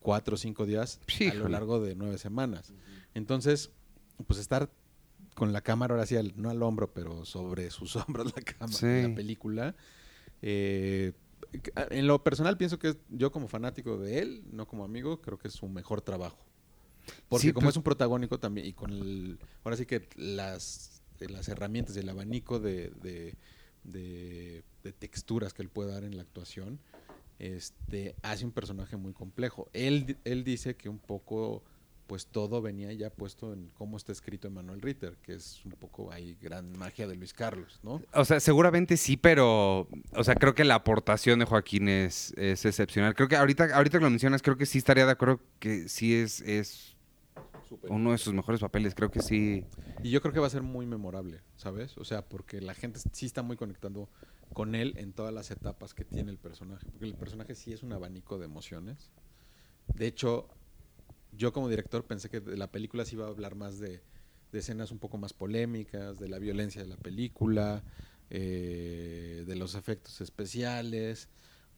cuatro 0.00 0.34
o 0.34 0.38
cinco 0.38 0.66
días 0.66 1.00
a 1.30 1.34
lo 1.34 1.48
largo 1.48 1.80
de 1.80 1.94
nueve 1.94 2.18
semanas. 2.18 2.72
Entonces, 3.14 3.70
pues 4.26 4.38
estar 4.40 4.70
con 5.34 5.52
la 5.52 5.60
cámara 5.62 5.94
ahora 5.94 6.06
sí, 6.06 6.16
al- 6.16 6.32
no 6.36 6.50
al 6.50 6.62
hombro, 6.62 6.92
pero 6.92 7.24
sobre 7.24 7.70
sus 7.70 7.94
hombros 7.96 8.32
la 8.36 8.42
cámara, 8.42 8.72
Sí. 8.78 9.02
la 9.08 9.14
película. 9.14 9.74
eh, 10.42 11.12
en 11.90 12.06
lo 12.06 12.22
personal 12.22 12.56
pienso 12.56 12.78
que 12.78 12.96
yo 13.08 13.32
como 13.32 13.48
fanático 13.48 13.98
de 13.98 14.20
él, 14.20 14.44
no 14.52 14.66
como 14.68 14.84
amigo, 14.84 15.20
creo 15.20 15.36
que 15.38 15.48
es 15.48 15.54
su 15.54 15.68
mejor 15.68 16.00
trabajo. 16.00 16.38
Porque 17.28 17.48
Sí, 17.48 17.52
como 17.52 17.68
es 17.68 17.76
un 17.76 17.82
protagónico 17.82 18.38
también, 18.38 18.66
y 18.68 18.72
con 18.72 18.92
el, 18.92 19.38
ahora 19.64 19.76
sí 19.76 19.84
que 19.86 20.08
las, 20.16 20.99
las 21.28 21.48
herramientas, 21.48 21.96
el 21.96 22.08
abanico 22.08 22.58
de, 22.60 22.90
de, 23.02 23.34
de- 23.84 24.64
de 24.82 24.92
texturas 24.92 25.52
que 25.52 25.62
él 25.62 25.68
puede 25.68 25.92
dar 25.92 26.04
en 26.04 26.16
la 26.16 26.22
actuación, 26.22 26.80
este, 27.38 28.14
hace 28.22 28.44
un 28.44 28.52
personaje 28.52 28.96
muy 28.96 29.12
complejo. 29.12 29.68
Él, 29.72 30.16
él 30.24 30.44
dice 30.44 30.74
que 30.76 30.88
un 30.88 30.98
poco, 30.98 31.62
pues 32.06 32.26
todo 32.26 32.60
venía 32.60 32.92
ya 32.92 33.08
puesto 33.10 33.52
en 33.52 33.68
cómo 33.70 33.96
está 33.96 34.12
escrito 34.12 34.48
Emanuel 34.48 34.80
Ritter, 34.82 35.16
que 35.22 35.34
es 35.34 35.64
un 35.64 35.72
poco 35.72 36.12
ahí 36.12 36.36
gran 36.40 36.72
magia 36.78 37.06
de 37.06 37.14
Luis 37.14 37.32
Carlos, 37.32 37.78
¿no? 37.82 38.02
O 38.12 38.24
sea, 38.24 38.40
seguramente 38.40 38.96
sí, 38.96 39.16
pero, 39.16 39.88
o 40.12 40.24
sea, 40.24 40.34
creo 40.34 40.54
que 40.54 40.64
la 40.64 40.74
aportación 40.76 41.38
de 41.38 41.44
Joaquín 41.44 41.88
es, 41.88 42.32
es 42.36 42.64
excepcional. 42.64 43.14
Creo 43.14 43.28
que 43.28 43.36
ahorita, 43.36 43.74
ahorita 43.74 43.98
que 43.98 44.04
lo 44.04 44.10
mencionas, 44.10 44.42
creo 44.42 44.56
que 44.56 44.66
sí 44.66 44.78
estaría 44.78 45.06
de 45.06 45.12
acuerdo 45.12 45.40
que 45.58 45.88
sí 45.88 46.14
es, 46.14 46.40
es 46.42 46.89
uno 47.88 48.12
de 48.12 48.18
sus 48.18 48.34
mejores 48.34 48.60
papeles. 48.60 48.94
Creo 48.94 49.10
que 49.10 49.20
sí. 49.20 49.64
Y 50.02 50.10
yo 50.10 50.20
creo 50.20 50.32
que 50.32 50.40
va 50.40 50.46
a 50.46 50.50
ser 50.50 50.62
muy 50.62 50.86
memorable, 50.86 51.40
¿sabes? 51.56 51.96
O 51.98 52.04
sea, 52.04 52.28
porque 52.28 52.60
la 52.60 52.74
gente 52.74 53.00
sí 53.12 53.26
está 53.26 53.42
muy 53.42 53.56
conectando 53.56 54.08
con 54.52 54.74
él 54.74 54.94
en 54.96 55.12
todas 55.12 55.32
las 55.32 55.50
etapas 55.50 55.94
que 55.94 56.04
tiene 56.04 56.30
el 56.30 56.38
personaje. 56.38 56.86
Porque 56.90 57.06
el 57.06 57.14
personaje 57.14 57.54
sí 57.54 57.72
es 57.72 57.82
un 57.82 57.92
abanico 57.92 58.38
de 58.38 58.46
emociones. 58.46 59.10
De 59.94 60.06
hecho, 60.06 60.48
yo 61.32 61.52
como 61.52 61.68
director 61.68 62.04
pensé 62.04 62.28
que 62.28 62.40
de 62.40 62.56
la 62.56 62.70
película 62.70 63.04
sí 63.04 63.16
iba 63.16 63.26
a 63.26 63.28
hablar 63.28 63.54
más 63.54 63.78
de, 63.78 64.02
de 64.52 64.58
escenas 64.58 64.90
un 64.90 64.98
poco 64.98 65.18
más 65.18 65.32
polémicas, 65.32 66.18
de 66.18 66.28
la 66.28 66.38
violencia 66.38 66.82
de 66.82 66.88
la 66.88 66.96
película, 66.96 67.84
eh, 68.30 69.44
de 69.46 69.56
los 69.56 69.74
efectos 69.74 70.20
especiales. 70.20 71.28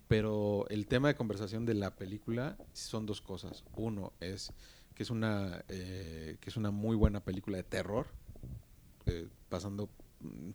Pero 0.08 0.66
el 0.68 0.86
tema 0.86 1.08
de 1.08 1.14
conversación 1.14 1.64
de 1.64 1.74
la 1.74 1.96
película 1.96 2.58
son 2.72 3.06
dos 3.06 3.20
cosas. 3.20 3.64
Uno 3.76 4.12
es 4.20 4.52
que 4.94 5.02
es 5.02 5.10
una 5.10 5.64
eh, 5.68 6.36
que 6.40 6.50
es 6.50 6.56
una 6.56 6.70
muy 6.70 6.96
buena 6.96 7.24
película 7.24 7.56
de 7.56 7.62
terror, 7.64 8.06
eh, 9.06 9.28
pasando 9.48 9.88
mm, 10.20 10.50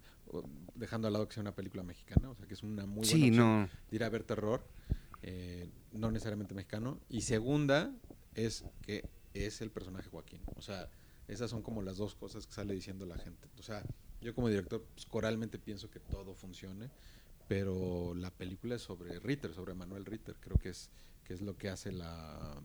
dejando 0.76 1.08
al 1.08 1.14
lado 1.14 1.28
que 1.28 1.34
sea 1.34 1.42
una 1.42 1.56
película 1.56 1.84
mexicana, 1.84 2.30
o 2.30 2.36
sea 2.36 2.46
que 2.48 2.54
es 2.54 2.64
una 2.64 2.86
muy 2.86 3.08
buena 3.08 3.12
Sí, 3.12 3.30
opción 3.30 3.36
no. 3.62 3.70
de 3.90 3.96
ir 3.96 4.04
a 4.04 4.10
ver 4.10 4.24
terror, 4.24 4.68
eh, 5.22 5.70
no 5.94 6.12
necesariamente 6.12 6.54
mexicano. 6.54 7.00
Y 7.10 7.22
segunda 7.22 7.94
es 8.36 8.66
que 8.82 9.10
es 9.34 9.62
el 9.62 9.72
personaje 9.72 10.10
Joaquín. 10.10 10.42
O 10.56 10.62
sea, 10.62 10.90
esas 11.28 11.50
son 11.50 11.62
como 11.62 11.82
las 11.82 11.98
dos 11.98 12.16
cosas 12.16 12.46
que 12.46 12.54
sale 12.54 12.74
diciendo 12.74 13.06
la 13.06 13.18
gente. 13.18 13.48
O 13.58 13.64
sea, 13.64 13.84
yo 14.22 14.34
como 14.36 14.50
director, 14.50 14.84
pues, 14.94 15.06
coralmente 15.06 15.60
pienso 15.60 15.90
que 15.90 16.00
todo 16.00 16.34
funcione, 16.34 16.90
pero 17.48 18.14
la 18.16 18.32
película 18.32 18.76
es 18.76 18.82
sobre 18.82 19.20
Ritter, 19.20 19.54
sobre 19.54 19.74
Manuel 19.74 20.06
Ritter. 20.06 20.36
Creo 20.40 20.58
que 20.58 20.70
es, 20.70 20.90
que 21.24 21.34
es 21.34 21.42
lo 21.42 21.56
que 21.58 21.70
hace 21.70 21.92
la, 21.92 22.62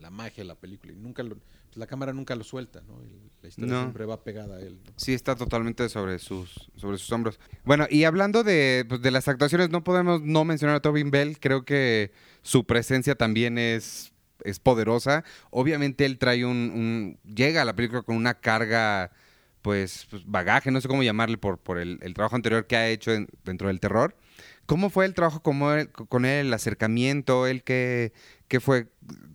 la 0.00 0.10
magia 0.10 0.42
de 0.42 0.44
la 0.44 0.54
película. 0.54 0.92
Y 0.92 0.96
nunca 0.96 1.22
lo- 1.22 1.36
pues, 1.36 1.76
la 1.76 1.86
cámara 1.86 2.12
nunca 2.12 2.34
lo 2.36 2.44
suelta, 2.44 2.80
¿no? 2.86 3.00
La 3.42 3.48
historia 3.48 3.72
No. 3.72 3.80
siempre 3.82 4.04
va 4.06 4.22
pegada 4.22 4.56
a 4.56 4.60
él. 4.60 4.78
¿no? 4.84 4.92
Sí, 4.96 5.14
está 5.14 5.34
totalmente 5.36 5.88
sobre 5.88 6.18
sus, 6.18 6.70
sobre 6.76 6.98
sus 6.98 7.10
hombros. 7.12 7.38
Bueno, 7.64 7.86
y 7.90 8.04
hablando 8.04 8.42
de, 8.44 8.84
pues, 8.88 9.02
de 9.02 9.10
las 9.10 9.28
actuaciones, 9.28 9.70
no 9.70 9.82
podemos 9.84 10.22
no 10.22 10.44
mencionar 10.44 10.76
a 10.76 10.80
Tobin 10.80 11.10
Bell. 11.10 11.38
Creo 11.40 11.64
que 11.64 12.12
su 12.42 12.64
presencia 12.66 13.14
también 13.14 13.58
es, 13.58 14.12
es 14.44 14.58
poderosa. 14.60 15.24
Obviamente 15.50 16.04
él 16.04 16.18
trae 16.18 16.44
un, 16.44 16.56
un- 16.74 17.18
llega 17.34 17.62
a 17.62 17.64
la 17.64 17.74
película 17.74 18.02
con 18.02 18.16
una 18.16 18.34
carga, 18.34 19.10
pues, 19.62 20.06
pues, 20.10 20.22
bagaje, 20.26 20.70
no 20.70 20.80
sé 20.80 20.88
cómo 20.88 21.02
llamarle, 21.02 21.38
por, 21.38 21.58
por 21.58 21.78
el, 21.78 21.98
el 22.02 22.14
trabajo 22.14 22.36
anterior 22.36 22.66
que 22.66 22.76
ha 22.76 22.88
hecho 22.88 23.12
en- 23.12 23.28
dentro 23.44 23.68
del 23.68 23.80
terror. 23.80 24.16
¿Cómo 24.66 24.90
fue 24.90 25.06
el 25.06 25.14
trabajo 25.14 25.40
con 25.42 26.24
él, 26.24 26.46
el 26.46 26.52
acercamiento? 26.52 27.46
¿Él 27.46 27.62
que, 27.62 28.12
que 28.48 28.60
fue? 28.60 28.88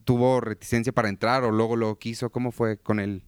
¿Tuvo 0.03 0.41
reticencia 0.41 0.91
para 0.91 1.09
entrar 1.09 1.43
o 1.43 1.51
luego 1.51 1.75
lo 1.75 1.97
quiso? 1.97 2.29
¿Cómo 2.31 2.51
fue 2.51 2.77
con 2.77 2.99
él 2.99 3.23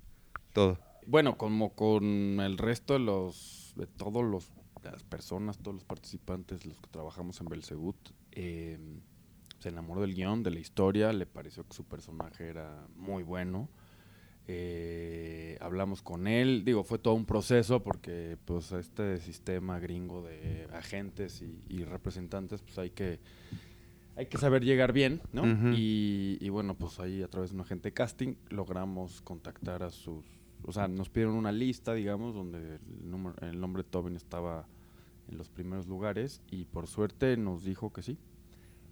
todo? 0.53 0.79
Bueno, 1.05 1.37
como 1.37 1.73
con 1.75 2.39
el 2.39 2.57
resto 2.57 2.93
de 2.93 2.99
los, 2.99 3.73
de 3.75 3.87
todos 3.87 4.23
los 4.23 4.51
las 4.91 5.03
personas, 5.03 5.57
todos 5.57 5.75
los 5.75 5.83
participantes, 5.83 6.65
los 6.65 6.79
que 6.79 6.89
trabajamos 6.89 7.39
en 7.41 7.47
Belzegut, 7.47 7.95
eh, 8.31 8.77
se 9.59 9.69
enamoró 9.69 10.01
del 10.01 10.13
guion, 10.13 10.43
de 10.43 10.51
la 10.51 10.59
historia, 10.59 11.13
le 11.13 11.25
pareció 11.25 11.65
que 11.67 11.73
su 11.73 11.85
personaje 11.85 12.47
era 12.47 12.85
muy 12.95 13.23
bueno. 13.23 13.69
Eh, 14.47 15.57
hablamos 15.61 16.01
con 16.01 16.27
él, 16.27 16.63
digo, 16.65 16.83
fue 16.83 16.99
todo 16.99 17.13
un 17.13 17.25
proceso 17.25 17.81
porque 17.81 18.37
pues 18.43 18.73
este 18.73 19.17
sistema 19.19 19.79
gringo 19.79 20.21
de 20.21 20.67
agentes 20.73 21.41
y, 21.41 21.63
y 21.69 21.85
representantes, 21.85 22.61
pues 22.61 22.77
hay 22.77 22.89
que 22.89 23.19
hay 24.15 24.27
que 24.27 24.37
saber 24.37 24.63
llegar 24.63 24.93
bien, 24.93 25.21
¿no? 25.31 25.73
Y, 25.73 26.37
y 26.39 26.49
bueno, 26.49 26.75
pues 26.75 26.99
ahí 26.99 27.23
a 27.23 27.27
través 27.27 27.49
de 27.49 27.55
un 27.55 27.61
agente 27.61 27.89
de 27.89 27.93
casting 27.93 28.35
logramos 28.49 29.21
contactar 29.21 29.81
a 29.81 29.89
sus, 29.89 30.23
o 30.63 30.71
sea, 30.71 30.87
nos 30.87 31.09
pidieron 31.09 31.35
una 31.35 31.51
lista, 31.51 31.93
digamos, 31.93 32.35
donde 32.35 32.75
el, 32.75 33.09
número, 33.09 33.35
el 33.41 33.59
nombre 33.59 33.83
de 33.83 33.89
Tobin 33.89 34.15
estaba 34.15 34.67
en 35.29 35.37
los 35.37 35.49
primeros 35.49 35.87
lugares 35.87 36.41
y 36.51 36.65
por 36.65 36.87
suerte 36.87 37.37
nos 37.37 37.63
dijo 37.63 37.91
que 37.91 38.03
sí. 38.03 38.17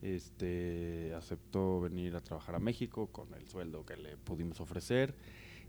Este 0.01 1.13
aceptó 1.15 1.79
venir 1.81 2.15
a 2.15 2.21
trabajar 2.21 2.55
a 2.55 2.59
México 2.59 3.07
con 3.07 3.31
el 3.35 3.47
sueldo 3.47 3.85
que 3.85 3.97
le 3.97 4.17
pudimos 4.17 4.59
ofrecer 4.59 5.13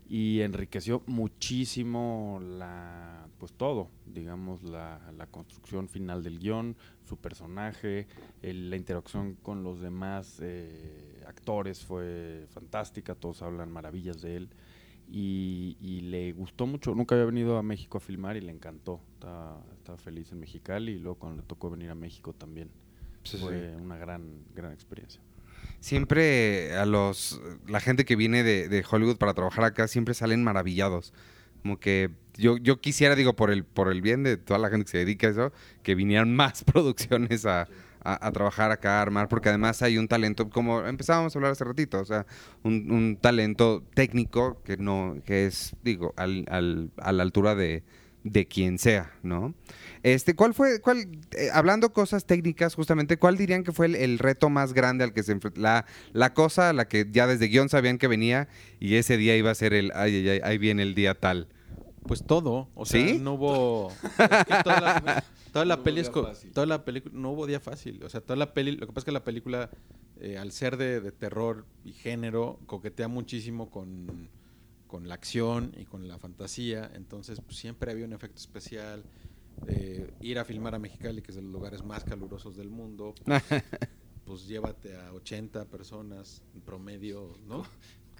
y 0.09 0.41
enriqueció 0.41 1.01
muchísimo 1.07 2.39
la 2.41 3.27
pues 3.39 3.53
todo 3.53 3.89
digamos 4.05 4.63
la, 4.63 4.99
la 5.17 5.27
construcción 5.27 5.87
final 5.89 6.23
del 6.23 6.39
guion 6.39 6.75
su 7.03 7.17
personaje 7.17 8.07
el- 8.41 8.69
la 8.69 8.75
interacción 8.75 9.35
con 9.35 9.63
los 9.63 9.79
demás 9.81 10.39
eh, 10.41 11.23
actores 11.27 11.83
fue 11.85 12.45
fantástica 12.49 13.15
todos 13.15 13.41
hablan 13.41 13.71
maravillas 13.71 14.21
de 14.21 14.37
él 14.37 14.49
y, 15.05 15.75
y 15.81 15.99
le 15.99 16.31
gustó 16.31 16.65
mucho. 16.65 16.95
Nunca 16.95 17.13
había 17.15 17.25
venido 17.25 17.57
a 17.57 17.61
México 17.61 17.97
a 17.97 18.01
filmar 18.01 18.37
y 18.37 18.41
le 18.41 18.51
encantó. 18.53 19.01
Estaba, 19.15 19.61
estaba 19.77 19.97
feliz 19.97 20.31
en 20.31 20.39
Mexicali 20.39 20.93
y 20.93 20.97
luego 20.99 21.19
cuando 21.19 21.41
le 21.41 21.47
tocó 21.47 21.69
venir 21.69 21.89
a 21.89 21.95
México 21.95 22.31
también 22.33 22.69
Sí, 23.23 23.37
fue 23.37 23.75
una 23.75 23.97
gran 23.97 24.45
gran 24.55 24.71
experiencia 24.71 25.21
Siempre 25.83 26.73
a 26.77 26.85
los 26.85 27.41
la 27.67 27.81
gente 27.81 28.05
que 28.05 28.15
viene 28.15 28.41
de, 28.41 28.85
Hollywood 28.89 29.17
para 29.17 29.33
trabajar 29.33 29.65
acá 29.65 29.89
siempre 29.89 30.13
salen 30.13 30.41
maravillados. 30.41 31.13
Como 31.61 31.77
que 31.77 32.09
yo, 32.37 32.55
yo 32.55 32.79
quisiera, 32.79 33.17
digo, 33.17 33.35
por 33.35 33.51
el, 33.51 33.65
por 33.65 33.91
el 33.91 34.01
bien 34.01 34.23
de 34.23 34.37
toda 34.37 34.59
la 34.59 34.69
gente 34.69 34.85
que 34.85 34.91
se 34.91 34.97
dedica 34.99 35.27
a 35.27 35.31
eso, 35.31 35.51
que 35.81 35.93
vinieran 35.95 36.33
más 36.37 36.63
producciones 36.63 37.45
a, 37.45 37.67
a- 38.01 38.27
a 38.27 38.31
trabajar 38.31 38.71
acá, 38.71 38.99
a 38.99 39.01
armar, 39.01 39.27
porque 39.27 39.49
además 39.49 39.81
hay 39.81 39.97
un 39.97 40.07
talento, 40.07 40.49
como 40.49 40.85
empezábamos 40.85 41.35
a 41.35 41.39
hablar 41.39 41.51
hace 41.51 41.65
ratito, 41.65 41.99
o 41.99 42.05
sea, 42.05 42.25
un, 42.63 42.89
un 42.89 43.17
talento 43.17 43.83
técnico 43.93 44.61
que 44.63 44.77
no, 44.77 45.17
que 45.25 45.47
es, 45.47 45.75
digo, 45.83 46.13
al, 46.15 46.45
al- 46.49 46.91
a 46.95 47.11
la 47.11 47.23
altura 47.23 47.55
de, 47.55 47.83
de 48.23 48.45
quien 48.47 48.77
sea, 48.79 49.11
¿no? 49.21 49.53
Este, 50.03 50.35
¿cuál 50.35 50.53
fue, 50.53 50.81
cuál, 50.81 51.07
eh, 51.31 51.49
hablando 51.53 51.93
cosas 51.93 52.25
técnicas, 52.25 52.75
justamente, 52.75 53.17
cuál 53.17 53.37
dirían 53.37 53.63
que 53.63 53.71
fue 53.71 53.85
el, 53.85 53.95
el 53.95 54.19
reto 54.19 54.49
más 54.49 54.73
grande 54.73 55.05
al 55.05 55.13
que 55.13 55.23
se 55.23 55.31
enfrentó? 55.31 55.61
La, 55.61 55.85
la 56.11 56.33
cosa 56.33 56.69
a 56.69 56.73
la 56.73 56.89
que 56.89 57.07
ya 57.09 57.25
desde 57.25 57.47
guion 57.47 57.69
sabían 57.69 57.97
que 57.97 58.07
venía 58.07 58.49
y 58.81 58.95
ese 58.95 59.15
día 59.15 59.37
iba 59.37 59.49
a 59.49 59.55
ser 59.55 59.73
el, 59.73 59.91
ay, 59.95 60.15
ay, 60.15 60.29
ay, 60.29 60.39
ahí 60.43 60.57
viene 60.57 60.83
el 60.83 60.93
día 60.93 61.15
tal. 61.15 61.47
Pues 62.05 62.25
todo, 62.25 62.69
o 62.75 62.85
sea, 62.85 62.99
¿Sí? 63.07 63.17
no 63.17 63.35
hubo 63.35 63.91
es 63.91 64.45
que 64.45 64.63
toda 64.63 64.81
la, 64.81 65.23
toda 65.53 65.63
la 65.63 65.77
No 65.77 65.83
peli 65.83 66.01
es 66.01 66.11
toda 66.53 66.65
la 66.65 66.83
película 66.83 67.13
no 67.17 67.31
hubo 67.31 67.47
día 67.47 67.61
fácil, 67.61 68.03
o 68.03 68.09
sea, 68.09 68.19
toda 68.19 68.35
la 68.35 68.53
peli, 68.53 68.71
lo 68.71 68.85
que 68.85 68.91
pasa 68.91 68.99
es 68.99 69.05
que 69.05 69.11
la 69.13 69.23
película 69.23 69.69
eh, 70.19 70.37
al 70.37 70.51
ser 70.51 70.75
de, 70.75 70.99
de 70.99 71.13
terror 71.13 71.65
y 71.85 71.93
género 71.93 72.59
coquetea 72.65 73.07
muchísimo 73.07 73.71
con, 73.71 74.29
con 74.87 75.07
la 75.07 75.13
acción 75.15 75.73
y 75.77 75.85
con 75.85 76.07
la 76.07 76.19
fantasía, 76.19 76.91
entonces 76.93 77.39
pues, 77.39 77.57
siempre 77.57 77.91
había 77.91 78.05
un 78.05 78.13
efecto 78.13 78.39
especial. 78.39 79.03
Eh, 79.67 80.11
ir 80.21 80.39
a 80.39 80.45
filmar 80.45 80.75
a 80.75 80.79
Mexicali, 80.79 81.21
que 81.21 81.31
es 81.31 81.35
de 81.35 81.41
los 81.41 81.51
lugares 81.51 81.83
más 81.83 82.03
calurosos 82.03 82.55
del 82.55 82.69
mundo, 82.69 83.13
pues, 83.25 83.43
pues 84.25 84.47
llévate 84.47 84.95
a 84.95 85.13
80 85.13 85.65
personas 85.65 86.41
en 86.55 86.61
promedio, 86.61 87.33
¿no? 87.47 87.65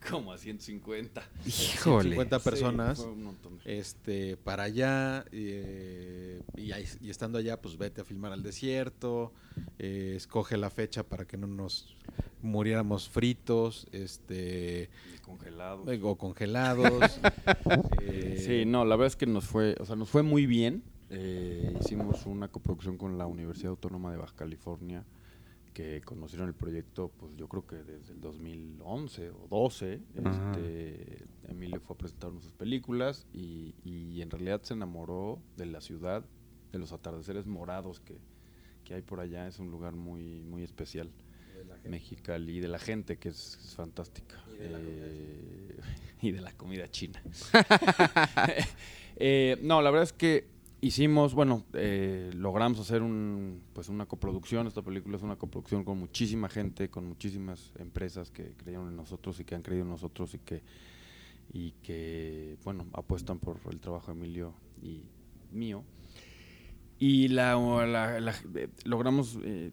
como 0.09 0.33
a 0.33 0.37
150 0.37 1.23
Híjole. 1.45 2.09
50 2.09 2.39
personas. 2.39 2.97
Sí, 2.97 3.03
fue 3.05 3.13
un 3.13 3.23
montón 3.23 3.57
de- 3.59 3.79
este 3.79 4.35
para 4.35 4.63
allá 4.63 5.23
eh, 5.31 6.41
y, 6.57 6.73
ahí- 6.73 6.83
y 6.99 7.09
estando 7.09 7.37
allá 7.37 7.61
pues 7.61 7.77
vete 7.77 8.01
a 8.01 8.03
filmar 8.03 8.33
al 8.33 8.43
desierto 8.43 9.31
eh, 9.79 10.15
escoge 10.17 10.57
la 10.57 10.69
fecha 10.69 11.03
para 11.03 11.23
que 11.25 11.37
no 11.37 11.47
nos 11.47 11.95
muriéramos 12.41 13.07
fritos 13.07 13.87
este 13.93 14.89
y 15.15 15.19
congelados. 15.19 15.87
eh, 15.87 15.99
o 16.03 16.17
congelados 16.17 17.19
eh, 18.01 18.43
Sí, 18.45 18.65
no, 18.65 18.83
la 18.83 18.97
verdad 18.97 19.07
es 19.07 19.15
que 19.15 19.25
nos 19.25 19.45
fue, 19.45 19.77
o 19.79 19.85
sea, 19.85 19.95
nos 19.95 20.09
fue 20.09 20.21
muy 20.23 20.45
bien. 20.45 20.83
Eh, 21.15 21.77
hicimos 21.79 22.25
una 22.25 22.47
coproducción 22.47 22.97
con 22.97 23.17
la 23.17 23.27
Universidad 23.27 23.69
Autónoma 23.69 24.11
de 24.11 24.17
Baja 24.17 24.35
California, 24.35 25.05
que 25.73 26.01
conocieron 26.01 26.47
el 26.47 26.55
proyecto, 26.55 27.11
pues 27.17 27.35
yo 27.35 27.47
creo 27.47 27.67
que 27.67 27.77
desde 27.77 28.13
el 28.13 28.21
2011 28.21 29.29
o 29.29 29.47
12. 29.49 30.01
Ajá. 30.23 30.51
Este, 30.51 31.25
Emilio 31.47 31.79
fue 31.81 31.95
a 31.95 31.97
presentar 31.97 32.31
sus 32.41 32.53
películas 32.53 33.27
y, 33.31 33.75
y 33.83 34.21
en 34.21 34.29
realidad 34.29 34.61
se 34.63 34.73
enamoró 34.73 35.39
de 35.55 35.67
la 35.67 35.81
ciudad, 35.81 36.25
de 36.71 36.79
los 36.79 36.91
atardeceres 36.91 37.45
morados 37.45 37.99
que, 37.99 38.17
que 38.83 38.95
hay 38.95 39.01
por 39.01 39.19
allá. 39.19 39.47
Es 39.47 39.59
un 39.59 39.69
lugar 39.69 39.95
muy, 39.95 40.41
muy 40.41 40.63
especial. 40.63 41.11
Mexicali, 41.85 42.57
y 42.57 42.59
de 42.59 42.67
la 42.67 42.79
gente 42.79 43.17
que 43.17 43.29
es, 43.29 43.59
es 43.63 43.75
fantástica. 43.75 44.41
Eh, 44.57 45.77
y 46.21 46.31
de 46.31 46.41
la 46.41 46.51
comida 46.53 46.89
china. 46.89 47.21
Eh, 49.15 49.59
no, 49.61 49.83
la 49.83 49.91
verdad 49.91 50.05
es 50.05 50.11
que 50.11 50.47
hicimos, 50.85 51.33
bueno, 51.33 51.63
eh, 51.73 52.31
logramos 52.35 52.79
hacer 52.79 53.01
un, 53.01 53.61
pues 53.73 53.89
una 53.89 54.05
coproducción. 54.05 54.67
Esta 54.67 54.81
película 54.81 55.17
es 55.17 55.23
una 55.23 55.35
coproducción 55.37 55.83
con 55.83 55.97
muchísima 55.97 56.49
gente, 56.49 56.89
con 56.89 57.05
muchísimas 57.07 57.71
empresas 57.79 58.31
que 58.31 58.53
creyeron 58.57 58.89
en 58.89 58.95
nosotros 58.95 59.39
y 59.39 59.45
que 59.45 59.55
han 59.55 59.61
creído 59.61 59.83
en 59.83 59.89
nosotros 59.89 60.33
y 60.35 60.39
que, 60.39 60.61
y 61.53 61.71
que 61.83 62.57
bueno, 62.63 62.85
apuestan 62.93 63.39
por 63.39 63.59
el 63.71 63.79
trabajo 63.79 64.11
de 64.11 64.17
Emilio 64.17 64.53
y 64.81 65.03
mío. 65.51 65.83
Y 66.99 67.27
la, 67.29 67.55
la- 67.85 68.19
la- 68.19 68.35
eh, 68.55 68.69
logramos 68.85 69.37
eh, 69.43 69.71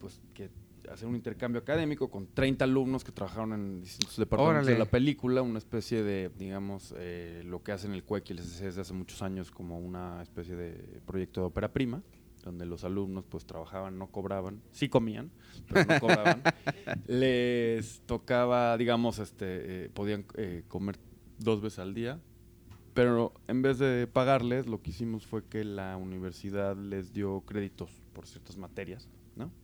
pues 0.00 0.20
que 0.34 0.50
hacer 0.90 1.08
un 1.08 1.14
intercambio 1.14 1.60
académico 1.60 2.10
con 2.10 2.26
30 2.26 2.64
alumnos 2.64 3.04
que 3.04 3.12
trabajaron 3.12 3.52
en 3.52 3.80
distintos 3.82 4.16
departamentos 4.16 4.66
de 4.66 4.78
la 4.78 4.84
película, 4.86 5.42
una 5.42 5.58
especie 5.58 6.02
de, 6.02 6.30
digamos, 6.38 6.94
eh, 6.96 7.42
lo 7.44 7.62
que 7.62 7.72
hacen 7.72 7.92
el 7.92 8.04
CUEC 8.04 8.30
y 8.30 8.32
el 8.32 8.38
SCC 8.40 8.64
desde 8.64 8.80
hace 8.80 8.94
muchos 8.94 9.22
años 9.22 9.50
como 9.50 9.78
una 9.78 10.22
especie 10.22 10.56
de 10.56 11.00
proyecto 11.06 11.40
de 11.40 11.46
ópera 11.46 11.72
prima, 11.72 12.02
donde 12.42 12.66
los 12.66 12.84
alumnos 12.84 13.24
pues 13.28 13.46
trabajaban, 13.46 13.98
no 13.98 14.08
cobraban, 14.08 14.60
sí 14.72 14.88
comían, 14.88 15.30
pero 15.68 15.84
no 15.84 16.00
cobraban. 16.00 16.42
Les 17.06 18.00
tocaba, 18.06 18.76
digamos, 18.76 19.18
este, 19.18 19.84
eh, 19.84 19.90
podían 19.90 20.26
eh, 20.36 20.64
comer 20.68 20.98
dos 21.38 21.60
veces 21.60 21.78
al 21.78 21.94
día, 21.94 22.20
pero 22.94 23.32
en 23.48 23.62
vez 23.62 23.78
de 23.78 24.06
pagarles, 24.06 24.66
lo 24.66 24.82
que 24.82 24.90
hicimos 24.90 25.26
fue 25.26 25.44
que 25.44 25.64
la 25.64 25.96
universidad 25.96 26.76
les 26.76 27.12
dio 27.12 27.42
créditos 27.46 27.90
por 28.12 28.26
ciertas 28.26 28.58
materias, 28.58 29.08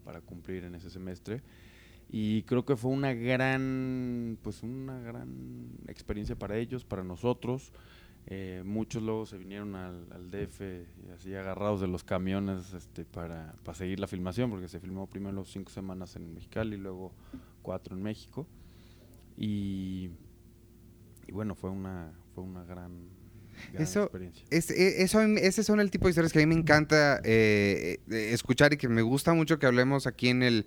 Para 0.04 0.20
cumplir 0.20 0.64
en 0.64 0.74
ese 0.74 0.90
semestre. 0.90 1.42
Y 2.10 2.42
creo 2.44 2.64
que 2.64 2.76
fue 2.76 2.90
una 2.90 3.12
gran, 3.12 4.38
pues 4.42 4.62
una 4.62 4.98
gran 5.00 5.70
experiencia 5.88 6.36
para 6.36 6.56
ellos, 6.56 6.84
para 6.84 7.04
nosotros. 7.04 7.72
Eh, 8.30 8.62
muchos 8.64 9.02
luego 9.02 9.24
se 9.24 9.38
vinieron 9.38 9.74
al, 9.74 10.30
DF 10.30 10.60
y 10.60 11.10
así 11.14 11.34
agarrados 11.34 11.80
de 11.80 11.88
los 11.88 12.04
camiones 12.04 12.74
este, 12.74 13.06
para, 13.06 13.54
para 13.64 13.76
seguir 13.76 14.00
la 14.00 14.06
filmación, 14.06 14.50
porque 14.50 14.68
se 14.68 14.80
filmó 14.80 15.06
primero 15.06 15.44
cinco 15.44 15.70
semanas 15.70 16.14
en 16.16 16.34
Mexicali 16.34 16.76
y 16.76 16.78
luego 16.78 17.12
cuatro 17.62 17.96
en 17.96 18.02
México. 18.02 18.46
Y, 19.36 20.10
y 21.26 21.32
bueno, 21.32 21.54
fue 21.54 21.70
una, 21.70 22.12
fue 22.34 22.44
una 22.44 22.64
gran 22.64 23.08
Eso-. 23.78 24.10
Es, 24.50 24.70
e- 24.70 25.02
eso, 25.02 25.20
ese 25.22 25.62
son 25.62 25.80
el 25.80 25.90
tipo 25.90 26.06
de 26.06 26.10
historias 26.10 26.32
que 26.32 26.42
a 26.42 26.46
mí 26.46 26.54
me 26.54 26.60
encanta 26.60 27.20
eh, 27.24 27.98
eh, 28.10 28.30
escuchar 28.32 28.72
y 28.72 28.76
que 28.76 28.88
me 28.88 29.02
gusta 29.02 29.32
mucho 29.34 29.58
que 29.58 29.66
hablemos 29.66 30.06
aquí 30.06 30.28
en 30.28 30.42
el... 30.42 30.66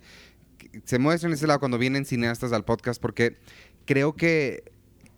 Se 0.84 0.98
muestren 0.98 1.32
ese 1.32 1.46
lado 1.46 1.58
cuando 1.58 1.78
vienen 1.78 2.04
cineastas 2.04 2.52
al 2.52 2.64
podcast 2.64 3.00
porque 3.00 3.38
creo 3.84 4.14
que 4.14 4.64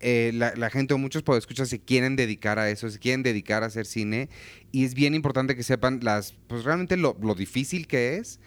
eh, 0.00 0.32
la, 0.34 0.54
la 0.56 0.70
gente 0.70 0.94
o 0.94 0.98
muchos 0.98 1.22
podescuchas 1.22 1.68
se 1.68 1.80
quieren 1.80 2.16
dedicar 2.16 2.58
a 2.58 2.70
eso, 2.70 2.90
se 2.90 2.98
quieren 2.98 3.22
dedicar 3.22 3.62
a 3.62 3.66
hacer 3.66 3.86
cine 3.86 4.28
y 4.72 4.84
es 4.84 4.94
bien 4.94 5.14
importante 5.14 5.54
que 5.54 5.62
sepan 5.62 6.00
las, 6.02 6.34
pues 6.46 6.64
realmente 6.64 6.96
lo, 6.96 7.16
lo 7.22 7.34
difícil 7.34 7.86
que 7.86 8.16
es 8.16 8.40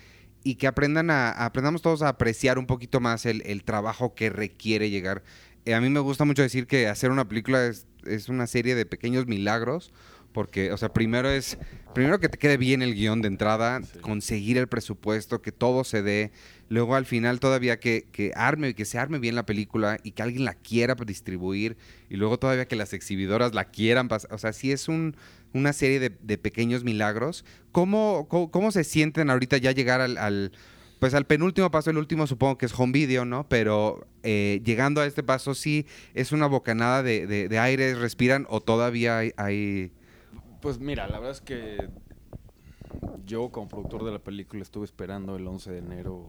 y 0.44 0.56
que 0.56 0.68
aprendan 0.68 1.10
a, 1.10 1.32
aprendamos 1.32 1.82
todos 1.82 2.02
a 2.02 2.10
apreciar 2.10 2.58
un 2.58 2.68
poquito 2.68 3.00
más 3.00 3.26
el, 3.26 3.42
el 3.46 3.64
trabajo 3.64 4.16
que 4.16 4.30
requiere 4.30 4.90
llegar. 4.90 5.24
Eh, 5.66 5.74
a 5.74 5.82
mí 5.82 5.90
me 5.90 6.00
gusta 6.00 6.26
mucho 6.26 6.42
decir 6.42 6.68
que 6.68 6.88
hacer 6.88 7.12
una 7.12 7.28
película 7.28 7.66
es, 7.68 7.86
es 8.08 8.30
una 8.30 8.48
serie 8.48 8.76
de 8.76 8.86
pequeños 8.86 9.28
milagros 9.28 9.92
porque, 10.34 10.72
o 10.72 10.78
sea, 10.78 10.94
primero 10.94 11.30
es, 11.32 11.58
primero 11.96 12.20
que 12.20 12.30
te 12.30 12.38
quede 12.38 12.58
bien 12.58 12.84
el 12.84 12.94
guion 12.94 13.22
de 13.24 13.28
entrada, 13.28 13.82
Sí. 13.82 14.00
conseguir 14.02 14.58
el 14.60 14.68
presupuesto, 14.68 15.42
que 15.42 15.52
todo 15.52 15.84
se 15.84 16.04
dé, 16.04 16.32
luego 16.70 16.96
al 16.96 17.06
final 17.08 17.40
todavía 17.40 17.80
que, 17.80 18.06
que 18.12 18.34
arme, 18.36 18.76
que 18.76 18.86
se 18.86 19.00
arme 19.00 19.18
bien 19.18 19.34
la 19.34 19.48
película 19.48 19.98
y 20.04 20.12
que 20.12 20.22
alguien 20.22 20.46
la 20.46 20.54
quiera 20.54 20.94
distribuir 20.94 21.76
y 22.10 22.18
luego 22.18 22.38
todavía 22.38 22.68
que 22.68 22.76
las 22.76 22.94
exhibidoras 22.94 23.56
la 23.56 23.66
quieran 23.66 24.10
pasar, 24.10 24.32
o 24.32 24.38
sea, 24.38 24.54
sí 24.54 24.72
es 24.72 24.88
un, 24.88 25.16
una 25.54 25.74
serie 25.74 26.00
de, 26.00 26.12
de 26.22 26.38
pequeños 26.38 26.84
milagros. 26.84 27.44
¿Cómo, 27.72 28.28
cómo, 28.30 28.52
cómo 28.52 28.72
se 28.72 28.84
sienten 28.84 29.32
ahorita 29.32 29.58
ya 29.58 29.72
llegar 29.72 30.02
al, 30.02 30.20
al, 30.20 30.52
pues 31.00 31.14
al 31.14 31.26
penúltimo 31.26 31.70
paso, 31.72 31.90
el 31.90 31.98
último 31.98 32.28
supongo 32.28 32.58
que 32.58 32.66
es 32.66 32.78
home 32.80 32.92
video, 32.94 33.26
¿no? 33.26 33.48
Pero 33.50 34.08
eh, 34.24 34.62
llegando 34.66 35.02
a 35.02 35.06
este 35.06 35.24
paso 35.24 35.54
sí 35.56 35.86
es 36.14 36.32
una 36.32 36.48
bocanada 36.48 37.04
de, 37.04 37.28
de, 37.28 37.48
de 37.50 37.60
aire, 37.60 37.94
respiran 37.96 38.46
o 38.50 38.62
todavía 38.62 39.18
hay... 39.20 39.32
hay- 39.38 39.92
Pues 40.62 40.80
mira, 40.80 41.08
la 41.08 41.20
verdad 41.20 41.32
es 41.36 41.42
que 41.42 41.90
yo 43.26 43.50
como 43.50 43.68
productor 43.68 44.04
de 44.06 44.12
la 44.12 44.20
película 44.20 44.62
estuve 44.64 44.86
esperando 44.86 45.36
el 45.36 45.46
11 45.48 45.72
de 45.72 45.80
enero 45.80 46.28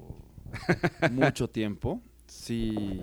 mucho 1.12 1.48
tiempo. 1.48 2.02
Sí, 2.26 3.00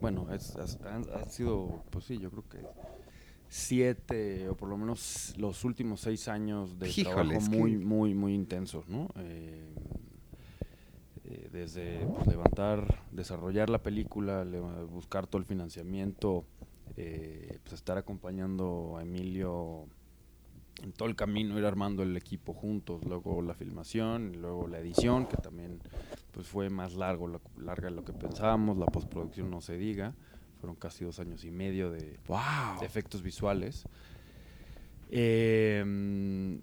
bueno, 0.00 0.26
es- 0.34 0.54
es- 0.56 0.78
han, 0.84 1.04
han 1.14 1.30
sido, 1.30 1.82
pues 1.90 2.04
sí, 2.04 2.18
yo 2.18 2.30
creo 2.30 2.44
que 2.48 2.58
siete 3.48 4.48
o 4.48 4.56
por 4.56 4.68
lo 4.68 4.76
menos 4.76 5.34
los 5.38 5.64
últimos 5.64 6.00
seis 6.00 6.28
años 6.28 6.78
de 6.78 6.88
Híjole, 6.88 7.04
trabajo 7.04 7.38
que- 7.50 7.56
muy, 7.56 7.76
muy, 7.76 8.14
muy 8.14 8.34
intensos, 8.34 8.86
¿no? 8.88 9.08
Eh, 9.16 9.74
eh, 11.30 11.48
desde 11.52 12.06
pues, 12.14 12.26
levantar, 12.26 13.02
desarrollar 13.12 13.70
la 13.70 13.78
película, 13.78 14.44
le- 14.44 14.60
buscar 14.60 15.26
todo 15.26 15.38
el 15.38 15.46
financiamiento, 15.46 16.44
eh, 16.96 17.58
pues 17.62 17.74
estar 17.74 17.96
acompañando 17.98 18.96
a 18.98 19.02
Emilio 19.02 19.86
en 20.82 20.92
todo 20.92 21.08
el 21.08 21.14
camino, 21.16 21.58
ir 21.58 21.64
armando 21.66 22.02
el 22.02 22.16
equipo 22.16 22.54
juntos, 22.54 23.04
luego 23.04 23.42
la 23.42 23.54
filmación, 23.54 24.32
luego 24.40 24.66
la 24.66 24.78
edición, 24.78 25.26
que 25.26 25.36
también 25.36 25.78
pues 26.32 26.46
fue 26.46 26.70
más 26.70 26.94
largo, 26.94 27.26
lo- 27.26 27.40
larga 27.58 27.88
de 27.90 27.94
lo 27.96 28.04
que 28.04 28.12
pensábamos, 28.12 28.78
la 28.78 28.86
postproducción 28.86 29.50
no 29.50 29.60
se 29.60 29.76
diga, 29.76 30.14
fueron 30.60 30.76
casi 30.76 31.04
dos 31.04 31.18
años 31.20 31.44
y 31.44 31.50
medio 31.50 31.90
de, 31.90 32.18
de 32.80 32.86
efectos 32.86 33.22
visuales. 33.22 33.84
Eh, 35.10 36.58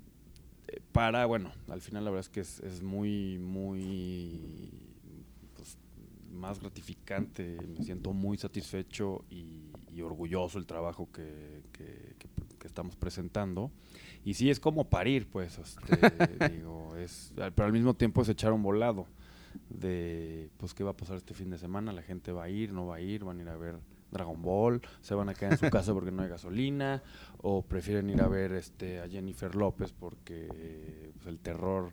para, 0.92 1.26
bueno, 1.26 1.52
al 1.70 1.82
final 1.82 2.04
la 2.06 2.12
verdad 2.12 2.26
es 2.26 2.30
que 2.30 2.40
es, 2.42 2.60
es 2.62 2.82
muy, 2.82 3.38
muy 3.40 4.70
pues, 5.56 5.78
más 6.32 6.60
gratificante, 6.60 7.58
me 7.68 7.84
siento 7.84 8.14
muy 8.14 8.38
satisfecho 8.38 9.24
y, 9.30 9.72
y 9.94 10.02
orgulloso 10.02 10.58
el 10.60 10.66
trabajo 10.66 11.10
que, 11.12 11.62
que- 11.72 12.16
que- 12.20 12.28
que 12.60 12.68
estamos 12.68 12.96
presentando. 12.96 13.72
Y 14.26 14.34
sí, 14.34 14.50
es 14.50 14.60
como 14.60 14.90
parir, 14.90 15.28
pues, 15.28 15.58
este, 15.60 16.50
digo, 16.52 16.96
es, 16.98 17.32
pero 17.36 17.66
al 17.66 17.72
mismo 17.74 17.94
tiempo 17.94 18.22
es 18.24 18.30
echar 18.30 18.52
un 18.52 18.64
volado 18.64 19.06
de, 19.70 20.50
pues, 20.58 20.74
qué 20.74 20.84
va 20.84 20.92
a 20.92 20.98
pasar 20.98 21.18
este 21.18 21.34
fin 21.34 21.50
de 21.50 21.58
semana, 21.58 21.92
la 21.94 22.02
gente 22.02 22.32
va 22.32 22.44
a 22.46 22.50
ir, 22.50 22.74
no 22.74 22.88
va 22.88 22.96
a 22.96 23.02
ir, 23.02 23.24
van 23.24 23.40
a 23.40 23.42
ir 23.44 23.50
a 23.50 23.56
ver 23.58 23.76
Dragon 24.12 24.42
Ball, 24.42 24.82
se 25.02 25.16
van 25.16 25.30
a 25.30 25.34
quedar 25.34 25.54
en 25.54 25.58
su 25.60 25.70
casa 25.70 25.94
porque 25.94 26.12
no 26.12 26.24
hay 26.24 26.30
gasolina, 26.30 27.04
o 27.42 27.62
prefieren 27.62 28.10
ir 28.10 28.22
a 28.22 28.28
ver 28.28 28.54
este 28.54 29.00
a 29.00 29.08
Jennifer 29.08 29.54
López 29.56 29.92
porque 29.92 31.12
pues, 31.16 31.28
el 31.28 31.40
terror, 31.40 31.92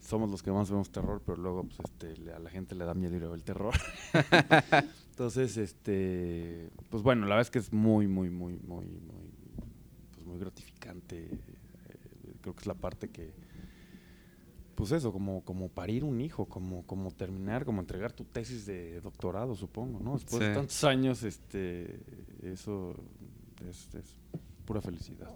somos 0.00 0.30
los 0.30 0.42
que 0.42 0.50
más 0.50 0.70
vemos 0.70 0.90
terror, 0.90 1.22
pero 1.24 1.38
luego 1.38 1.64
pues, 1.64 1.78
este, 1.80 2.32
a 2.32 2.38
la 2.38 2.50
gente 2.50 2.74
le 2.74 2.84
da 2.84 2.94
miedo 2.94 3.16
ir 3.16 3.24
a 3.24 3.28
ver 3.28 3.36
el 3.36 3.44
terror. 3.44 3.74
Entonces, 5.10 5.56
este, 5.58 6.70
pues 6.88 7.02
bueno, 7.02 7.22
la 7.22 7.36
verdad 7.36 7.42
es 7.42 7.50
que 7.50 7.58
es 7.58 7.72
muy, 7.72 8.08
muy, 8.08 8.30
muy, 8.30 8.54
muy, 8.56 8.86
muy, 8.86 9.30
pues 10.14 10.26
muy 10.26 10.38
gratificante. 10.38 11.24
eh, 11.24 12.34
creo 12.40 12.54
que 12.54 12.60
es 12.60 12.66
la 12.66 12.74
parte 12.74 13.10
que, 13.10 13.34
pues 14.80 14.92
eso, 14.92 15.12
como, 15.12 15.44
como 15.44 15.68
parir 15.68 16.04
un 16.04 16.22
hijo, 16.22 16.46
como, 16.46 16.86
como 16.86 17.10
terminar, 17.10 17.66
como 17.66 17.82
entregar 17.82 18.12
tu 18.12 18.24
tesis 18.24 18.64
de 18.64 18.98
doctorado, 19.02 19.54
supongo, 19.54 20.00
¿no? 20.00 20.14
Después 20.14 20.40
de 20.40 20.54
tantos 20.54 20.82
años, 20.84 21.22
este, 21.22 22.00
eso 22.42 22.94
es, 23.68 23.94
es 23.94 24.16
pura 24.64 24.80
felicidad. 24.80 25.28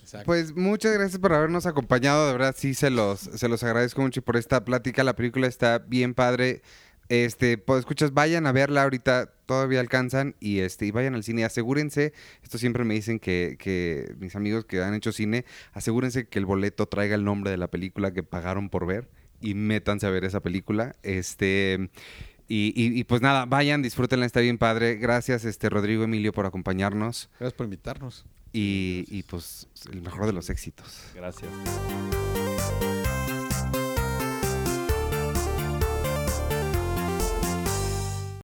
Exacto. 0.00 0.26
Pues 0.26 0.56
muchas 0.56 0.94
gracias 0.94 1.20
por 1.20 1.32
habernos 1.32 1.64
acompañado, 1.66 2.26
de 2.26 2.32
verdad 2.32 2.56
sí 2.58 2.74
se 2.74 2.90
los, 2.90 3.20
se 3.20 3.48
los 3.48 3.62
agradezco 3.62 4.02
mucho 4.02 4.20
por 4.20 4.36
esta 4.36 4.64
plática, 4.64 5.04
la 5.04 5.14
película 5.14 5.46
está 5.46 5.78
bien 5.78 6.12
padre. 6.12 6.62
Este, 7.08 7.56
pues 7.58 7.80
escuchas, 7.80 8.12
vayan 8.12 8.46
a 8.46 8.52
verla 8.52 8.82
ahorita, 8.82 9.32
todavía 9.46 9.80
alcanzan 9.80 10.34
y 10.40 10.58
este, 10.58 10.84
y 10.86 10.90
vayan 10.90 11.14
al 11.14 11.24
cine, 11.24 11.44
asegúrense, 11.44 12.12
esto 12.42 12.58
siempre 12.58 12.84
me 12.84 12.92
dicen 12.94 13.18
que, 13.18 13.56
que 13.58 14.14
mis 14.18 14.36
amigos 14.36 14.66
que 14.66 14.82
han 14.82 14.92
hecho 14.94 15.10
cine, 15.12 15.46
asegúrense 15.72 16.26
que 16.26 16.38
el 16.38 16.44
boleto 16.44 16.86
traiga 16.86 17.14
el 17.14 17.24
nombre 17.24 17.50
de 17.50 17.56
la 17.56 17.68
película 17.68 18.12
que 18.12 18.22
pagaron 18.22 18.68
por 18.68 18.84
ver 18.86 19.08
y 19.40 19.54
métanse 19.54 20.06
a 20.06 20.10
ver 20.10 20.24
esa 20.24 20.40
película. 20.40 20.96
Este, 21.02 21.88
y, 22.46 22.72
y- 22.76 22.98
y, 22.98 23.04
pues 23.04 23.22
nada, 23.22 23.46
vayan, 23.46 23.80
disfrútenla, 23.82 24.26
está 24.26 24.40
bien 24.40 24.58
padre. 24.58 24.96
Gracias, 24.96 25.44
este 25.46 25.68
Rodrigo 25.70 26.04
Emilio, 26.04 26.32
por 26.32 26.44
acompañarnos 26.46 27.30
Gracias 27.38 27.54
por 27.54 27.64
invitarnos. 27.64 28.26
y, 28.52 29.04
y 29.08 29.22
pues 29.22 29.66
el 29.92 30.02
mejor 30.02 30.26
de 30.26 30.32
los 30.34 30.50
éxitos. 30.50 31.04
Gracias. 31.14 31.48